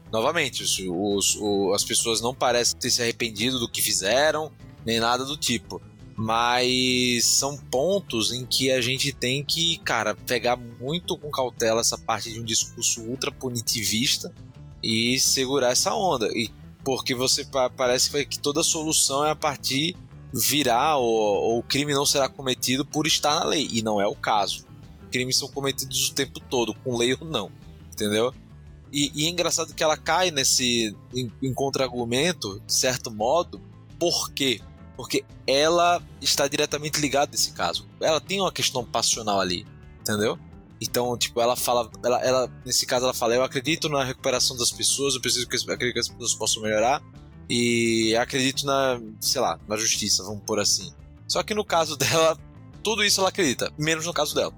Novamente, 0.09 0.63
os, 0.63 0.79
os, 0.79 1.35
os, 1.35 1.75
as 1.75 1.83
pessoas 1.83 2.21
não 2.21 2.33
parecem 2.33 2.79
ter 2.79 2.89
se 2.89 3.01
arrependido 3.01 3.59
do 3.59 3.67
que 3.67 3.81
fizeram, 3.81 4.53
nem 4.85 5.01
nada 5.01 5.25
do 5.25 5.35
tipo. 5.35 5.81
Mas 6.21 7.23
são 7.23 7.55
pontos 7.55 8.33
em 8.33 8.45
que 8.45 8.69
a 8.69 8.81
gente 8.81 9.13
tem 9.13 9.41
que, 9.41 9.77
cara, 9.77 10.13
pegar 10.13 10.57
muito 10.57 11.17
com 11.17 11.31
cautela 11.31 11.79
essa 11.79 11.97
parte 11.97 12.29
de 12.33 12.41
um 12.41 12.43
discurso 12.43 13.01
ultra 13.03 13.31
punitivista 13.31 14.29
e 14.83 15.17
segurar 15.17 15.71
essa 15.71 15.95
onda. 15.95 16.27
E 16.37 16.49
porque 16.83 17.15
você 17.15 17.47
parece 17.77 18.25
que 18.25 18.37
toda 18.37 18.63
solução 18.63 19.25
é 19.25 19.31
a 19.31 19.35
partir 19.35 19.95
virar 20.33 20.97
ou, 20.97 21.07
ou 21.07 21.59
o 21.59 21.63
crime 21.63 21.93
não 21.93 22.05
será 22.05 22.27
cometido 22.27 22.85
por 22.85 23.07
estar 23.07 23.35
na 23.35 23.45
lei. 23.45 23.69
E 23.71 23.81
não 23.81 24.01
é 24.01 24.05
o 24.05 24.15
caso. 24.15 24.65
Crimes 25.09 25.37
são 25.37 25.47
cometidos 25.47 26.09
o 26.09 26.13
tempo 26.13 26.41
todo, 26.41 26.73
com 26.73 26.97
lei 26.97 27.13
ou 27.13 27.25
não. 27.25 27.49
Entendeu? 27.93 28.33
E, 28.91 29.09
e 29.15 29.25
é 29.25 29.29
engraçado 29.29 29.73
que 29.73 29.83
ela 29.83 29.95
cai 29.95 30.31
nesse 30.31 30.93
em, 31.15 31.31
em 31.41 31.53
contra-argumento, 31.53 32.61
de 32.67 32.73
certo 32.73 33.09
modo, 33.09 33.61
por 33.97 34.31
quê? 34.33 34.59
Porque 34.99 35.23
ela 35.47 36.03
está 36.21 36.45
diretamente 36.45 36.99
ligada 36.99 37.31
nesse 37.31 37.53
caso. 37.53 37.87
Ela 38.01 38.19
tem 38.19 38.41
uma 38.41 38.51
questão 38.51 38.83
passional 38.83 39.39
ali, 39.39 39.65
entendeu? 40.01 40.37
Então, 40.81 41.17
tipo, 41.17 41.39
ela 41.39 41.55
fala, 41.55 41.89
ela, 42.03 42.19
ela, 42.21 42.51
nesse 42.65 42.85
caso 42.85 43.05
ela 43.05 43.13
fala, 43.13 43.33
eu 43.33 43.41
acredito 43.41 43.87
na 43.87 44.03
recuperação 44.03 44.57
das 44.57 44.73
pessoas, 44.73 45.15
eu 45.15 45.21
preciso 45.21 45.47
que 45.47 45.55
acredito 45.55 45.93
que 45.93 45.99
as 46.01 46.09
pessoas 46.09 46.35
possam 46.35 46.61
melhorar 46.61 47.01
e 47.49 48.13
acredito 48.17 48.65
na, 48.65 48.99
sei 49.21 49.39
lá, 49.39 49.57
na 49.69 49.77
justiça, 49.77 50.21
vamos 50.21 50.43
por 50.45 50.59
assim. 50.59 50.91
Só 51.29 51.43
que 51.43 51.53
no 51.53 51.63
caso 51.63 51.95
dela, 51.97 52.37
tudo 52.83 53.01
isso 53.01 53.21
ela 53.21 53.29
acredita, 53.29 53.71
menos 53.77 54.05
no 54.05 54.11
caso 54.11 54.35
dela 54.35 54.53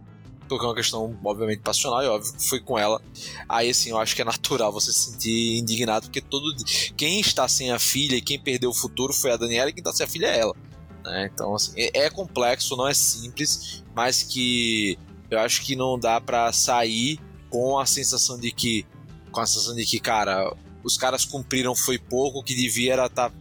porque 0.51 0.65
é 0.65 0.69
uma 0.69 0.75
questão, 0.75 1.17
obviamente, 1.23 1.61
passional, 1.61 2.03
e 2.03 2.07
óbvio 2.07 2.33
que 2.33 2.49
foi 2.49 2.59
com 2.59 2.77
ela. 2.77 3.01
Aí, 3.47 3.69
assim, 3.69 3.91
eu 3.91 3.97
acho 3.97 4.13
que 4.13 4.21
é 4.21 4.25
natural 4.25 4.69
você 4.71 4.91
se 4.91 5.11
sentir 5.11 5.57
indignado, 5.57 6.07
porque 6.07 6.19
todo 6.19 6.53
quem 6.97 7.21
está 7.21 7.47
sem 7.47 7.71
a 7.71 7.79
filha 7.79 8.17
e 8.17 8.21
quem 8.21 8.37
perdeu 8.37 8.69
o 8.69 8.73
futuro 8.73 9.13
foi 9.13 9.31
a 9.31 9.37
Daniela, 9.37 9.69
e 9.69 9.73
quem 9.73 9.79
está 9.79 9.93
sem 9.93 10.05
a 10.05 10.09
filha 10.09 10.27
é 10.27 10.39
ela. 10.39 10.53
Né? 11.05 11.29
Então, 11.33 11.55
assim, 11.55 11.71
é, 11.77 12.05
é 12.05 12.09
complexo, 12.09 12.75
não 12.75 12.85
é 12.85 12.93
simples, 12.93 13.81
mas 13.95 14.23
que 14.23 14.99
eu 15.29 15.39
acho 15.39 15.61
que 15.61 15.73
não 15.73 15.97
dá 15.97 16.19
para 16.19 16.51
sair 16.51 17.17
com 17.49 17.79
a 17.79 17.85
sensação 17.85 18.37
de 18.37 18.51
que, 18.51 18.85
com 19.31 19.39
a 19.39 19.45
sensação 19.45 19.73
de 19.73 19.85
que, 19.85 20.01
cara, 20.01 20.53
os 20.83 20.97
caras 20.97 21.23
cumpriram 21.23 21.73
foi 21.73 21.97
pouco, 21.97 22.43
que 22.43 22.53
devia 22.53 22.91
era 22.91 23.09
tá, 23.09 23.31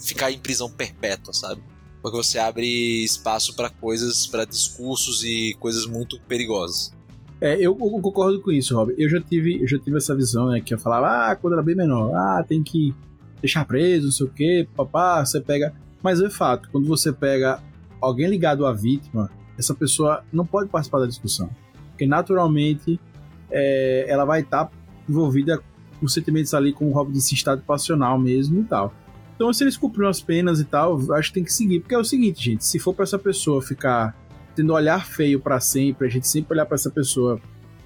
ficar 0.00 0.32
em 0.32 0.38
prisão 0.40 0.68
perpétua, 0.68 1.32
sabe? 1.32 1.62
Porque 2.06 2.18
você 2.22 2.38
abre 2.38 3.02
espaço 3.02 3.56
para 3.56 3.68
coisas, 3.68 4.28
para 4.28 4.44
discursos 4.44 5.24
e 5.24 5.56
coisas 5.58 5.86
muito 5.86 6.20
perigosas. 6.20 6.94
É, 7.40 7.54
eu, 7.56 7.76
eu, 7.80 8.00
concordo 8.00 8.40
com 8.40 8.52
isso, 8.52 8.76
Rob. 8.76 8.94
Eu 8.96 9.08
já 9.08 9.20
tive, 9.20 9.60
eu 9.60 9.66
já 9.66 9.76
tive 9.76 9.96
essa 9.96 10.14
visão, 10.14 10.50
né, 10.50 10.60
que 10.60 10.72
eu 10.72 10.78
falava, 10.78 11.32
ah, 11.32 11.34
quando 11.34 11.54
era 11.54 11.64
bem 11.64 11.74
menor, 11.74 12.14
ah, 12.14 12.44
tem 12.46 12.62
que 12.62 12.94
deixar 13.40 13.64
preso, 13.64 14.04
não 14.04 14.12
sei 14.12 14.26
o 14.26 14.30
quê, 14.30 14.68
papá, 14.76 15.26
você 15.26 15.40
pega. 15.40 15.74
Mas 16.00 16.20
é 16.20 16.30
fato, 16.30 16.68
quando 16.70 16.86
você 16.86 17.12
pega 17.12 17.60
alguém 18.00 18.28
ligado 18.28 18.66
à 18.66 18.72
vítima, 18.72 19.28
essa 19.58 19.74
pessoa 19.74 20.22
não 20.32 20.46
pode 20.46 20.68
participar 20.68 21.00
da 21.00 21.06
discussão, 21.06 21.50
porque 21.90 22.06
naturalmente 22.06 23.00
é, 23.50 24.06
ela 24.08 24.24
vai 24.24 24.42
estar 24.42 24.66
tá 24.66 24.72
envolvida 25.08 25.60
com 25.98 26.06
sentimentos 26.06 26.54
ali, 26.54 26.72
com 26.72 26.88
o 26.88 26.92
Rob 26.92 27.12
desse 27.12 27.34
estado 27.34 27.62
passional 27.62 28.16
mesmo 28.16 28.60
e 28.60 28.64
tal. 28.64 28.94
Então, 29.36 29.52
se 29.52 29.62
eles 29.62 29.76
cumpriram 29.76 30.08
as 30.08 30.20
penas 30.20 30.60
e 30.60 30.64
tal, 30.64 30.98
acho 31.12 31.28
que 31.28 31.34
tem 31.34 31.44
que 31.44 31.52
seguir. 31.52 31.80
Porque 31.80 31.94
é 31.94 31.98
o 31.98 32.04
seguinte, 32.04 32.42
gente: 32.42 32.64
se 32.64 32.78
for 32.78 32.94
para 32.94 33.04
essa 33.04 33.18
pessoa 33.18 33.62
ficar 33.62 34.16
tendo 34.54 34.72
olhar 34.72 35.06
feio 35.06 35.38
para 35.38 35.60
sempre, 35.60 36.08
a 36.08 36.10
gente 36.10 36.26
sempre 36.26 36.54
olhar 36.54 36.64
para 36.64 36.74
essa 36.74 36.90
pessoa 36.90 37.38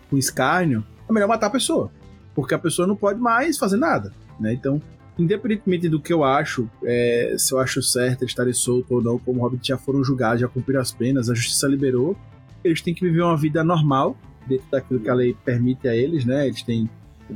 com 0.09 0.17
escárnio, 0.17 0.85
é 1.09 1.13
melhor 1.13 1.29
matar 1.29 1.49
a 1.49 1.51
pessoa. 1.51 1.91
Porque 2.33 2.55
a 2.55 2.59
pessoa 2.59 2.87
não 2.87 2.95
pode 2.95 3.19
mais 3.19 3.59
fazer 3.59 3.77
nada, 3.77 4.13
né? 4.39 4.53
Então, 4.53 4.81
independentemente 5.19 5.89
do 5.89 6.01
que 6.01 6.13
eu 6.13 6.23
acho, 6.23 6.71
é, 6.85 7.35
se 7.37 7.53
eu 7.53 7.59
acho 7.59 7.83
certo 7.83 8.25
estarem 8.25 8.53
soltos 8.53 8.93
ou 8.93 9.03
não, 9.03 9.19
como 9.19 9.41
o 9.41 9.43
Hobbit 9.43 9.67
já 9.67 9.77
foram 9.77 10.05
julgados, 10.05 10.41
já 10.41 10.47
cumpriram 10.47 10.81
as 10.81 10.93
penas, 10.93 11.29
a 11.29 11.35
justiça 11.35 11.67
liberou, 11.67 12.17
eles 12.63 12.81
têm 12.81 12.95
que 12.95 13.05
viver 13.05 13.23
uma 13.23 13.37
vida 13.37 13.65
normal, 13.65 14.17
dentro 14.47 14.67
daquilo 14.71 15.01
que 15.01 15.09
a 15.09 15.15
lei 15.15 15.37
permite 15.45 15.89
a 15.89 15.97
eles, 15.97 16.25
né? 16.25 16.47
Eles 16.47 16.63
têm 16.63 16.89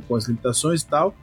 com 0.07 0.15
as 0.15 0.25
limitações 0.25 0.81
e 0.81 0.87
tal 0.87 1.13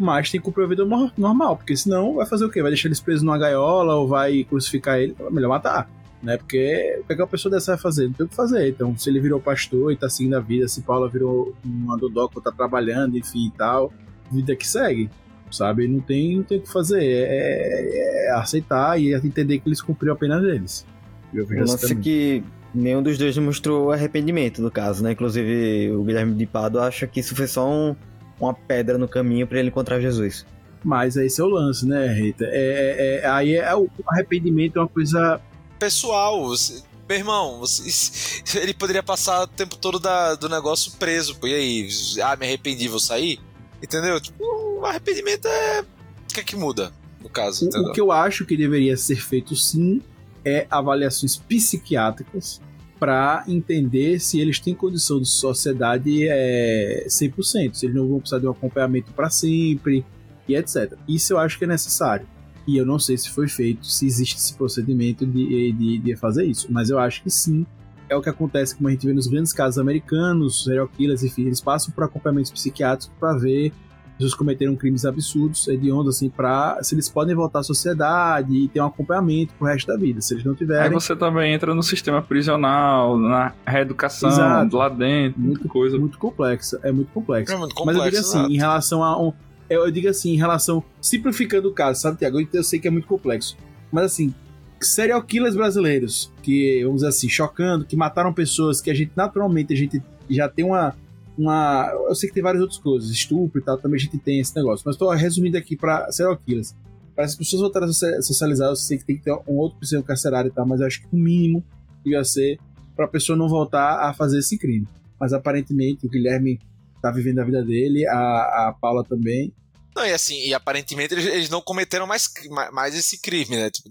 mas 0.00 0.30
tem 0.30 0.40
que 0.40 0.44
cumprir 0.46 0.64
a 0.64 0.68
vida 0.68 0.84
normal, 1.16 1.56
porque 1.56 1.76
senão 1.76 2.14
vai 2.14 2.26
fazer 2.26 2.46
o 2.46 2.50
quê? 2.50 2.62
Vai 2.62 2.70
deixar 2.70 2.88
eles 2.88 3.00
presos 3.00 3.22
numa 3.22 3.36
gaiola 3.36 3.94
ou 3.96 4.08
vai 4.08 4.44
crucificar 4.44 4.98
ele? 4.98 5.14
É 5.20 5.30
melhor 5.30 5.50
matar, 5.50 5.90
né? 6.22 6.38
Porque 6.38 7.00
o 7.02 7.06
que 7.06 7.14
uma 7.14 7.26
pessoa 7.26 7.52
dessa 7.52 7.72
vai 7.72 7.82
fazer? 7.82 8.06
Não 8.06 8.14
tem 8.14 8.24
o 8.24 8.28
que 8.28 8.34
fazer. 8.34 8.70
Então, 8.70 8.96
se 8.96 9.10
ele 9.10 9.20
virou 9.20 9.38
pastor 9.38 9.92
e 9.92 9.96
tá 9.96 10.08
seguindo 10.08 10.34
a 10.34 10.40
vida, 10.40 10.66
se 10.66 10.80
Paula 10.80 11.06
virou 11.06 11.54
uma 11.62 11.98
dodóco, 11.98 12.40
tá 12.40 12.50
trabalhando, 12.50 13.18
enfim 13.18 13.48
e 13.48 13.50
tal, 13.50 13.92
vida 14.32 14.56
que 14.56 14.66
segue, 14.66 15.10
sabe? 15.50 15.86
Não 15.86 16.00
tem, 16.00 16.38
não 16.38 16.44
tem 16.44 16.58
o 16.58 16.62
que 16.62 16.72
fazer. 16.72 17.04
É, 17.04 17.26
é, 17.28 18.26
é 18.28 18.30
aceitar 18.32 18.98
e 18.98 19.12
entender 19.12 19.58
que 19.58 19.68
eles 19.68 19.82
cumpriram 19.82 20.14
a 20.14 20.16
pena 20.16 20.40
deles. 20.40 20.86
Eu 21.32 21.44
vejo 21.44 21.62
o 21.62 21.68
lance 21.68 21.94
que 21.96 22.42
nenhum 22.74 23.02
dos 23.02 23.18
dois 23.18 23.36
mostrou 23.36 23.92
arrependimento 23.92 24.62
no 24.62 24.70
caso, 24.70 25.04
né? 25.04 25.12
Inclusive 25.12 25.90
o 25.92 26.02
Guilherme 26.02 26.34
de 26.34 26.46
Pado 26.46 26.80
acha 26.80 27.06
que 27.06 27.20
isso 27.20 27.36
foi 27.36 27.46
só 27.46 27.70
um 27.70 27.94
uma 28.40 28.54
pedra 28.54 28.96
no 28.98 29.08
caminho 29.08 29.46
para 29.46 29.58
ele 29.58 29.68
encontrar 29.68 30.00
Jesus. 30.00 30.46
Mas 30.82 31.16
esse 31.16 31.40
é 31.40 31.44
o 31.44 31.48
lance, 31.48 31.86
né, 31.86 32.06
Rita? 32.12 32.44
É, 32.44 32.50
é, 32.50 33.20
é, 33.22 33.26
aí 33.28 33.54
é, 33.54 33.74
o 33.74 33.88
arrependimento 34.08 34.78
é 34.78 34.82
uma 34.82 34.88
coisa. 34.88 35.40
Pessoal, 35.78 36.46
você, 36.46 36.82
meu 37.08 37.18
irmão, 37.18 37.58
você, 37.58 37.82
ele 38.58 38.72
poderia 38.72 39.02
passar 39.02 39.42
o 39.42 39.46
tempo 39.46 39.76
todo 39.76 39.98
da, 39.98 40.34
do 40.34 40.48
negócio 40.48 40.92
preso. 40.92 41.36
E 41.42 41.54
aí, 41.54 41.88
ah, 42.22 42.36
me 42.36 42.46
arrependi, 42.46 42.88
vou 42.88 43.00
sair? 43.00 43.38
Entendeu? 43.82 44.20
Tipo, 44.20 44.42
o 44.80 44.86
arrependimento 44.86 45.46
é. 45.46 45.80
O 45.82 46.32
que 46.32 46.40
é 46.40 46.44
que 46.44 46.56
muda, 46.56 46.92
no 47.20 47.28
caso? 47.28 47.68
O, 47.74 47.90
o 47.90 47.92
que 47.92 48.00
eu 48.00 48.10
acho 48.12 48.46
que 48.46 48.56
deveria 48.56 48.96
ser 48.96 49.16
feito 49.16 49.56
sim 49.56 50.00
é 50.44 50.66
avaliações 50.70 51.36
psiquiátricas 51.36 52.60
para 53.00 53.42
entender 53.48 54.20
se 54.20 54.38
eles 54.38 54.60
têm 54.60 54.74
condição 54.74 55.18
de 55.18 55.28
sociedade 55.28 56.28
é, 56.28 57.06
100%, 57.08 57.72
se 57.72 57.86
eles 57.86 57.96
não 57.96 58.06
vão 58.06 58.20
precisar 58.20 58.38
de 58.38 58.46
um 58.46 58.50
acompanhamento 58.50 59.10
para 59.12 59.30
sempre 59.30 60.04
e 60.46 60.54
etc. 60.54 60.92
Isso 61.08 61.32
eu 61.32 61.38
acho 61.38 61.58
que 61.58 61.64
é 61.64 61.66
necessário. 61.66 62.28
E 62.66 62.76
eu 62.76 62.84
não 62.84 62.98
sei 62.98 63.16
se 63.16 63.30
foi 63.30 63.48
feito, 63.48 63.86
se 63.86 64.06
existe 64.06 64.36
esse 64.36 64.54
procedimento 64.54 65.24
de, 65.24 65.72
de, 65.72 65.98
de 65.98 66.16
fazer 66.16 66.44
isso, 66.44 66.68
mas 66.70 66.90
eu 66.90 66.98
acho 66.98 67.22
que 67.22 67.30
sim. 67.30 67.66
É 68.06 68.14
o 68.14 68.20
que 68.20 68.28
acontece, 68.28 68.76
como 68.76 68.88
a 68.88 68.90
gente 68.90 69.06
vê 69.06 69.12
nos 69.12 69.28
grandes 69.28 69.52
casos 69.52 69.78
americanos, 69.78 70.64
serial 70.64 70.88
killers, 70.88 71.22
enfim, 71.22 71.46
eles 71.46 71.60
passam 71.60 71.94
por 71.94 72.04
acompanhamentos 72.04 72.50
psiquiátricos 72.50 73.16
para 73.18 73.38
ver 73.38 73.72
pessoas 74.20 74.34
cometeram 74.34 74.76
crimes 74.76 75.06
absurdos, 75.06 75.66
hediondos, 75.66 76.16
assim, 76.16 76.28
pra 76.28 76.78
se 76.82 76.94
eles 76.94 77.08
podem 77.08 77.34
voltar 77.34 77.60
à 77.60 77.62
sociedade 77.62 78.54
e 78.54 78.68
ter 78.68 78.80
um 78.80 78.86
acompanhamento 78.86 79.54
pro 79.54 79.66
resto 79.66 79.86
da 79.86 79.96
vida. 79.96 80.20
Se 80.20 80.34
eles 80.34 80.44
não 80.44 80.54
tiverem. 80.54 80.84
Aí 80.84 80.90
você 80.90 81.16
também 81.16 81.54
entra 81.54 81.74
no 81.74 81.82
sistema 81.82 82.20
prisional, 82.20 83.16
na 83.18 83.54
reeducação, 83.66 84.28
Exato. 84.28 84.76
lá 84.76 84.90
dentro, 84.90 85.40
muita 85.40 85.66
coisa. 85.66 85.98
Muito 85.98 86.18
complexa, 86.18 86.78
é 86.82 86.92
muito 86.92 87.10
complexo. 87.12 87.54
É 87.54 87.56
muito 87.56 87.74
complexo 87.74 87.98
Mas 87.98 88.06
eu 88.06 88.10
digo 88.10 88.20
assim, 88.20 88.38
exato. 88.38 88.52
em 88.52 88.58
relação 88.58 89.02
a 89.02 89.20
um. 89.20 89.32
Eu 89.70 89.90
digo 89.90 90.08
assim, 90.08 90.34
em 90.34 90.36
relação. 90.36 90.84
Simplificando 91.00 91.68
o 91.68 91.72
caso, 91.72 92.00
sabe, 92.00 92.18
Tiago? 92.18 92.38
Eu 92.52 92.62
sei 92.62 92.78
que 92.78 92.88
é 92.88 92.90
muito 92.90 93.06
complexo. 93.06 93.56
Mas 93.90 94.04
assim, 94.04 94.34
serial 94.80 95.22
killers 95.22 95.56
brasileiros, 95.56 96.30
que, 96.42 96.80
vamos 96.82 96.96
dizer 96.96 97.08
assim, 97.08 97.28
chocando, 97.28 97.86
que 97.86 97.96
mataram 97.96 98.32
pessoas 98.34 98.82
que 98.82 98.90
a 98.90 98.94
gente 98.94 99.12
naturalmente 99.16 99.72
a 99.72 99.76
gente 99.76 100.02
já 100.28 100.48
tem 100.48 100.64
uma 100.64 100.94
uma. 101.40 101.90
Eu 102.08 102.14
sei 102.14 102.28
que 102.28 102.34
tem 102.34 102.42
várias 102.42 102.60
outras 102.60 102.78
coisas, 102.78 103.10
estupro 103.10 103.60
e 103.60 103.64
tal, 103.64 103.78
também 103.78 103.96
a 103.96 104.02
gente 104.02 104.18
tem 104.18 104.40
esse 104.40 104.54
negócio. 104.54 104.82
Mas 104.84 104.94
estou 104.94 105.10
resumindo 105.10 105.56
aqui 105.56 105.76
para 105.76 106.10
serial 106.12 106.36
killers. 106.36 106.74
Para 107.14 107.24
as 107.24 107.34
pessoas 107.34 107.62
voltarem 107.62 107.88
a 107.88 108.22
socializar, 108.22 108.68
eu 108.68 108.76
sei 108.76 108.98
que 108.98 109.04
tem 109.04 109.16
que 109.16 109.24
ter 109.24 109.32
um 109.32 109.56
outro 109.56 109.78
prisão 109.78 110.02
carcerário 110.02 110.48
e 110.48 110.52
tal, 110.52 110.66
mas 110.66 110.80
eu 110.80 110.86
acho 110.86 111.00
que 111.00 111.08
o 111.14 111.18
mínimo 111.18 111.64
devia 112.04 112.24
ser 112.24 112.58
para 112.94 113.04
a 113.04 113.08
pessoa 113.08 113.36
não 113.36 113.48
voltar 113.48 114.08
a 114.08 114.14
fazer 114.14 114.38
esse 114.38 114.56
crime. 114.58 114.86
Mas 115.18 115.32
aparentemente 115.32 116.06
o 116.06 116.10
Guilherme 116.10 116.58
tá 117.02 117.10
vivendo 117.10 117.40
a 117.40 117.44
vida 117.44 117.62
dele, 117.62 118.06
a, 118.06 118.68
a 118.68 118.76
Paula 118.80 119.04
também. 119.04 119.52
Não, 119.94 120.06
e 120.06 120.12
assim, 120.12 120.46
e 120.46 120.54
aparentemente 120.54 121.14
eles, 121.14 121.26
eles 121.26 121.50
não 121.50 121.60
cometeram 121.60 122.06
mais, 122.06 122.30
mais 122.72 122.94
esse 122.94 123.20
crime, 123.20 123.56
né? 123.56 123.70
Tipo, 123.70 123.88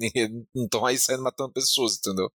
não 0.55 0.63
estão 0.63 0.85
aí 0.85 0.97
saindo 0.97 1.23
matando 1.23 1.51
pessoas, 1.51 1.97
entendeu? 1.97 2.31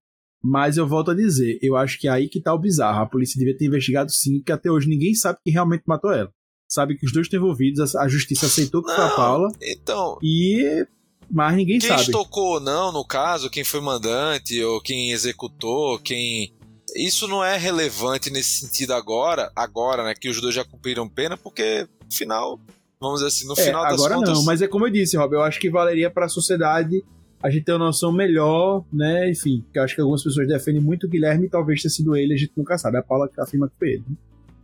Mas 0.47 0.77
eu 0.77 0.87
volto 0.87 1.09
a 1.09 1.15
dizer, 1.15 1.57
eu 1.59 1.75
acho 1.75 1.97
que 1.97 2.07
é 2.07 2.11
aí 2.11 2.29
que 2.29 2.39
tá 2.39 2.53
o 2.53 2.59
bizarro. 2.59 3.01
A 3.01 3.05
polícia 3.07 3.39
devia 3.39 3.57
ter 3.57 3.65
investigado 3.65 4.11
sim, 4.11 4.37
porque 4.37 4.51
até 4.51 4.69
hoje 4.69 4.87
ninguém 4.87 5.15
sabe 5.15 5.39
quem 5.43 5.51
realmente 5.51 5.81
matou 5.87 6.11
ela. 6.11 6.31
Sabe 6.69 6.95
que 6.95 7.03
os 7.03 7.11
dois 7.11 7.25
estão 7.25 7.39
envolvidos, 7.39 7.95
a 7.95 8.07
justiça 8.07 8.45
aceitou 8.45 8.83
que 8.83 8.89
não, 8.89 8.95
foi 8.95 9.05
a 9.05 9.09
Paula. 9.09 9.51
Então. 9.59 10.19
E. 10.21 10.85
Mas 11.31 11.55
ninguém 11.55 11.79
quem 11.79 11.89
sabe. 11.89 12.03
Quem 12.03 12.11
estocou 12.11 12.53
ou 12.53 12.59
não, 12.59 12.91
no 12.91 13.03
caso, 13.03 13.49
quem 13.49 13.63
foi 13.63 13.81
mandante, 13.81 14.63
ou 14.63 14.79
quem 14.79 15.11
executou, 15.11 15.97
quem. 15.97 16.53
Isso 16.95 17.27
não 17.27 17.43
é 17.43 17.57
relevante 17.57 18.29
nesse 18.29 18.59
sentido 18.59 18.93
agora, 18.93 19.51
agora, 19.55 20.03
né? 20.03 20.13
Que 20.13 20.29
os 20.29 20.39
dois 20.39 20.53
já 20.53 20.63
cumpriram 20.63 21.09
pena, 21.09 21.35
porque, 21.35 21.87
no 22.03 22.13
final, 22.15 22.59
vamos 23.01 23.21
dizer 23.21 23.29
assim, 23.29 23.47
no 23.47 23.59
é, 23.59 23.65
final 23.65 23.83
das 23.83 23.93
agora 23.93 24.15
contas. 24.15 24.37
não, 24.37 24.45
mas 24.45 24.61
é 24.61 24.67
como 24.67 24.85
eu 24.85 24.91
disse, 24.91 25.17
Rob, 25.17 25.33
eu 25.33 25.41
acho 25.41 25.59
que 25.59 25.71
valeria 25.71 26.11
para 26.11 26.27
a 26.27 26.29
sociedade 26.29 27.03
a 27.41 27.49
gente 27.49 27.65
tem 27.65 27.75
uma 27.75 27.85
noção 27.85 28.11
melhor, 28.11 28.83
né? 28.91 29.29
Enfim, 29.29 29.63
que 29.71 29.79
eu 29.79 29.83
acho 29.83 29.95
que 29.95 30.01
algumas 30.01 30.23
pessoas 30.23 30.47
defendem 30.47 30.81
muito 30.81 31.05
o 31.05 31.09
Guilherme, 31.09 31.49
talvez 31.49 31.81
tenha 31.81 31.91
sido 31.91 32.15
ele, 32.15 32.33
a 32.33 32.37
gente 32.37 32.51
nunca 32.55 32.77
sabe. 32.77 32.97
A 32.97 33.03
Paula 33.03 33.29
afirma 33.39 33.67
que 33.67 33.75
foi 33.77 33.89
ele. 33.89 34.03
Né? 34.09 34.15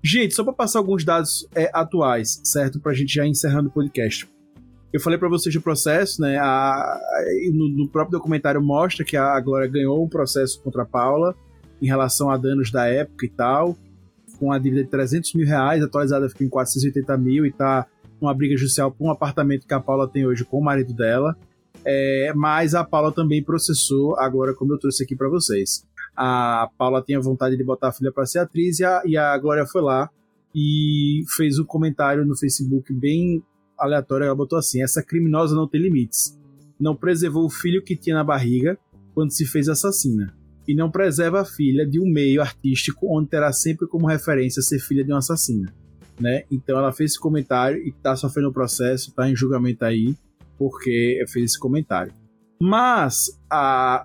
Gente, 0.04 0.34
só 0.34 0.44
para 0.44 0.54
passar 0.54 0.80
alguns 0.80 1.04
dados 1.06 1.48
é, 1.54 1.70
atuais, 1.74 2.42
certo? 2.44 2.80
Pra 2.80 2.94
gente 2.94 3.14
já 3.14 3.26
encerrando 3.26 3.70
o 3.70 3.72
podcast. 3.72 4.28
Eu 4.92 5.00
falei 5.00 5.18
para 5.18 5.30
vocês 5.30 5.54
do 5.54 5.62
processo, 5.62 6.22
né? 6.22 6.38
A, 6.38 6.44
a, 6.44 7.00
no, 7.54 7.70
no, 7.70 7.88
próprio 7.88 8.18
documentário 8.18 8.62
mostra 8.62 9.06
que 9.06 9.16
a 9.16 9.40
Glória 9.40 9.68
ganhou 9.68 10.04
um 10.04 10.10
processo 10.10 10.62
contra 10.62 10.82
a 10.82 10.86
Paula 10.86 11.36
em 11.82 11.86
relação 11.86 12.30
a 12.30 12.38
danos 12.38 12.72
da 12.72 12.88
época 12.88 13.26
e 13.26 13.30
tal, 13.30 13.78
com 14.40 14.52
a 14.52 14.58
dívida 14.60 14.84
de 14.84 14.90
300 14.90 15.34
mil 15.34 15.46
reais, 15.46 15.84
atualizada 15.84 16.28
ficou 16.28 16.46
em 16.46 16.50
480 16.50 17.18
mil 17.18 17.46
e 17.46 17.52
tá 17.52 17.88
uma 18.20 18.34
briga 18.34 18.56
judicial 18.58 18.92
por 18.92 19.06
um 19.06 19.12
apartamento 19.12 19.66
que 19.66 19.74
a 19.74 19.80
Paula 19.80 20.08
tem 20.08 20.26
hoje 20.26 20.44
com 20.44 20.60
o 20.60 20.64
marido 20.64 20.94
dela. 20.94 21.38
É, 21.86 22.34
mas 22.36 22.76
a 22.76 22.84
Paula 22.84 23.12
também 23.12 23.44
processou, 23.44 24.18
agora 24.18 24.54
como 24.54 24.74
eu 24.74 24.78
trouxe 24.78 25.04
aqui 25.04 25.16
para 25.16 25.30
vocês. 25.30 25.86
A 26.16 26.70
Paula 26.78 27.02
tinha 27.02 27.20
vontade 27.20 27.58
de 27.58 27.64
botar 27.64 27.90
a 27.90 27.92
filha 27.92 28.12
para 28.12 28.26
ser 28.26 28.40
atriz 28.40 28.80
e 28.80 28.86
a, 28.86 29.02
e 29.06 29.18
a 29.18 29.38
Glória 29.38 29.66
foi 29.66 29.82
lá 29.82 30.10
e 30.54 31.24
fez 31.36 31.58
um 31.58 31.66
comentário 31.66 32.26
no 32.26 32.38
Facebook 32.38 32.94
bem 32.94 33.44
aleatório. 33.78 34.26
Ela 34.26 34.36
botou 34.36 34.60
assim: 34.60 34.84
Essa 34.84 35.02
criminosa 35.02 35.56
não 35.56 35.68
tem 35.68 35.82
limites. 35.82 36.38
Não 36.80 36.96
preservou 36.96 37.46
o 37.46 37.50
filho 37.50 37.84
que 37.84 37.96
tinha 37.96 38.16
na 38.16 38.24
barriga 38.24 38.78
quando 39.14 39.32
se 39.32 39.46
fez 39.46 39.70
assassina. 39.70 40.36
E 40.68 40.76
não 40.76 40.92
preserva 40.92 41.42
a 41.42 41.46
filha 41.46 41.86
de 41.86 42.00
um 42.00 42.06
meio 42.06 42.42
artístico 42.42 43.08
onde 43.10 43.30
terá 43.30 43.52
sempre 43.52 43.88
como 43.88 44.08
referência 44.08 44.62
ser 44.62 44.80
filha 44.80 45.04
de 45.04 45.12
um 45.12 45.18
assassino. 45.18 45.70
Né? 46.20 46.44
Então 46.52 46.78
ela 46.78 46.92
fez 46.92 47.12
esse 47.12 47.20
comentário 47.20 47.82
e 47.82 47.90
está 47.90 48.16
sofrendo 48.16 48.50
o 48.50 48.54
processo, 48.54 49.10
está 49.10 49.30
em 49.30 49.36
julgamento 49.36 49.84
aí 49.84 50.16
porque 50.62 51.18
eu 51.20 51.28
fiz 51.28 51.44
esse 51.44 51.60
comentário. 51.60 52.14
Mas 52.62 53.36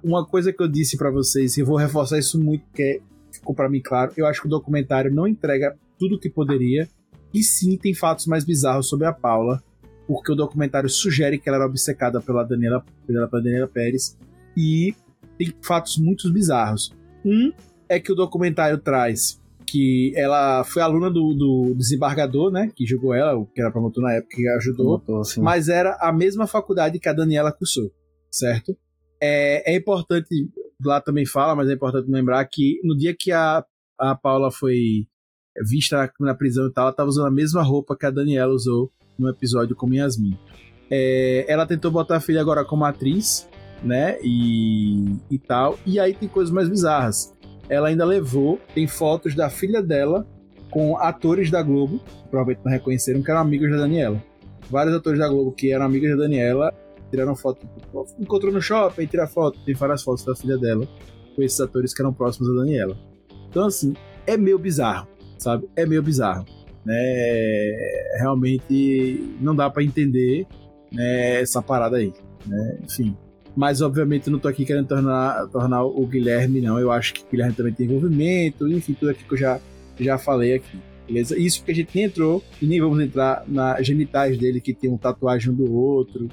uma 0.02 0.24
coisa 0.24 0.50
que 0.50 0.62
eu 0.62 0.66
disse 0.66 0.96
para 0.96 1.10
vocês, 1.10 1.58
e 1.58 1.62
vou 1.62 1.76
reforçar 1.76 2.18
isso 2.18 2.42
muito, 2.42 2.64
porque 2.64 3.02
ficou 3.30 3.54
para 3.54 3.68
mim 3.68 3.82
claro, 3.82 4.14
eu 4.16 4.24
acho 4.24 4.40
que 4.40 4.46
o 4.46 4.50
documentário 4.50 5.14
não 5.14 5.28
entrega 5.28 5.76
tudo 5.98 6.16
o 6.16 6.18
que 6.18 6.30
poderia, 6.30 6.88
e 7.34 7.42
sim 7.42 7.76
tem 7.76 7.92
fatos 7.92 8.26
mais 8.26 8.42
bizarros 8.42 8.88
sobre 8.88 9.06
a 9.06 9.12
Paula, 9.12 9.62
porque 10.06 10.32
o 10.32 10.34
documentário 10.34 10.88
sugere 10.88 11.38
que 11.38 11.46
ela 11.46 11.58
era 11.58 11.66
obcecada 11.66 12.22
pela 12.22 12.42
Daniela, 12.42 12.82
pela 13.06 13.26
Daniela 13.26 13.68
Pérez, 13.68 14.16
e 14.56 14.94
tem 15.36 15.52
fatos 15.60 15.98
muito 15.98 16.32
bizarros. 16.32 16.90
Um 17.22 17.52
é 17.86 18.00
que 18.00 18.10
o 18.10 18.14
documentário 18.14 18.78
traz 18.78 19.38
que 19.66 20.12
ela 20.16 20.64
foi 20.64 20.82
aluna 20.82 21.10
do, 21.10 21.34
do 21.34 21.74
desembargador, 21.76 22.50
né? 22.50 22.70
Que 22.74 22.86
julgou 22.86 23.12
ela, 23.12 23.44
que 23.54 23.60
era 23.60 23.70
promotor 23.70 24.02
na 24.02 24.12
época, 24.14 24.36
que 24.36 24.48
ajudou. 24.48 25.00
Promotor, 25.00 25.42
mas 25.42 25.68
era 25.68 25.96
a 26.00 26.12
mesma 26.12 26.46
faculdade 26.46 26.98
que 26.98 27.08
a 27.08 27.12
Daniela 27.12 27.52
cursou, 27.52 27.90
certo? 28.30 28.76
É, 29.20 29.72
é 29.72 29.76
importante, 29.76 30.28
lá 30.84 31.00
também 31.00 31.26
fala, 31.26 31.54
mas 31.54 31.68
é 31.68 31.72
importante 31.72 32.10
lembrar 32.10 32.44
que 32.46 32.80
no 32.84 32.96
dia 32.96 33.14
que 33.18 33.32
a, 33.32 33.64
a 33.98 34.14
Paula 34.14 34.50
foi 34.50 35.06
vista 35.68 35.96
na, 35.96 36.28
na 36.28 36.34
prisão 36.34 36.66
e 36.66 36.72
tal, 36.72 36.84
ela 36.84 36.90
estava 36.90 37.08
usando 37.08 37.26
a 37.26 37.30
mesma 37.30 37.62
roupa 37.62 37.96
que 37.96 38.06
a 38.06 38.10
Daniela 38.10 38.52
usou 38.52 38.92
no 39.18 39.28
episódio 39.28 39.74
com 39.74 39.92
Yasmin. 39.92 40.38
É, 40.90 41.44
ela 41.48 41.66
tentou 41.66 41.90
botar 41.90 42.16
a 42.16 42.20
filha 42.20 42.40
agora 42.40 42.64
como 42.64 42.84
atriz, 42.84 43.48
né? 43.82 44.18
E, 44.22 45.16
e 45.30 45.38
tal. 45.38 45.78
E 45.84 45.98
aí 45.98 46.14
tem 46.14 46.28
coisas 46.28 46.52
mais 46.52 46.68
bizarras 46.68 47.35
ela 47.68 47.88
ainda 47.88 48.04
levou, 48.04 48.60
tem 48.74 48.86
fotos 48.86 49.34
da 49.34 49.50
filha 49.50 49.82
dela 49.82 50.26
com 50.70 50.96
atores 50.98 51.50
da 51.50 51.62
Globo, 51.62 51.98
que 51.98 52.28
provavelmente 52.28 52.64
não 52.64 52.72
reconheceram, 52.72 53.22
que 53.22 53.30
eram 53.30 53.40
amigos 53.40 53.70
da 53.70 53.78
Daniela. 53.78 54.22
Vários 54.70 54.94
atores 54.94 55.18
da 55.18 55.28
Globo 55.28 55.52
que 55.52 55.72
eram 55.72 55.84
amigos 55.86 56.10
da 56.10 56.16
Daniela 56.16 56.74
tiraram 57.10 57.36
foto, 57.36 57.66
encontrou 58.18 58.52
no 58.52 58.60
shopping, 58.60 59.06
tira 59.06 59.26
foto, 59.26 59.58
tem 59.64 59.74
várias 59.74 60.02
fotos 60.02 60.24
da 60.24 60.34
filha 60.34 60.58
dela 60.58 60.86
com 61.34 61.42
esses 61.42 61.60
atores 61.60 61.94
que 61.94 62.02
eram 62.02 62.12
próximos 62.12 62.48
da 62.48 62.62
Daniela. 62.62 62.96
Então, 63.48 63.66
assim, 63.66 63.94
é 64.26 64.36
meio 64.36 64.58
bizarro, 64.58 65.06
sabe? 65.38 65.68
É 65.76 65.86
meio 65.86 66.02
bizarro. 66.02 66.44
Né? 66.84 66.94
Realmente 68.18 69.36
não 69.40 69.54
dá 69.54 69.70
para 69.70 69.82
entender 69.82 70.46
né, 70.92 71.40
essa 71.40 71.62
parada 71.62 71.96
aí. 71.96 72.12
Né? 72.46 72.78
Enfim, 72.84 73.16
mas, 73.56 73.80
obviamente, 73.80 74.26
eu 74.26 74.32
não 74.32 74.38
tô 74.38 74.48
aqui 74.48 74.66
querendo 74.66 74.86
tornar, 74.86 75.46
tornar 75.48 75.82
o 75.82 76.06
Guilherme, 76.06 76.60
não. 76.60 76.78
Eu 76.78 76.92
acho 76.92 77.14
que 77.14 77.22
o 77.22 77.26
Guilherme 77.30 77.54
também 77.54 77.72
tem 77.72 77.86
envolvimento, 77.86 78.68
enfim, 78.68 78.92
tudo 78.92 79.10
aquilo 79.10 79.28
que 79.28 79.34
eu 79.34 79.38
já, 79.38 79.60
já 79.98 80.18
falei 80.18 80.54
aqui. 80.54 80.78
Beleza? 81.06 81.38
Isso 81.38 81.60
porque 81.60 81.72
a 81.72 81.74
gente 81.74 81.90
nem 81.94 82.04
entrou 82.04 82.44
e 82.60 82.66
nem 82.66 82.80
vamos 82.80 83.00
entrar 83.00 83.44
nas 83.48 83.86
genitais 83.86 84.36
dele 84.36 84.60
que 84.60 84.74
tem 84.74 84.90
um 84.90 84.98
tatuagem 84.98 85.52
um 85.52 85.54
do 85.54 85.72
outro. 85.72 86.28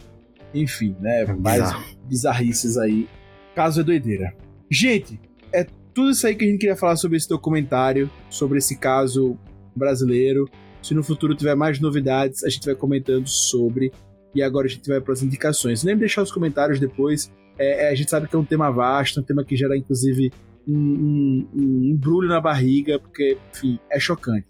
Enfim, 0.53 0.95
né? 0.99 1.23
É 1.23 1.33
mais 1.33 1.61
bizarrices 2.07 2.77
aí. 2.77 3.07
Caso 3.55 3.81
é 3.81 3.83
doideira. 3.83 4.35
Gente, 4.69 5.19
é 5.53 5.65
tudo 5.93 6.09
isso 6.09 6.27
aí 6.27 6.35
que 6.35 6.43
a 6.43 6.47
gente 6.47 6.59
queria 6.59 6.75
falar 6.75 6.95
sobre 6.95 7.17
esse 7.17 7.29
documentário, 7.29 8.09
sobre 8.29 8.57
esse 8.57 8.77
caso 8.77 9.37
brasileiro. 9.75 10.49
Se 10.81 10.93
no 10.93 11.03
futuro 11.03 11.35
tiver 11.35 11.55
mais 11.55 11.79
novidades, 11.79 12.43
a 12.43 12.49
gente 12.49 12.65
vai 12.65 12.75
comentando 12.75 13.27
sobre. 13.27 13.93
E 14.33 14.41
agora 14.41 14.67
a 14.67 14.69
gente 14.69 14.87
vai 14.87 14.99
para 14.99 15.13
as 15.13 15.21
indicações. 15.21 15.83
Lembre 15.83 15.99
de 15.99 16.01
deixar 16.01 16.23
os 16.23 16.31
comentários 16.31 16.79
depois. 16.79 17.31
É, 17.57 17.85
é, 17.85 17.89
a 17.89 17.95
gente 17.95 18.09
sabe 18.09 18.27
que 18.27 18.35
é 18.35 18.39
um 18.39 18.45
tema 18.45 18.71
vasto, 18.71 19.19
um 19.19 19.23
tema 19.23 19.43
que 19.43 19.55
gera, 19.55 19.77
inclusive, 19.77 20.31
um, 20.67 20.75
um, 20.75 21.49
um 21.53 21.83
embrulho 21.85 22.27
na 22.27 22.41
barriga, 22.41 22.99
porque, 22.99 23.37
enfim, 23.51 23.79
é 23.91 23.99
chocante. 23.99 24.47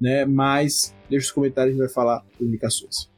Né? 0.00 0.24
Mas 0.24 0.94
deixa 1.08 1.26
os 1.26 1.32
comentários 1.32 1.74
e 1.74 1.80
a 1.80 1.84
gente 1.84 1.86
vai 1.86 1.94
falar 1.94 2.18
das 2.18 2.40
indicações. 2.40 3.10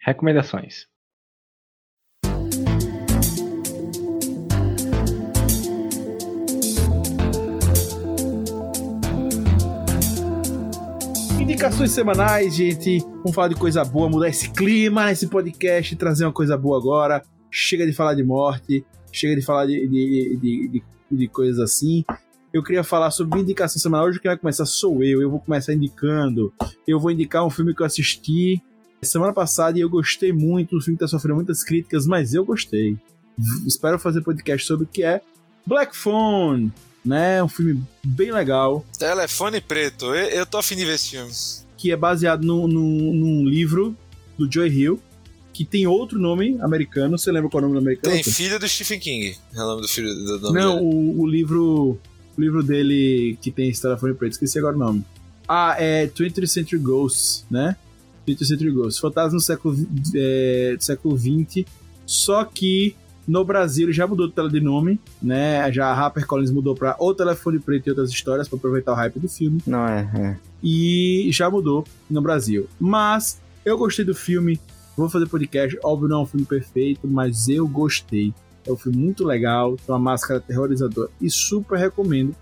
Recomendações. 0.00 0.86
Indicações 11.44 11.90
semanais, 11.90 12.54
gente. 12.54 13.00
Vamos 13.00 13.34
falar 13.34 13.48
de 13.48 13.54
coisa 13.54 13.84
boa, 13.84 14.08
mudar 14.08 14.30
esse 14.30 14.48
clima 14.50 15.04
nesse 15.04 15.26
podcast, 15.26 15.94
trazer 15.94 16.24
uma 16.24 16.32
coisa 16.32 16.56
boa 16.56 16.78
agora. 16.78 17.22
Chega 17.50 17.84
de 17.84 17.92
falar 17.92 18.14
de 18.14 18.24
morte, 18.24 18.82
chega 19.12 19.36
de 19.36 19.42
falar 19.42 19.66
de, 19.66 19.86
de, 19.86 20.38
de, 20.40 20.68
de, 20.68 20.82
de 21.12 21.28
coisas 21.28 21.60
assim. 21.60 22.02
Eu 22.50 22.62
queria 22.62 22.82
falar 22.82 23.10
sobre 23.10 23.40
indicação 23.40 23.78
semanal. 23.78 24.06
Hoje 24.06 24.18
quem 24.18 24.30
vai 24.30 24.38
começar 24.38 24.64
sou 24.64 25.04
eu. 25.04 25.20
Eu 25.20 25.30
vou 25.30 25.38
começar 25.38 25.74
indicando. 25.74 26.50
Eu 26.88 26.98
vou 26.98 27.10
indicar 27.10 27.44
um 27.44 27.50
filme 27.50 27.74
que 27.74 27.82
eu 27.82 27.86
assisti 27.86 28.62
semana 29.02 29.34
passada 29.34 29.76
e 29.76 29.82
eu 29.82 29.90
gostei 29.90 30.32
muito. 30.32 30.78
O 30.78 30.80
filme 30.80 30.96
está 30.96 31.06
sofrendo 31.06 31.34
muitas 31.34 31.62
críticas, 31.62 32.06
mas 32.06 32.32
eu 32.32 32.42
gostei. 32.42 32.96
Espero 33.66 33.98
fazer 33.98 34.22
podcast 34.22 34.66
sobre 34.66 34.86
o 34.86 34.88
que 34.88 35.04
é 35.04 35.20
Black 35.66 35.94
Phone, 35.94 36.72
né? 37.04 37.42
Um 37.42 37.48
filme 37.48 37.82
bem 38.02 38.32
legal. 38.32 38.84
Telefone 38.98 39.60
Preto. 39.60 40.06
Eu, 40.06 40.28
eu 40.30 40.46
tô 40.46 40.58
afim 40.58 40.76
de 40.76 40.84
ver 40.84 40.94
esse 40.94 41.10
filme. 41.10 41.30
Que 41.76 41.92
é 41.92 41.96
baseado 41.96 42.42
num, 42.42 42.66
num, 42.66 43.12
num 43.12 43.44
livro 43.46 43.96
do 44.38 44.50
Joy 44.50 44.68
Hill, 44.68 45.00
que 45.52 45.64
tem 45.64 45.86
outro 45.86 46.18
nome 46.18 46.56
americano. 46.60 47.18
Você 47.18 47.30
lembra 47.30 47.50
qual 47.50 47.62
é 47.62 47.66
o 47.66 47.68
nome 47.68 47.80
americano? 47.80 48.14
Tem 48.14 48.24
Filho 48.24 48.58
do 48.58 48.66
Stephen 48.66 48.98
King. 48.98 49.36
É 49.54 49.62
o 49.62 49.66
nome 49.66 49.82
do 49.82 49.88
filho 49.88 50.12
do 50.14 50.40
nome 50.40 50.58
Não, 50.58 50.82
o, 50.82 51.20
o 51.20 51.26
livro. 51.26 51.98
O 52.36 52.40
livro 52.40 52.64
dele 52.64 53.38
que 53.40 53.52
tem 53.52 53.68
esse 53.68 53.80
telefone 53.80 54.12
preto, 54.12 54.32
esqueci 54.32 54.58
agora 54.58 54.74
o 54.74 54.78
nome. 54.78 55.04
Ah, 55.46 55.76
é 55.78 56.08
20th 56.08 56.48
Century 56.48 56.78
Ghosts, 56.78 57.46
né? 57.48 57.76
20th 58.26 58.44
Century 58.44 58.70
Ghosts. 58.72 58.98
Fantasma 58.98 59.38
do 59.38 59.40
século, 59.40 59.76
é, 60.16 60.74
do 60.76 60.82
século 60.82 61.16
XX. 61.16 61.64
Só 62.04 62.44
que 62.44 62.96
no 63.26 63.44
Brasil 63.44 63.86
ele 63.86 63.92
já 63.92 64.06
mudou 64.06 64.28
de 64.28 64.60
nome, 64.60 65.00
né? 65.22 65.70
Já 65.72 65.86
a 65.86 65.94
HarperCollins 65.94 66.50
mudou 66.50 66.74
para 66.74 66.96
O 66.98 67.14
Telefone 67.14 67.58
Preto 67.58 67.86
e 67.86 67.90
Outras 67.90 68.10
Histórias 68.10 68.48
para 68.48 68.58
aproveitar 68.58 68.92
o 68.92 68.94
hype 68.94 69.18
do 69.18 69.28
filme. 69.28 69.60
Não 69.66 69.86
é, 69.86 70.10
é. 70.14 70.36
E 70.62 71.28
já 71.32 71.48
mudou 71.48 71.84
no 72.08 72.20
Brasil. 72.20 72.68
Mas 72.78 73.40
eu 73.64 73.76
gostei 73.78 74.04
do 74.04 74.14
filme. 74.14 74.60
Vou 74.96 75.08
fazer 75.08 75.26
podcast. 75.26 75.78
Óbvio, 75.82 76.08
não 76.08 76.20
é 76.20 76.22
um 76.22 76.26
filme 76.26 76.46
perfeito, 76.46 77.08
mas 77.08 77.48
eu 77.48 77.66
gostei. 77.66 78.32
É 78.66 78.72
um 78.72 78.76
filme 78.76 78.96
muito 78.96 79.24
legal, 79.24 79.76
tem 79.76 79.94
uma 79.94 79.98
máscara 79.98 80.38
aterrorizadora 80.38 81.10
e 81.20 81.28
super 81.28 81.78
recomendo 81.78 82.34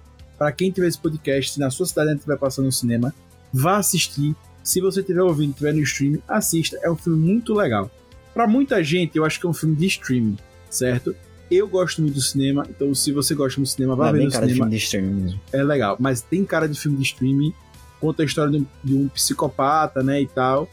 para 0.42 0.50
quem 0.50 0.72
tiver 0.72 0.88
esse 0.88 0.98
podcast, 0.98 1.52
se 1.52 1.60
na 1.60 1.70
sua 1.70 1.86
cidade 1.86 2.14
estiver 2.14 2.36
passando 2.36 2.64
no 2.64 2.72
cinema, 2.72 3.14
vá 3.52 3.76
assistir. 3.76 4.34
Se 4.60 4.80
você 4.80 4.98
estiver 4.98 5.22
ouvindo, 5.22 5.50
estiver 5.50 5.72
no 5.72 5.80
streaming, 5.82 6.20
assista. 6.26 6.76
É 6.82 6.90
um 6.90 6.96
filme 6.96 7.16
muito 7.16 7.54
legal. 7.54 7.88
Para 8.34 8.48
muita 8.48 8.82
gente, 8.82 9.16
eu 9.16 9.24
acho 9.24 9.38
que 9.38 9.46
é 9.46 9.48
um 9.48 9.52
filme 9.52 9.76
de 9.76 9.86
streaming, 9.86 10.36
certo? 10.72 11.14
Eu 11.50 11.68
gosto 11.68 12.00
muito 12.00 12.14
do 12.14 12.20
cinema, 12.20 12.66
então 12.68 12.94
se 12.94 13.12
você 13.12 13.34
gosta 13.34 13.60
do 13.60 13.66
cinema, 13.66 13.94
vá 13.94 14.08
é 14.08 14.12
ver 14.12 14.24
no 14.24 14.30
cara 14.30 14.46
de 14.46 14.52
cinema. 14.52 14.70
filme 14.70 14.78
de 14.78 14.84
streaming 14.84 15.22
mesmo. 15.22 15.40
É 15.52 15.62
legal, 15.62 15.96
mas 16.00 16.22
tem 16.22 16.44
cara 16.44 16.66
de 16.66 16.78
filme 16.78 16.96
de 16.96 17.04
streaming. 17.04 17.52
Conta 18.00 18.22
a 18.22 18.26
história 18.26 18.50
de 18.50 18.58
um, 18.58 18.66
de 18.82 18.94
um 18.94 19.08
psicopata, 19.08 20.02
né, 20.02 20.20
e 20.20 20.26
tal. 20.26 20.68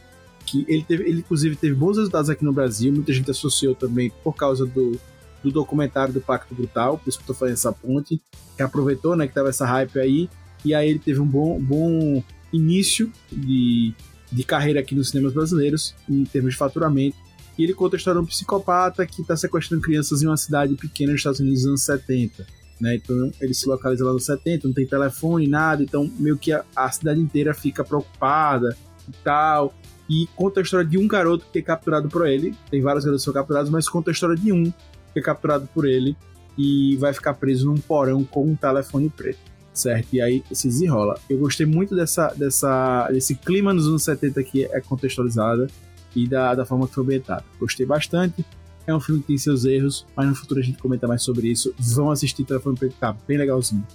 Que 0.45 0.65
ele, 0.67 0.83
teve, 0.83 1.03
ele, 1.03 1.19
inclusive, 1.19 1.55
teve 1.55 1.75
bons 1.75 1.97
resultados 1.97 2.29
aqui 2.29 2.43
no 2.43 2.53
Brasil. 2.53 2.91
Muita 2.91 3.13
gente 3.13 3.29
associou 3.29 3.75
também 3.75 4.11
por 4.23 4.33
causa 4.35 4.65
do, 4.65 4.99
do 5.43 5.51
documentário 5.51 6.13
do 6.13 6.21
Pacto 6.21 6.55
Brutal. 6.55 6.97
Por 6.97 7.09
isso 7.09 7.19
que 7.19 7.23
eu 7.23 7.27
tô 7.27 7.33
fazendo 7.35 7.53
essa 7.53 7.71
ponte. 7.71 8.19
Que 8.55 8.63
aproveitou, 8.63 9.15
né, 9.15 9.27
que 9.27 9.33
tava 9.33 9.49
essa 9.49 9.65
hype 9.65 9.99
aí. 9.99 10.29
E 10.65 10.73
aí 10.73 10.89
ele 10.89 10.99
teve 10.99 11.19
um 11.19 11.27
bom, 11.27 11.59
bom 11.59 12.23
início 12.51 13.11
de, 13.31 13.93
de 14.31 14.43
carreira 14.43 14.79
aqui 14.79 14.95
nos 14.95 15.09
cinemas 15.09 15.33
brasileiros, 15.33 15.93
em 16.09 16.23
termos 16.23 16.53
de 16.53 16.57
faturamento. 16.57 17.17
E 17.59 17.63
ele 17.65 17.73
conta 17.73 17.97
a 17.97 17.99
história 17.99 18.21
de 18.21 18.23
um 18.23 18.27
psicopata 18.27 19.05
que 19.05 19.21
está 19.21 19.35
sequestrando 19.35 19.83
crianças 19.83 20.23
em 20.23 20.27
uma 20.27 20.37
cidade 20.37 20.75
pequena 20.75 21.11
nos 21.11 21.19
Estados 21.19 21.41
Unidos 21.41 21.63
nos 21.63 21.67
anos 21.67 21.81
70. 21.81 22.47
Né? 22.79 22.95
Então 22.95 23.31
ele 23.41 23.53
se 23.53 23.67
localiza 23.67 24.05
lá 24.05 24.13
nos 24.13 24.23
70, 24.23 24.69
não 24.69 24.73
tem 24.73 24.87
telefone, 24.87 25.45
nada, 25.45 25.83
então 25.83 26.09
meio 26.17 26.37
que 26.37 26.53
a, 26.53 26.63
a 26.73 26.89
cidade 26.89 27.19
inteira 27.19 27.53
fica 27.53 27.83
preocupada 27.83 28.77
e 29.09 29.11
tal. 29.21 29.73
E 30.09 30.25
conta 30.37 30.61
a 30.61 30.63
história 30.63 30.85
de 30.85 30.97
um 30.97 31.05
garoto 31.05 31.45
que 31.51 31.59
é 31.59 31.61
capturado 31.61 32.07
por 32.07 32.25
ele. 32.25 32.55
Tem 32.71 32.81
vários 32.81 33.03
garotos 33.03 33.23
que 33.23 33.25
são 33.25 33.33
capturados, 33.33 33.69
mas 33.69 33.89
conta 33.89 34.09
a 34.09 34.13
história 34.13 34.37
de 34.37 34.53
um 34.53 34.71
que 35.11 35.19
é 35.19 35.21
capturado 35.21 35.67
por 35.73 35.85
ele 35.85 36.15
e 36.57 36.95
vai 36.95 37.11
ficar 37.11 37.33
preso 37.33 37.65
num 37.65 37.77
porão 37.77 38.23
com 38.23 38.45
um 38.45 38.55
telefone 38.55 39.09
preto. 39.09 39.39
Certo? 39.73 40.07
E 40.13 40.21
aí 40.21 40.41
se 40.49 40.69
desenrola. 40.69 41.19
Eu 41.29 41.37
gostei 41.37 41.65
muito 41.65 41.93
dessa, 41.93 42.33
dessa, 42.37 43.09
desse 43.11 43.35
clima 43.35 43.73
nos 43.73 43.85
anos 43.85 44.03
70 44.03 44.43
que 44.43 44.63
é 44.63 44.79
contextualizada 44.79 45.67
e 46.15 46.27
da, 46.27 46.55
da 46.55 46.65
forma 46.65 46.87
que 46.87 46.93
foi 46.93 47.03
ambientada. 47.03 47.45
Gostei 47.59 47.85
bastante. 47.85 48.45
É 48.87 48.93
um 48.93 48.99
filme 48.99 49.21
que 49.21 49.27
tem 49.27 49.37
seus 49.37 49.65
erros, 49.65 50.05
mas 50.15 50.27
no 50.27 50.35
futuro 50.35 50.59
a 50.59 50.63
gente 50.63 50.79
comenta 50.79 51.07
mais 51.07 51.21
sobre 51.21 51.47
isso. 51.47 51.73
Vão 51.77 52.09
assistir 52.09 52.43
Telefone 52.43 52.77
Preto, 52.77 52.95
tá 52.99 53.15
bem 53.27 53.37
legalzinho. 53.37 53.85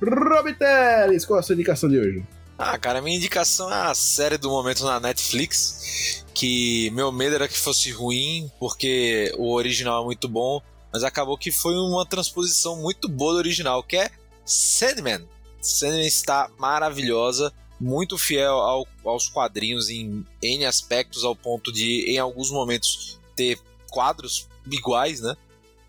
Rob 0.00 0.54
Teles, 0.54 1.26
qual 1.26 1.38
é 1.38 1.40
a 1.40 1.42
sua 1.42 1.54
indicação 1.54 1.88
de 1.88 1.98
hoje? 1.98 2.24
Ah, 2.56 2.76
cara, 2.76 3.00
minha 3.00 3.16
indicação 3.16 3.72
é 3.72 3.82
a 3.88 3.94
série 3.94 4.36
do 4.36 4.48
momento 4.48 4.84
na 4.84 4.98
Netflix. 4.98 6.24
Que 6.34 6.90
meu 6.90 7.12
medo 7.12 7.34
era 7.34 7.48
que 7.48 7.58
fosse 7.58 7.90
ruim, 7.90 8.50
porque 8.58 9.32
o 9.36 9.52
original 9.54 10.02
é 10.02 10.04
muito 10.04 10.28
bom, 10.28 10.60
mas 10.92 11.04
acabou 11.04 11.36
que 11.36 11.52
foi 11.52 11.74
uma 11.74 12.06
transposição 12.06 12.80
muito 12.80 13.08
boa 13.08 13.34
do 13.34 13.38
original, 13.38 13.82
que 13.82 13.96
é 13.96 14.10
Sandman. 14.44 15.24
Sandman 15.60 16.06
está 16.06 16.50
maravilhosa, 16.58 17.52
muito 17.80 18.18
fiel 18.18 18.54
ao, 18.54 18.86
aos 19.04 19.28
quadrinhos 19.28 19.88
em 19.88 20.24
N 20.42 20.64
aspectos, 20.66 21.24
ao 21.24 21.36
ponto 21.36 21.72
de, 21.72 22.04
em 22.08 22.18
alguns 22.18 22.50
momentos, 22.50 23.18
ter 23.36 23.58
quadros 23.90 24.48
iguais, 24.70 25.20
né? 25.20 25.36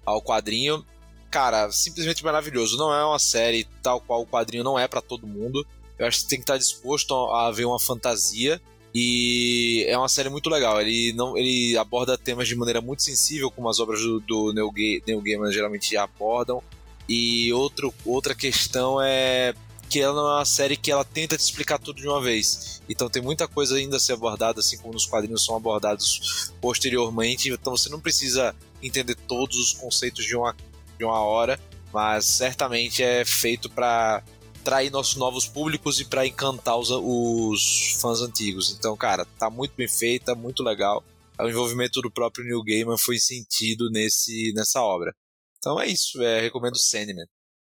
Ao 0.05 0.21
quadrinho. 0.21 0.85
Cara, 1.29 1.71
simplesmente 1.71 2.23
maravilhoso. 2.23 2.77
Não 2.77 2.93
é 2.93 3.03
uma 3.05 3.19
série 3.19 3.67
tal 3.83 4.01
qual 4.01 4.21
o 4.21 4.27
quadrinho 4.27 4.63
não 4.63 4.77
é 4.77 4.87
para 4.87 5.01
todo 5.01 5.27
mundo. 5.27 5.65
Eu 5.97 6.07
acho 6.07 6.21
que 6.21 6.29
tem 6.29 6.39
que 6.39 6.43
estar 6.43 6.57
disposto 6.57 7.13
a 7.13 7.51
ver 7.51 7.65
uma 7.65 7.79
fantasia. 7.79 8.61
E 8.93 9.85
é 9.87 9.95
uma 9.97 10.09
série 10.09 10.29
muito 10.29 10.49
legal. 10.49 10.81
Ele 10.81 11.13
não, 11.13 11.37
ele 11.37 11.77
aborda 11.77 12.17
temas 12.17 12.47
de 12.47 12.55
maneira 12.55 12.81
muito 12.81 13.03
sensível, 13.03 13.51
como 13.51 13.69
as 13.69 13.79
obras 13.79 14.01
do, 14.01 14.19
do 14.19 14.53
Neil, 14.53 14.71
Ga 14.71 15.05
Neil 15.05 15.21
Gaiman 15.21 15.51
geralmente 15.51 15.95
abordam. 15.95 16.63
E 17.07 17.51
outro, 17.53 17.93
outra 18.05 18.33
questão 18.33 18.99
é 19.01 19.53
que 19.89 19.99
ela 19.99 20.13
não 20.13 20.29
é 20.29 20.35
uma 20.35 20.45
série 20.45 20.77
que 20.77 20.91
ela 20.91 21.03
tenta 21.03 21.35
te 21.35 21.41
explicar 21.41 21.79
tudo 21.79 21.99
de 21.99 22.07
uma 22.07 22.21
vez. 22.21 22.81
Então 22.87 23.09
tem 23.09 23.21
muita 23.21 23.47
coisa 23.47 23.75
ainda 23.75 23.97
a 23.97 23.99
ser 23.99 24.13
abordada, 24.13 24.59
assim 24.59 24.77
como 24.77 24.93
nos 24.93 25.05
quadrinhos 25.05 25.43
são 25.43 25.55
abordados 25.55 26.51
posteriormente. 26.61 27.49
Então 27.49 27.75
você 27.75 27.89
não 27.89 27.99
precisa 27.99 28.55
entender 28.81 29.15
todos 29.15 29.57
os 29.57 29.73
conceitos 29.73 30.23
de 30.25 30.35
uma, 30.35 30.55
de 30.97 31.03
uma 31.03 31.19
hora, 31.19 31.59
mas 31.91 32.25
certamente 32.25 33.01
é 33.03 33.25
feito 33.25 33.69
para 33.69 34.23
atrair 34.61 34.91
nossos 34.91 35.15
novos 35.15 35.47
públicos 35.47 35.99
e 35.99 36.05
para 36.05 36.27
encantar 36.27 36.77
os, 36.77 36.89
os 36.91 37.97
fãs 37.99 38.21
antigos. 38.21 38.75
Então, 38.77 38.95
cara, 38.95 39.25
tá 39.37 39.49
muito 39.49 39.73
bem 39.75 39.87
feita, 39.87 40.35
muito 40.35 40.61
legal. 40.63 41.03
O 41.39 41.47
envolvimento 41.47 42.01
do 42.01 42.11
próprio 42.11 42.43
Neil 42.43 42.63
Gaiman 42.63 42.97
foi 42.97 43.17
sentido 43.17 43.89
nesse, 43.89 44.51
nessa 44.53 44.81
obra. 44.81 45.15
Então 45.57 45.79
é 45.79 45.87
isso, 45.87 46.21
é, 46.21 46.41
recomendo 46.41 46.77
Sandman. 46.77 47.25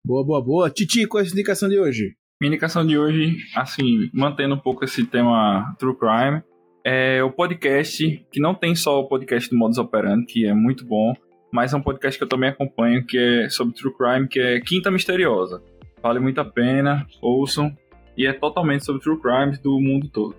Boa, 0.07 0.25
boa, 0.25 0.43
boa. 0.43 0.71
Titi, 0.71 1.07
qual 1.07 1.23
é 1.23 1.27
a 1.27 1.29
indicação 1.29 1.69
de 1.69 1.79
hoje? 1.79 2.15
Minha 2.41 2.53
indicação 2.53 2.87
de 2.87 2.99
hoje, 2.99 3.37
assim, 3.55 4.09
mantendo 4.15 4.55
um 4.55 4.59
pouco 4.59 4.85
esse 4.85 5.05
tema 5.05 5.77
True 5.79 5.95
Crime, 5.95 6.43
é 6.85 7.23
o 7.23 7.31
podcast, 7.31 8.27
que 8.33 8.41
não 8.41 8.55
tem 8.55 8.75
só 8.75 8.99
o 8.99 9.09
podcast 9.09 9.51
do 9.51 9.59
Modus 9.59 9.77
Operandi, 9.77 10.25
que 10.25 10.47
é 10.47 10.55
muito 10.55 10.87
bom, 10.87 11.13
mas 11.53 11.75
é 11.75 11.77
um 11.77 11.83
podcast 11.83 12.19
que 12.19 12.25
eu 12.25 12.29
também 12.29 12.49
acompanho, 12.49 13.05
que 13.07 13.19
é 13.19 13.51
sobre 13.51 13.75
True 13.75 13.95
Crime, 13.95 14.27
que 14.27 14.41
é 14.41 14.59
Quinta 14.61 14.91
Misteriosa. 14.91 15.63
Vale 16.03 16.19
muito 16.19 16.41
a 16.41 16.47
pena, 16.47 17.07
ouçam, 17.21 17.77
e 18.17 18.27
é 18.27 18.33
totalmente 18.33 18.87
sobre 18.87 19.03
True 19.03 19.21
Crimes 19.21 19.59
do 19.59 19.79
mundo 19.79 20.09
todo. 20.09 20.35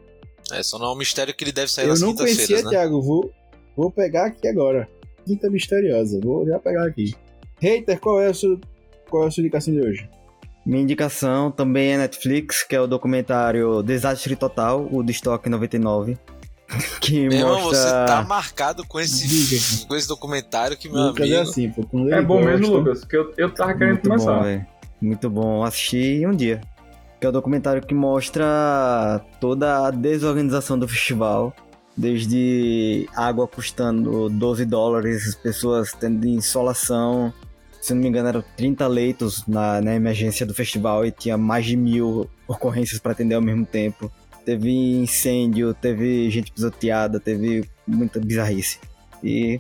É, 0.52 0.64
só 0.64 0.80
não 0.80 0.88
é 0.88 0.94
um 0.94 0.98
mistério 0.98 1.36
que 1.36 1.44
ele 1.44 1.52
deve 1.52 1.72
sair 1.72 1.86
Eu 1.86 1.90
nas 1.90 2.02
não 2.02 2.16
conhecia, 2.16 2.48
quintas-feiras, 2.48 2.66
né? 2.66 2.72
Thiago. 2.72 3.00
Vou, 3.00 3.32
vou 3.78 3.92
pegar 3.92 4.26
aqui 4.26 4.48
agora. 4.48 4.90
Quinta 5.24 5.52
Misteriosa. 5.52 6.20
Vou 6.20 6.48
já 6.48 6.58
pegar 6.58 6.88
aqui. 6.88 7.14
Hater, 7.62 8.00
qual 8.00 8.20
é 8.20 8.28
a 8.28 8.34
sua, 8.34 8.60
qual 9.12 9.26
é 9.26 9.28
a 9.28 9.32
sua 9.32 9.42
indicação 9.42 9.74
de 9.74 9.82
hoje? 9.82 10.10
Minha 10.66 10.82
indicação 10.84 11.52
também 11.52 11.92
é 11.94 11.98
Netflix, 11.98 12.64
que 12.64 12.76
é 12.76 12.82
o 12.82 12.88
documentário 12.88 13.84
Desastre 13.84 14.36
Total, 14.36 14.88
o 14.92 15.04
de 15.04 15.12
Stock 15.12 15.48
99. 15.50 16.18
Que 17.02 17.28
Meu 17.28 17.40
irmão, 17.40 17.62
mostra. 17.64 17.78
você 17.80 17.90
tá 18.06 18.24
marcado 18.28 18.86
com 18.88 18.98
esse, 19.00 19.84
com 19.88 19.96
esse 19.96 20.08
documentário 20.08 20.78
que, 20.78 20.88
meu 20.88 21.08
Lucas 21.08 21.26
amigo... 21.26 21.36
é 21.38 21.42
assim, 21.42 21.70
pô. 21.70 21.82
É 22.10 22.22
bom 22.22 22.40
mesmo, 22.42 22.68
gosta- 22.68 22.78
Lucas, 22.80 23.04
que 23.04 23.18
eu, 23.18 23.34
eu 23.38 23.50
tava 23.50 23.74
querendo 23.74 23.96
Muito 23.96 24.08
começar. 24.10 24.40
bom. 24.42 24.66
Muito 25.02 25.30
bom. 25.30 25.64
Assisti 25.64 26.26
um 26.26 26.32
dia. 26.32 26.62
Que 27.20 27.26
é 27.26 27.30
o 27.30 27.32
documentário 27.32 27.82
que 27.86 27.94
mostra 27.94 29.20
toda 29.42 29.86
a 29.88 29.92
desorganização 29.92 30.80
do 30.80 30.88
festival. 30.88 31.54
Desde 31.98 33.06
água 33.16 33.48
custando 33.48 34.30
12 34.30 34.66
dólares, 34.66 35.28
as 35.28 35.36
pessoas 35.36 35.92
tendo 35.92 36.26
insolação. 36.26 37.34
Se 37.82 37.94
não 37.94 38.02
me 38.02 38.08
engano, 38.08 38.30
eram 38.30 38.44
30 38.56 38.88
leitos 38.88 39.46
na, 39.48 39.82
na 39.82 39.96
emergência 39.96 40.46
do 40.46 40.54
festival 40.54 41.06
e 41.06 41.12
tinha 41.12 41.38
mais 41.38 41.66
de 41.66 41.76
mil 41.76 42.30
ocorrências 42.48 43.00
para 43.00 43.12
atender 43.12 43.36
ao 43.36 43.42
mesmo 43.42 43.66
tempo. 43.66 44.12
Teve 44.46 44.72
incêndio, 44.72 45.74
teve 45.74 46.30
gente 46.30 46.52
pisoteada, 46.52 47.20
teve 47.20 47.68
muita 47.88 48.20
bizarrice. 48.20 48.80
E 49.24 49.60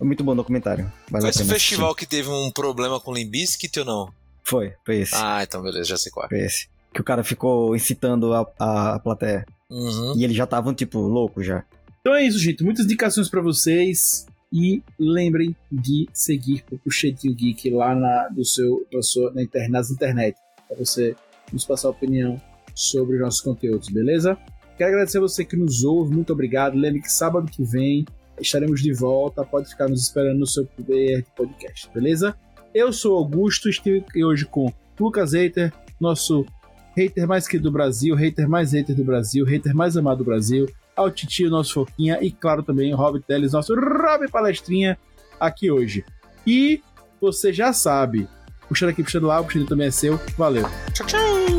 é 0.00 0.04
muito 0.04 0.22
bom 0.22 0.32
o 0.32 0.36
documentário. 0.36 0.90
Vale 1.10 1.22
Foi 1.22 1.30
esse 1.30 1.44
festival 1.44 1.94
que 1.94 2.06
teve 2.06 2.28
um 2.28 2.50
problema 2.50 3.00
com 3.00 3.10
o 3.10 3.14
Limbiskit 3.14 3.80
ou 3.80 3.84
não? 3.84 4.02
assistir. 4.04 4.26
Foi, 4.44 4.72
foi 4.84 4.96
esse. 4.98 5.14
Ah, 5.14 5.42
então 5.42 5.62
beleza, 5.62 5.90
já 5.90 5.96
sei 5.96 6.12
qual 6.12 6.26
é. 6.26 6.28
Foi 6.28 6.38
esse. 6.38 6.68
Que 6.94 7.00
o 7.00 7.04
cara 7.04 7.24
ficou 7.24 7.74
incitando 7.74 8.32
a, 8.32 8.46
a, 8.58 8.94
a 8.94 8.98
plateia. 9.00 9.44
Uhum. 9.68 10.14
E 10.16 10.24
eles 10.24 10.36
já 10.36 10.44
estavam, 10.44 10.72
tipo, 10.72 11.00
loucos 11.00 11.44
já. 11.44 11.64
Então 12.00 12.14
é 12.14 12.24
isso, 12.24 12.38
gente. 12.38 12.62
Muitas 12.62 12.84
indicações 12.84 13.28
para 13.28 13.40
vocês. 13.40 14.26
E 14.52 14.82
lembrem 14.98 15.56
de 15.70 16.08
seguir 16.12 16.64
o 16.70 16.78
Puxadinho 16.78 17.34
Geek 17.34 17.70
lá 17.70 17.94
na, 17.94 18.28
do 18.28 18.44
seu, 18.44 18.86
sua, 19.02 19.32
na 19.32 19.42
internet, 19.42 19.70
nas 19.70 19.90
internet. 19.90 20.36
Para 20.68 20.78
você 20.78 21.16
nos 21.52 21.64
passar 21.64 21.90
opinião 21.90 22.40
sobre 22.74 23.16
os 23.16 23.22
nossos 23.22 23.40
conteúdos, 23.40 23.88
beleza? 23.88 24.38
Quero 24.76 24.90
agradecer 24.90 25.18
a 25.18 25.22
você 25.22 25.44
que 25.44 25.56
nos 25.56 25.84
ouve. 25.84 26.14
Muito 26.14 26.32
obrigado. 26.32 26.76
Lembre 26.76 27.00
que 27.00 27.10
sábado 27.10 27.50
que 27.50 27.64
vem 27.64 28.04
estaremos 28.40 28.82
de 28.82 28.92
volta. 28.92 29.44
Pode 29.44 29.68
ficar 29.68 29.88
nos 29.88 30.02
esperando 30.02 30.38
no 30.38 30.46
seu 30.46 30.68
de 30.78 31.24
podcast, 31.34 31.90
beleza? 31.92 32.36
Eu 32.74 32.92
sou 32.92 33.16
Augusto. 33.16 33.68
Estive 33.68 34.04
hoje 34.22 34.44
com 34.44 34.72
Lucas 34.98 35.32
Hater, 35.32 35.72
nosso 36.00 36.44
hater 36.96 37.26
mais 37.26 37.46
querido 37.46 37.70
do 37.70 37.72
Brasil, 37.72 38.14
hater 38.14 38.48
mais 38.48 38.72
hater 38.72 38.94
do 38.94 39.04
Brasil, 39.04 39.44
hater 39.44 39.74
mais 39.74 39.96
amado 39.96 40.18
do 40.18 40.24
Brasil 40.24 40.66
ao 40.96 41.10
Titio, 41.10 41.50
nosso 41.50 41.74
Foquinha, 41.74 42.18
e 42.22 42.30
claro 42.30 42.62
também 42.62 42.92
o 42.92 42.96
Rob 42.96 43.20
Teles, 43.20 43.52
nosso 43.52 43.74
Rob 43.74 44.28
Palestrinha, 44.30 44.98
aqui 45.38 45.70
hoje. 45.70 46.04
E 46.46 46.80
você 47.20 47.52
já 47.52 47.72
sabe, 47.72 48.26
puxando 48.68 48.90
aqui, 48.90 49.02
puxando 49.02 49.26
lá, 49.26 49.40
o 49.40 49.44
puxando 49.44 49.66
também 49.66 49.88
é 49.88 49.90
seu. 49.90 50.18
Valeu. 50.36 50.64
Tchau, 50.92 51.06
tchau. 51.06 51.55